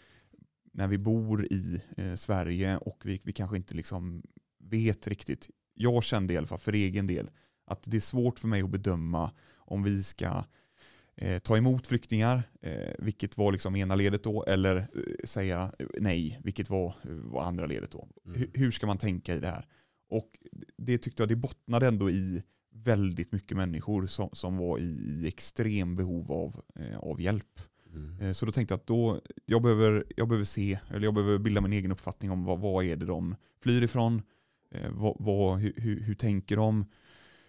när 0.73 0.87
vi 0.89 0.99
bor 0.99 1.45
i 1.53 1.81
eh, 1.97 2.15
Sverige 2.15 2.77
och 2.77 3.03
vi, 3.05 3.21
vi 3.25 3.33
kanske 3.33 3.57
inte 3.57 3.75
liksom 3.75 4.23
vet 4.71 5.07
riktigt. 5.07 5.51
Jag 5.75 6.05
kände 6.05 6.35
i 6.35 6.37
alla 6.37 6.47
fall 6.47 6.59
för 6.59 6.73
egen 6.73 7.07
del 7.07 7.31
att 7.67 7.83
det 7.83 7.97
är 7.97 8.01
svårt 8.01 8.39
för 8.39 8.49
mig 8.49 8.63
att 8.63 8.71
bedöma 8.71 9.33
om 9.57 9.83
vi 9.83 10.03
ska 10.03 10.45
eh, 11.17 11.39
ta 11.39 11.57
emot 11.57 11.87
flyktingar, 11.87 12.43
eh, 12.63 12.95
vilket 12.99 13.37
var 13.37 13.53
liksom 13.53 13.77
ena 13.77 13.95
ledet 13.95 14.25
då, 14.25 14.45
eller 14.45 14.77
eh, 14.77 14.87
säga 15.25 15.73
eh, 15.79 15.87
nej, 15.99 16.41
vilket 16.45 16.71
var, 16.71 16.95
var 17.05 17.43
andra 17.43 17.67
ledet 17.67 17.91
då. 17.91 18.09
Mm. 18.27 18.39
Hur, 18.39 18.51
hur 18.55 18.71
ska 18.71 18.87
man 18.87 18.99
tänka 18.99 19.35
i 19.35 19.41
det 19.41 19.49
här? 19.49 19.67
Och 20.11 20.31
det 20.77 20.99
tyckte 20.99 21.23
jag, 21.23 21.29
det 21.29 21.37
bottnade 21.37 21.87
ändå 21.87 22.11
i 22.11 22.43
väldigt 22.73 23.33
mycket 23.33 23.57
människor 23.57 24.07
som, 24.07 24.29
som 24.33 24.57
var 24.57 24.79
i, 24.79 24.83
i 24.83 25.29
extrem 25.29 25.97
behov 25.97 26.33
av, 26.33 26.63
eh, 26.75 26.99
av 26.99 27.21
hjälp. 27.21 27.61
Mm. 27.95 28.21
Eh, 28.21 28.33
Så 28.33 28.47
då 28.47 28.53
tänkte 28.53 28.73
jag 28.73 28.79
att 28.79 28.87
då, 28.87 29.21
jag, 29.47 29.63
behöver, 29.63 30.05
jag 30.17 30.29
behöver 30.29 30.45
se, 30.45 30.79
eller 30.91 31.05
jag 31.05 31.15
behöver 31.15 31.39
bilda 31.39 31.61
min 31.61 31.73
egen 31.73 31.93
uppfattning 31.93 32.31
om 32.31 32.45
vad, 32.45 32.61
vad 32.61 32.85
är 32.85 32.97
det 32.97 33.07
de 33.07 33.37
flyr 33.63 33.83
ifrån, 33.83 34.15
eh, 34.17 34.23
Eh, 34.71 34.91
vad, 34.91 35.17
vad, 35.19 35.59
hur, 35.59 36.01
hur, 36.01 36.15
tänker 36.15 36.57
de, 36.57 36.87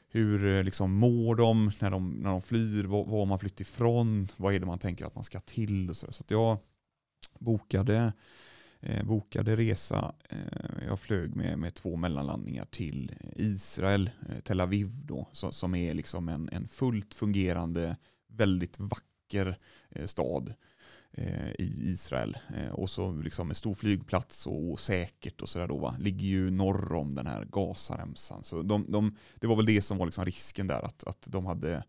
hur 0.08 0.56
eh, 0.56 0.64
liksom 0.64 0.94
mår 0.94 1.36
de 1.36 1.72
när 1.82 1.92
de, 1.92 2.12
när 2.12 2.30
de 2.30 2.42
flyr, 2.42 2.84
vad, 2.84 3.08
vad 3.08 3.20
har 3.20 3.26
man 3.26 3.40
flytt 3.40 3.62
ifrån, 3.62 4.28
vad 4.38 4.54
är 4.54 4.60
det 4.60 4.66
man 4.66 4.80
tänker 4.80 5.06
att 5.06 5.16
man 5.16 5.24
ska 5.24 5.40
till? 5.40 5.90
Och 5.90 5.98
så. 5.98 6.12
Så 6.12 6.24
att 6.24 6.32
jag 6.32 6.58
bokade, 7.40 8.14
eh, 8.80 9.04
bokade 9.04 9.56
resa, 9.56 10.16
eh, 10.30 10.86
jag 10.88 11.00
flög 11.00 11.36
med, 11.36 11.60
med 11.60 11.74
två 11.74 11.96
mellanlandningar 11.96 12.66
till 12.66 13.12
Israel, 13.36 14.10
eh, 14.30 14.40
Tel 14.40 14.62
Aviv 14.62 14.92
då, 15.06 15.28
så, 15.32 15.52
som 15.52 15.76
är 15.76 15.94
liksom 15.94 16.30
en, 16.30 16.50
en 16.50 16.68
fullt 16.68 17.14
fungerande, 17.14 17.98
väldigt 18.28 18.80
vacker 18.80 19.58
eh, 19.90 20.06
stad. 20.06 20.50
eh, 20.50 20.56
Eh, 21.14 21.50
i 21.50 21.92
Israel. 21.92 22.38
Eh, 22.58 22.72
och 22.72 22.90
så 22.90 23.12
liksom 23.12 23.50
en 23.50 23.56
stor 23.56 23.74
flygplats 23.74 24.48
och, 24.48 24.72
och 24.72 24.80
säkert 24.80 25.42
och 25.42 25.50
sådär 25.50 25.68
då 25.68 25.78
va. 25.78 25.96
Ligger 26.00 26.28
ju 26.28 26.50
norr 26.52 26.94
om 26.94 27.16
den 27.16 27.28
här 27.28 27.46
Gazaremsan. 27.46 28.44
Så 28.44 28.62
de, 28.62 28.92
de, 28.92 29.16
det 29.36 29.48
var 29.48 29.56
väl 29.56 29.66
det 29.66 29.82
som 29.82 29.98
var 29.98 30.06
liksom 30.06 30.26
risken 30.26 30.68
där, 30.68 30.82
att, 30.82 31.04
att 31.04 31.28
de 31.28 31.46
hade 31.46 31.84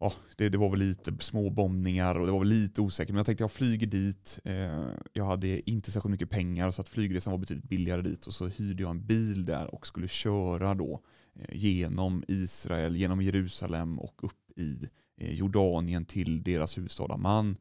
Ja, 0.00 0.12
det, 0.36 0.48
det 0.48 0.58
var 0.58 0.70
väl 0.70 0.78
lite 0.78 1.16
små 1.20 1.50
bombningar 1.50 2.14
och 2.14 2.26
det 2.26 2.32
var 2.32 2.38
väl 2.38 2.48
lite 2.48 2.80
osäkert. 2.80 3.10
Men 3.12 3.16
jag 3.16 3.26
tänkte 3.26 3.44
jag 3.44 3.52
flyger 3.52 3.86
dit. 3.86 4.38
Eh, 4.44 4.84
jag 5.12 5.24
hade 5.24 5.70
inte 5.70 5.90
särskilt 5.90 6.10
mycket 6.10 6.30
pengar 6.30 6.70
så 6.70 6.80
att 6.80 6.88
flygresan 6.88 7.30
var 7.30 7.38
betydligt 7.38 7.68
billigare 7.68 8.02
dit. 8.02 8.26
Och 8.26 8.34
så 8.34 8.46
hyrde 8.46 8.82
jag 8.82 8.90
en 8.90 9.06
bil 9.06 9.44
där 9.44 9.74
och 9.74 9.86
skulle 9.86 10.08
köra 10.08 10.74
då 10.74 11.00
eh, 11.34 11.56
genom 11.56 12.24
Israel, 12.28 12.96
genom 12.96 13.22
Jerusalem 13.22 13.98
och 13.98 14.24
upp 14.24 14.58
i 14.58 14.88
eh, 15.16 15.34
Jordanien 15.34 16.04
till 16.04 16.42
deras 16.42 16.78
huvudstad 16.78 17.12
Amman 17.12 17.56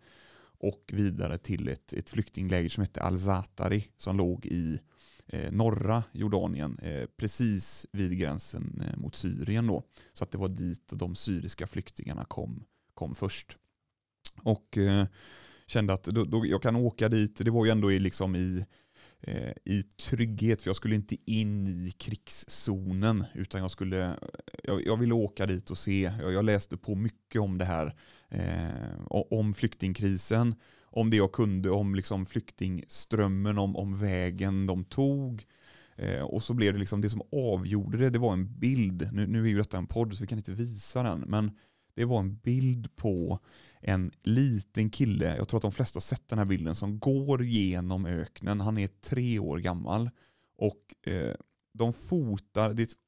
och 0.59 0.91
vidare 0.93 1.37
till 1.37 1.67
ett, 1.67 1.93
ett 1.93 2.09
flyktingläger 2.09 2.69
som 2.69 2.81
hette 2.81 3.01
Al-Zatari 3.01 3.87
som 3.97 4.17
låg 4.17 4.45
i 4.45 4.79
eh, 5.27 5.51
norra 5.51 6.03
Jordanien, 6.11 6.79
eh, 6.79 7.05
precis 7.17 7.85
vid 7.91 8.17
gränsen 8.17 8.81
eh, 8.85 8.99
mot 8.99 9.15
Syrien. 9.15 9.67
Då. 9.67 9.83
Så 10.13 10.23
att 10.23 10.31
det 10.31 10.37
var 10.37 10.49
dit 10.49 10.91
de 10.91 11.15
syriska 11.15 11.67
flyktingarna 11.67 12.25
kom, 12.25 12.63
kom 12.93 13.15
först. 13.15 13.57
Och 14.43 14.77
eh, 14.77 15.07
kände 15.67 15.93
att 15.93 16.03
då, 16.03 16.25
då, 16.25 16.45
jag 16.45 16.61
kan 16.61 16.75
åka 16.75 17.09
dit, 17.09 17.37
det 17.37 17.51
var 17.51 17.65
ju 17.65 17.71
ändå 17.71 17.91
i, 17.91 17.99
liksom 17.99 18.35
i 18.35 18.65
eh, 19.19 19.51
i 19.65 19.83
trygghet, 19.83 20.61
för 20.61 20.69
jag 20.69 20.75
skulle 20.75 20.95
inte 20.95 21.17
in 21.25 21.67
i 21.67 21.91
krigszonen, 21.91 23.25
utan 23.33 23.61
jag, 23.61 23.71
skulle, 23.71 24.05
eh, 24.05 24.13
jag, 24.63 24.85
jag 24.85 24.97
ville 24.97 25.13
åka 25.13 25.45
dit 25.45 25.69
och 25.69 25.77
se. 25.77 26.11
Jag, 26.21 26.33
jag 26.33 26.45
läste 26.45 26.77
på 26.77 26.95
mycket 26.95 27.41
om 27.41 27.57
det 27.57 27.65
här, 27.65 27.95
Eh, 28.29 29.01
om 29.07 29.53
flyktingkrisen, 29.53 30.55
om 30.83 31.09
det 31.09 31.17
jag 31.17 31.31
kunde, 31.31 31.69
om 31.69 31.95
liksom 31.95 32.25
flyktingströmmen, 32.25 33.57
om, 33.57 33.75
om 33.75 33.99
vägen 33.99 34.65
de 34.65 34.83
tog. 34.83 35.45
Eh, 35.95 36.21
och 36.21 36.43
så 36.43 36.53
blev 36.53 36.73
det 36.73 36.79
liksom, 36.79 37.01
det 37.01 37.09
som 37.09 37.21
avgjorde 37.31 37.97
det, 37.97 38.09
det 38.09 38.19
var 38.19 38.33
en 38.33 38.59
bild. 38.59 39.09
Nu, 39.13 39.27
nu 39.27 39.43
är 39.43 39.49
ju 39.49 39.57
detta 39.57 39.77
en 39.77 39.87
podd 39.87 40.13
så 40.13 40.23
vi 40.23 40.27
kan 40.27 40.37
inte 40.37 40.51
visa 40.51 41.03
den, 41.03 41.19
men 41.19 41.51
det 41.93 42.05
var 42.05 42.19
en 42.19 42.35
bild 42.35 42.95
på 42.95 43.39
en 43.81 44.11
liten 44.23 44.89
kille, 44.89 45.35
jag 45.37 45.47
tror 45.47 45.57
att 45.57 45.61
de 45.61 45.71
flesta 45.71 45.97
har 45.97 46.01
sett 46.01 46.27
den 46.27 46.39
här 46.39 46.45
bilden, 46.45 46.75
som 46.75 46.99
går 46.99 47.43
genom 47.43 48.05
öknen. 48.05 48.61
Han 48.61 48.77
är 48.77 48.87
tre 48.87 49.39
år 49.39 49.57
gammal 49.57 50.09
och 50.57 51.11
eh, 51.11 51.35
de 51.73 51.93
fotar, 51.93 52.73
det 52.73 52.81
är 52.81 52.85
ett 52.85 53.06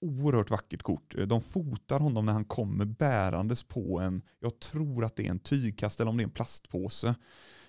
oerhört 0.00 0.50
vackert 0.50 0.82
kort. 0.82 1.14
Eh, 1.18 1.26
De 1.26 1.40
fotar 1.42 2.00
honom 2.00 2.26
när 2.26 2.32
han 2.32 2.44
kommer 2.44 2.84
bärandes 2.84 3.62
på 3.62 4.00
en, 4.00 4.22
jag 4.40 4.60
tror 4.60 5.04
att 5.04 5.16
det 5.16 5.26
är 5.26 5.30
en 5.30 5.38
tygkast 5.38 6.00
eller 6.00 6.10
om 6.10 6.16
det 6.16 6.22
är 6.22 6.24
en 6.26 6.30
plastpåse. 6.30 7.14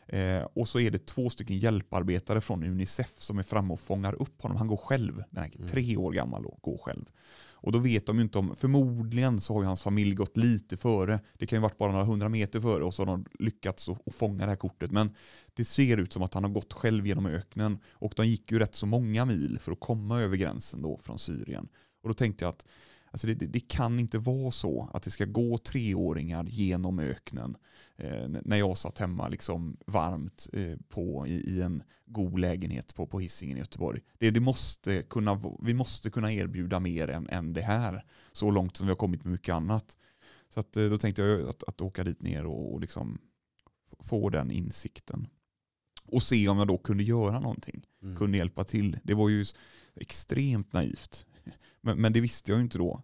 Eh, 0.08 0.42
och 0.54 0.68
så 0.68 0.80
är 0.80 0.92
det 0.92 1.06
två 1.06 1.30
stycken 1.30 1.58
hjälparbetare 1.58 2.42
från 2.42 2.64
Unicef 2.64 3.14
som 3.18 3.40
är 3.40 3.44
framme 3.44 3.74
och 3.74 3.80
fångar 3.80 4.22
upp 4.22 4.42
honom. 4.42 4.58
Han 4.58 4.68
går 4.68 4.78
själv, 4.78 5.24
den 5.30 5.44
här 5.44 5.68
tre 5.68 5.98
år 5.98 6.12
gammal 6.12 6.46
och 6.46 6.60
går 6.62 6.78
själv. 6.78 7.06
Och 7.60 7.72
då 7.72 7.80
vet 7.80 8.06
de 8.06 8.16
ju 8.18 8.24
inte 8.24 8.40
om, 8.40 8.56
förmodligen 8.56 9.42
så 9.42 9.54
har 9.54 9.62
ju 9.62 9.68
hans 9.68 9.82
familj 9.82 10.16
gått 10.16 10.38
lite 10.38 10.78
före. 10.78 11.20
Det 11.34 11.46
kan 11.46 11.58
ju 11.58 11.62
varit 11.62 11.78
bara 11.78 11.92
några 11.92 12.06
hundra 12.06 12.30
meter 12.30 12.60
före 12.60 12.84
och 12.84 12.94
så 12.94 13.02
har 13.02 13.06
de 13.08 13.26
lyckats 13.40 13.90
att 13.90 14.16
fånga 14.16 14.44
det 14.44 14.50
här 14.50 14.56
kortet. 14.56 14.92
Men 14.92 15.16
det 15.54 15.66
ser 15.66 15.98
ut 15.98 16.14
som 16.14 16.24
att 16.24 16.34
han 16.34 16.44
har 16.44 16.52
gått 16.52 16.74
själv 16.74 17.08
genom 17.08 17.26
öknen. 17.26 17.80
Och 17.92 18.14
de 18.16 18.28
gick 18.28 18.52
ju 18.52 18.60
rätt 18.60 18.76
så 18.76 18.86
många 18.86 19.26
mil 19.26 19.60
för 19.62 19.72
att 19.72 19.80
komma 19.80 20.22
över 20.22 20.38
gränsen 20.38 20.82
då 20.82 21.00
från 21.04 21.20
Syrien. 21.20 21.68
Och 22.02 22.10
då 22.10 22.14
tänkte 22.14 22.46
jag 22.46 22.50
att 22.50 22.66
alltså 23.12 23.28
det, 23.28 23.34
det, 23.34 23.46
det 23.46 23.60
kan 23.60 24.00
inte 24.00 24.18
vara 24.20 24.52
så 24.52 24.90
att 24.94 25.04
det 25.04 25.12
ska 25.12 25.26
gå 25.26 25.58
treåringar 25.58 26.44
genom 26.44 27.00
öknen 27.00 27.58
när 28.44 28.58
jag 28.58 28.78
satt 28.78 28.98
hemma 28.98 29.28
liksom 29.28 29.78
varmt 29.86 30.48
eh, 30.54 30.78
på, 30.90 31.28
i, 31.28 31.62
en 31.62 31.84
god 32.06 32.40
lägenhet 32.40 32.96
på, 32.96 33.08
på 33.08 33.20
Hisingen 33.20 33.58
i 33.58 33.60
Göteborg. 33.60 34.02
Det, 34.18 34.32
det 34.32 34.40
måste 34.40 35.04
kunna, 35.04 35.42
vi 35.62 35.74
måste 35.74 36.10
kunna 36.10 36.34
erbjuda 36.34 36.80
mer 36.80 37.08
än, 37.08 37.30
än 37.30 37.54
det 37.54 37.62
här. 37.62 38.06
Så 38.32 38.52
långt 38.52 38.78
som 38.78 38.88
vi 38.88 38.92
har 38.92 38.98
kommit 38.98 39.24
med 39.24 39.32
mycket 39.32 39.54
annat. 39.54 39.98
Så 40.50 40.60
att, 40.60 40.78
eh, 40.78 40.86
då 40.86 40.98
tänkte 40.98 41.22
jag 41.22 41.50
att, 41.50 41.64
att 41.64 41.82
åka 41.82 42.04
dit 42.04 42.22
ner 42.22 42.46
och, 42.46 42.74
och 42.74 42.82
liksom 42.82 43.18
få 44.00 44.30
den 44.30 44.52
insikten. 44.52 45.28
Och 46.06 46.24
se 46.24 46.48
om 46.48 46.58
jag 46.58 46.68
då 46.68 46.78
kunde 46.78 47.04
göra 47.04 47.40
någonting 47.40 47.84
Mm. 48.02 48.16
kunde 48.16 48.38
hjälpa 48.38 48.64
till. 48.64 49.00
Det 49.04 49.14
var 49.14 49.30
ju 49.30 49.46
extremt 49.96 50.74
naivt. 50.74 51.26
Men, 51.82 52.02
men 52.02 52.14
det 52.14 52.22
visste 52.22 52.52
jag 52.52 52.58
ju 52.58 52.64
inte 52.64 52.78
då. 52.78 53.04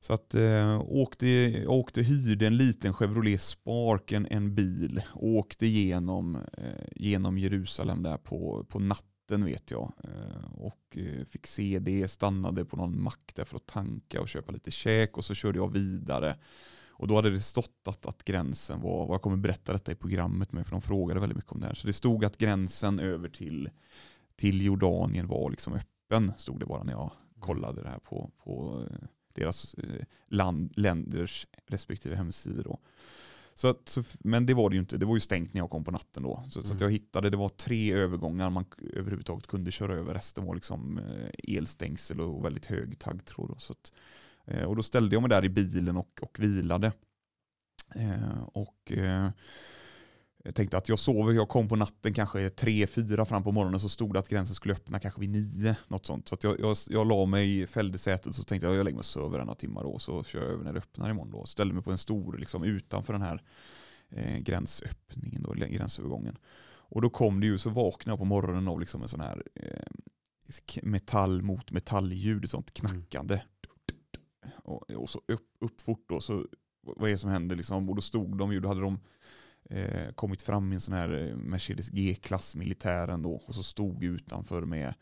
Så 0.00 0.12
att 0.12 0.34
eh, 0.34 0.80
åkte, 0.80 1.28
jag 1.28 1.72
åkte, 1.72 2.02
hyrde 2.02 2.46
en 2.46 2.56
liten 2.56 2.94
Chevrolet 2.94 3.40
Spark, 3.40 4.12
en, 4.12 4.26
en 4.30 4.54
bil, 4.54 5.02
och 5.12 5.28
åkte 5.28 5.66
genom, 5.66 6.36
eh, 6.36 6.86
genom 6.96 7.38
Jerusalem 7.38 8.02
där 8.02 8.18
på, 8.18 8.66
på 8.68 8.78
natten 8.78 9.44
vet 9.44 9.70
jag. 9.70 9.92
Eh, 10.04 10.52
och 10.54 10.96
eh, 10.98 11.24
fick 11.24 11.46
se 11.46 11.78
det, 11.78 12.08
stannade 12.08 12.64
på 12.64 12.76
någon 12.76 13.02
mack 13.02 13.32
där 13.34 13.44
för 13.44 13.56
att 13.56 13.66
tanka 13.66 14.20
och 14.20 14.28
köpa 14.28 14.52
lite 14.52 14.70
käk 14.70 15.16
och 15.16 15.24
så 15.24 15.34
körde 15.34 15.58
jag 15.58 15.72
vidare. 15.72 16.36
Och 16.88 17.08
då 17.08 17.16
hade 17.16 17.30
det 17.30 17.40
stått 17.40 17.88
att, 17.88 18.06
att 18.06 18.24
gränsen 18.24 18.80
var, 18.80 19.06
och 19.06 19.14
jag 19.14 19.22
kommer 19.22 19.36
berätta 19.36 19.72
detta 19.72 19.92
i 19.92 19.94
programmet 19.94 20.52
med 20.52 20.66
för 20.66 20.72
de 20.72 20.82
frågade 20.82 21.20
väldigt 21.20 21.36
mycket 21.36 21.52
om 21.52 21.60
det 21.60 21.66
här. 21.66 21.74
Så 21.74 21.86
det 21.86 21.92
stod 21.92 22.24
att 22.24 22.38
gränsen 22.38 23.00
över 23.00 23.28
till, 23.28 23.70
till 24.36 24.62
Jordanien 24.62 25.26
var 25.26 25.50
liksom 25.50 25.72
öppen, 25.72 26.32
stod 26.36 26.60
det 26.60 26.66
bara 26.66 26.82
när 26.82 26.92
jag 26.92 27.10
kollade 27.40 27.82
det 27.82 27.88
här 27.88 27.98
på, 27.98 28.30
på 28.44 28.84
eh, 28.90 29.08
deras 29.38 29.74
eh, 29.74 30.04
land, 30.28 30.72
länders 30.76 31.46
respektive 31.66 32.16
hemsidor. 32.16 32.62
Då. 32.64 32.78
Så 33.54 33.68
att, 33.68 33.88
så, 33.88 34.02
men 34.20 34.46
det 34.46 34.54
var 34.54 34.70
det 34.70 34.74
ju 34.76 34.80
inte, 34.80 34.96
det 34.96 35.06
var 35.06 35.14
ju 35.16 35.20
stängt 35.20 35.54
när 35.54 35.60
jag 35.60 35.70
kom 35.70 35.84
på 35.84 35.90
natten 35.90 36.22
då. 36.22 36.42
Så, 36.44 36.50
så 36.50 36.58
att 36.60 36.66
Mm. 36.70 36.82
jag 36.82 36.90
hittade, 36.90 37.30
det 37.30 37.36
var 37.36 37.48
tre 37.48 37.92
övergångar 37.92 38.50
man 38.50 38.64
överhuvudtaget 38.92 39.46
kunde 39.46 39.70
köra 39.70 39.94
över, 39.94 40.14
resten 40.14 40.44
var 40.44 40.54
liksom 40.54 40.98
eh, 40.98 41.56
elstängsel 41.56 42.20
och 42.20 42.44
väldigt 42.44 42.66
hög 42.66 42.98
taggtråd. 42.98 43.48
då. 43.50 43.54
Så 43.58 43.72
att, 43.72 43.92
eh, 44.44 44.62
och 44.62 44.76
då 44.76 44.82
ställde 44.82 45.14
jag 45.14 45.22
mig 45.22 45.28
där 45.28 45.44
i 45.44 45.48
bilen 45.48 45.96
och, 45.96 46.18
och 46.22 46.40
vilade. 46.40 46.92
Eh, 47.94 48.42
och 48.52 48.92
eh, 48.92 49.30
jag 50.48 50.54
tänkte 50.54 50.78
att 50.78 50.88
jag 50.88 50.98
sover, 50.98 51.32
jag 51.32 51.48
kom 51.48 51.68
på 51.68 51.76
natten 51.76 52.14
kanske 52.14 52.50
tre, 52.50 52.86
fyra 52.86 53.24
fram 53.24 53.42
på 53.42 53.52
morgonen 53.52 53.80
så 53.80 53.88
stod 53.88 54.12
det 54.12 54.18
att 54.18 54.28
gränsen 54.28 54.54
skulle 54.54 54.74
öppna 54.74 55.00
kanske 55.00 55.20
vid 55.20 55.30
nio. 55.30 55.76
Något 55.88 56.06
sånt. 56.06 56.28
Så 56.28 56.34
att 56.34 56.44
jag, 56.44 56.60
jag, 56.60 56.76
jag 56.88 57.06
la 57.06 57.26
mig, 57.26 57.66
fällde 57.66 57.98
sätet 57.98 58.34
så 58.34 58.42
tänkte 58.42 58.66
jag 58.66 58.76
jag 58.76 58.84
lägger 58.84 58.94
mig 58.94 59.00
och 59.00 59.04
sover 59.04 59.38
några 59.38 59.54
timmar 59.54 59.82
då 59.82 59.98
så 59.98 60.24
kör 60.24 60.42
jag 60.42 60.50
över 60.50 60.64
när 60.64 60.72
det 60.72 60.78
öppnar 60.78 61.10
imorgon 61.10 61.30
då. 61.30 61.46
Ställde 61.46 61.74
mig 61.74 61.82
på 61.82 61.90
en 61.90 61.98
stor 61.98 62.38
liksom 62.38 62.64
utanför 62.64 63.12
den 63.12 63.22
här 63.22 63.42
eh, 64.08 64.38
gränsöppningen 64.38 65.42
då, 65.42 65.52
gränsövergången. 65.52 66.38
Och 66.68 67.02
då 67.02 67.10
kom 67.10 67.40
det 67.40 67.46
ju, 67.46 67.58
så 67.58 67.70
vaknade 67.70 68.12
jag 68.12 68.18
på 68.18 68.24
morgonen 68.24 68.68
av 68.68 68.80
liksom 68.80 69.02
en 69.02 69.08
sån 69.08 69.20
här 69.20 69.42
eh, 69.54 70.82
metall 70.82 71.42
mot 71.42 71.70
metallljud, 71.70 72.44
ett 72.44 72.50
sånt 72.50 72.74
knackande. 72.74 73.40
Och, 74.54 74.90
och 74.90 75.10
så 75.10 75.20
upp, 75.26 75.48
upp 75.60 75.80
fort 75.80 76.04
då, 76.08 76.20
så 76.20 76.46
vad 76.96 77.08
är 77.08 77.12
det 77.12 77.18
som 77.18 77.30
händer 77.30 77.56
liksom? 77.56 77.88
Och 77.88 77.96
då 77.96 78.02
stod 78.02 78.38
de 78.38 78.52
ju, 78.52 78.60
då 78.60 78.68
hade 78.68 78.80
de 78.80 79.00
eh, 79.68 80.12
kommit 80.14 80.42
fram 80.42 80.72
i 80.72 80.74
en 80.74 80.80
sån 80.80 80.94
här 80.94 81.28
eh, 81.28 81.36
Mercedes 81.36 81.88
G-klass 81.88 82.54
militären 82.54 83.22
då 83.22 83.42
och 83.46 83.54
så 83.54 83.62
stod 83.62 84.04
utanför 84.04 84.62
med 84.62 84.94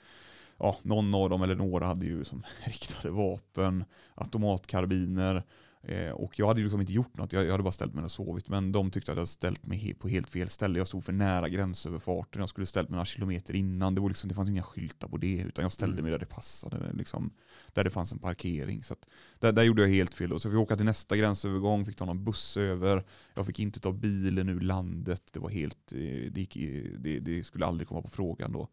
ja, 0.59 0.77
någon 0.83 1.15
av 1.15 1.31
dem 1.31 1.43
eller 1.43 1.55
några 1.55 1.87
hade 1.87 2.07
ju 2.07 2.25
som 2.25 2.43
riktade 2.65 3.11
vapen, 3.11 3.85
automatkarbiner 4.15 5.43
eh, 5.89 6.11
och 6.11 6.39
jag 6.39 6.47
hade 6.47 6.61
liksom 6.61 6.81
inte 6.81 6.93
gjort 6.93 7.17
något, 7.17 7.33
jag, 7.33 7.45
jag 7.47 7.51
hade 7.51 7.63
bara 7.63 7.73
ställt 7.73 7.95
mig 7.95 8.05
och 8.05 8.11
sovit 8.11 8.49
men 8.49 8.73
de 8.73 8.91
tyckte 8.91 9.13
att 9.13 9.17
jag 9.17 9.21
hade 9.21 9.27
ställt 9.27 9.67
mig 9.67 9.79
he- 9.79 9.95
på 9.99 10.09
helt 10.09 10.31
fel 10.31 10.49
ställe. 10.49 10.79
Jag 10.79 10.89
stod 10.89 11.05
för 11.05 11.13
nära 11.13 11.49
gränsöverfarten, 11.49 12.41
jag 12.41 12.49
skulle 12.49 12.67
ställt 12.67 12.89
mig 12.89 12.95
några 12.97 13.05
kilometer 13.07 13.55
innan, 13.55 13.95
det, 13.95 14.01
var 14.01 14.09
liksom, 14.09 14.29
det 14.29 14.35
fanns 14.35 14.49
inga 14.49 14.63
skyltar 14.63 15.09
på 15.09 15.17
det 15.17 15.37
utan 15.37 15.63
jag 15.63 15.73
ställde 15.73 15.95
Mm. 15.95 16.03
mig 16.05 16.13
där 16.13 16.19
det 16.19 16.27
passade, 16.27 16.93
liksom, 16.93 17.31
där 17.73 17.85
det 17.85 17.91
fanns 17.91 18.13
en 18.13 18.19
parkering. 18.19 18.83
Så 18.83 18.93
att, 18.93 19.09
där, 19.39 19.53
där 19.53 19.63
gjorde 19.63 19.83
jag 19.83 19.89
helt 19.89 20.15
fel. 20.15 20.33
Och 20.33 20.43
så 20.43 20.49
fick 20.49 20.55
jag 20.55 20.63
åka 20.63 20.77
till 20.77 20.85
nästa 20.85 21.17
gränsövergång, 21.17 21.87
fick 21.87 21.97
ta 21.97 22.05
någon 22.05 22.25
buss 22.25 22.57
över. 22.57 23.05
Jag 23.35 23.47
fick 23.47 23.59
inte 23.61 23.81
ta 23.81 23.93
bilen 23.93 24.49
ur 24.49 24.61
landet. 24.61 25.23
Det 25.33 25.41
var 25.41 25.49
helt, 25.51 25.93
eh, 25.93 25.99
det, 26.33 26.37
gick, 26.41 26.55
det, 26.99 27.21
det 27.21 27.45
skulle 27.45 27.67
aldrig 27.67 27.89
komma 27.89 28.03
på 28.03 28.09
frågan 28.09 28.53
då. 28.53 28.69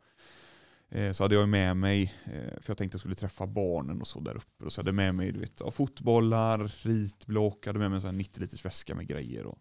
Eh, 0.95 1.11
Så 1.11 1.23
hade 1.23 1.35
jag 1.35 1.49
med 1.49 1.77
mig, 1.77 2.13
eh, 2.25 2.61
för 2.61 2.69
jag 2.71 2.77
tänkte 2.77 2.95
jag 2.95 2.99
skulle 2.99 3.15
träffa 3.15 3.47
barnen 3.47 4.01
och 4.01 4.07
så 4.07 4.19
där 4.19 4.35
uppe. 4.35 4.65
Och 4.65 4.73
så 4.73 4.81
hade 4.81 4.87
jag 4.87 4.95
med 4.95 5.15
mig 5.15 5.31
du 5.31 5.39
vet, 5.39 5.61
fotbollar, 5.71 6.71
ritblock, 6.81 7.65
hade 7.67 7.79
med 7.79 7.89
mig 7.91 7.95
en 7.95 8.01
sån 8.01 8.07
här 8.07 8.17
90 8.17 8.41
liters 8.41 8.65
väska 8.65 8.95
med 8.95 9.07
grejer. 9.07 9.45
Och 9.45 9.57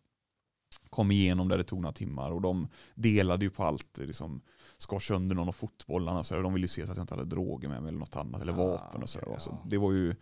kom 0.90 1.10
igenom 1.10 1.48
där 1.48 1.59
det 1.59 1.64
tog 1.64 1.80
några 1.82 1.92
timmar 1.92 2.30
och 2.30 2.40
de 2.40 2.68
delade 2.94 3.44
ju 3.44 3.50
på 3.50 3.64
allt. 3.64 3.98
eh, 3.98 4.06
Liksom, 4.06 4.40
skar 4.78 4.98
sönder 4.98 5.34
någon 5.34 5.48
av 5.48 5.52
fotbollarna. 5.52 6.22
Så 6.22 6.34
här, 6.34 6.42
de 6.42 6.52
ville 6.54 6.64
ju 6.64 6.68
se 6.68 6.86
så 6.86 6.90
att 6.92 6.96
jag 6.98 7.04
inte 7.04 7.14
hade 7.14 7.28
droger 7.30 7.68
med 7.68 7.82
mig 7.82 7.88
eller 7.88 7.98
något 7.98 8.16
annat. 8.16 8.42
Eller 8.42 8.52
Ah, 8.52 8.56
vapen 8.56 9.02
och 9.02 9.09
så, 9.09 9.18
okej, 9.18 9.34
så 9.38 9.50
ja. 9.50 9.68
Det 9.70 9.78
var 9.78 9.92
ju, 9.92 10.14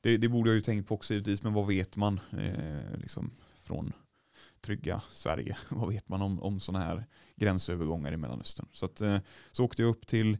det, 0.00 0.16
det 0.16 0.28
borde 0.28 0.50
jag 0.50 0.54
ju 0.54 0.60
tänkt 0.60 0.88
på 0.88 0.94
också 0.94 1.14
givetvis, 1.14 1.42
men 1.42 1.52
vad 1.52 1.66
vet 1.66 1.96
man 1.96 2.20
eh, 2.38 2.98
liksom, 2.98 3.30
från 3.58 3.92
trygga 4.62 5.02
Sverige? 5.10 5.56
vad 5.68 5.88
vet 5.88 6.08
man 6.08 6.22
om, 6.22 6.42
om 6.42 6.60
sådana 6.60 6.84
här 6.84 7.06
gränsövergångar 7.36 8.12
i 8.12 8.16
Mellanöstern? 8.16 8.66
Så, 8.72 8.86
att, 8.86 9.00
eh, 9.00 9.18
så 9.52 9.64
åkte 9.64 9.82
jag 9.82 9.88
upp 9.88 10.06
till, 10.06 10.38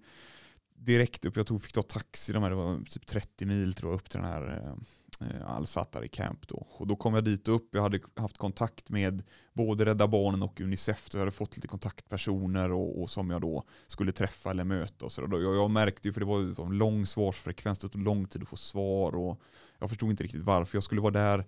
direkt 0.74 1.24
upp, 1.24 1.36
jag 1.36 1.46
tog, 1.46 1.62
fick 1.62 1.72
ta 1.72 1.82
taxi, 1.82 2.32
de 2.32 2.42
här, 2.42 2.50
det 2.50 2.56
var 2.56 2.80
typ 2.84 3.06
30 3.06 3.46
mil 3.46 3.74
tror 3.74 3.92
jag, 3.92 3.98
upp 3.98 4.10
till 4.10 4.20
den 4.20 4.28
här 4.28 4.48
eh, 4.48 5.28
eh 5.28 5.50
Al-Satari 5.50 6.08
Camp 6.08 6.48
då. 6.48 6.66
Och 6.70 6.86
då 6.86 6.96
kom 6.96 7.14
jag 7.14 7.24
dit 7.24 7.48
upp, 7.48 7.68
jag 7.72 7.82
hade 7.82 8.00
haft 8.16 8.38
kontakt 8.38 8.90
med 8.90 9.22
både 9.52 9.84
Rädda 9.84 10.08
Barnen 10.08 10.42
och 10.42 10.60
Unicef, 10.60 11.08
jag 11.12 11.18
hade 11.18 11.30
fått 11.30 11.56
lite 11.56 11.68
kontaktpersoner 11.68 12.72
och, 12.72 13.02
och 13.02 13.10
som 13.10 13.30
jag 13.30 13.40
då 13.40 13.64
skulle 13.86 14.12
träffa 14.12 14.50
eller 14.50 14.64
möta. 14.64 15.04
Och 15.04 15.12
så 15.12 15.26
då. 15.26 15.42
Jag, 15.42 15.56
jag 15.56 15.70
märkte 15.70 16.08
ju, 16.08 16.12
för 16.12 16.20
det 16.20 16.26
var 16.26 16.38
en 16.38 16.48
liksom 16.48 16.72
lång 16.72 17.06
svarsfrekvens, 17.06 17.78
det 17.78 17.88
tog 17.88 18.02
lång 18.02 18.26
tid 18.26 18.42
att 18.42 18.48
få 18.48 18.56
svar 18.56 19.14
och 19.14 19.40
jag 19.78 19.88
förstod 19.88 20.10
inte 20.10 20.24
riktigt 20.24 20.42
varför. 20.42 20.76
Jag 20.76 20.84
skulle 20.84 21.00
vara 21.00 21.12
där 21.12 21.44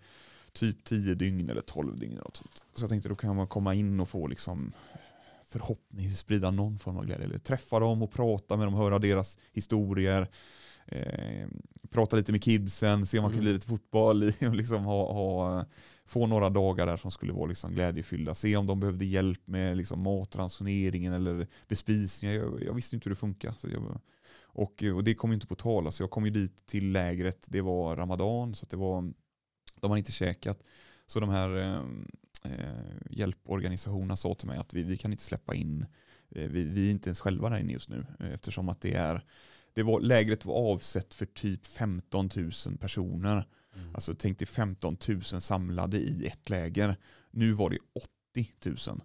typ 0.54 0.84
10 0.84 1.14
dygn 1.14 1.50
eller 1.50 1.60
12 1.60 1.98
dygn. 1.98 2.12
Eller 2.12 2.22
något 2.22 2.36
sånt. 2.36 2.62
Så 2.74 2.82
jag 2.82 2.90
tänkte 2.90 3.08
då 3.08 3.14
kan 3.16 3.36
man 3.36 3.46
komma 3.46 3.74
in 3.74 4.00
och 4.00 4.08
få 4.08 4.26
liksom 4.26 4.72
förhoppningsvis 5.44 6.18
sprida 6.18 6.50
någon 6.50 6.78
form 6.78 6.96
av 6.96 7.04
glädje. 7.04 7.24
Eller 7.24 7.38
träffa 7.38 7.80
dem 7.80 8.02
och 8.02 8.12
prata 8.12 8.56
med 8.56 8.66
dem, 8.66 8.74
höra 8.74 8.98
deras 8.98 9.38
historier. 9.52 10.28
Eh, 10.86 11.48
prata 11.90 12.16
lite 12.16 12.32
med 12.32 12.42
kidsen, 12.42 13.06
se 13.06 13.18
om 13.18 13.22
man 13.22 13.30
kan 13.30 13.38
Mm. 13.40 13.44
bli 13.44 13.52
lite 13.52 13.66
fotboll 13.66 14.22
och 14.48 14.54
liksom 14.54 14.84
ha, 14.84 15.12
ha, 15.12 15.64
få 16.06 16.26
några 16.26 16.50
dagar 16.50 16.86
där 16.86 16.96
som 16.96 17.10
skulle 17.10 17.32
vara 17.32 17.46
liksom 17.46 17.72
glädjefyllda. 17.72 18.34
Se 18.34 18.56
om 18.56 18.66
de 18.66 18.80
behövde 18.80 19.04
hjälp 19.04 19.46
med 19.46 19.76
liksom 19.76 20.02
matransoneringen 20.02 21.12
eller 21.12 21.46
bespisningen. 21.68 22.36
Jag, 22.36 22.62
jag 22.62 22.74
visste 22.74 22.96
inte 22.96 23.08
hur 23.08 23.14
det 23.14 23.20
funkar. 23.20 23.52
Så 23.58 23.68
jag, 23.68 24.00
och, 24.42 24.82
och 24.94 25.04
det 25.04 25.14
kom 25.14 25.32
inte 25.32 25.46
på 25.46 25.54
tal. 25.54 25.86
Alltså 25.86 26.02
jag 26.02 26.10
kom 26.10 26.24
ju 26.24 26.30
dit 26.30 26.66
till 26.66 26.92
lägret, 26.92 27.46
det 27.48 27.60
var 27.60 27.96
ramadan, 27.96 28.54
så 28.54 28.64
att 28.64 28.70
det 28.70 28.76
var, 28.76 29.12
de 29.84 29.90
hade 29.90 29.98
inte 29.98 30.12
käkat. 30.12 30.62
Så 31.06 31.20
de 31.20 31.30
här 31.30 31.56
eh, 31.56 31.82
eh, 32.52 32.96
hjälporganisationerna 33.10 34.16
sa 34.16 34.34
till 34.34 34.48
mig 34.48 34.58
att 34.58 34.74
vi, 34.74 34.82
vi 34.82 34.96
kan 34.96 35.12
inte 35.12 35.24
släppa 35.24 35.54
in 35.54 35.86
eh, 36.30 36.48
vi, 36.48 36.64
vi 36.64 36.86
är 36.86 36.90
inte 36.90 37.08
ens 37.08 37.20
själva 37.20 37.50
där 37.50 37.58
inne 37.58 37.72
just 37.72 37.88
nu 37.88 38.06
eh, 38.20 38.32
eftersom 38.32 38.68
att 38.68 38.80
det 38.80 38.94
är 38.94 39.24
det 39.72 39.82
var, 39.82 40.00
lägret 40.00 40.44
var 40.44 40.72
avsett 40.72 41.14
för 41.14 41.26
typ 41.26 41.66
15 41.66 42.30
000 42.36 42.50
personer. 42.80 43.48
Mm. 43.76 43.94
Alltså 43.94 44.14
tänk 44.14 44.38
dig 44.38 44.46
15 44.46 44.96
000 45.08 45.22
samlade 45.22 45.98
i 45.98 46.26
ett 46.26 46.50
läger. 46.50 46.96
Nu 47.30 47.52
var 47.52 47.70
det 47.70 47.78
80 48.32 48.90
000. 48.90 49.00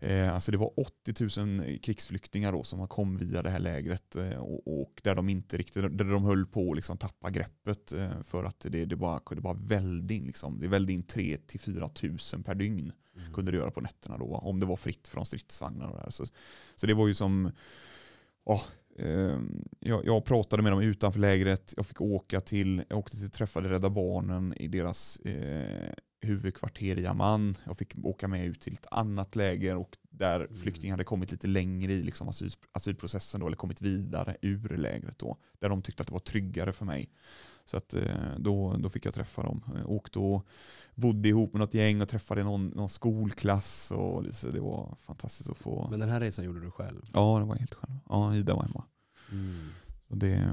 Eh, 0.00 0.34
alltså 0.34 0.52
det 0.52 0.58
var 0.58 0.80
80 0.80 1.44
000 1.44 1.78
krigsflyktingar 1.78 2.52
då 2.52 2.62
som 2.62 2.88
kom 2.88 3.16
via 3.16 3.42
det 3.42 3.50
här 3.50 3.58
lägret 3.58 4.16
eh, 4.16 4.38
och, 4.38 4.80
och 4.80 5.00
där 5.04 5.14
de 5.14 5.28
inte 5.28 5.56
riktigt, 5.56 5.82
där 5.82 6.12
de 6.12 6.24
höll 6.24 6.46
på 6.46 6.70
att 6.70 6.76
liksom 6.76 6.98
tappa 6.98 7.30
greppet 7.30 7.92
eh, 7.92 8.22
för 8.22 8.44
att 8.44 8.60
det, 8.60 8.84
det, 8.84 8.96
bara, 8.96 9.20
det 9.30 9.40
bara 9.40 9.54
vällde 9.54 10.14
in. 10.14 10.26
Liksom. 10.26 10.60
Det 10.60 10.68
vällde 10.68 10.92
in 10.92 11.02
3 11.02 11.38
till 11.46 11.60
4 11.60 11.88
000 12.02 12.18
per 12.44 12.54
dygn 12.54 12.92
Mm. 13.18 13.32
kunde 13.32 13.50
det 13.50 13.56
göra 13.56 13.70
på 13.70 13.80
nätterna 13.80 14.18
då, 14.18 14.24
om 14.24 14.60
det 14.60 14.66
var 14.66 14.76
fritt 14.76 15.08
från 15.08 15.24
stridsvagnar. 15.26 15.86
Och 15.88 15.96
där. 15.96 16.10
Så, 16.10 16.24
så 16.74 16.86
det 16.86 16.94
var 16.94 17.08
ju 17.08 17.14
som, 17.14 17.52
eh, 18.98 19.38
jag, 19.80 20.06
jag 20.06 20.24
pratade 20.24 20.62
med 20.62 20.72
dem 20.72 20.80
utanför 20.80 21.20
lägret, 21.20 21.74
jag 21.76 21.86
fick 21.86 22.00
åka 22.00 22.40
till, 22.40 22.84
jag 22.88 22.98
åkte 22.98 23.16
till 23.16 23.30
träffade 23.30 23.68
Rädda 23.68 23.90
Barnen 23.90 24.54
i 24.56 24.68
deras 24.68 25.16
eh, 25.16 25.92
huvudkvarter 26.20 26.98
i 26.98 27.06
Amman. 27.06 27.54
Jag 27.66 27.78
fick 27.78 27.94
åka 28.04 28.28
med 28.28 28.46
ut 28.46 28.60
till 28.60 28.72
ett 28.72 28.86
annat 28.90 29.36
läger 29.36 29.76
och 29.76 29.96
där 30.10 30.40
Mm. 30.40 30.56
flyktingar 30.56 30.92
hade 30.92 31.04
kommit 31.04 31.30
lite 31.32 31.46
längre 31.46 31.92
i 31.92 32.02
liksom 32.02 32.28
asyl, 32.28 32.50
asylprocessen 32.72 33.40
då, 33.40 33.46
eller 33.46 33.56
kommit 33.56 33.82
vidare 33.82 34.36
ur 34.42 34.76
lägret 34.76 35.18
då. 35.18 35.36
Där 35.58 35.68
de 35.68 35.82
tyckte 35.82 36.00
att 36.00 36.06
det 36.06 36.12
var 36.12 36.18
tryggare 36.20 36.72
för 36.72 36.84
mig. 36.84 37.10
Så 37.64 37.76
att, 37.76 37.94
eh, 37.94 38.38
då, 38.38 38.76
då 38.76 38.90
fick 38.90 39.06
jag 39.06 39.14
träffa 39.14 39.42
dem. 39.42 39.64
Jag 39.76 39.90
åkte 39.90 40.18
och 40.18 40.46
bodde 40.94 41.28
ihop 41.28 41.52
med 41.52 41.60
något 41.60 41.74
gäng 41.74 42.02
och 42.02 42.08
träffade 42.08 42.44
någon, 42.44 42.66
någon 42.68 42.88
skolklass. 42.88 43.90
Och 43.90 44.24
så 44.34 44.48
det 44.50 44.60
var 44.60 44.96
fantastiskt 45.00 45.50
att 45.50 45.58
få. 45.58 45.88
Men 45.90 46.00
den 46.00 46.08
här 46.08 46.20
resan 46.20 46.44
gjorde 46.44 46.60
du 46.60 46.70
själv? 46.70 47.02
ja, 47.12 47.38
det 47.38 47.44
var 47.44 47.56
helt 47.56 47.74
själv. 47.74 47.98
Ja, 48.08 48.34
Ida 48.36 48.54
var 48.54 48.62
hemma. 48.62 48.84
Mm. 49.32 49.68
Så 50.08 50.14
det, 50.14 50.50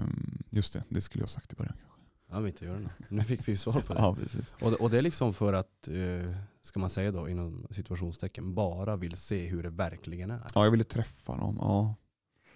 just 0.49 0.73
det, 0.73 0.83
det 0.89 1.01
skulle 1.01 1.21
jag 1.21 1.27
ha 1.27 1.31
sagt 1.31 1.53
i 1.53 1.55
början. 1.55 1.75
kanske. 1.81 1.94
Ja, 2.29 2.35
men 2.39 2.47
inte 2.47 2.65
göra 2.65 2.79
något. 2.79 2.91
Nu 3.09 3.21
fick 3.21 3.47
vi 3.47 3.51
ju 3.51 3.57
svar 3.57 3.81
på 3.81 3.93
det. 3.93 3.99
Ja, 4.03 4.15
precis. 4.15 4.53
Och, 4.61 4.73
och 4.73 4.89
det 4.89 4.97
är 4.97 5.01
liksom 5.01 5.33
för 5.33 5.53
att, 5.53 5.87
eh, 5.87 6.35
ska 6.61 6.79
man 6.79 6.89
säga 6.89 7.11
då 7.11 7.29
inom 7.29 7.67
situationstecken, 7.69 8.53
bara 8.55 8.95
vill 8.95 9.17
se 9.17 9.47
hur 9.47 9.63
det 9.63 9.69
verkligen 9.69 10.31
är. 10.31 10.41
Ja, 10.55 10.63
jag 10.63 10.71
ville 10.71 10.83
träffa 10.83 11.37
dem. 11.37 11.57
Ja. 11.59 11.95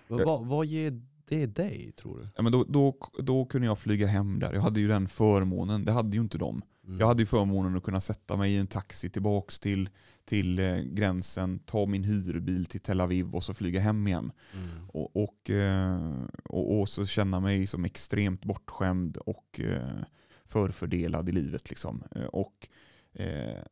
Men 0.07 0.25
vad, 0.25 0.45
vad 0.45 0.65
ger 0.65 1.01
det 1.25 1.45
dig 1.45 1.91
tror 1.91 2.17
du? 2.17 2.27
Ja, 2.35 2.41
men 2.41 2.51
då, 2.51 2.65
då, 2.67 2.95
då 3.19 3.45
kunde 3.45 3.67
jag 3.67 3.79
flyga 3.79 4.07
hem 4.07 4.39
där. 4.39 4.53
Jag 4.53 4.61
hade 4.61 4.79
ju 4.79 4.87
den 4.87 5.07
förmånen. 5.07 5.85
Det 5.85 5.91
hade 5.91 6.15
ju 6.17 6.21
inte 6.21 6.37
de. 6.37 6.61
Mm. 6.89 6.99
Jag 6.99 7.07
hade 7.07 7.21
ju 7.21 7.25
förmånen 7.25 7.77
att 7.77 7.83
kunna 7.83 8.01
sätta 8.01 8.35
mig 8.37 8.53
i 8.53 8.57
en 8.57 8.67
taxi 8.67 9.09
tillbaks 9.09 9.59
till, 9.59 9.89
till 10.25 10.59
eh, 10.59 10.77
gränsen, 10.77 11.59
ta 11.59 11.85
min 11.85 12.03
hyrbil 12.03 12.65
till 12.65 12.79
Tel 12.79 13.01
Aviv 13.01 13.35
och 13.35 13.43
så 13.43 13.53
flyga 13.53 13.79
hem 13.79 14.07
igen. 14.07 14.31
Mm. 14.53 14.89
Och, 14.89 15.23
och, 15.23 15.49
eh, 15.49 16.23
och, 16.43 16.79
och 16.79 16.89
så 16.89 17.05
känna 17.05 17.39
mig 17.39 17.67
som 17.67 17.85
extremt 17.85 18.45
bortskämd 18.45 19.17
och 19.17 19.59
eh, 19.59 20.03
förfördelad 20.45 21.29
i 21.29 21.31
livet. 21.31 21.69
Liksom. 21.69 22.03
Eh, 22.15 22.23
Och 22.23 22.67
eh, 23.13 23.63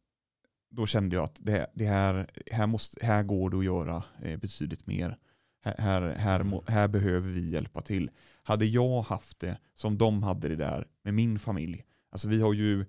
då 0.69 0.85
kände 0.85 1.15
jag 1.15 1.23
att 1.23 1.39
det, 1.41 1.67
det 1.73 1.85
här, 1.85 2.29
här, 2.51 2.67
måste, 2.67 3.05
här 3.05 3.23
går 3.23 3.49
det 3.49 3.57
att 3.57 3.65
göra 3.65 4.03
eh, 4.23 4.37
betydligt 4.39 4.87
mer. 4.87 5.17
Här, 5.63 5.75
här, 5.77 6.01
här, 6.15 6.43
må, 6.43 6.63
här 6.67 6.87
behöver 6.87 7.29
vi 7.29 7.49
hjälpa 7.49 7.81
till. 7.81 8.11
Hade 8.43 8.65
jag 8.65 9.01
haft 9.01 9.39
det 9.39 9.57
som 9.75 9.97
de 9.97 10.23
hade 10.23 10.47
det 10.47 10.55
där 10.55 10.87
med 11.03 11.13
min 11.13 11.39
familj. 11.39 11.83
Alltså 12.17 12.27
vi 12.27 12.41
har 12.41 12.53
ju, 12.53 12.85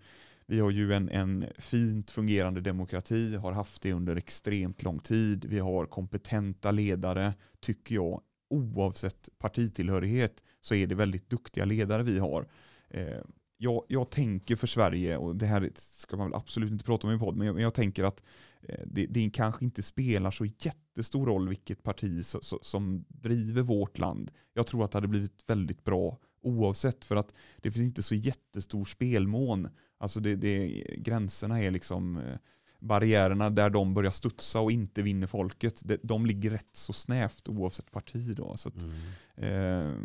vi 0.46 0.60
har 0.60 0.70
ju 0.70 0.92
en, 0.92 1.08
en 1.08 1.46
fint 1.58 2.10
fungerande 2.10 2.60
demokrati, 2.60 3.36
har 3.36 3.52
haft 3.52 3.82
det 3.82 3.92
under 3.92 4.16
extremt 4.16 4.82
lång 4.82 4.98
tid. 4.98 5.44
Vi 5.44 5.58
har 5.58 5.86
kompetenta 5.86 6.70
ledare, 6.70 7.34
tycker 7.60 7.94
jag. 7.94 8.20
Oavsett 8.50 9.28
partitillhörighet 9.38 10.44
så 10.60 10.74
är 10.74 10.86
det 10.86 10.94
väldigt 10.94 11.30
duktiga 11.30 11.64
ledare 11.64 12.02
vi 12.02 12.18
har. 12.18 12.48
Eh, 12.90 13.20
jag, 13.56 13.84
jag 13.88 14.10
tänker 14.10 14.56
för 14.56 14.66
Sverige, 14.66 15.16
och 15.16 15.36
det 15.36 15.46
här 15.46 15.70
ska 15.74 16.16
man 16.16 16.30
väl 16.30 16.38
absolut 16.38 16.72
inte 16.72 16.84
prata 16.84 17.06
om 17.06 17.14
i 17.14 17.18
podd, 17.18 17.36
men 17.36 17.46
jag, 17.46 17.54
men 17.54 17.64
jag 17.64 17.74
tänker 17.74 18.04
att 18.04 18.22
eh, 18.62 18.80
det, 18.86 19.06
det 19.06 19.30
kanske 19.30 19.64
inte 19.64 19.82
spelar 19.82 20.30
så 20.30 20.44
jättestor 20.44 21.26
roll 21.26 21.48
vilket 21.48 21.82
parti 21.82 22.24
so, 22.24 22.38
so, 22.42 22.58
som 22.62 23.04
driver 23.08 23.62
vårt 23.62 23.98
land. 23.98 24.30
Jag 24.54 24.66
tror 24.66 24.84
att 24.84 24.90
det 24.90 24.96
hade 24.96 25.08
blivit 25.08 25.44
väldigt 25.46 25.84
bra 25.84 26.18
oavsett 26.48 27.04
för 27.04 27.16
att 27.16 27.34
det 27.56 27.70
finns 27.70 27.84
inte 27.86 28.02
så 28.02 28.14
jättestor 28.14 28.84
spelmån. 28.84 29.68
Alltså 29.98 30.20
det, 30.20 30.36
det, 30.36 30.66
gränserna 30.98 31.60
är 31.62 31.70
liksom 31.70 32.16
eh, 32.16 32.36
barriärerna 32.80 33.50
där 33.50 33.70
de 33.70 33.94
börjar 33.94 34.10
studsa 34.10 34.60
och 34.60 34.72
inte 34.72 35.02
vinner 35.02 35.26
folket. 35.26 35.80
De, 35.84 35.96
de 36.02 36.26
ligger 36.26 36.50
rätt 36.50 36.70
så 36.76 36.92
snävt 36.92 37.48
oavsett 37.48 37.90
parti. 37.90 38.34
Då. 38.36 38.56
Så 38.56 38.68
att, 38.68 38.82
Mm. 38.82 38.92
eh, 39.36 39.96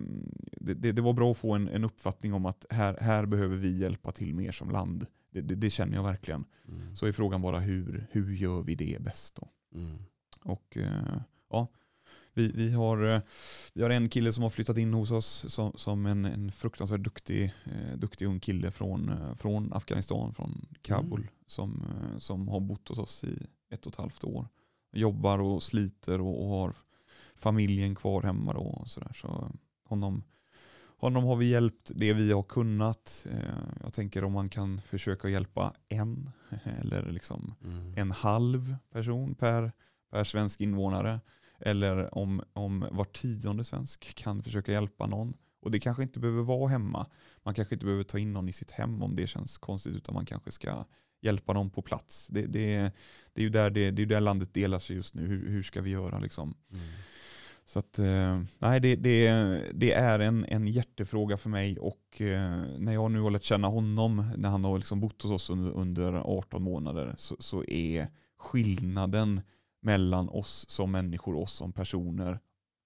det, 0.51 0.73
det, 0.73 0.91
det 0.91 1.01
var 1.01 1.13
bra 1.13 1.31
att 1.31 1.37
få 1.37 1.53
en, 1.53 1.67
en 1.67 1.83
uppfattning 1.83 2.33
om 2.33 2.45
att 2.45 2.65
här, 2.69 2.97
här 3.01 3.25
behöver 3.25 3.57
vi 3.57 3.77
hjälpa 3.79 4.11
till 4.11 4.35
mer 4.35 4.51
som 4.51 4.69
land. 4.71 5.05
Det, 5.31 5.41
det, 5.41 5.55
det 5.55 5.69
känner 5.69 5.95
jag 5.95 6.03
verkligen. 6.03 6.45
Mm. 6.67 6.95
Så 6.95 7.05
är 7.05 7.11
frågan 7.11 7.41
bara 7.41 7.59
hur, 7.59 8.07
hur 8.11 8.33
gör 8.35 8.61
vi 8.61 8.75
det 8.75 8.97
bäst 9.01 9.35
då? 9.35 9.49
Mm. 9.75 9.97
Och 10.43 10.77
eh, 10.77 11.21
ja, 11.49 11.67
vi, 12.33 12.51
vi, 12.51 12.71
har, 12.73 13.05
eh, 13.05 13.21
vi 13.73 13.83
har 13.83 13.89
en 13.89 14.09
kille 14.09 14.33
som 14.33 14.43
har 14.43 14.49
flyttat 14.49 14.77
in 14.77 14.93
hos 14.93 15.11
oss 15.11 15.45
som, 15.47 15.71
som 15.75 16.05
en, 16.05 16.25
en 16.25 16.51
fruktansvärt 16.51 17.01
duktig, 17.03 17.53
eh, 17.65 17.97
duktig 17.97 18.25
ung 18.27 18.39
kille 18.39 18.71
från, 18.71 19.09
eh, 19.09 19.35
från 19.35 19.73
Afghanistan, 19.73 20.33
från 20.33 20.65
Kabul, 20.81 21.19
Mm. 21.19 21.31
som, 21.47 21.85
eh, 21.89 22.17
som 22.17 22.47
har 22.47 22.59
bott 22.59 22.87
hos 22.89 22.97
oss 22.99 23.23
i 23.23 23.37
ett 23.69 23.85
och 23.85 23.91
ett 23.93 23.99
halvt 23.99 24.23
år. 24.23 24.47
Jobbar 24.93 25.39
och 25.39 25.63
sliter 25.63 26.21
och, 26.21 26.43
och 26.43 26.49
har 26.49 26.75
familjen 27.35 27.95
kvar 27.95 28.21
hemma 28.21 28.53
då 28.53 28.59
och 28.59 28.87
sådär. 28.87 29.11
Så 29.15 29.51
honom, 29.85 30.23
honom 30.97 31.23
har 31.23 31.35
vi 31.35 31.45
hjälpt 31.49 31.91
det 31.95 32.13
vi 32.13 32.31
har 32.31 32.43
kunnat. 32.43 33.25
Jag 33.83 33.93
tänker 33.93 34.23
om 34.23 34.31
man 34.33 34.49
kan 34.49 34.81
försöka 34.81 35.29
hjälpa 35.29 35.73
en 35.89 36.29
eller 36.81 37.11
liksom 37.11 37.53
Mm. 37.63 37.93
en 37.97 38.11
halv 38.11 38.75
person 38.91 39.35
per, 39.35 39.71
per 40.11 40.23
svensk 40.23 40.61
invånare. 40.61 41.19
Eller 41.59 42.17
om, 42.17 42.41
om 42.53 42.87
var 42.91 43.05
tionde 43.05 43.63
svensk 43.63 44.15
kan 44.15 44.43
försöka 44.43 44.71
hjälpa 44.71 45.07
någon. 45.07 45.33
Och 45.61 45.71
det 45.71 45.79
kanske 45.79 46.03
inte 46.03 46.19
behöver 46.19 46.43
vara 46.43 46.67
hemma. 46.69 47.07
Man 47.43 47.53
kanske 47.53 47.75
inte 47.75 47.85
behöver 47.85 48.03
ta 48.03 48.19
in 48.19 48.33
någon 48.33 48.49
i 48.49 48.53
sitt 48.53 48.71
hem 48.71 49.03
om 49.03 49.15
det 49.15 49.27
känns 49.27 49.57
konstigt. 49.57 49.95
Utan 49.95 50.15
man 50.15 50.25
kanske 50.25 50.51
ska 50.51 50.85
hjälpa 51.21 51.53
någon 51.53 51.69
på 51.69 51.81
plats. 51.81 52.27
Det, 52.27 52.45
det, 52.45 52.91
det 53.33 53.41
är 53.41 53.43
ju 53.43 53.49
där, 53.49 53.69
det, 53.69 53.91
det 53.91 54.01
är 54.01 54.05
där 54.05 54.21
landet 54.21 54.53
delar 54.53 54.79
sig 54.79 54.95
just 54.95 55.13
nu. 55.13 55.27
Hur, 55.27 55.49
hur 55.49 55.63
ska 55.63 55.81
vi 55.81 55.89
göra 55.89 56.19
liksom? 56.19 56.53
Mm. 56.71 56.83
Så 57.65 57.79
att, 57.79 57.99
eh, 57.99 58.41
nej, 58.59 58.79
det, 58.79 58.95
det, 58.95 59.29
det 59.73 59.93
är 59.93 60.19
en, 60.19 60.45
en 60.45 60.67
hjärtefråga 60.67 61.37
för 61.37 61.49
mig 61.49 61.79
och 61.79 62.21
eh, 62.21 62.63
när 62.77 62.93
jag 62.93 63.11
nu 63.11 63.19
har 63.19 63.31
lärt 63.31 63.43
känna 63.43 63.67
honom, 63.67 64.31
när 64.37 64.49
han 64.49 64.65
har 64.65 64.77
liksom 64.77 64.99
bott 64.99 65.21
hos 65.21 65.31
oss 65.31 65.49
under, 65.49 65.71
under 65.71 66.13
18 66.13 66.63
månader, 66.63 67.15
så, 67.17 67.35
så 67.39 67.63
är 67.63 68.07
skillnaden 68.37 69.41
mellan 69.83 70.29
oss 70.29 70.65
som 70.69 70.91
människor 70.91 71.35
och 71.35 71.41
oss 71.41 71.53
som 71.53 71.73
personer 71.73 72.39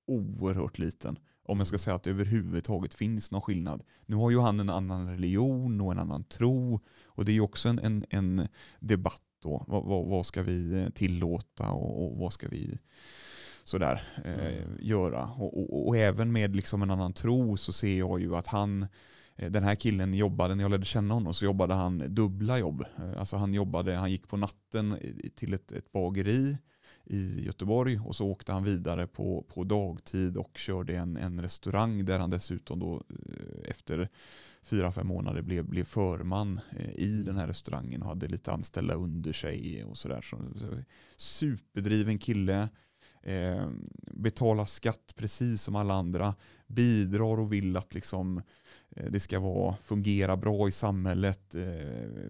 oerhört 0.08 0.80
liten. 0.80 1.20
Om 1.46 1.58
jag 1.58 1.68
ska 1.68 1.78
säga 1.78 1.96
att 1.96 2.04
det 2.04 2.10
överhuvudtaget 2.10 2.94
finns 2.94 3.32
någon 3.32 3.42
skillnad. 3.42 3.84
Nu 4.06 4.16
har 4.16 4.32
ju 4.32 4.40
han 4.40 4.60
en 4.60 4.70
annan 4.70 5.10
religion 5.10 5.82
och 5.82 5.92
en 5.92 6.00
annan 6.00 6.24
tro 6.24 6.80
och 7.06 7.26
det 7.26 7.32
är 7.32 7.34
ju 7.34 7.42
också 7.42 7.70
en, 7.70 7.80
en, 7.80 8.06
en 8.10 8.48
debatt 8.80 9.22
då. 9.44 9.66
Vad, 9.68 9.84
vad, 9.86 10.06
vad 10.06 10.26
ska 10.26 10.44
vi 10.44 10.82
eh, 10.82 10.90
tillåta 10.90 11.70
och, 11.72 12.06
och 12.12 12.18
vad 12.18 12.34
ska 12.34 12.48
vi 12.48 12.78
sådär 13.64 14.04
eh, 14.26 14.48
Mm. 14.58 14.78
göra. 14.82 15.26
Och, 15.26 15.60
och, 15.60 15.88
och 15.88 15.98
även 15.98 16.32
med 16.32 16.56
liksom 16.56 16.82
en 16.82 16.92
annan 16.92 17.14
tro 17.14 17.58
så 17.58 17.74
ser 17.74 17.98
jag 18.00 18.20
ju 18.22 18.36
att 18.36 18.48
han, 18.48 18.88
eh, 19.36 19.52
den 19.52 19.64
här 19.64 19.76
killen 19.76 20.14
jobbade, 20.14 20.56
när 20.56 20.64
jag 20.64 20.72
lärde 20.72 20.86
känna 20.86 21.14
honom 21.14 21.34
så 21.34 21.46
jobbade 21.46 21.74
han 21.74 22.04
dubbla 22.16 22.60
jobb. 22.60 22.86
Eh, 22.98 23.20
Alltså 23.20 23.38
han 23.38 23.54
jobbade, 23.54 23.96
han 23.96 24.12
gick 24.12 24.28
på 24.28 24.38
natten 24.38 24.98
till 25.36 25.54
ett, 25.54 25.72
ett 25.72 25.92
bageri 25.92 26.58
i 27.10 27.46
Göteborg 27.46 28.00
och 28.00 28.16
så 28.16 28.28
åkte 28.28 28.52
han 28.52 28.64
vidare 28.64 29.08
på, 29.08 29.46
på 29.48 29.64
dagtid 29.64 30.38
och 30.38 30.58
körde 30.58 30.98
en, 30.98 31.18
en 31.18 31.42
restaurang 31.42 32.06
där 32.06 32.20
han 32.20 32.30
dessutom 32.30 32.80
då 32.80 33.04
eh, 33.10 33.70
efter 33.70 34.10
fyra, 34.62 34.92
fem 34.92 35.08
månader 35.08 35.42
blev, 35.42 35.66
blev 35.66 35.84
förman 35.84 36.60
eh, 36.78 36.90
i 36.90 37.24
den 37.26 37.38
här 37.38 37.48
restaurangen 37.48 38.02
och 38.02 38.08
hade 38.08 38.28
lite 38.28 38.52
anställda 38.52 38.94
under 38.94 39.34
sig 39.34 39.84
och 39.84 39.98
sådär. 39.98 40.22
Så, 40.22 40.38
så, 40.56 40.68
superdriven 41.16 42.18
kille, 42.18 42.70
eh, 43.22 43.70
betalar 44.12 44.66
skatt 44.66 45.14
precis 45.16 45.62
som 45.62 45.76
alla 45.76 45.94
andra, 45.94 46.36
bidrar 46.68 47.40
och 47.40 47.54
vill 47.54 47.78
att 47.78 47.94
liksom, 47.94 48.38
eh, 48.38 48.44
Eh, 48.98 49.12
det 49.12 49.20
ska 49.20 49.40
vara, 49.40 49.76
fungera 49.84 50.38
bra 50.38 50.68
i 50.68 50.72
samhället, 50.72 51.56
eh, 51.56 51.64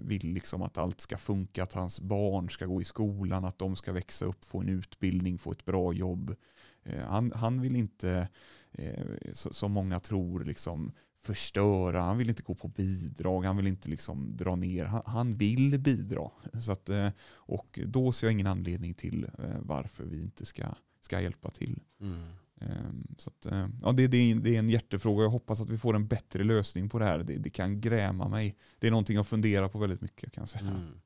vill 0.02 0.34
liksom 0.34 0.61
att 0.61 0.77
allt 0.77 1.02
ska 1.02 1.18
funka, 1.18 1.64
att 1.64 1.73
hans 1.73 2.02
barn 2.02 2.49
ska 2.49 2.65
gå 2.65 2.81
i 2.81 2.85
skolan, 2.85 3.45
att 3.45 3.60
de 3.60 3.76
ska 3.76 3.94
växa 3.94 4.26
upp, 4.26 4.45
få 4.45 4.61
en 4.61 4.69
utbildning, 4.69 5.38
få 5.38 5.52
ett 5.52 5.65
bra 5.65 5.94
jobb. 5.94 6.35
Eh, 6.84 7.03
han, 7.03 7.31
han 7.35 7.61
vill 7.61 7.76
inte, 7.76 8.30
eh, 8.72 9.06
som 9.34 9.72
många 9.72 9.99
tror, 9.99 10.44
liksom, 10.44 10.91
förstöra, 11.22 12.02
han 12.02 12.18
vill 12.18 12.30
inte 12.30 12.44
gå 12.44 12.56
på 12.56 12.68
bidrag, 12.68 13.41
han 13.41 13.57
vill 13.57 13.68
inte 13.68 13.89
liksom 13.89 14.38
dra 14.38 14.56
ner, 14.56 14.85
han, 14.85 15.02
han 15.06 15.38
vill 15.38 15.80
bidra. 15.80 16.30
Så 16.61 16.72
att, 16.72 16.89
eh, 16.89 17.10
och 17.30 17.80
då 17.85 18.11
ser 18.11 18.27
jag 18.27 18.31
ingen 18.31 18.48
anledning 18.48 18.94
till 18.94 19.23
eh, 19.23 19.60
varför 19.61 20.03
vi 20.03 20.22
inte 20.22 20.45
ska, 20.45 20.65
ska 21.02 21.22
hjälpa 21.22 21.49
till. 21.49 21.80
Mm. 22.02 22.27
Ehm, 22.61 23.07
Så 23.17 23.29
att, 23.29 23.45
eh, 23.45 23.67
ja, 23.81 23.91
det, 23.91 24.07
det, 24.07 24.17
är, 24.17 24.35
det 24.35 24.55
är 24.55 24.59
en 24.59 24.69
hjärtefråga. 24.69 25.23
Jag 25.23 25.29
hoppas 25.29 25.61
att 25.61 25.69
vi 25.69 25.77
får 25.77 25.95
en 25.95 26.07
bättre 26.07 26.43
lösning 26.43 26.89
på 26.89 26.99
det 26.99 27.05
här. 27.05 27.19
Det, 27.19 27.34
det 27.38 27.49
kan 27.49 27.81
gräma 27.81 28.27
mig. 28.27 28.57
Det 28.79 28.88
är 28.88 28.91
någonting 28.91 29.15
jag 29.15 29.27
funderar 29.27 29.69
på 29.69 29.79
väldigt 29.79 30.01
mycket 30.01 30.31
kan 30.34 30.41
jag 30.41 30.49
säga. 30.49 30.65
Mm. 30.69 30.99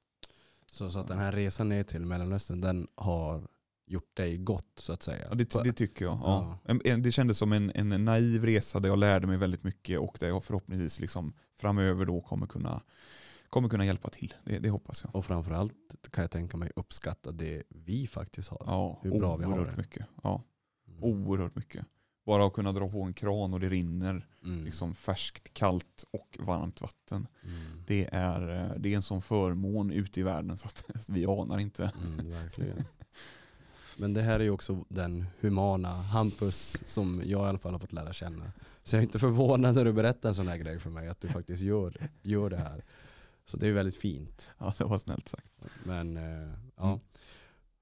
Så, 0.72 0.92
så 0.92 1.00
att 1.00 1.08
den 1.08 1.18
här 1.20 1.32
resan 1.32 1.70
ner 1.70 1.84
till 1.84 2.06
Mellanöstern, 2.06 2.62
den 2.62 2.88
har 2.96 3.48
gjort 3.86 4.18
dig 4.18 4.38
gott 4.38 4.72
så 4.78 4.94
att 4.94 5.04
säga? 5.04 5.26
Ja, 5.30 5.36
det, 5.36 5.64
det 5.64 5.74
tycker 5.74 6.06
jag. 6.06 6.20
Ja. 6.24 6.60
En- 6.84 7.02
Det 7.02 7.12
kändes 7.12 7.38
som 7.38 7.52
en, 7.54 7.72
en 7.76 8.06
naiv 8.06 8.46
resa 8.46 8.80
där 8.80 8.90
jag 8.90 9.00
lärde 9.00 9.28
mig 9.28 9.38
väldigt 9.38 9.64
mycket 9.64 10.00
och 10.00 10.18
där 10.20 10.28
jag 10.28 10.44
förhoppningsvis 10.44 11.00
liksom 11.00 11.34
framöver 11.60 12.06
då 12.06 12.22
kommer 12.22 12.48
kunna, 12.48 12.82
kommer 13.50 13.70
kunna 13.70 13.86
hjälpa 13.86 14.10
till. 14.10 14.34
Det, 14.44 14.60
det 14.60 14.70
hoppas 14.70 15.04
jag. 15.04 15.16
Och 15.16 15.26
framförallt 15.26 15.74
kan 16.12 16.22
jag 16.22 16.32
tänka 16.32 16.58
mig 16.58 16.72
uppskatta 16.76 17.32
det 17.32 17.64
vi 17.70 18.08
faktiskt 18.08 18.50
har. 18.50 18.64
Ja, 18.66 19.00
Hur 19.04 19.20
bra 19.20 19.36
vi 19.38 19.44
har 19.46 19.66
det. 19.66 19.78
mycket. 19.78 20.06
Ja. 20.24 20.44
Oerhört 21.04 21.56
mycket. 21.56 21.86
Bara 22.26 22.46
att 22.46 22.54
kunna 22.54 22.72
dra 22.72 22.90
på 22.90 23.02
en 23.04 23.14
kran 23.14 23.54
och 23.54 23.60
det 23.60 23.70
rinner 23.70 24.28
Mm. 24.44 24.66
liksom 24.66 24.96
färskt, 24.96 25.54
kallt 25.54 26.04
och 26.12 26.38
varmt 26.40 26.82
vatten. 26.82 27.28
Mm. 27.44 27.84
Det 27.88 28.10
är, 28.12 28.56
eh, 28.66 28.72
det 28.80 28.90
är 28.92 28.96
en 28.96 29.02
sån 29.02 29.22
förmån 29.22 29.92
ute 29.92 30.20
i 30.20 30.24
världen 30.24 30.58
så 30.58 30.68
att 30.68 30.86
vi 31.10 31.26
anar 31.26 31.60
inte. 31.60 31.92
Mm, 32.04 32.32
verkligen. 32.32 32.84
Men 33.98 34.14
det 34.14 34.22
här 34.22 34.40
är 34.40 34.44
ju 34.44 34.50
också 34.50 34.86
den 34.90 35.26
humana 35.40 35.90
Hampus 35.90 36.82
som 36.86 37.22
jag 37.26 37.46
i 37.46 37.50
alla 37.50 37.60
fall 37.60 37.72
har 37.72 37.80
fått 37.80 37.94
lära 37.94 38.14
känna. 38.14 38.52
Så 38.84 38.96
jag 38.96 39.00
är 39.00 39.04
inte 39.04 39.20
förvånad 39.20 39.76
när 39.76 39.86
du 39.86 39.94
berättar 39.94 40.30
en 40.30 40.36
sån 40.36 40.48
här 40.48 40.58
grej 40.58 40.80
för 40.80 40.90
mig, 40.90 41.08
att 41.08 41.20
du 41.20 41.28
faktiskt 41.28 41.64
gör, 41.64 42.10
gör 42.22 42.50
det 42.50 42.58
här. 42.58 42.86
Så 43.46 43.58
det 43.58 43.68
är 43.68 43.72
väldigt 43.72 43.96
fint. 43.96 44.50
Ja, 44.58 44.74
det 44.78 44.84
var 44.84 44.98
snällt 44.98 45.28
sagt. 45.28 45.48
Men 45.84 46.18
eh, 46.18 46.54
ja. 46.76 46.88
Mm. 46.88 47.00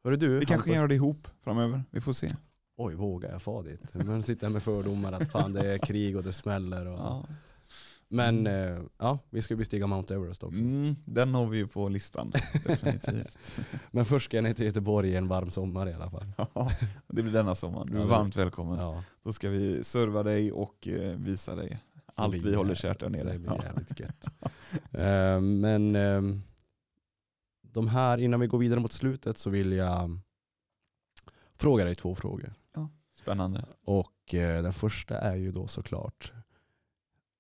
Hörru 0.04 0.16
du, 0.18 0.40
Vi 0.40 0.46
kanske 0.46 0.70
kan 0.70 0.76
göra 0.78 0.88
det 0.88 0.96
ihop 0.96 1.28
framöver. 1.44 1.84
Vi 1.92 2.02
får 2.02 2.14
se. 2.14 2.30
Oj 2.80 2.96
vågar 2.96 3.32
jag 3.32 3.42
få 3.42 3.62
dit? 3.62 3.82
Men 3.94 4.24
sitter 4.24 4.48
här 4.48 4.54
med 4.54 4.64
fördomar 4.64 5.12
att 5.12 5.32
fan 5.32 5.54
det 5.54 5.74
är 5.74 5.78
krig 5.78 6.18
och 6.18 6.24
det 6.24 6.34
smäller. 6.34 6.86
Och... 6.88 7.00
Ja. 7.00 7.26
Men 8.12 8.48
eh, 8.48 8.80
ja, 8.98 9.20
vi 9.30 9.42
ska 9.42 9.54
ju 9.54 9.58
bestiga 9.58 9.88
Mount 9.88 10.14
Everest 10.16 10.44
också. 10.44 10.62
Mm, 10.62 10.96
den 11.06 11.34
har 11.36 11.48
vi 11.48 11.58
ju 11.58 11.68
på 11.68 11.90
listan. 11.90 12.32
Definitivt. 12.66 13.38
Men 13.92 14.06
först 14.06 14.26
ska 14.26 14.38
jag 14.38 14.44
ner 14.44 14.54
till 14.54 14.66
Göteborg 14.66 15.16
en 15.16 15.28
varm 15.28 15.52
sommar 15.52 15.90
i 15.90 15.94
alla 15.94 16.10
fall. 16.10 16.26
Ja, 16.54 16.70
det 17.08 17.24
blir 17.24 17.34
denna 17.34 17.56
sommar. 17.56 17.86
Du 17.86 17.96
är 17.98 18.00
Ja, 18.02 18.06
varmt 18.08 18.36
välkommen. 18.36 18.80
Ja, 18.80 19.04
Då 19.24 19.34
ska 19.34 19.50
vi 19.50 19.84
serva 19.84 20.24
dig 20.24 20.52
och 20.52 20.88
eh, 20.88 21.18
visa 21.18 21.56
dig 21.56 21.80
allt 22.16 22.36
vi 22.36 22.56
håller 22.56 22.76
kärt 22.76 23.00
där 23.00 23.10
nere. 23.10 23.34
Det 23.34 23.40
blir 23.40 23.52
Ja. 23.52 23.64
jävligt 23.64 24.00
gött. 24.00 24.26
Eh, 24.92 25.42
men 25.42 25.94
de 27.62 27.88
här, 27.88 28.18
innan 28.18 28.40
vi 28.40 28.48
går 28.48 28.58
vidare 28.58 28.80
mot 28.80 28.92
slutet 28.92 29.38
så 29.38 29.50
vill 29.50 29.72
jag 29.72 30.20
fråga 31.56 31.86
dig 31.86 31.96
två 31.96 32.16
frågor. 32.16 32.54
Spännande. 33.30 33.66
Och 33.84 34.34
eh, 34.34 34.64
den 34.64 34.74
första 34.74 35.18
är 35.18 35.36
ju 35.36 35.52
då 35.52 35.68
såklart 35.68 36.34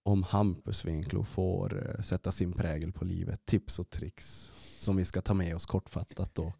om 0.03 0.23
Hampus 0.23 0.85
Winklo 0.85 1.23
får 1.23 1.89
eh, 1.89 2.01
sätta 2.01 2.31
sin 2.31 2.53
prägel 2.53 2.91
på 2.91 3.05
livet, 3.05 3.45
tips 3.45 3.79
och 3.79 3.89
tricks 3.89 4.51
som 4.79 4.95
vi 4.95 5.05
ska 5.05 5.21
ta 5.21 5.33
med 5.33 5.55
oss 5.55 5.65
kortfattat 5.65 6.35
då. 6.35 6.53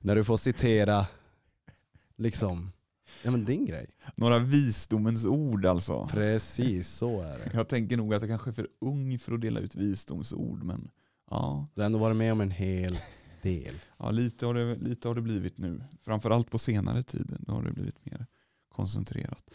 När 0.00 0.16
du 0.16 0.24
får 0.24 0.36
citera 0.36 1.06
liksom, 2.16 2.72
ja 3.22 3.30
men 3.30 3.44
din 3.44 3.66
grej. 3.66 3.90
Några 4.16 4.38
visdomens 4.38 5.24
ord 5.24 5.66
alltså. 5.66 6.08
Precis 6.12 6.88
så 6.88 7.20
är 7.20 7.38
det. 7.38 7.50
Jag 7.54 7.68
tänker 7.68 7.96
nog 7.96 8.14
att 8.14 8.22
jag 8.22 8.30
kanske 8.30 8.50
är 8.50 8.54
för 8.54 8.68
ung 8.80 9.18
för 9.18 9.32
att 9.34 9.40
dela 9.40 9.60
ut 9.60 9.74
visdomsord, 9.74 10.62
men 10.62 10.90
ja, 11.30 11.68
Du 11.74 11.80
har 11.80 11.86
ändå 11.86 11.98
varit 11.98 12.16
med 12.16 12.32
om 12.32 12.40
en 12.40 12.50
hel 12.50 12.98
del. 13.42 13.74
ja 13.98 14.10
lite, 14.10 14.46
har 14.46 14.54
det, 14.54 14.74
lite 14.76 15.08
har 15.08 15.14
det 15.14 15.22
blivit 15.22 15.58
nu. 15.58 15.84
Framförallt 16.04 16.50
på 16.50 16.58
senare 16.58 17.02
tid 17.02 17.36
har 17.48 17.62
det 17.62 17.72
blivit 17.72 18.04
mer 18.04 18.26
koncentrerat. 18.74 19.50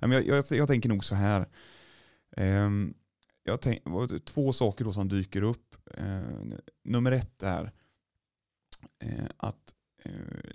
Jag, 0.00 0.26
jag, 0.26 0.44
jag 0.50 0.68
tänker 0.68 0.88
nog 0.88 1.04
så 1.04 1.14
här. 1.14 1.48
Ehm, 2.36 2.94
jag 3.44 3.60
tänk, 3.60 3.82
två 4.24 4.52
saker 4.52 4.84
då 4.84 4.92
som 4.92 5.08
dyker 5.08 5.42
upp. 5.42 5.76
Eh, 5.94 6.22
nummer 6.84 7.12
ett 7.12 7.42
är 7.42 7.72
eh, 9.04 9.26
att 9.36 9.74
eh, 10.04 10.50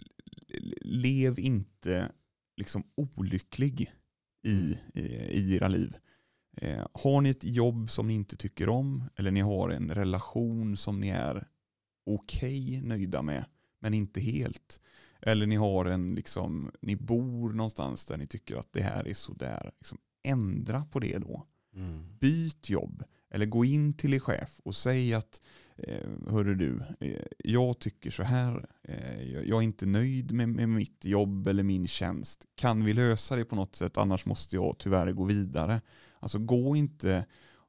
lev 0.81 1.39
inte 1.39 2.11
liksom 2.57 2.83
olycklig 2.95 3.93
i, 4.43 4.77
i, 4.93 5.01
i 5.31 5.55
era 5.55 5.67
liv. 5.67 5.97
Eh, 6.57 6.87
har 6.93 7.21
ni 7.21 7.29
ett 7.29 7.43
jobb 7.43 7.91
som 7.91 8.07
ni 8.07 8.13
inte 8.13 8.37
tycker 8.37 8.69
om 8.69 9.03
eller 9.15 9.31
ni 9.31 9.39
har 9.39 9.69
en 9.69 9.95
relation 9.95 10.77
som 10.77 10.99
ni 10.99 11.09
är 11.09 11.47
okej 12.05 12.81
nöjda 12.81 13.21
med 13.21 13.45
men 13.79 13.93
inte 13.93 14.21
helt. 14.21 14.79
Eller 15.27 15.47
ni 15.47 15.55
har 15.55 15.85
en, 15.85 16.15
liksom, 16.15 16.71
ni 16.81 16.95
bor 16.95 17.53
någonstans 17.53 18.05
där 18.05 18.17
ni 18.17 18.27
tycker 18.27 18.55
att 18.55 18.73
det 18.73 18.81
här 18.81 19.07
är 19.07 19.13
sådär. 19.13 19.71
Liksom, 19.79 19.97
ändra 20.23 20.85
på 20.85 20.99
det 20.99 21.17
då 21.17 21.47
byt 22.19 22.69
jobb. 22.69 23.03
Eller 23.29 23.45
gå 23.45 23.65
in 23.65 23.93
till 23.93 24.13
er 24.13 24.19
chef 24.19 24.59
och 24.63 24.75
säg 24.75 25.13
att 25.13 25.41
eh, 25.77 26.09
hörru 26.27 26.55
du, 26.55 26.81
eh, 26.99 27.25
jag 27.37 27.79
tycker 27.79 28.11
så 28.11 28.23
här, 28.23 28.65
eh, 28.83 29.23
jag 29.23 29.47
jag 29.47 29.57
är 29.57 29.61
inte 29.61 29.85
nöjd 29.85 30.31
med, 30.31 30.49
med 30.49 30.69
mitt 30.69 31.05
jobb 31.05 31.47
eller 31.47 31.63
min 31.63 31.87
tjänst. 31.87 32.45
Kan 32.55 32.85
vi 32.85 32.93
lösa 32.93 33.35
det 33.35 33.45
på 33.45 33.55
något 33.55 33.75
sätt? 33.75 33.97
Annars 33.97 34.25
måste 34.25 34.55
jag 34.55 34.75
tyvärr 34.77 35.11
gå 35.11 35.23
vidare. 35.23 35.81
Alltså 36.19 36.39
gå 36.39 36.75
inte 36.75 37.25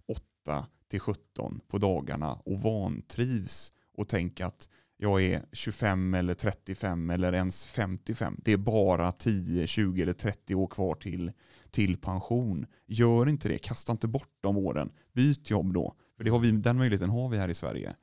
8 0.07 0.67
till 0.89 1.01
17 1.01 1.61
på 1.69 1.79
dagarna 1.79 2.35
och 2.35 2.61
vantrivs 2.61 3.73
och 3.95 4.09
tänk 4.09 4.41
att 4.41 4.69
jag 5.01 5.23
är 5.23 5.45
25 5.53 6.15
eller 6.15 6.35
35 6.35 7.11
eller 7.11 7.33
ens 7.33 7.67
55. 7.67 8.37
Det 8.45 8.53
är 8.53 8.57
bara 8.57 9.13
10, 9.13 9.67
20 9.67 10.03
eller 10.03 10.13
30 10.13 10.55
år 10.55 10.67
kvar 10.67 10.95
till, 10.95 11.33
till 11.71 11.97
pension. 11.97 12.67
Gör 12.87 13.29
inte 13.29 13.49
det, 13.49 13.59
kasta 13.59 13.93
inte 13.93 14.09
bort 14.09 14.33
de 14.41 14.57
åren. 14.57 14.91
Byt 15.13 15.51
jobb 15.51 15.75
då. 15.75 15.95
För 16.17 16.25
det 16.25 16.31
har 16.31 16.39
vi, 16.39 16.51
den 16.51 16.77
möjligheten 16.77 17.11
har 17.11 17.29
vi 17.29 17.39
här 17.39 17.49
i 17.49 17.55
Sverige. 17.55 17.95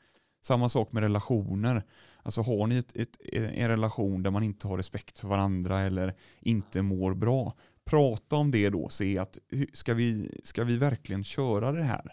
Samma 0.43 0.69
sak 0.69 0.91
med 0.91 1.03
relationer. 1.03 1.83
Alltså 2.23 2.41
har 2.41 2.67
ni 2.67 2.77
ett, 2.77 2.95
ett, 2.95 3.17
en 3.33 3.69
relation 3.69 4.23
där 4.23 4.31
man 4.31 4.43
inte 4.43 4.67
har 4.67 4.77
respekt 4.77 5.19
för 5.19 5.27
varandra 5.27 5.79
eller 5.79 6.15
inte 6.39 6.81
mår 6.81 7.13
bra. 7.13 7.53
Prata 7.85 8.35
om 8.35 8.51
det 8.51 8.69
då, 8.69 8.89
se 8.89 9.17
att 9.17 9.37
ska 9.73 9.93
vi, 9.93 10.39
ska 10.43 10.63
vi 10.63 10.77
verkligen 10.77 11.23
köra 11.23 11.71
det 11.71 11.83
här? 11.83 12.11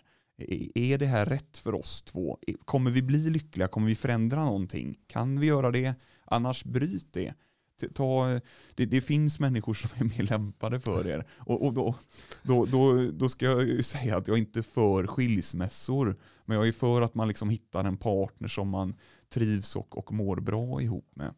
Är- 0.75 0.99
det 0.99 1.07
här 1.07 1.27
rätt 1.27 1.59
för 1.59 1.75
oss 1.75 2.03
två? 2.03 2.39
Kommer 2.65 2.91
vi 2.91 3.03
bli 3.03 3.31
lyckliga? 3.31 3.69
Kommer 3.69 3.87
vi 3.87 3.95
förändra 3.95 4.45
någonting? 4.45 4.99
Kan 5.07 5.41
vi 5.41 5.47
göra 5.47 5.71
det? 5.71 5.95
Annars 6.25 6.65
bryt 6.65 7.13
det. 7.13 7.35
Ta, 7.95 8.41
det, 8.75 8.87
det 8.87 9.01
finns 9.01 9.41
människor 9.41 9.75
som 9.75 9.91
är 9.95 10.05
mer 10.05 10.23
lämpade 10.23 10.81
för 10.81 11.07
er. 11.07 11.27
Och, 11.39 11.67
och 11.67 11.75
då, 11.75 11.95
då, 12.43 12.65
då, 12.65 13.11
då 13.13 13.29
ska 13.29 13.45
jag 13.45 13.63
ju 13.63 13.83
säga 13.83 14.17
att 14.17 14.29
jag 14.29 14.39
inte 14.39 14.61
är 14.61 14.63
för 14.63 15.07
skilsmässor. 15.07 16.17
Men 16.45 16.57
jag 16.57 16.69
är 16.69 16.73
för 16.73 17.03
att 17.03 17.15
man 17.15 17.29
liksom 17.29 17.51
hittar 17.51 17.85
en 17.85 17.97
partner 17.97 18.49
som 18.49 18.69
man 18.69 18.95
trivs 19.29 19.77
och, 19.77 19.99
och 19.99 20.13
mår 20.13 20.37
bra 20.37 20.83
ihop 20.83 21.11
med. 21.15 21.35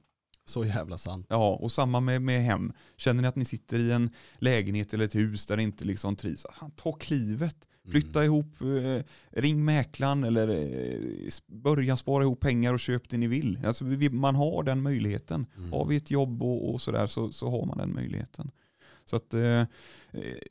Så 0.47 0.65
jävla 0.65 0.99
sant. 0.99 1.27
Ja, 1.29 1.55
och 1.55 1.73
samma 1.73 2.01
med, 2.01 2.23
med 2.23 2.43
hem. 2.43 2.73
Känner 2.97 3.23
ni 3.23 3.29
att 3.29 3.37
ni 3.37 3.45
sitter 3.45 3.79
i 3.79 3.93
en 3.93 4.11
lägenhet 4.39 4.95
eller 4.95 5.05
ett 5.05 5.15
hus 5.15 5.47
där 5.47 5.57
det 5.57 5.63
inte 5.63 5.85
liksom 5.85 6.17
trivs, 6.17 6.47
ta 6.77 6.93
klivet. 6.93 7.57
Flytta 7.91 8.25
ihop, 8.25 8.61
eh, 8.61 9.03
ring 9.31 9.65
mäklaren 9.65 10.25
eller 10.25 10.49
eh, 10.49 11.31
börja 11.47 11.97
spara 11.97 12.23
ihop 12.23 12.41
pengar 12.41 12.75
och 12.75 12.81
köp 12.81 13.09
det 13.09 13.17
ni 13.17 13.27
vill. 13.27 13.59
Alltså, 13.65 13.85
vi, 13.85 14.11
man 14.11 14.35
har 14.35 14.63
den 14.63 14.83
möjligheten. 14.83 15.47
Mm. 15.57 15.73
Har 15.73 15.87
vi 15.87 15.97
ett 15.97 16.11
jobb 16.11 16.43
och, 16.43 16.75
och 16.75 16.81
sådär 16.81 17.07
så, 17.07 17.33
så 17.33 17.51
har 17.51 17.67
man 17.67 17.79
den 17.79 17.95
möjligheten. 17.95 18.51
Så 19.05 19.17
att 19.17 19.35
eh, 19.35 19.61
eh, 19.61 19.67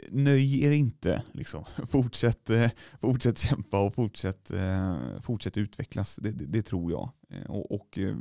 nöj 0.10 0.64
er 0.64 0.72
inte. 0.72 1.24
Liksom. 1.32 1.64
Fortsätt, 1.88 2.50
eh, 2.50 2.70
fortsätt 3.02 3.38
kämpa 3.38 3.80
och 3.80 3.94
fortsätt, 3.94 4.52
eh, 4.52 4.98
fortsätt 5.22 5.58
utvecklas. 5.58 6.16
Det, 6.16 6.32
det, 6.32 6.46
det 6.46 6.62
tror 6.62 6.92
jag. 6.92 7.10
Eh, 7.30 7.52
och 7.52 7.72
och 7.72 7.98
eh, 7.98 8.16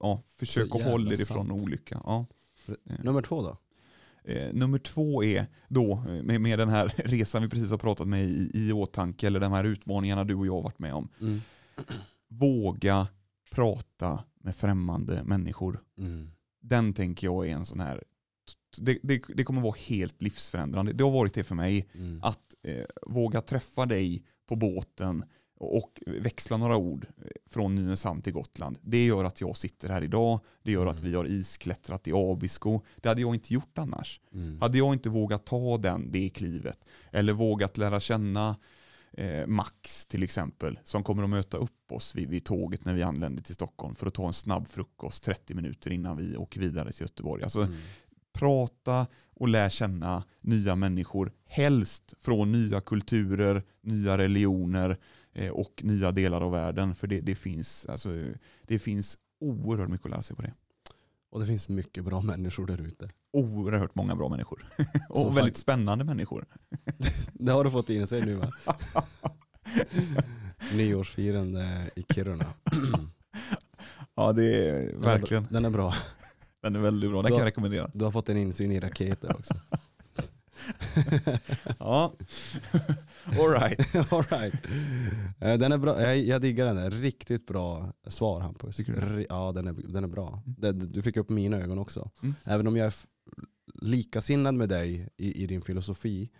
ja, 0.00 0.22
försök 0.36 0.74
att 0.74 0.82
hålla 0.82 1.12
er 1.12 1.20
ifrån 1.20 1.50
olycka. 1.50 2.00
Ja. 2.04 2.26
Nummer 2.84 3.22
två 3.22 3.42
då? 3.42 3.56
Eh, 4.24 4.52
nummer 4.52 4.78
två 4.78 5.24
är 5.24 5.46
då, 5.68 5.92
eh, 5.92 6.22
med, 6.22 6.40
med 6.40 6.58
den 6.58 6.68
här 6.68 6.94
resan 7.04 7.42
vi 7.42 7.48
precis 7.48 7.70
har 7.70 7.78
pratat 7.78 8.08
med 8.08 8.24
i, 8.24 8.50
i 8.54 8.72
åtanke, 8.72 9.26
eller 9.26 9.40
de 9.40 9.52
här 9.52 9.64
utmaningarna 9.64 10.24
du 10.24 10.34
och 10.34 10.46
jag 10.46 10.54
har 10.54 10.62
varit 10.62 10.78
med 10.78 10.94
om. 10.94 11.08
Mm. 11.20 11.40
Våga 12.28 13.08
prata 13.50 14.24
med 14.40 14.56
främmande 14.56 15.24
människor. 15.24 15.82
Mm. 15.98 16.30
Den 16.60 16.94
tänker 16.94 17.26
jag 17.26 17.48
är 17.48 17.54
en 17.54 17.66
sån 17.66 17.80
här, 17.80 18.02
det, 18.76 18.98
det, 19.02 19.22
det 19.34 19.44
kommer 19.44 19.60
vara 19.60 19.76
helt 19.78 20.22
livsförändrande. 20.22 20.92
Det 20.92 21.04
har 21.04 21.10
varit 21.10 21.34
det 21.34 21.44
för 21.44 21.54
mig. 21.54 21.88
Mm. 21.94 22.20
Att 22.22 22.54
eh, 22.62 22.84
våga 23.06 23.40
träffa 23.40 23.86
dig 23.86 24.24
på 24.48 24.56
båten 24.56 25.24
och 25.62 26.02
växla 26.06 26.56
några 26.56 26.76
ord 26.76 27.06
eh, 27.18 27.24
från 27.46 27.74
Nynäshamn 27.74 28.22
till 28.22 28.32
Gotland. 28.32 28.78
Det 28.82 29.04
gör 29.06 29.24
att 29.24 29.40
jag 29.40 29.56
sitter 29.56 29.88
här 29.88 30.04
idag. 30.04 30.40
Det 30.62 30.72
gör 30.72 30.86
att 30.86 30.98
Mm. 30.98 31.10
vi 31.10 31.16
har 31.16 31.24
isklättrat 31.24 32.08
i 32.08 32.12
Abisko. 32.14 32.80
Det 32.96 33.08
hade 33.08 33.20
jag 33.20 33.34
inte 33.34 33.54
gjort 33.54 33.78
annars. 33.78 34.20
Mm. 34.32 34.60
Hade 34.60 34.78
jag 34.78 34.92
inte 34.92 35.10
vågat 35.10 35.46
ta 35.46 35.78
den, 35.78 36.12
det 36.12 36.28
klivet, 36.30 36.78
eller 37.10 37.32
vågat 37.32 37.76
lära 37.76 38.00
känna 38.00 38.56
eh, 39.12 39.46
Max 39.46 40.06
till 40.06 40.22
exempel, 40.22 40.78
som 40.84 41.04
kommer 41.04 41.22
att 41.22 41.30
möta 41.30 41.56
upp 41.56 41.92
oss 41.92 42.14
vid, 42.14 42.28
vid 42.28 42.44
tåget 42.44 42.84
när 42.84 42.94
vi 42.94 43.02
anländer 43.02 43.42
till 43.42 43.54
Stockholm 43.54 43.94
för 43.94 44.06
att 44.06 44.14
ta 44.14 44.26
en 44.26 44.32
snabb 44.32 44.68
frukost 44.68 45.24
30 45.24 45.54
minuter 45.54 45.90
innan 45.92 46.16
vi 46.16 46.36
åker 46.36 46.60
vidare 46.60 46.92
till 46.92 47.02
Göteborg. 47.02 47.42
Alltså, 47.42 47.60
Mm. 47.60 47.74
prata 48.32 49.06
och 49.34 49.48
lär 49.48 49.68
känna 49.70 50.24
nya 50.40 50.76
människor, 50.76 51.32
helst 51.44 52.14
från 52.20 52.52
nya 52.52 52.80
kulturer, 52.80 53.62
nya 53.80 54.18
religioner 54.18 54.98
och 55.52 55.80
nya 55.84 56.12
delar 56.12 56.40
av 56.40 56.52
världen. 56.52 56.94
För 56.94 57.06
det, 57.06 57.20
det, 57.20 57.34
finns, 57.34 57.86
alltså, 57.86 58.08
det 58.62 58.78
finns 58.78 59.18
oerhört 59.40 59.88
mycket 59.88 60.04
att 60.06 60.10
lära 60.10 60.22
sig 60.22 60.36
på 60.36 60.42
det. 60.42 60.52
Och 61.30 61.40
det 61.40 61.46
finns 61.46 61.68
mycket 61.68 62.04
bra 62.04 62.20
människor 62.20 62.66
där 62.66 62.80
ute. 62.80 63.10
Oerhört 63.32 63.94
många 63.94 64.16
bra 64.16 64.28
människor. 64.28 64.68
och 65.08 65.18
Som 65.18 65.34
väldigt 65.34 65.54
fakt- 65.54 65.60
spännande 65.60 66.04
människor. 66.04 66.46
Det 67.32 67.52
har 67.52 67.64
du 67.64 67.70
fått 67.70 67.90
in 67.90 68.06
sig 68.06 68.26
nu 68.26 68.34
va? 68.34 68.52
Nyårsfirande 70.76 71.90
i 71.96 72.02
Kiruna. 72.14 72.46
Ja, 74.14 74.32
det 74.32 74.68
är 74.68 74.96
verkligen. 74.96 75.46
Den 75.50 75.64
är 75.64 75.70
bra. 75.70 75.94
Den 76.62 76.76
är 76.76 76.80
väldigt 76.80 77.10
bra. 77.10 77.22
Den 77.22 77.30
kan 77.30 77.38
jag 77.38 77.46
rekommendera. 77.46 77.90
Du 77.94 78.04
har 78.04 78.12
fått 78.12 78.28
en 78.28 78.36
insyn 78.36 78.72
i 78.72 78.80
raketer 78.80 79.36
också. 79.36 79.54
Ja, 81.78 82.12
all 83.24 83.48
right. 83.60 83.94
All 84.12 84.22
right. 84.22 84.54
Eh, 85.40 85.58
Den 85.58 85.72
är 85.72 85.78
bra. 85.78 86.02
Jag, 86.02 86.18
jag 86.18 86.42
diggar 86.42 86.66
den. 86.66 86.76
Där. 86.76 86.90
Riktigt 86.90 87.46
bra 87.46 87.92
svar 88.06 88.40
Hampus. 88.40 88.76
Tycker 88.76 88.92
du? 88.92 89.26
Ja 89.28 89.52
den 89.52 89.66
är, 89.66 89.72
den 89.72 90.04
är 90.04 90.08
bra. 90.08 90.42
Det, 90.46 90.72
du 90.72 91.02
fick 91.02 91.16
upp 91.16 91.28
mina 91.28 91.56
ögon 91.56 91.78
också. 91.78 92.10
Mm. 92.22 92.34
Även 92.44 92.66
om 92.66 92.76
jag 92.76 92.86
är 92.86 92.94
likasinnad 93.74 94.54
med 94.54 94.68
dig 94.68 95.08
i, 95.16 95.42
i 95.42 95.46
din 95.46 95.62
filosofi 95.62 96.30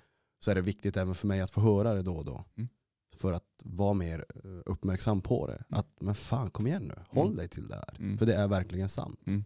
så 0.41 0.51
är 0.51 0.55
det 0.55 0.61
viktigt 0.61 0.97
även 0.97 1.15
för 1.15 1.27
mig 1.27 1.41
att 1.41 1.51
få 1.51 1.61
höra 1.61 1.95
det 1.95 2.03
då 2.03 2.15
och 2.17 2.25
då. 2.25 2.45
Mm. 2.57 2.69
För 3.17 3.33
att 3.33 3.45
vara 3.65 3.93
mer 3.93 4.25
eh, 4.45 4.51
uppmärksam 4.67 5.21
på 5.21 5.47
det. 5.47 5.65
Att 5.69 5.87
men 6.01 6.15
fan 6.15 6.51
kom 6.51 6.67
igen 6.67 6.83
nu, 6.89 6.95
håll 7.09 7.27
Mm. 7.27 7.37
dig 7.37 7.49
till 7.49 7.69
det 7.69 7.75
här. 7.75 7.95
Mm. 7.99 8.19
För 8.19 8.27
det 8.27 8.35
är 8.35 8.49
verkligen 8.49 8.89
sant. 8.89 9.21
Mm. 9.27 9.45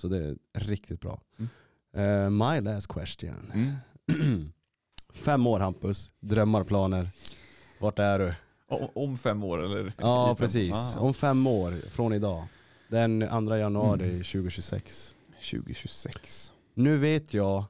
Så 0.00 0.08
det 0.08 0.18
är 0.18 0.36
riktigt 0.52 1.00
bra. 1.00 1.20
Mm. 1.38 1.48
Eh, 1.92 2.30
my 2.48 2.60
last 2.60 2.86
question. 2.88 3.50
Mm. 3.54 3.72
Fem 5.12 5.46
år 5.46 5.60
Hampus, 5.60 6.12
drömmar, 6.20 6.64
planer. 6.64 7.08
Vart 7.80 7.98
är 7.98 8.18
du? 8.18 8.34
O- 8.68 8.90
Om 8.94 9.18
fem 9.18 9.44
år 9.44 9.64
eller? 9.64 9.92
Ja 9.98 10.26
fem- 10.28 10.36
precis, 10.36 10.74
Ah, 10.74 10.98
om 11.00 11.14
fem 11.14 11.46
år 11.46 11.70
från 11.90 12.12
idag. 12.12 12.44
Den 12.88 13.28
2 13.46 13.56
januari 13.56 14.04
Mm. 14.10 14.22
2026. 14.22 15.14
2026. 15.50 16.52
Nu 16.74 16.98
vet 16.98 17.34
jag, 17.34 17.64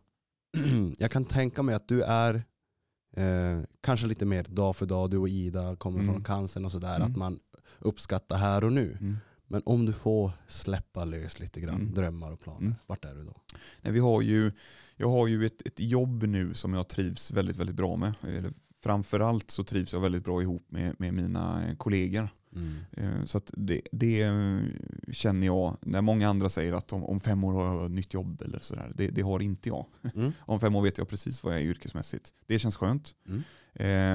jag 0.99 1.11
kan 1.11 1.25
tänka 1.25 1.63
mig 1.63 1.75
att 1.75 1.89
du 1.89 2.03
är 2.03 2.35
eh, 3.17 3.61
kanske 3.81 4.07
lite 4.07 4.25
mer 4.25 4.43
dag 4.49 4.77
för 4.77 4.87
dag, 4.87 5.11
du 5.11 5.17
och 5.19 5.29
Ida 5.29 5.77
kommer 5.77 6.01
Mm. 6.01 6.15
från 6.15 6.25
cancern 6.25 6.65
och 6.65 6.73
sådär, 6.73 6.97
Mm. 6.97 7.11
att 7.11 7.17
man 7.17 7.39
uppskattar 7.79 8.37
här 8.37 8.65
och 8.65 8.73
nu. 8.73 9.17
Mm. 9.51 9.63
Men 9.67 9.75
om 9.75 9.87
du 9.87 9.93
får 9.93 10.33
släppa 10.47 11.05
lös 11.05 11.41
lite 11.41 11.61
grann, 11.61 11.81
Mm. 11.81 11.95
drömmar 11.95 12.33
och 12.33 12.41
planer, 12.41 12.61
Mm. 12.61 12.75
vart 12.87 13.05
är 13.05 13.15
du 13.15 13.25
då? 13.25 13.35
Nej, 13.81 13.93
vi 13.93 13.99
har 14.01 14.23
ju, 14.23 14.53
jag 14.97 15.09
har 15.09 15.27
ju 15.27 15.47
ett, 15.47 15.67
ett 15.67 15.81
jobb 15.81 16.23
nu 16.23 16.55
som 16.55 16.75
jag 16.75 16.89
trivs 16.89 17.31
väldigt, 17.31 17.57
väldigt 17.57 17.77
bra 17.77 17.97
med. 17.97 18.13
Eller 18.23 18.53
Framförallt 18.83 19.51
så 19.51 19.65
trivs 19.65 19.93
jag 19.93 20.01
väldigt 20.01 20.25
bra 20.25 20.43
ihop 20.43 20.67
med, 20.71 20.95
med 20.99 21.15
mina 21.15 21.75
kollegor. 21.79 22.29
Eh, 22.97 23.25
Så 23.25 23.41
det, 23.53 23.81
det 23.93 24.23
eh, 24.23 24.61
känner 25.13 25.47
jag, 25.47 25.77
när 25.83 26.01
många 26.01 26.29
andra 26.29 26.49
säger 26.49 26.73
att 26.73 26.93
om, 26.93 27.05
om 27.05 27.21
fem 27.21 27.45
år 27.45 27.53
har 27.53 27.75
jag 27.77 27.85
ett 27.85 27.91
nytt 27.91 28.15
jobb 28.15 28.43
eller 28.43 28.59
sådär, 28.59 28.93
det, 28.95 29.09
det 29.09 29.23
har 29.23 29.41
inte 29.41 29.69
jag. 29.69 29.87
Mm. 30.15 30.33
Om 30.41 30.61
fem 30.61 30.77
år 30.77 30.83
vet 30.83 30.99
jag 30.99 31.09
precis 31.09 31.43
vad 31.45 31.55
jag 31.55 31.61
är 31.61 31.65
yrkesmässigt. 31.65 32.33
Det 32.47 32.59
känns 32.59 32.77
skönt. 32.77 33.15
Mm. 33.29 33.43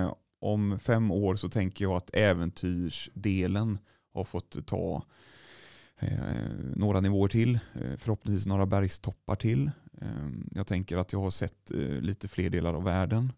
Eh, 0.05 0.13
om 0.39 0.79
fem 0.79 1.11
år 1.11 1.35
så 1.35 1.49
tänker 1.49 1.85
jag 1.85 1.93
att 1.95 2.09
äventyrsdelen 2.13 3.77
har 4.15 4.23
fått 4.23 4.67
ta 4.67 5.03
eh, 5.99 6.13
några 6.75 7.01
nivåer 7.01 7.29
till, 7.29 7.59
eh, 7.73 7.97
förhoppningsvis 7.97 8.45
några 8.45 8.65
bergstoppar 8.65 9.35
till. 9.35 9.71
Eh, 10.01 10.29
jag 10.51 10.67
tänker 10.67 10.97
att 10.97 11.13
jag 11.13 11.19
har 11.19 11.31
sett 11.31 11.71
lite 12.01 12.27
fler 12.27 12.49
delar 12.49 12.73
av 12.73 12.83
världen. 12.83 13.33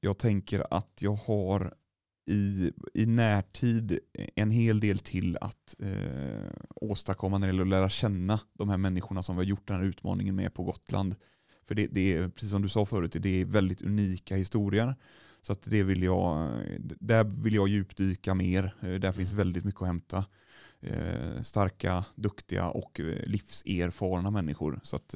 Jag 0.00 0.18
tänker 0.18 0.66
att 0.70 1.02
jag 1.02 1.14
har 1.14 1.74
i, 2.26 2.72
i 2.94 3.06
närtid 3.06 3.98
en 4.34 4.50
hel 4.50 4.80
del 4.80 4.98
till 4.98 5.38
att 5.40 5.74
eh, 5.78 6.50
åstadkomma 6.74 7.38
när 7.38 7.46
det 7.46 7.52
gäller 7.52 7.62
att 7.62 7.68
lära 7.68 7.88
känna 7.88 8.40
de 8.52 8.68
här 8.68 8.76
människorna 8.76 9.22
som 9.22 9.36
vi 9.36 9.40
har 9.40 9.48
gjort 9.48 9.68
den 9.68 9.76
här 9.76 9.84
utmaningen 9.84 10.34
med 10.36 10.54
på 10.54 10.62
Gotland. 10.62 11.14
För 11.64 11.74
det, 11.74 11.86
det 11.86 12.16
är, 12.16 12.28
precis 12.28 12.50
som 12.50 12.62
du 12.62 12.68
sa 12.68 12.86
förut, 12.86 13.16
det 13.18 13.40
är 13.40 13.44
väldigt 13.44 13.82
unika 13.82 14.36
historier. 14.36 14.94
Så 15.46 15.52
att 15.52 15.62
det 15.62 15.82
vill 15.82 16.02
jag, 16.02 16.50
där 17.00 17.24
vill 17.24 17.54
jag 17.54 17.68
djupdyka 17.68 18.34
mer. 18.34 18.74
Eh, 18.82 18.94
Där 18.94 19.12
finns 19.12 19.32
väldigt 19.32 19.64
mycket 19.64 19.80
att 19.82 19.86
hämta. 19.86 20.24
Eh, 20.80 21.42
starka, 21.42 22.04
duktiga 22.14 22.68
och 22.68 23.00
eh, 23.00 23.26
livserfarna 23.26 24.30
människor. 24.30 24.80
Så 24.82 24.96
att 24.96 25.14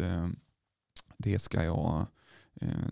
det 1.17 1.39
ska 1.39 1.65
jag, 1.65 2.07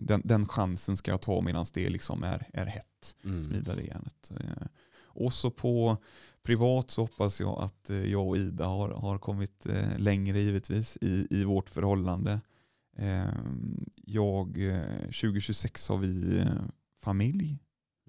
den, 0.01 0.21
den 0.25 0.47
chansen 0.47 0.97
ska 0.97 1.11
jag 1.11 1.21
ta 1.21 1.41
medan 1.41 1.65
det 1.73 1.89
liksom 1.89 2.23
är, 2.23 2.47
är 2.53 2.65
hett 2.65 3.15
Mm. 3.23 3.43
smida 3.43 3.75
det 3.75 3.83
järnet. 3.83 4.31
Och 5.03 5.33
så 5.33 5.51
på 5.51 5.97
privat 6.43 6.91
så 6.91 7.01
hoppas 7.01 7.39
jag 7.39 7.59
att 7.63 7.89
jag 8.05 8.27
och 8.27 8.37
Ida 8.37 8.65
har, 8.65 8.89
har 8.89 9.17
kommit 9.17 9.65
längre 9.97 10.39
givetvis 10.41 10.97
i, 11.01 11.27
i 11.29 11.43
vårt 11.43 11.69
förhållande. 11.69 12.41
Eh, 12.97 13.33
Jag, 13.95 14.57
eh, 14.75 15.01
2026 15.01 15.89
har 15.89 15.97
vi 15.97 16.43
familj. 16.99 17.59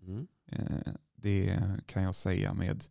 Mm. 0.03 0.27
Eh, 0.47 0.93
Det 1.15 1.61
kan 1.87 2.03
jag 2.03 2.15
säga 2.15 2.55
med 2.55 2.85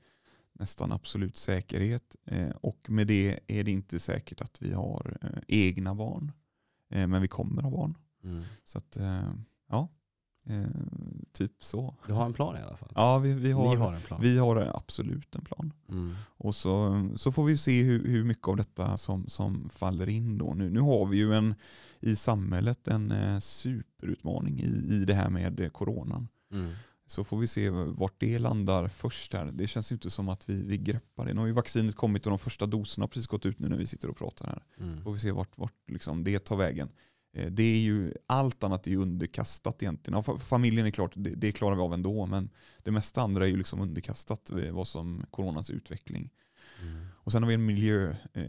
nästan 0.53 0.91
absolut 0.91 1.38
säkerhet. 1.38 2.15
Eh, 2.26 2.49
Och 2.49 2.89
med 2.89 3.07
det 3.07 3.39
är 3.47 3.63
det 3.63 3.71
inte 3.71 3.99
säkert 3.99 4.41
att 4.41 4.61
vi 4.61 4.73
har 4.73 5.17
eh, 5.21 5.41
egna 5.47 5.95
barn. 5.95 6.31
Men 6.91 7.21
vi 7.21 7.27
kommer 7.27 7.61
ha 7.61 7.69
barn. 7.71 7.97
Mm. 8.23 8.43
Så 8.63 8.77
att, 8.77 8.97
ja, 9.67 9.88
eh, 10.45 10.64
typ 11.32 11.64
så. 11.64 11.95
Du 12.07 12.14
har 12.14 12.26
en 12.26 12.34
plan 12.34 12.57
i 12.57 12.61
alla 12.61 12.78
fall? 12.78 12.91
Ja, 12.95 13.18
vi, 13.18 13.34
vi, 13.34 13.52
har, 13.52 13.70
Ni 13.70 13.76
har 13.76 13.94
en 13.94 14.02
plan? 14.02 14.20
vi 14.22 14.38
har 14.38 14.72
absolut 14.76 15.36
en 15.36 15.41
plan. 15.41 15.74
Mm. 15.90 16.16
Och 16.38 16.56
så, 16.56 17.10
så 17.16 17.32
får 17.32 17.45
vi 17.45 17.57
se 17.57 17.84
hur, 17.84 18.07
hur 18.07 18.24
mycket 18.24 18.48
av 18.48 18.57
detta 18.57 18.98
som, 18.98 19.28
som 19.28 19.70
faller 19.70 20.10
in 20.10 20.38
då. 20.38 20.53
Nu, 20.53 20.70
nu 20.70 20.80
har 20.80 21.06
vi 21.06 21.18
ju 21.18 21.34
en, 21.34 21.56
i 21.99 22.16
samhället 22.16 22.88
en 22.88 23.11
eh, 23.11 23.40
superutmaning 23.40 24.60
i, 24.60 24.95
i 24.95 25.06
det 25.06 25.14
här 25.14 25.30
med 25.30 25.60
eh, 25.60 25.70
coronan. 25.70 26.28
Mm. 26.52 26.72
Så 27.07 27.24
får 27.24 27.38
vi 27.38 27.48
se 27.48 27.70
vart 27.70 28.16
det 28.18 28.40
landar 28.40 28.88
först 28.88 29.34
här. 29.34 29.45
Det 29.45 29.68
känns 29.68 29.91
ju 29.91 29.94
inte 29.94 30.10
som 30.10 30.30
att 30.30 30.49
vi, 30.49 30.64
vi 30.64 30.78
greppar 30.78 31.26
det. 31.26 31.34
Nu 31.34 31.40
har 31.40 31.48
ju 31.48 31.53
vaccinet 31.53 31.95
kommit 31.95 32.26
och 32.26 32.30
de 32.30 32.40
första 32.40 32.66
doserna 32.66 33.03
har 33.03 33.07
precis 33.07 33.28
gått 33.28 33.45
ut 33.45 33.60
nu 33.60 33.70
när 33.70 33.78
vi 33.78 33.86
sitter 33.86 34.10
och 34.10 34.18
pratar 34.18 34.48
här. 34.48 34.64
Mm. 34.80 35.03
Får 35.03 35.14
vi 35.14 35.20
se 35.20 35.32
vart, 35.32 35.57
vart 35.57 35.74
liksom 35.88 36.24
det 36.24 36.40
tar 36.40 36.56
vägen. 36.56 36.90
Eh, 37.34 37.51
Det 37.51 37.64
är 37.64 37.77
ju, 37.80 38.14
allt 38.27 38.64
annat 38.64 38.88
är 38.88 38.95
underkastat 38.95 39.84
egentligen. 39.84 40.18
Ja, 40.26 40.34
fa- 40.34 40.38
familjen 40.38 40.85
är 40.85 40.91
klart, 40.91 41.11
det, 41.15 41.30
det 41.35 41.51
klarar 41.51 41.76
vi 41.76 41.81
av 41.81 41.93
ändå, 41.93 42.26
men 42.26 42.49
det 42.84 42.91
mesta 42.91 43.22
andra 43.22 43.45
är 43.45 43.49
ju 43.49 43.57
liksom 43.57 43.81
underkastat 43.81 44.49
eh, 44.51 44.72
vad 44.72 44.88
som 44.88 45.26
coronans 45.31 45.69
utveckling. 45.69 46.30
Mm. 46.81 47.06
Och 47.14 47.31
sen 47.31 47.43
har 47.43 47.47
vi 47.47 47.53
en 47.53 47.65
miljö, 47.65 48.15
eh, 48.34 48.43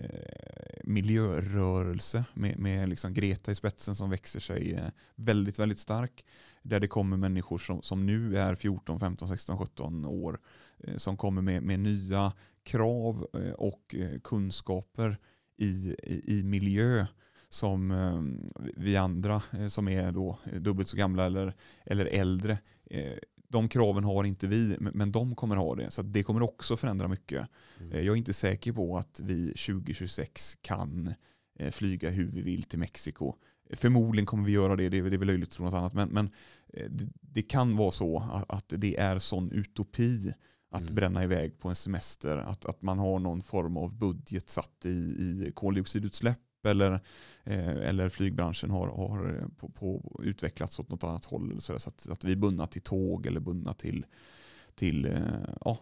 miljörörelse 0.85 2.25
med, 2.35 2.59
med 2.59 2.89
liksom 2.89 3.15
Greta 3.15 3.53
i 3.53 3.55
spetsen 3.55 3.97
som 3.97 4.11
växer 4.11 4.41
sig 4.41 4.75
eh, 4.75 4.89
väldigt, 5.15 5.59
väldigt 5.59 5.79
stark. 5.79 6.25
Där 6.63 6.81
det 6.81 6.89
kommer 6.89 7.17
människor 7.17 7.59
som, 7.59 7.83
som 7.83 8.07
nu 8.07 8.37
är 8.39 8.55
14, 8.55 9.01
15, 9.01 9.29
16, 9.29 9.59
17 9.59 10.05
år 10.05 10.41
eh, 10.85 10.97
som 10.97 11.17
kommer 11.17 11.43
med, 11.43 11.63
med 11.63 11.81
nya 11.81 12.33
krav 12.63 13.23
och 13.57 13.95
kunskaper 14.25 15.19
i, 15.57 15.95
i, 16.03 16.39
i 16.39 16.43
miljö 16.43 17.07
som 17.53 17.91
eh, 17.91 18.23
vi 18.77 18.97
andra 18.97 19.43
eh, 19.53 19.67
som 19.67 19.89
är 19.89 20.13
då 20.13 20.39
dubbelt 20.61 20.89
så 20.89 20.97
gamla 20.97 21.27
eller, 21.27 21.55
eller 21.87 22.07
äldre, 22.07 22.59
eh, 22.91 23.13
de 23.49 23.69
kraven 23.69 24.05
har 24.05 24.25
inte 24.25 24.47
vi, 24.47 24.77
men- 24.81 25.13
de 25.13 25.35
kommer 25.35 25.57
ha 25.57 25.75
det. 25.75 25.91
Så 25.91 26.03
det 26.03 26.23
kommer 26.23 26.43
också 26.43 26.77
förändra 26.77 27.09
mycket. 27.09 27.49
Mm. 27.81 27.93
Eh, 27.93 28.01
Jag 28.01 28.13
är 28.13 28.17
inte 28.19 28.33
säker 28.33 28.73
på 28.73 28.99
att 28.99 29.21
vi 29.25 29.47
2026 29.53 30.57
kan 30.63 31.15
eh, 31.59 31.71
flyga 31.71 32.11
hur 32.11 32.31
vi 32.31 32.43
vill 32.43 32.63
till 32.63 32.79
Mexiko. 32.79 33.35
Förmodligen 33.73 34.27
kommer 34.27 34.45
vi 34.45 34.53
göra 34.53 34.77
det, 34.77 34.89
det 34.89 34.99
är 34.99 35.03
det 35.03 35.17
är 35.17 35.19
väl 35.19 35.27
löjligt 35.29 35.49
att 35.49 35.55
tro 35.55 35.65
något 35.65 35.75
annat. 35.75 35.95
Men, 35.95 36.09
men 36.09 36.31
eh, 36.73 36.91
det, 36.91 37.09
det 37.21 37.43
kan 37.43 37.77
vara 37.77 37.91
så 37.91 38.19
att, 38.33 38.51
att 38.51 38.81
det 38.81 38.97
är 38.97 39.19
sån 39.19 39.53
utopi 39.53 40.33
att 40.73 40.83
Mm. 40.83 40.95
bränna 40.95 41.25
iväg 41.25 41.59
på 41.59 41.69
en 41.69 41.75
semester. 41.75 42.37
Att, 42.37 42.65
att 42.67 42.83
man 42.83 42.99
har 42.99 43.19
någon 43.19 43.43
form 43.43 43.77
av 43.77 43.99
budget 43.99 44.49
satt 44.49 44.87
i, 44.87 44.89
i 44.89 45.53
koldioxidutsläpp 45.55 46.39
eller, 46.67 46.93
eh, 47.45 47.69
eller 47.69 48.09
flygbranschen 48.09 48.71
har, 48.71 48.87
har 48.89 49.37
eh, 49.39 49.49
på, 49.59 49.69
på 49.69 50.21
utvecklats 50.25 50.79
åt 50.79 50.89
något 50.89 51.05
annat 51.05 51.25
håll. 51.25 51.57
Så, 51.61 51.75
att, 51.75 52.09
att 52.11 52.25
vi 52.25 52.33
är 52.33 52.37
bundna 52.37 52.67
till 52.67 52.83
tåg 52.83 53.27
eller 53.27 53.41
bundna 53.41 53.73
till, 53.73 54.07
till 54.75 55.05
eh, 55.05 55.13
ja, 55.65 55.79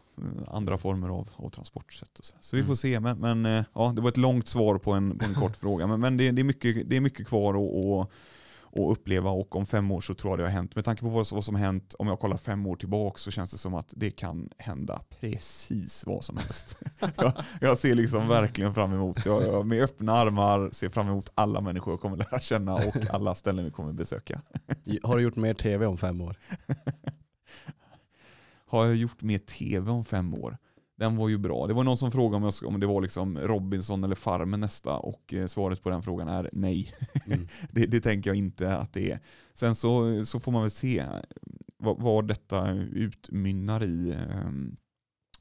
andra 0.47 0.79
former 0.79 1.09
av, 1.09 1.31
av 1.37 1.51
transportsätt. 1.51 2.19
Så 2.21 2.35
så 2.41 2.57
vi 2.57 2.63
får 2.63 2.67
Mm. 2.67 2.77
se. 2.77 3.01
Men, 3.01 3.19
men 3.19 3.65
ja, 3.75 3.93
det 3.97 4.03
var 4.03 4.09
ett 4.09 4.17
långt 4.17 4.49
svar 4.49 4.79
på 4.79 4.93
en, 4.93 5.19
på 5.19 5.25
en 5.25 5.35
kort 5.35 5.57
fråga. 5.65 5.87
Men, 5.87 6.01
men 6.01 6.17
det, 6.17 6.31
det, 6.31 6.43
är 6.43 6.45
mycket, 6.45 6.91
det 6.91 6.97
är 6.97 7.01
mycket 7.01 7.27
kvar 7.27 7.55
att, 7.55 8.11
att, 8.73 8.79
att 8.79 8.99
uppleva 8.99 9.31
och 9.31 9.57
om 9.57 9.67
fem 9.67 9.91
år 9.91 10.01
så 10.01 10.15
tror 10.15 10.33
jag 10.33 10.39
det 10.39 10.45
har 10.45 10.51
hänt. 10.51 10.75
Med 10.75 10.85
tanke 10.85 11.03
på 11.03 11.09
vad, 11.09 11.27
vad 11.33 11.45
som 11.45 11.55
har 11.55 11.63
hänt, 11.63 11.95
om 11.99 12.09
jag 12.09 12.21
kollar 12.21 12.37
fem 12.37 12.67
år 12.67 12.77
tillbaka 12.77 13.19
så 13.19 13.31
känns 13.31 13.51
det 13.51 13.59
som 13.59 13.75
att 13.75 13.93
det 13.97 14.11
kan 14.11 14.49
hända 14.59 15.01
precis 15.21 16.07
vad 16.07 16.25
som 16.25 16.37
helst. 16.37 16.83
jag, 17.17 17.33
jag 17.61 17.79
ser 17.79 17.95
liksom 17.95 18.29
verkligen 18.29 18.75
fram 18.75 18.93
emot, 18.93 19.27
jag, 19.27 19.43
jag 19.43 19.67
med 19.67 19.83
öppna 19.83 20.13
armar 20.13 20.71
ser 20.73 20.89
fram 20.89 21.09
emot 21.09 21.33
alla 21.35 21.61
människor 21.61 21.93
jag 21.93 22.01
kommer 22.01 22.17
lära 22.17 22.41
känna 22.41 22.75
och 22.75 22.97
alla 23.11 23.35
ställen 23.35 23.65
vi 23.65 23.71
kommer 23.71 23.93
besöka. 23.93 24.41
Har 25.03 25.17
du 25.17 25.23
gjort 25.23 25.37
mer 25.37 25.55
tv 25.55 25.87
om 25.87 25.99
fem 25.99 26.21
år? 26.21 26.37
Har 28.67 28.87
jag 28.87 28.97
gjort 28.97 29.23
mer 29.23 29.39
tv 29.39 29.91
om 29.91 30.05
fem 30.05 30.35
år? 30.35 30.59
Den 30.99 31.17
var 31.17 31.29
ju 31.29 31.39
bra. 31.39 31.67
Det 31.67 31.75
var 31.75 31.85
någon 31.85 31.97
som 31.97 32.11
frågade 32.11 32.37
om, 32.37 32.53
jag, 32.63 32.69
om 32.69 32.81
det 32.81 32.87
var 32.87 33.01
liksom 33.03 33.39
Robinson 33.39 34.05
eller 34.05 34.15
Farmen 34.15 34.61
nästa 34.61 34.97
och 34.97 35.35
eh, 35.35 35.47
svaret 35.47 35.83
på 35.83 35.91
den 35.91 36.03
frågan 36.03 36.29
är 36.29 36.51
nej. 36.53 36.93
Mm. 37.27 37.47
det, 37.71 37.87
det 37.87 38.01
tänker 38.01 38.31
jag 38.31 38.37
inte 38.37 38.77
att 38.77 38.93
det 38.93 39.11
är. 39.11 39.21
Sen 39.55 39.75
så, 39.75 40.25
så 40.25 40.41
får 40.41 40.53
man 40.53 40.63
väl 40.63 40.71
se 40.71 41.05
vad, 41.77 42.01
vad 42.01 42.29
detta 42.29 42.71
utmynnar 42.73 43.85
i 43.85 44.11
eh, 44.11 44.51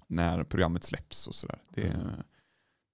när 0.08 0.44
programmet 0.44 0.84
släpps 0.84 1.28
och 1.28 1.36
sådär. 1.36 1.62
Det, 1.74 1.88
Mm. 1.88 2.08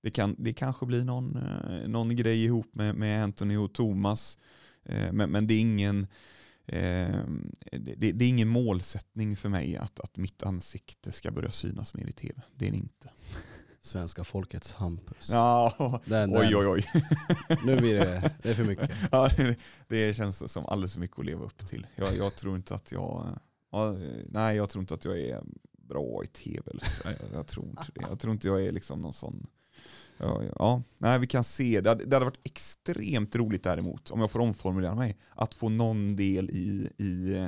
det, 0.03 0.11
kan, 0.11 0.35
det 0.37 0.53
kanske 0.53 0.85
blir 0.85 1.03
någon, 1.03 1.35
eh, 1.35 1.87
någon 1.89 2.15
grej 2.15 2.43
ihop 2.43 2.75
med, 2.75 2.95
med 2.95 3.23
Anthony 3.23 3.57
och 3.57 3.73
Thomas. 3.73 4.37
Eh, 4.83 5.11
men, 5.11 5.29
men 5.29 5.47
det 5.47 5.53
är 5.53 5.59
ingen 5.59 5.99
Eh, 6.01 6.07
det, 6.65 7.95
det, 7.97 8.11
det 8.11 8.25
är 8.25 8.29
ingen 8.29 8.47
målsättning 8.47 9.35
för 9.35 9.49
mig 9.49 9.77
att, 9.77 9.99
att 9.99 10.17
mitt 10.17 10.43
ansikte 10.43 11.11
ska 11.11 11.31
börja 11.31 11.51
synas 11.51 11.93
mer 11.93 12.07
i 12.07 12.11
tv. 12.11 12.41
Det 12.55 12.67
är 12.67 12.71
det 12.71 12.77
inte. 12.77 13.09
Svenska 13.81 14.23
folkets 14.23 14.73
Hampus. 14.73 15.29
Ja, 15.29 16.01
Den, 16.05 16.37
oj 16.37 16.55
oj 16.55 16.67
oj. 16.67 17.03
Nu 17.65 17.77
blir 17.77 17.95
det, 17.95 18.31
det 18.41 18.49
är 18.49 18.53
för 18.53 18.63
mycket. 18.63 18.91
Ja, 19.11 19.29
det, 19.37 19.57
det 19.87 20.13
känns 20.13 20.51
som 20.51 20.65
alldeles 20.65 20.93
för 20.93 20.99
mycket 20.99 21.19
att 21.19 21.25
leva 21.25 21.45
upp 21.45 21.65
till. 21.67 21.87
Jag, 21.95 22.15
jag 22.17 22.35
tror 22.35 22.55
inte 22.55 22.75
att 22.75 22.91
jag, 22.91 23.39
ja, 23.71 23.95
nej 24.27 24.55
jag 24.55 24.69
tror 24.69 24.81
inte 24.81 24.93
att 24.93 25.05
jag 25.05 25.19
är 25.19 25.43
bra 25.71 26.23
i 26.23 26.27
tv. 26.27 26.71
Eller 26.71 26.85
så. 26.85 27.09
Jag, 27.09 27.39
jag, 27.39 27.47
tror 27.47 27.65
inte 27.65 27.91
det. 27.95 28.01
jag 28.09 28.19
tror 28.19 28.33
inte 28.33 28.47
jag 28.47 28.65
är 28.65 28.71
liksom 28.71 29.01
någon 29.01 29.13
sån, 29.13 29.47
ja, 30.59 30.81
nej 30.97 31.19
vi 31.19 31.27
kan 31.27 31.43
se. 31.43 31.81
Det 31.81 31.89
hade, 31.89 32.05
det 32.05 32.15
hade 32.15 32.25
varit 32.25 32.39
extremt 32.43 33.35
roligt 33.35 33.63
däremot, 33.63 34.11
om 34.11 34.19
jag 34.19 34.31
får 34.31 34.39
omformulera 34.39 34.95
mig, 34.95 35.17
att 35.35 35.53
få 35.53 35.69
någon 35.69 36.15
del 36.15 36.49
i, 36.49 36.89
i 36.97 37.33
eh, 37.33 37.47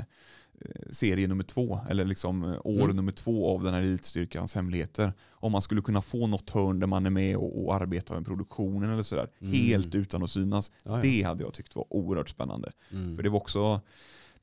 serie 0.91 1.27
nummer 1.27 1.43
två, 1.43 1.79
eller 1.89 2.05
liksom 2.05 2.43
eh, 2.43 2.59
år 2.63 2.83
Mm. 2.83 2.95
nummer 2.95 3.11
två 3.11 3.55
av 3.55 3.63
den 3.63 3.73
här 3.73 3.81
elitstyrkans 3.81 4.55
hemligheter. 4.55 5.13
Om 5.31 5.51
man 5.51 5.61
skulle 5.61 5.81
kunna 5.81 6.01
få 6.01 6.27
något 6.27 6.49
hörn 6.49 6.79
där 6.79 6.87
man 6.87 7.05
är 7.05 7.09
med 7.09 7.37
och, 7.37 7.65
och 7.65 7.75
arbetar 7.75 8.15
med 8.15 8.25
produktionen 8.25 8.89
eller 8.89 9.03
sådär, 9.03 9.29
Mm. 9.41 9.53
helt 9.53 9.95
utan 9.95 10.23
att 10.23 10.29
synas. 10.31 10.71
Ja, 10.83 10.95
ja. 10.95 11.01
Det 11.01 11.21
hade 11.23 11.43
jag 11.43 11.53
tyckt 11.53 11.75
var 11.75 11.85
oerhört 11.89 12.29
spännande. 12.29 12.71
Mm. 12.91 13.15
För 13.15 13.23
det 13.23 13.29
var 13.29 13.37
också, 13.37 13.81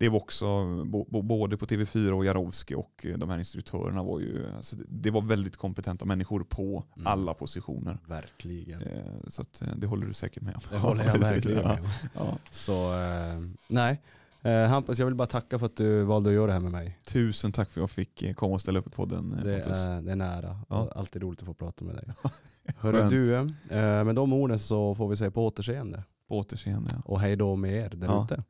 det 0.02 0.08
var 0.08 0.16
också 0.18 0.46
både 1.22 1.56
på 1.56 1.66
TV4 1.66 2.10
och 2.10 2.24
Jarowski 2.24 2.74
och 2.74 3.06
eh, 3.06 3.18
de 3.18 3.30
här 3.30 3.38
instruktörerna 3.38 4.02
var 4.02 4.20
ju, 4.20 4.46
alltså 4.56 4.76
det, 4.88 5.10
var 5.10 5.22
väldigt 5.22 5.56
kompetenta 5.56 6.04
människor 6.04 6.44
på 6.44 6.84
Mm. 6.96 7.06
alla 7.06 7.34
positioner. 7.34 7.98
Verkligen. 8.08 8.82
Eh, 8.82 9.04
Så 9.26 9.42
eh, 9.42 9.68
det 9.76 9.86
håller 9.86 10.06
du 10.06 10.14
säkert 10.14 10.42
med 10.42 10.54
om. 10.54 10.60
Det 10.70 10.78
håller 10.78 11.04
jag 11.04 11.18
verkligen 11.30 11.58
Ja, 11.62 11.68
med 11.68 11.78
om. 11.80 11.88
ja. 12.14 12.38
Så 12.50 12.92
nej. 13.68 14.00
Hampus, 14.68 14.98
jag 14.98 15.06
vill 15.06 15.14
bara 15.14 15.26
tacka 15.26 15.58
för 15.58 15.66
att 15.66 15.76
du 15.76 16.02
valde 16.02 16.30
att 16.30 16.34
göra 16.34 16.46
det 16.46 16.52
här 16.52 16.60
med 16.60 16.72
mig. 16.72 16.98
Tusen 17.04 17.52
tack 17.52 17.70
för 17.70 17.80
att 17.80 17.82
jag 17.82 17.90
fick 17.90 18.36
komma 18.36 18.54
och 18.54 18.60
ställa 18.60 18.78
upp 18.78 18.86
i 18.86 18.90
podden 18.90 19.40
Det 19.44 19.54
är, 19.56 20.02
det 20.02 20.12
är 20.12 20.16
nära. 20.16 20.58
Ja. 20.68 20.82
Och 20.82 20.96
Alltid 20.96 21.22
roligt 21.22 21.40
att 21.40 21.46
få 21.46 21.54
prata 21.54 21.84
med 21.84 21.94
dig. 21.94 22.04
Hörru 22.78 23.08
du, 23.08 23.48
med 24.04 24.14
de 24.14 24.32
orden 24.32 24.58
så 24.58 24.94
får 24.94 25.08
vi 25.08 25.16
säga 25.16 25.30
på 25.30 25.46
återseende. 25.46 26.02
På 26.32 26.38
återseende. 26.38 26.90
Ja. 26.94 27.02
Och 27.04 27.20
hej 27.20 27.36
då 27.36 27.56
med 27.56 27.72
er 27.72 27.90
där 27.96 28.06
Ja. 28.06 28.24
ute. 28.24 28.44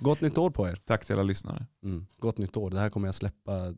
Gott 0.00 0.20
nytt 0.20 0.38
år 0.38 0.50
på 0.50 0.68
er. 0.68 0.76
Tack 0.84 1.04
till 1.04 1.14
alla 1.14 1.22
lyssnare. 1.22 1.66
Mm. 1.84 2.06
Gott 2.18 2.38
nytt 2.38 2.56
år. 2.56 2.70
Det 2.70 2.78
här 2.78 2.90
kommer 2.90 3.08
jag 3.08 3.14
släppa 3.14 3.74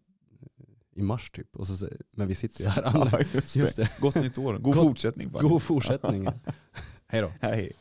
i 0.96 1.02
mars 1.02 1.30
typ. 1.30 1.56
Och 1.56 1.66
så, 1.66 1.88
men 2.12 2.28
vi 2.28 2.34
sitter 2.34 2.62
ju 2.64 2.68
här 2.70 2.82
andra. 2.82 3.10
Ja, 3.12 3.18
just 3.34 3.54
det. 3.54 3.60
Just 3.60 3.76
det. 3.76 3.90
Gott 4.00 4.14
nytt 4.14 4.38
år. 4.38 4.58
God 4.58 4.74
Gott- 4.74 4.84
fortsättning. 4.84 5.30
bara. 5.30 5.42
God 5.42 5.62
fortsättning. 5.62 6.28
hej 7.06 7.20
då. 7.22 7.32
Hej. 7.40 7.72